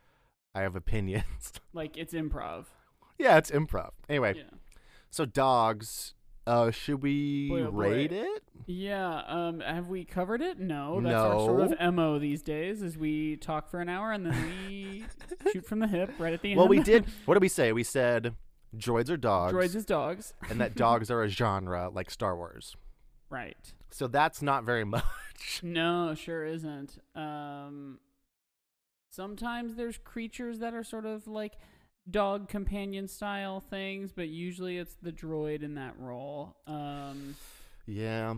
I 0.53 0.61
have 0.61 0.75
opinions. 0.75 1.53
Like 1.73 1.97
it's 1.97 2.13
improv. 2.13 2.65
yeah, 3.17 3.37
it's 3.37 3.49
improv. 3.49 3.91
Anyway, 4.09 4.35
Yeah. 4.37 4.43
so 5.09 5.25
dogs. 5.25 6.13
Uh, 6.45 6.71
should 6.71 7.01
we 7.01 7.47
Boy, 7.49 7.61
oh 7.61 7.71
boy. 7.71 7.89
rate 7.89 8.11
it? 8.11 8.43
Yeah. 8.65 9.21
Um. 9.27 9.61
Have 9.61 9.87
we 9.87 10.03
covered 10.03 10.41
it? 10.41 10.59
No. 10.59 10.99
That's 11.01 11.15
our 11.15 11.39
sort 11.39 11.71
of 11.79 11.93
mo 11.93 12.19
these 12.19 12.41
days. 12.41 12.81
Is 12.81 12.97
we 12.97 13.37
talk 13.37 13.69
for 13.69 13.79
an 13.79 13.87
hour 13.89 14.11
and 14.11 14.25
then 14.25 14.51
we 14.67 15.05
shoot 15.53 15.65
from 15.65 15.79
the 15.79 15.87
hip 15.87 16.11
right 16.19 16.33
at 16.33 16.41
the 16.41 16.51
end. 16.51 16.57
Well, 16.59 16.67
we 16.67 16.81
did. 16.83 17.05
What 17.25 17.35
did 17.35 17.41
we 17.41 17.47
say? 17.49 17.71
We 17.71 17.83
said 17.83 18.35
droids 18.75 19.09
are 19.09 19.17
dogs, 19.17 19.53
Droids 19.53 19.75
is 19.75 19.85
dogs. 19.85 20.33
and 20.49 20.59
that 20.59 20.75
dogs 20.75 21.09
are 21.11 21.21
a 21.23 21.27
genre 21.29 21.89
like 21.93 22.09
Star 22.11 22.35
Wars. 22.35 22.75
Right. 23.29 23.73
So 23.91 24.07
that's 24.07 24.41
not 24.41 24.63
very 24.65 24.83
much. 24.83 25.03
No, 25.63 26.13
sure 26.15 26.45
isn't. 26.45 26.97
Um. 27.15 27.99
Sometimes 29.09 29.75
there's 29.75 29.97
creatures 29.99 30.59
that 30.59 30.73
are 30.73 30.83
sort 30.83 31.05
of 31.05 31.27
like 31.27 31.53
dog 32.09 32.47
companion 32.49 33.07
style 33.07 33.59
things, 33.59 34.11
but 34.11 34.27
usually 34.29 34.77
it's 34.77 34.95
the 35.01 35.11
droid 35.11 35.63
in 35.63 35.75
that 35.75 35.93
role. 35.97 36.55
Um. 36.67 37.35
Yeah. 37.85 38.35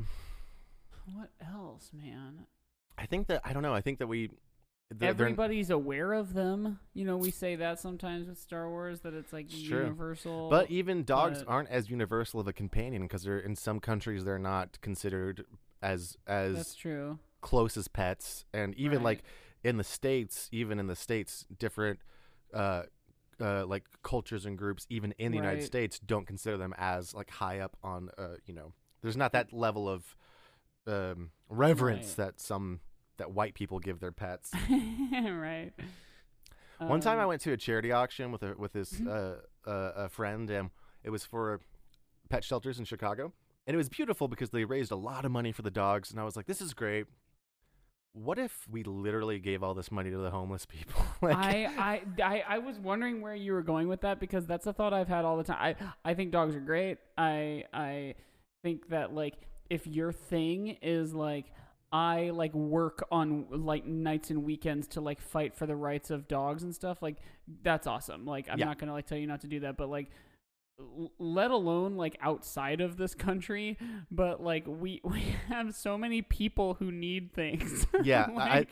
What 1.13 1.30
else, 1.41 1.91
man? 1.93 2.47
I 2.97 3.05
think 3.05 3.28
that 3.28 3.41
I 3.43 3.53
don't 3.53 3.63
know. 3.63 3.74
I 3.74 3.82
think 3.82 3.99
that 3.99 4.07
we 4.07 4.32
Everybody's 5.01 5.72
aware 5.72 6.13
of 6.13 6.34
them. 6.36 6.80
You 6.93 7.05
know, 7.05 7.18
we 7.18 7.32
say 7.32 7.55
that 7.55 7.80
sometimes 7.80 8.28
with 8.28 8.38
Star 8.39 8.70
Wars 8.70 8.99
that 9.01 9.13
it's 9.16 9.34
like 9.34 9.47
universal. 9.51 10.49
But 10.49 10.70
even 10.70 11.03
dogs 11.03 11.39
but- 11.43 11.51
aren't 11.51 11.70
as 11.70 11.89
universal 11.89 12.39
of 12.39 12.47
a 12.47 12.53
companion 12.53 13.01
because 13.01 13.24
they're 13.24 13.39
in 13.39 13.55
some 13.55 13.80
countries 13.80 14.24
they're 14.26 14.38
not 14.39 14.80
considered 14.82 15.45
as 15.82 16.18
as 16.28 16.55
that's 16.55 16.76
true. 16.76 17.18
close 17.41 17.78
as 17.78 17.88
pets, 17.88 18.45
and 18.53 18.76
even 18.76 18.99
Right. 18.99 19.05
like 19.05 19.24
in 19.63 19.78
the 19.78 19.84
states, 19.84 20.49
even 20.51 20.80
in 20.80 20.86
the 20.88 20.95
states, 20.95 21.45
different 21.57 21.99
uh, 22.53 22.84
uh, 23.42 23.66
like 23.66 23.84
cultures 24.04 24.46
and 24.46 24.58
groups, 24.58 24.86
even 24.90 25.14
in 25.18 25.32
the 25.32 25.38
United 25.38 25.64
States, 25.64 26.00
don't 26.00 26.26
consider 26.28 26.58
them 26.58 26.74
as 26.78 27.14
like 27.14 27.30
high 27.30 27.60
up 27.60 27.76
on. 27.84 28.10
Uh, 28.18 28.36
you 28.46 28.54
know, 28.54 28.74
there's 29.02 29.18
not 29.18 29.34
that 29.34 29.52
level 29.54 29.88
of 29.90 30.16
um, 30.88 31.32
reverence 31.50 32.08
Right. 32.18 32.26
that 32.26 32.40
some 32.40 32.80
that 33.18 33.32
white 33.32 33.54
people 33.54 33.80
give 33.80 34.00
their 34.00 34.12
pets. 34.12 34.52
right. 34.70 35.72
One 36.80 37.00
time 37.00 37.20
I 37.20 37.24
Um, 37.24 37.30
went 37.30 37.42
to 37.44 37.52
a 37.54 37.58
charity 37.58 37.92
auction 37.92 38.32
with 38.32 38.44
a 38.44 38.56
with 38.58 38.74
this 38.74 38.94
Mhm. 38.94 39.08
uh, 39.08 39.70
uh, 39.70 39.92
a 39.96 40.10
friend, 40.10 40.50
and 40.50 40.70
it 41.04 41.10
was 41.10 41.26
for 41.26 41.62
pet 42.30 42.44
shelters 42.44 42.80
in 42.80 42.86
Chicago, 42.86 43.34
and 43.66 43.74
it 43.74 43.78
was 43.78 43.90
beautiful 43.90 44.28
because 44.28 44.50
they 44.50 44.66
raised 44.66 44.92
a 44.92 44.96
lot 44.96 45.26
of 45.26 45.32
money 45.32 45.52
for 45.52 45.62
the 45.62 45.72
dogs, 45.72 46.12
and 46.12 46.20
I 46.20 46.24
was 46.24 46.36
like, 46.36 46.46
"This 46.48 46.62
is 46.62 46.74
great." 46.74 47.08
What 48.18 48.39
if 48.39 48.66
we 48.72 48.84
literally 48.84 49.39
gave 49.39 49.61
all 49.61 49.74
this 49.74 49.91
money 49.91 50.09
to 50.09 50.18
the 50.18 50.32
homeless 50.32 50.66
people? 50.66 51.01
like, 51.22 51.36
I, 51.36 51.66
I, 51.78 52.24
I, 52.24 52.43
I 52.47 52.57
was 52.59 52.80
wondering 52.80 53.20
where 53.20 53.36
you 53.36 53.51
were 53.51 53.61
going 53.61 53.89
with 53.89 54.01
that 54.01 54.22
because 54.22 54.45
that's 54.45 54.66
a 54.68 54.72
thought 54.74 54.93
I've 54.93 55.09
had 55.09 55.26
all 55.26 55.36
the 55.36 55.43
time. 55.43 55.76
I, 56.05 56.11
I 56.11 56.13
think 56.13 56.32
dogs 56.32 56.55
are 56.55 56.61
great. 56.61 56.97
I, 57.18 57.66
I 57.74 58.16
think 58.63 58.88
that 58.88 59.13
like 59.13 59.34
if 59.70 59.86
your 59.86 60.13
thing 60.13 60.78
is 60.82 61.13
like 61.13 61.45
I 61.91 62.30
like 62.30 62.53
work 62.53 63.05
on 63.11 63.47
like 63.51 63.86
nights 63.86 64.30
and 64.30 64.45
weekends 64.45 64.88
to 64.89 65.01
like 65.01 65.20
fight 65.20 65.53
for 65.53 65.66
the 65.66 65.76
rights 65.76 66.09
of 66.09 66.28
dogs 66.30 66.63
and 66.63 66.74
stuff, 66.74 67.01
like 67.01 67.18
that's 67.63 67.86
awesome. 67.86 68.26
Like 68.26 68.47
I'm 68.49 68.57
Yeah. 68.59 68.66
not 68.66 68.80
gonna 68.80 68.93
like 68.93 69.07
tell 69.07 69.18
you 69.18 69.28
not 69.28 69.41
to 69.41 69.47
do 69.47 69.59
that, 69.61 69.76
but 69.76 69.89
like 69.89 70.09
let 71.17 71.51
alone 71.51 71.95
like 71.95 72.17
outside 72.21 72.82
of 72.82 72.97
this 72.97 73.15
country 73.15 73.78
but 74.11 74.43
like 74.43 74.65
we 74.67 74.99
we 75.05 75.21
have 75.47 75.73
so 75.73 75.97
many 75.97 76.21
people 76.21 76.73
who 76.76 76.91
need 76.91 77.34
things 77.34 77.88
Yeah, 78.03 78.28
I- 78.36 78.67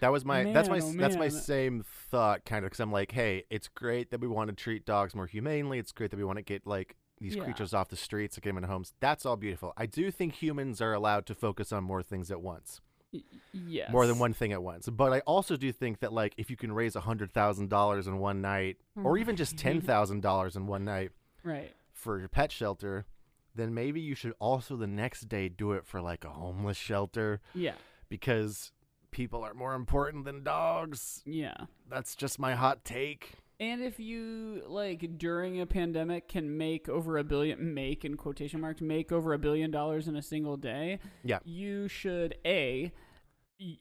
that 0.00 0.12
was 0.12 0.24
my 0.24 0.44
that's 0.52 0.68
my 0.68 0.80
oh, 0.82 0.92
that's 0.96 1.16
my 1.16 1.28
same 1.28 1.82
thought 2.10 2.44
kind 2.44 2.64
of 2.64 2.70
because 2.70 2.80
I'm 2.80 2.92
like, 2.92 3.12
hey, 3.12 3.44
it's 3.48 3.68
great 3.68 4.10
that 4.10 4.20
we 4.20 4.28
want 4.28 4.50
to 4.50 4.54
treat 4.54 4.84
dogs 4.84 5.14
more 5.14 5.26
humanely. 5.26 5.78
It's 5.78 5.92
great 5.92 6.10
that 6.10 6.18
we 6.18 6.24
want 6.24 6.36
to 6.36 6.42
get 6.42 6.66
like 6.66 6.96
these 7.20 7.36
Yeah. 7.36 7.44
creatures 7.44 7.72
off 7.72 7.88
the 7.88 7.96
streets 7.96 8.36
and 8.36 8.42
get 8.42 8.50
them 8.50 8.58
in 8.58 8.64
homes. 8.64 8.92
That's 9.00 9.24
all 9.24 9.36
beautiful. 9.36 9.72
I 9.78 9.86
do 9.86 10.10
think 10.10 10.34
humans 10.34 10.82
are 10.82 10.92
allowed 10.92 11.24
to 11.26 11.34
focus 11.34 11.72
on 11.72 11.84
more 11.84 12.02
things 12.02 12.30
at 12.30 12.42
once. 12.42 12.82
yes 13.52 13.90
more 13.92 14.06
than 14.06 14.18
one 14.18 14.34
thing 14.34 14.52
at 14.52 14.62
once. 14.62 14.88
But 14.90 15.12
I 15.14 15.20
also 15.20 15.56
do 15.56 15.72
think 15.72 16.00
that 16.00 16.12
like 16.12 16.34
if 16.36 16.50
you 16.50 16.56
can 16.56 16.72
raise 16.72 16.96
a 16.96 17.00
hundred 17.00 17.32
thousand 17.32 17.70
dollars 17.70 18.06
in 18.06 18.18
one 18.18 18.42
night, 18.42 18.76
or 18.96 19.14
mm. 19.14 19.20
even 19.20 19.36
just 19.36 19.56
ten 19.66 19.80
thousand 19.80 20.20
dollars 20.20 20.54
in 20.54 20.66
one 20.66 20.84
night 20.84 21.12
right 21.44 21.72
for 21.92 22.18
your 22.18 22.28
pet 22.28 22.50
shelter, 22.50 23.06
then 23.54 23.72
maybe 23.72 24.00
you 24.00 24.14
should 24.16 24.34
also 24.40 24.76
the 24.76 24.86
next 24.86 25.28
day 25.28 25.48
do 25.48 25.72
it 25.72 25.86
for 25.86 26.00
like 26.00 26.24
a 26.24 26.30
homeless 26.30 26.76
shelter 26.76 27.40
yeah 27.54 27.74
because 28.08 28.72
people 29.10 29.42
are 29.44 29.54
more 29.54 29.74
important 29.74 30.24
than 30.24 30.42
dogs. 30.42 31.22
yeah 31.24 31.54
That's 31.88 32.16
just 32.16 32.38
my 32.40 32.54
hot 32.54 32.84
take. 32.84 33.34
And 33.60 33.80
if 33.82 34.00
you 34.00 34.62
like 34.66 35.16
during 35.16 35.60
a 35.60 35.66
pandemic 35.66 36.26
can 36.28 36.56
make 36.58 36.88
over 36.88 37.16
a 37.18 37.22
billion 37.24 37.72
make 37.72 38.04
in 38.04 38.16
quotation 38.16 38.60
marks 38.60 38.80
make 38.80 39.12
over 39.12 39.32
a 39.32 39.38
billion 39.38 39.70
dollars 39.70 40.08
in 40.08 40.16
a 40.16 40.22
single 40.22 40.56
day, 40.56 40.98
Yeah. 41.22 41.38
you 41.44 41.86
should 41.86 42.34
a 42.44 42.90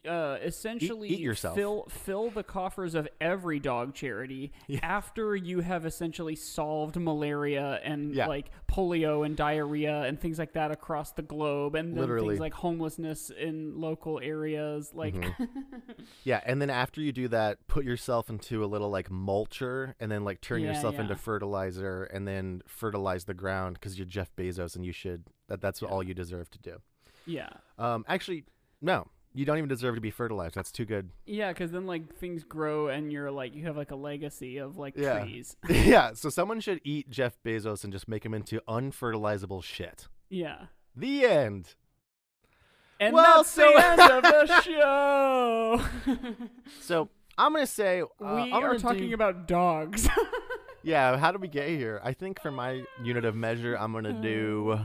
uh, 0.07 0.37
essentially 0.41 1.09
eat 1.09 1.19
yourself. 1.19 1.55
fill 1.55 1.85
fill 1.89 2.29
the 2.29 2.43
coffers 2.43 2.95
of 2.95 3.07
every 3.21 3.59
dog 3.59 3.93
charity 3.93 4.51
Yeah. 4.67 4.79
after 4.83 5.35
you 5.35 5.59
have 5.61 5.85
essentially 5.85 6.35
solved 6.35 6.95
malaria 6.97 7.79
and 7.83 8.13
Yeah. 8.15 8.27
like 8.27 8.49
polio 8.67 9.25
and 9.25 9.35
diarrhea 9.35 10.01
and 10.03 10.19
things 10.19 10.39
like 10.39 10.53
that 10.53 10.71
across 10.71 11.11
the 11.11 11.21
globe 11.21 11.75
and 11.75 11.95
things 11.95 12.39
like 12.39 12.53
homelessness 12.53 13.29
in 13.29 13.79
local 13.79 14.19
areas 14.21 14.93
like 14.93 15.13
Mhm. 15.15 15.47
Yeah, 16.23 16.41
and 16.45 16.61
then 16.61 16.69
after 16.69 17.01
you 17.01 17.11
do 17.11 17.27
that, 17.29 17.65
put 17.67 17.83
yourself 17.85 18.29
into 18.29 18.63
a 18.63 18.67
little 18.67 18.89
like 18.89 19.09
mulcher, 19.09 19.93
and 19.99 20.11
then 20.11 20.23
like 20.23 20.41
turn 20.41 20.61
Yeah, 20.61 20.69
yourself 20.73 20.97
into 20.99 21.15
fertilizer, 21.15 22.03
and 22.05 22.27
then 22.27 22.61
fertilize 22.67 23.25
the 23.25 23.33
ground 23.33 23.75
because 23.75 23.97
you're 23.97 24.05
Jeff 24.07 24.35
Bezos, 24.35 24.75
and 24.75 24.85
you 24.85 24.91
should. 24.91 25.25
That 25.47 25.61
that's 25.61 25.83
all 25.83 26.01
you 26.03 26.13
deserve 26.13 26.49
to 26.51 26.59
do. 26.59 26.81
yeah 27.25 27.49
Um, 27.77 28.03
actually, 28.07 28.45
no, 28.81 29.07
you 29.33 29.45
don't 29.45 29.57
even 29.57 29.67
deserve 29.69 29.95
to 29.95 30.01
be 30.01 30.11
fertilized. 30.11 30.55
That's 30.55 30.71
too 30.71 30.85
good. 30.85 31.09
Yeah, 31.25 31.49
because 31.51 31.71
then 31.71 31.85
like 31.87 32.15
things 32.15 32.43
grow 32.43 32.87
and 32.87 33.11
you're 33.11 33.31
like 33.31 33.55
you 33.55 33.65
have 33.65 33.75
like 33.77 33.91
a 33.91 33.95
legacy 33.95 34.57
of 34.57 34.77
like 34.77 34.95
Yeah. 34.97 35.19
trees. 35.21 35.55
yeah, 35.69 36.13
so 36.13 36.29
someone 36.29 36.59
should 36.59 36.79
eat 36.83 37.09
Jeff 37.09 37.37
Bezos 37.43 37.83
and 37.83 37.91
just 37.91 38.07
make 38.07 38.25
him 38.25 38.33
into 38.33 38.61
unfertilizable 38.67 39.63
shit. 39.63 40.07
Yeah. 40.29 40.65
The 40.95 41.25
end. 41.25 41.75
And 42.99 43.13
Well, 43.15 43.37
that's 43.37 43.49
so- 43.49 43.61
the 43.73 43.83
end 43.85 43.99
of 44.01 44.23
the 44.23 44.61
show. 44.61 45.81
So 46.81 47.09
I'm 47.37 47.53
gonna 47.53 47.65
say 47.67 48.01
uh, 48.01 48.05
we 48.19 48.51
I'm 48.53 48.63
are 48.63 48.77
talking 48.77 49.09
do- 49.09 49.13
about 49.15 49.47
dogs. 49.47 50.07
Yeah, 50.85 51.15
how 51.15 51.31
did 51.31 51.39
we 51.39 51.47
get 51.47 51.69
here? 51.69 52.01
I 52.03 52.11
think 52.11 52.41
for 52.41 52.51
my 52.51 52.83
unit 53.01 53.23
of 53.23 53.35
measure, 53.37 53.73
I'm 53.77 53.93
gonna 53.93 54.11
do 54.21 54.81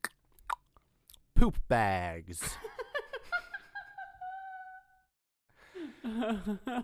poop 1.34 1.58
bags. 1.68 2.40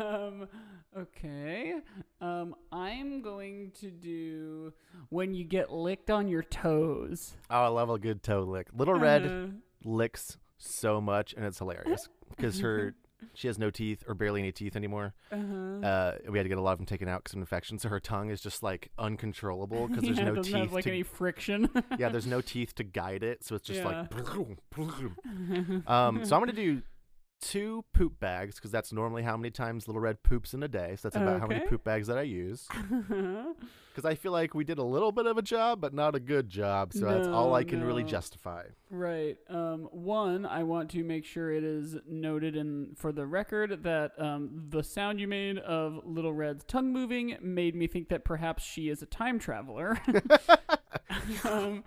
um, 0.00 0.48
okay. 0.96 1.74
Um, 2.20 2.54
I'm 2.70 3.22
going 3.22 3.72
to 3.80 3.90
do 3.90 4.72
when 5.10 5.34
you 5.34 5.44
get 5.44 5.72
licked 5.72 6.10
on 6.10 6.28
your 6.28 6.42
toes. 6.42 7.34
Oh, 7.50 7.62
I 7.64 7.68
love 7.68 7.90
a 7.90 7.98
good 7.98 8.22
toe 8.22 8.42
lick. 8.42 8.68
Little 8.74 8.94
Red 8.94 9.26
Uh, 9.26 9.46
licks 9.84 10.38
so 10.58 11.00
much, 11.00 11.34
and 11.34 11.44
it's 11.44 11.58
hilarious 11.58 12.08
because 12.36 12.60
her 12.60 12.94
she 13.34 13.46
has 13.46 13.56
no 13.56 13.70
teeth 13.70 14.02
or 14.08 14.14
barely 14.14 14.40
any 14.40 14.50
teeth 14.50 14.74
anymore. 14.74 15.14
uh-huh. 15.30 15.86
Uh, 15.86 16.14
we 16.28 16.38
had 16.38 16.42
to 16.42 16.48
get 16.48 16.58
a 16.58 16.60
lot 16.60 16.72
of 16.72 16.78
them 16.78 16.86
taken 16.86 17.08
out 17.08 17.22
because 17.22 17.34
of 17.34 17.38
infection, 17.38 17.78
so 17.78 17.88
her 17.88 18.00
tongue 18.00 18.30
is 18.30 18.40
just 18.40 18.64
like 18.64 18.90
uncontrollable 18.98 19.86
because 19.86 20.02
there's 20.02 20.18
yeah, 20.18 20.24
no 20.24 20.42
teeth. 20.42 20.54
have 20.54 20.72
like 20.72 20.84
to, 20.84 20.90
any 20.90 21.02
friction. 21.04 21.68
yeah, 21.98 22.08
there's 22.08 22.26
no 22.26 22.40
teeth 22.40 22.74
to 22.76 22.84
guide 22.84 23.22
it, 23.22 23.44
so 23.44 23.54
it's 23.54 23.66
just 23.66 23.80
Yeah. 23.80 24.06
like. 24.10 25.88
um, 25.88 26.24
so 26.24 26.34
I'm 26.36 26.42
gonna 26.42 26.52
do 26.52 26.82
two 27.42 27.84
poop 27.92 28.18
bags 28.20 28.54
because 28.54 28.70
that's 28.70 28.92
normally 28.92 29.22
how 29.22 29.36
many 29.36 29.50
times 29.50 29.86
Little 29.86 30.00
Red 30.00 30.22
poops 30.22 30.54
in 30.54 30.62
a 30.62 30.68
day. 30.68 30.94
So 30.96 31.08
that's 31.08 31.16
about 31.16 31.40
how 31.40 31.46
many 31.46 31.66
poop 31.66 31.84
bags 31.84 32.06
that 32.06 32.16
I 32.16 32.22
use. 32.22 32.68
Because 33.92 34.10
I 34.10 34.14
feel 34.14 34.32
like 34.32 34.54
we 34.54 34.64
did 34.64 34.78
a 34.78 34.82
little 34.82 35.12
bit 35.12 35.26
of 35.26 35.36
a 35.36 35.42
job, 35.42 35.82
but 35.82 35.92
not 35.92 36.14
a 36.14 36.18
good 36.18 36.48
job. 36.48 36.94
So 36.94 37.04
that's 37.04 37.28
all 37.28 37.54
I 37.54 37.62
can 37.62 37.84
really 37.84 38.04
justify. 38.04 38.64
Right. 38.88 39.36
Um, 39.50 39.86
one, 39.92 40.46
I 40.46 40.62
want 40.62 40.90
to 40.92 41.04
make 41.04 41.26
sure 41.26 41.52
it 41.52 41.62
is 41.62 41.96
noted 42.08 42.56
in 42.56 42.94
for 42.96 43.12
the 43.12 43.26
record 43.26 43.82
that 43.82 44.12
um, 44.18 44.64
the 44.70 44.82
sound 44.82 45.20
you 45.20 45.28
made 45.28 45.58
of 45.58 46.00
Little 46.06 46.32
Red's 46.32 46.64
tongue 46.64 46.90
moving 46.90 47.36
made 47.42 47.74
me 47.74 47.86
think 47.86 48.08
that 48.08 48.24
perhaps 48.24 48.64
she 48.64 48.88
is 48.88 49.02
a 49.02 49.06
time 49.06 49.38
traveler. 49.38 50.00
um, 51.44 51.84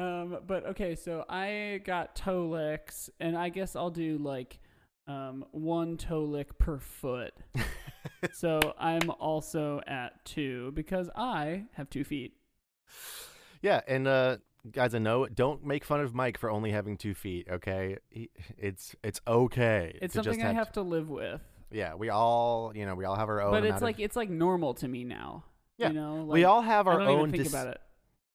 um, 0.00 0.38
but 0.46 0.64
okay, 0.66 0.94
so 0.94 1.24
I 1.28 1.82
got 1.84 2.16
toe 2.16 2.46
licks, 2.46 3.10
and 3.20 3.36
I 3.36 3.50
guess 3.50 3.76
I'll 3.76 3.90
do 3.90 4.16
like 4.16 4.58
um, 5.06 5.44
one 5.50 5.98
toe 5.98 6.24
lick 6.24 6.58
per 6.58 6.78
foot. 6.78 7.34
so 8.32 8.60
I'm 8.78 9.10
also 9.10 9.82
at 9.86 10.24
two 10.24 10.72
because 10.72 11.10
I 11.14 11.64
have 11.74 11.90
two 11.90 12.04
feet. 12.04 12.32
Yeah, 13.60 13.82
and 13.86 14.08
uh, 14.08 14.38
guys, 14.72 14.94
I 14.94 14.98
know 15.00 15.26
don't 15.26 15.66
make 15.66 15.84
fun 15.84 16.00
of 16.00 16.14
Mike 16.14 16.38
for 16.38 16.50
only 16.50 16.70
having 16.70 16.96
two 16.96 17.12
feet. 17.12 17.48
Okay, 17.50 17.98
he, 18.08 18.30
it's 18.56 18.96
it's 19.04 19.20
okay. 19.28 19.98
It's 20.00 20.14
something 20.14 20.42
I 20.42 20.52
have 20.52 20.72
to 20.72 20.82
live 20.82 21.10
with. 21.10 21.42
Yeah, 21.70 21.94
we 21.94 22.08
all 22.08 22.72
you 22.74 22.86
know 22.86 22.94
we 22.94 23.04
all 23.04 23.16
have 23.16 23.28
our 23.28 23.42
own. 23.42 23.50
but 23.50 23.66
it's 23.66 23.82
like 23.82 23.96
of, 23.96 24.00
it's 24.00 24.16
like 24.16 24.30
normal 24.30 24.72
to 24.74 24.88
me 24.88 25.04
now. 25.04 25.44
Yeah. 25.76 25.88
You 25.88 25.94
know, 25.94 26.24
we 26.26 26.44
all 26.44 26.62
have 26.62 26.88
I 26.88 26.92
our 26.92 26.98
don't 27.00 27.08
own. 27.08 27.18
even 27.18 27.30
think 27.32 27.44
dis- 27.44 27.52
about 27.52 27.68
it. 27.68 27.80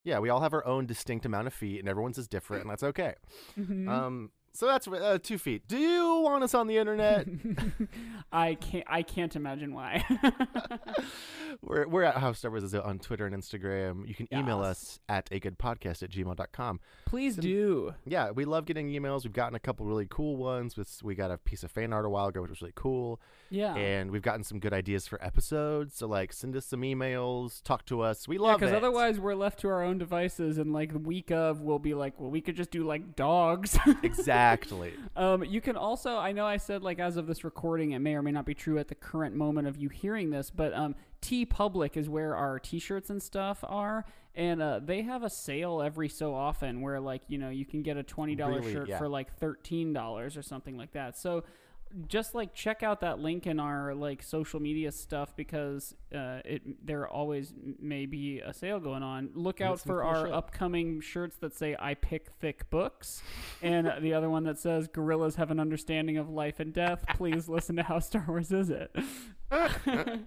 Yeah, 0.06 0.20
we 0.20 0.30
all 0.30 0.39
have 0.39 0.53
our 0.53 0.66
own 0.66 0.86
distinct 0.86 1.26
amount 1.26 1.47
of 1.47 1.53
feet, 1.53 1.80
and 1.80 1.89
everyone's 1.89 2.18
is 2.18 2.28
different, 2.28 2.62
and 2.64 2.72
that's 2.72 2.84
okay. 2.84 3.16
Mhm. 3.58 3.89
Um, 3.89 4.32
So 4.56 4.68
that's 4.68 4.88
uh, 4.88 5.18
two 5.22 5.38
feet. 5.38 5.68
Do 5.68 5.78
you 5.78 6.22
want 6.24 6.41
us 6.43 6.53
on 6.53 6.68
the 6.68 6.78
internet? 6.78 7.28
I 8.32 8.56
can't. 8.56 8.86
I 8.88 9.01
can't 9.03 9.36
imagine 9.36 9.74
why. 9.74 10.03
we're, 11.62 11.88
we're 11.88 12.03
at 12.03 12.16
House 12.16 12.39
Star 12.39 12.51
Wars 12.51 12.74
on 12.74 12.99
Twitter 12.99 13.26
and 13.26 13.36
Instagram. 13.36 14.08
You 14.08 14.16
can 14.16 14.28
email 14.34 14.60
Yes. 14.60 14.68
us 14.68 14.99
at 15.10 15.28
a 15.32 15.39
good 15.39 15.58
podcast 15.60 16.03
at 16.03 16.10
gmail.com. 16.10 16.80
Please 17.06 17.36
do. 17.36 17.93
Yeah, 18.06 18.32
we 18.32 18.45
love 18.45 18.66
getting 18.66 18.88
emails. 18.89 19.24
We've 19.26 19.34
gotten 19.34 19.56
a 19.56 19.60
couple 19.60 19.86
really 19.86 20.08
cool 20.10 20.38
ones. 20.38 20.78
With 20.78 21.01
we 21.03 21.16
got 21.16 21.32
a 21.32 21.38
piece 21.38 21.64
of 21.64 21.72
fan 21.72 21.91
art 21.91 22.06
a 22.06 22.10
while 22.10 22.28
ago, 22.28 22.41
which 22.41 22.49
was 22.51 22.62
really 22.62 22.74
cool, 22.76 23.20
Yeah. 23.49 23.76
and 23.76 24.10
we've 24.10 24.22
gotten 24.22 24.43
some 24.43 24.60
good 24.60 24.74
ideas 24.74 25.06
for 25.08 25.22
episodes. 25.24 25.95
So 25.97 26.08
like, 26.08 26.32
send 26.32 26.56
us 26.56 26.66
some 26.66 26.82
emails, 26.82 27.62
talk 27.64 27.86
to 27.88 28.01
us. 28.01 28.26
We 28.28 28.38
love 28.38 28.60
because 28.60 28.72
it. 28.74 28.78
otherwise 28.78 29.20
we're 29.20 29.36
left 29.36 29.60
to 29.60 29.68
our 29.68 29.84
own 29.84 29.97
devices, 29.97 30.58
and 30.58 30.72
like 30.72 30.93
the 30.93 30.99
week 30.99 31.30
of, 31.32 31.60
we'll 31.62 31.80
be 31.80 31.93
like, 31.93 32.18
well, 32.20 32.30
we 32.32 32.39
could 32.41 32.56
just 32.56 32.72
do 32.72 32.86
like 32.86 33.18
dogs. 33.18 33.78
exactly. 34.03 34.44
Um, 35.15 35.43
you 35.45 35.61
can 35.61 35.77
also, 35.77 36.17
I 36.17 36.31
know 36.33 36.45
I 36.45 36.57
said 36.57 36.83
like 36.83 36.99
as 36.99 37.15
of 37.17 37.25
this 37.27 37.43
recording, 37.45 37.91
it 37.91 37.99
may 37.99 38.15
or 38.15 38.21
may 38.21 38.31
not 38.31 38.45
be 38.45 38.53
true 38.53 38.77
at 38.79 38.87
the 38.89 38.95
current 38.95 39.33
moment 39.35 39.65
of 39.67 39.77
you 39.77 39.87
hearing 39.89 40.29
this, 40.29 40.49
but 40.49 40.73
um, 40.73 40.93
TeePublic 41.21 41.97
is 41.97 42.09
where 42.09 42.35
our 42.35 42.59
T-shirts 42.59 43.09
and 43.09 43.21
stuff 43.23 43.63
are, 43.63 44.05
and 44.35 44.61
uh, 44.61 44.79
they 44.83 45.01
have 45.03 45.23
a 45.23 45.29
sale 45.29 45.81
every 45.81 46.09
so 46.09 46.35
often 46.35 46.81
where 46.81 46.99
like 46.99 47.21
you 47.29 47.37
know 47.37 47.49
you 47.49 47.65
can 47.65 47.81
get 47.81 47.95
a 47.97 48.03
twenty 48.03 48.35
dollar 48.35 48.59
Really? 48.59 48.73
shirt 48.73 48.89
Yeah. 48.89 48.97
for 48.97 49.07
like 49.07 49.33
thirteen 49.37 49.93
dollars 49.93 50.35
or 50.37 50.41
something 50.41 50.77
like 50.77 50.91
that. 50.91 51.17
So 51.17 51.43
just 52.07 52.35
like 52.35 52.53
check 52.53 52.83
out 52.83 53.01
that 53.01 53.19
link 53.19 53.47
in 53.47 53.59
our 53.59 53.93
like 53.93 54.21
social 54.21 54.59
media 54.59 54.91
stuff 54.91 55.35
because 55.35 55.95
uh, 56.13 56.39
it 56.43 56.85
there 56.85 57.07
always 57.07 57.53
may 57.79 58.05
be 58.05 58.39
a 58.39 58.53
sale 58.53 58.79
going 58.79 59.03
on. 59.03 59.29
Look 59.33 59.61
out 59.61 59.79
for 59.79 60.01
cool 60.01 60.09
our 60.09 60.25
shit. 60.25 60.33
upcoming 60.33 61.01
shirts 61.01 61.37
that 61.37 61.55
say 61.55 61.75
"I 61.79 61.93
pick 61.93 62.29
thick 62.39 62.69
books," 62.69 63.21
and 63.61 63.91
the 64.01 64.13
other 64.13 64.29
one 64.29 64.43
that 64.43 64.59
says 64.59 64.87
"Gorillas 64.87 65.35
have 65.35 65.51
an 65.51 65.59
understanding 65.59 66.17
of 66.17 66.29
life 66.29 66.59
and 66.59 66.73
death." 66.73 67.03
Please 67.15 67.47
listen 67.47 67.75
to 67.77 67.83
how 67.83 67.99
Star 67.99 68.25
Wars 68.27 68.51
is 68.51 68.69
it. 68.69 68.95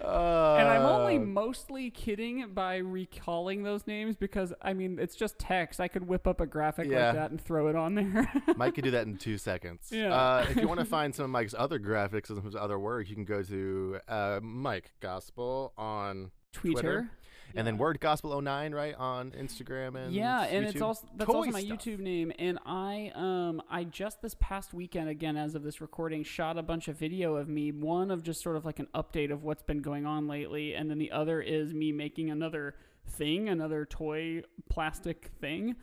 And 0.00 0.68
I'm 0.68 0.82
only 0.82 1.16
Uh, 1.16 1.20
mostly 1.20 1.90
kidding 1.90 2.52
by 2.54 2.76
recalling 2.76 3.62
those 3.62 3.86
names 3.86 4.16
because 4.16 4.52
I 4.62 4.72
mean 4.72 4.98
it's 5.00 5.14
just 5.16 5.38
text. 5.38 5.80
I 5.80 5.88
could 5.88 6.06
whip 6.06 6.26
up 6.26 6.40
a 6.40 6.46
graphic 6.46 6.88
Yeah. 6.88 7.06
like 7.06 7.14
that 7.16 7.30
and 7.30 7.40
throw 7.40 7.68
it 7.68 7.76
on 7.76 7.94
there. 7.94 8.30
Mike 8.56 8.74
could 8.74 8.84
do 8.84 8.90
that 8.92 9.06
in 9.06 9.16
two 9.16 9.38
seconds. 9.38 9.88
Yeah. 9.92 10.14
Uh, 10.14 10.46
if 10.50 10.56
you 10.56 10.68
want 10.68 10.80
to 10.80 10.86
find 10.86 11.14
some 11.14 11.24
of 11.24 11.30
Mike's 11.30 11.54
other 11.56 11.78
graphics 11.78 12.28
and 12.30 12.36
some 12.36 12.38
of 12.38 12.44
his 12.44 12.56
other 12.56 12.78
work, 12.78 13.08
you 13.08 13.14
can 13.14 13.24
go 13.24 13.42
to 13.42 13.98
uh, 14.08 14.40
Mike 14.42 14.92
Gospel 15.00 15.72
on 15.76 16.30
Twitter. 16.52 16.80
Twitter. 16.80 17.10
And 17.54 17.66
then 17.66 17.74
Yeah. 17.74 17.80
Word 17.80 18.00
Gospel 18.00 18.40
09, 18.40 18.74
right, 18.74 18.94
on 18.96 19.30
Instagram 19.32 19.96
and 19.96 20.12
yeah, 20.12 20.42
and 20.44 20.64
it's 20.66 20.80
also 20.80 21.06
that's 21.16 21.30
Toy 21.30 21.36
also 21.38 21.50
my 21.50 21.62
stuff. 21.62 21.78
YouTube 21.78 21.98
name. 22.00 22.32
And 22.38 22.58
I 22.66 23.12
um 23.14 23.62
I 23.70 23.84
just 23.84 24.22
this 24.22 24.34
past 24.40 24.72
weekend 24.74 25.08
again 25.08 25.36
as 25.36 25.54
of 25.54 25.62
this 25.62 25.80
recording 25.80 26.22
shot 26.24 26.58
a 26.58 26.62
bunch 26.62 26.88
of 26.88 26.96
video 26.96 27.36
of 27.36 27.48
me. 27.48 27.72
One 27.72 28.10
of 28.10 28.22
just 28.22 28.42
sort 28.42 28.56
of 28.56 28.64
like 28.64 28.78
an 28.78 28.88
update 28.94 29.30
of 29.32 29.42
what's 29.42 29.62
been 29.62 29.82
going 29.82 30.06
on 30.06 30.28
lately, 30.28 30.74
and 30.74 30.90
then 30.90 30.98
the 30.98 31.10
other 31.12 31.40
is 31.40 31.72
me 31.74 31.92
making 31.92 32.30
another 32.30 32.74
thing, 33.06 33.48
another 33.48 33.84
toy 33.84 34.42
plastic 34.68 35.30
thing. 35.40 35.76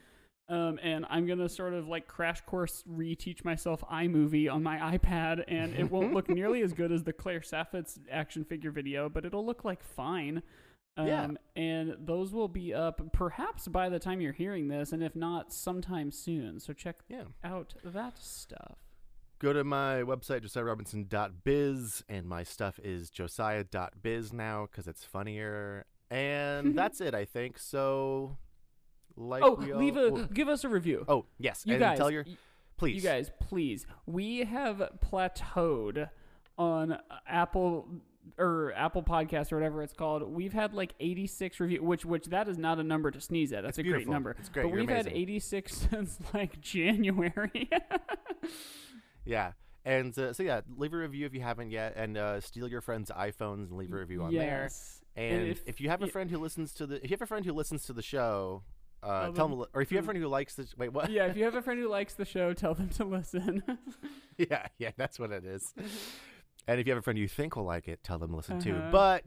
Um, 0.49 0.79
and 0.81 1.05
I'm 1.09 1.27
gonna 1.27 1.49
sort 1.49 1.73
of 1.73 1.89
like 1.89 2.07
crash 2.07 2.39
course 2.41 2.81
reteach 2.89 3.43
myself 3.43 3.83
iMovie 3.91 4.49
on 4.49 4.63
my 4.63 4.97
iPad, 4.97 5.43
and 5.49 5.73
it 5.73 5.91
won't 5.91 6.13
look 6.13 6.29
nearly 6.39 6.61
as 6.61 6.71
good 6.71 6.89
as 6.89 7.03
the 7.03 7.11
Claire 7.11 7.41
Saffitz 7.41 7.99
action 8.09 8.45
figure 8.45 8.71
video, 8.71 9.09
but 9.09 9.25
it'll 9.25 9.45
look 9.45 9.65
like 9.65 9.83
fine. 9.83 10.41
Um, 10.97 11.07
Yeah. 11.07 11.27
And 11.55 11.95
those 11.99 12.33
will 12.33 12.47
be 12.47 12.73
up 12.73 13.01
perhaps 13.13 13.67
by 13.67 13.87
the 13.89 13.99
time 13.99 14.19
you're 14.19 14.33
hearing 14.33 14.67
this, 14.67 14.91
and 14.91 15.03
if 15.03 15.15
not, 15.15 15.53
sometime 15.53 16.11
soon. 16.11 16.59
So 16.59 16.73
check 16.73 16.97
Yeah. 17.07 17.25
out 17.43 17.75
that 17.83 18.17
stuff. 18.17 18.77
Go 19.39 19.53
to 19.53 19.63
my 19.63 20.01
website, 20.01 20.41
josiahrobinson.biz, 20.41 22.03
and 22.09 22.25
my 22.27 22.43
stuff 22.43 22.79
is 22.83 23.09
josiah.biz 23.09 24.33
now 24.33 24.67
because 24.69 24.87
it's 24.87 25.03
funnier. 25.03 25.85
And 26.09 26.75
that's 26.77 27.01
it, 27.01 27.13
I 27.13 27.25
think. 27.25 27.59
So, 27.59 28.37
like, 29.15 29.43
oh, 29.43 29.55
all- 29.55 29.77
leave 29.77 29.97
a 29.97 30.09
well- 30.11 30.25
give 30.25 30.47
us 30.47 30.63
a 30.63 30.69
review. 30.69 31.05
oh, 31.07 31.25
yes. 31.37 31.63
you 31.65 31.73
and 31.73 31.81
guys, 31.81 31.97
tell 31.97 32.09
your, 32.11 32.25
please. 32.77 32.95
you 32.95 33.01
guys, 33.01 33.31
please. 33.39 33.85
We 34.05 34.39
have 34.39 34.89
plateaued 35.05 36.09
on 36.57 36.97
Apple 37.27 37.87
or 38.37 38.73
Apple 38.75 39.03
Podcast 39.03 39.51
or 39.51 39.55
whatever 39.57 39.81
it's 39.83 39.93
called. 39.93 40.23
We've 40.23 40.53
had 40.53 40.73
like 40.73 40.93
86 40.99 41.59
reviews, 41.59 41.81
which 41.81 42.05
which 42.05 42.25
that 42.25 42.47
is 42.47 42.57
not 42.57 42.79
a 42.79 42.83
number 42.83 43.11
to 43.11 43.19
sneeze 43.21 43.53
at. 43.53 43.63
That's 43.63 43.77
It's 43.77 43.87
a 43.87 43.91
great 43.91 44.07
number. 44.07 44.35
It's 44.39 44.49
great. 44.49 44.63
But 44.63 44.69
You're 44.69 44.79
we've 44.79 44.89
had 44.89 45.07
86 45.07 45.75
since 45.91 46.17
like 46.33 46.59
January. 46.61 47.69
Yeah. 49.25 49.51
And 49.85 50.17
uh, 50.17 50.33
so, 50.33 50.43
yeah, 50.43 50.61
leave 50.75 50.93
a 50.93 50.97
review 50.97 51.25
if 51.25 51.33
you 51.33 51.41
haven't 51.41 51.71
yet, 51.71 51.93
and 51.95 52.17
uh, 52.17 52.41
steal 52.41 52.67
your 52.67 52.81
friend's 52.81 53.09
iPhones 53.09 53.69
and 53.69 53.77
leave 53.77 53.91
a 53.93 53.95
review 53.97 54.23
on 54.23 54.33
there. 54.33 54.63
yes. 54.63 55.01
And 55.15 55.47
if- 55.47 55.61
if, 55.65 55.81
you 55.81 55.89
have 55.89 56.01
a 56.01 56.07
friend 56.07 56.29
who 56.29 56.37
listens 56.37 56.73
to 56.73 56.85
the, 56.85 56.95
if 56.97 57.03
you 57.09 57.13
have 57.15 57.21
a 57.21 57.25
friend 57.25 57.45
who 57.45 57.53
listens 57.53 57.85
to 57.85 57.93
the 57.93 58.01
show, 58.01 58.63
uh, 59.01 59.23
Tell 59.25 59.33
tell 59.33 59.47
them- 59.49 59.59
them, 59.59 59.67
or 59.73 59.81
if 59.81 59.91
you 59.91 59.97
have 59.97 60.03
a 60.03 60.07
friend 60.07 60.21
who 60.21 60.27
likes 60.27 60.55
the, 60.55 60.67
wait, 60.77 60.91
what? 60.91 61.09
yeah, 61.09 61.25
if 61.27 61.37
you 61.37 61.45
have 61.45 61.55
a 61.55 61.61
friend 61.63 61.79
who 61.79 61.87
likes 61.89 62.15
the 62.15 62.25
show, 62.25 62.53
tell 62.53 62.73
them 62.73 62.89
to 62.89 63.05
listen. 63.05 63.63
yeah, 64.37 64.67
yeah, 64.77 64.91
that's 64.97 65.17
what 65.19 65.31
it 65.31 65.45
is. 65.45 65.73
And 66.67 66.79
if 66.79 66.87
you 66.87 66.91
have 66.93 66.99
a 66.99 67.01
friend 67.01 67.17
you 67.17 67.27
think 67.27 67.55
will 67.55 67.63
like 67.63 67.87
it, 67.87 68.03
tell 68.03 68.19
them 68.19 68.31
to 68.31 68.35
listen 68.37 68.59
too. 68.59 68.75
Uh-huh. 68.75 68.89
But 68.91 69.23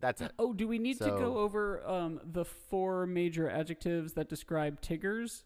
that's 0.00 0.20
it. 0.20 0.32
Oh, 0.38 0.52
do 0.52 0.66
we 0.66 0.78
need 0.78 0.98
to 0.98 1.10
go 1.10 1.38
over 1.38 1.86
um, 1.86 2.20
the 2.24 2.44
four 2.44 3.06
major 3.06 3.48
adjectives 3.48 4.14
that 4.14 4.28
describe 4.28 4.80
Tiggers? 4.80 5.44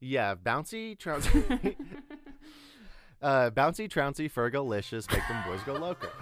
Yeah, 0.00 0.36
bouncy, 0.36 0.96
trouncy, 0.96 1.30
uh, 3.22 3.50
bouncy, 3.50 3.90
trouncy, 3.90 4.28
fergalicious, 4.28 5.10
make 5.10 5.26
them 5.26 5.42
boys 5.44 5.60
go 5.66 5.72
loco. 5.74 6.08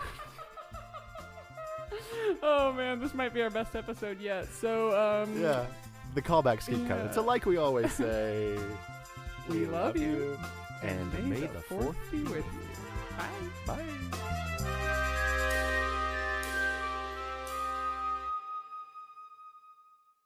oh 2.42 2.72
man, 2.72 2.99
this 3.01 3.12
might 3.12 3.34
be 3.34 3.42
our 3.42 3.51
best 3.51 3.76
episode 3.76 4.18
yet. 4.20 4.49
So, 4.51 4.99
um, 4.99 5.38
yeah, 5.40 5.66
the 6.14 6.22
callbacks 6.22 6.66
keep 6.66 6.88
coming. 6.88 7.12
So, 7.12 7.20
Yeah. 7.20 7.26
like 7.26 7.44
we 7.44 7.59
always 7.59 7.92
say, 7.92 8.59
we 9.51 9.66
love 9.66 9.99
you, 9.99 10.38
and 10.82 11.28
may 11.28 11.40
the 11.40 11.61
fourth 11.61 11.97
be 12.11 12.22
with 12.22 12.47
you. 12.47 12.66
Bye. 13.17 13.29
Bye. 13.67 13.83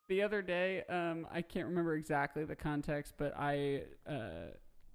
The 0.09 0.23
other 0.23 0.43
day, 0.43 0.83
um, 0.89 1.27
I 1.31 1.41
can't 1.41 1.69
remember 1.69 1.95
exactly 1.95 2.45
the 2.45 2.57
context, 2.57 3.15
but 3.17 3.33
I 3.39 3.83
uh, 4.09 4.51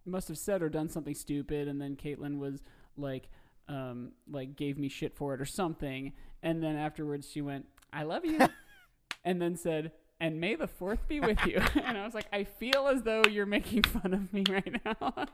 must 0.06 0.28
have 0.28 0.38
said 0.38 0.62
or 0.62 0.68
done 0.68 0.89
something 0.89 1.16
stupid, 1.16 1.70
and 1.70 1.82
then 1.82 1.96
Caitlin 1.96 2.38
was 2.38 2.62
like, 2.98 3.30
um, 3.70 4.12
like 4.30 4.58
gave 4.58 4.78
me 4.78 4.89
shit 4.89 5.16
for 5.16 5.34
it 5.34 5.39
or 5.39 5.46
something, 5.46 6.12
and 6.43 6.62
then 6.62 6.76
afterwards 6.76 7.32
she 7.32 7.41
went, 7.41 7.66
"I 7.93 8.04
love 8.04 8.26
you," 8.26 8.39
and 9.24 9.41
then 9.41 9.56
said, 9.56 9.93
"And 10.20 10.39
may 10.39 10.55
the 10.55 10.68
fourth 10.68 11.07
be 11.07 11.20
with 11.20 11.45
you." 11.45 11.57
and 11.84 11.97
I 11.97 12.05
was 12.05 12.13
like, 12.13 12.28
I 12.32 12.43
feel 12.43 12.88
as 12.88 13.03
though 13.03 13.24
you're 13.30 13.45
making 13.45 13.84
fun 13.84 14.13
of 14.13 14.34
me 14.34 14.43
right 14.49 14.82
now. 14.86 15.28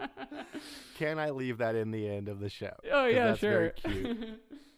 Can 0.97 1.19
I 1.19 1.29
leave 1.32 1.59
that 1.59 1.75
in 1.75 1.91
the 1.91 2.07
end 2.07 2.29
of 2.29 2.39
the 2.39 2.49
show? 2.49 2.73
Oh 2.91 3.05
yeah, 3.05 3.27
that's 3.27 3.39
sure. 3.39 3.51
very 3.51 3.71
cute. 3.71 4.41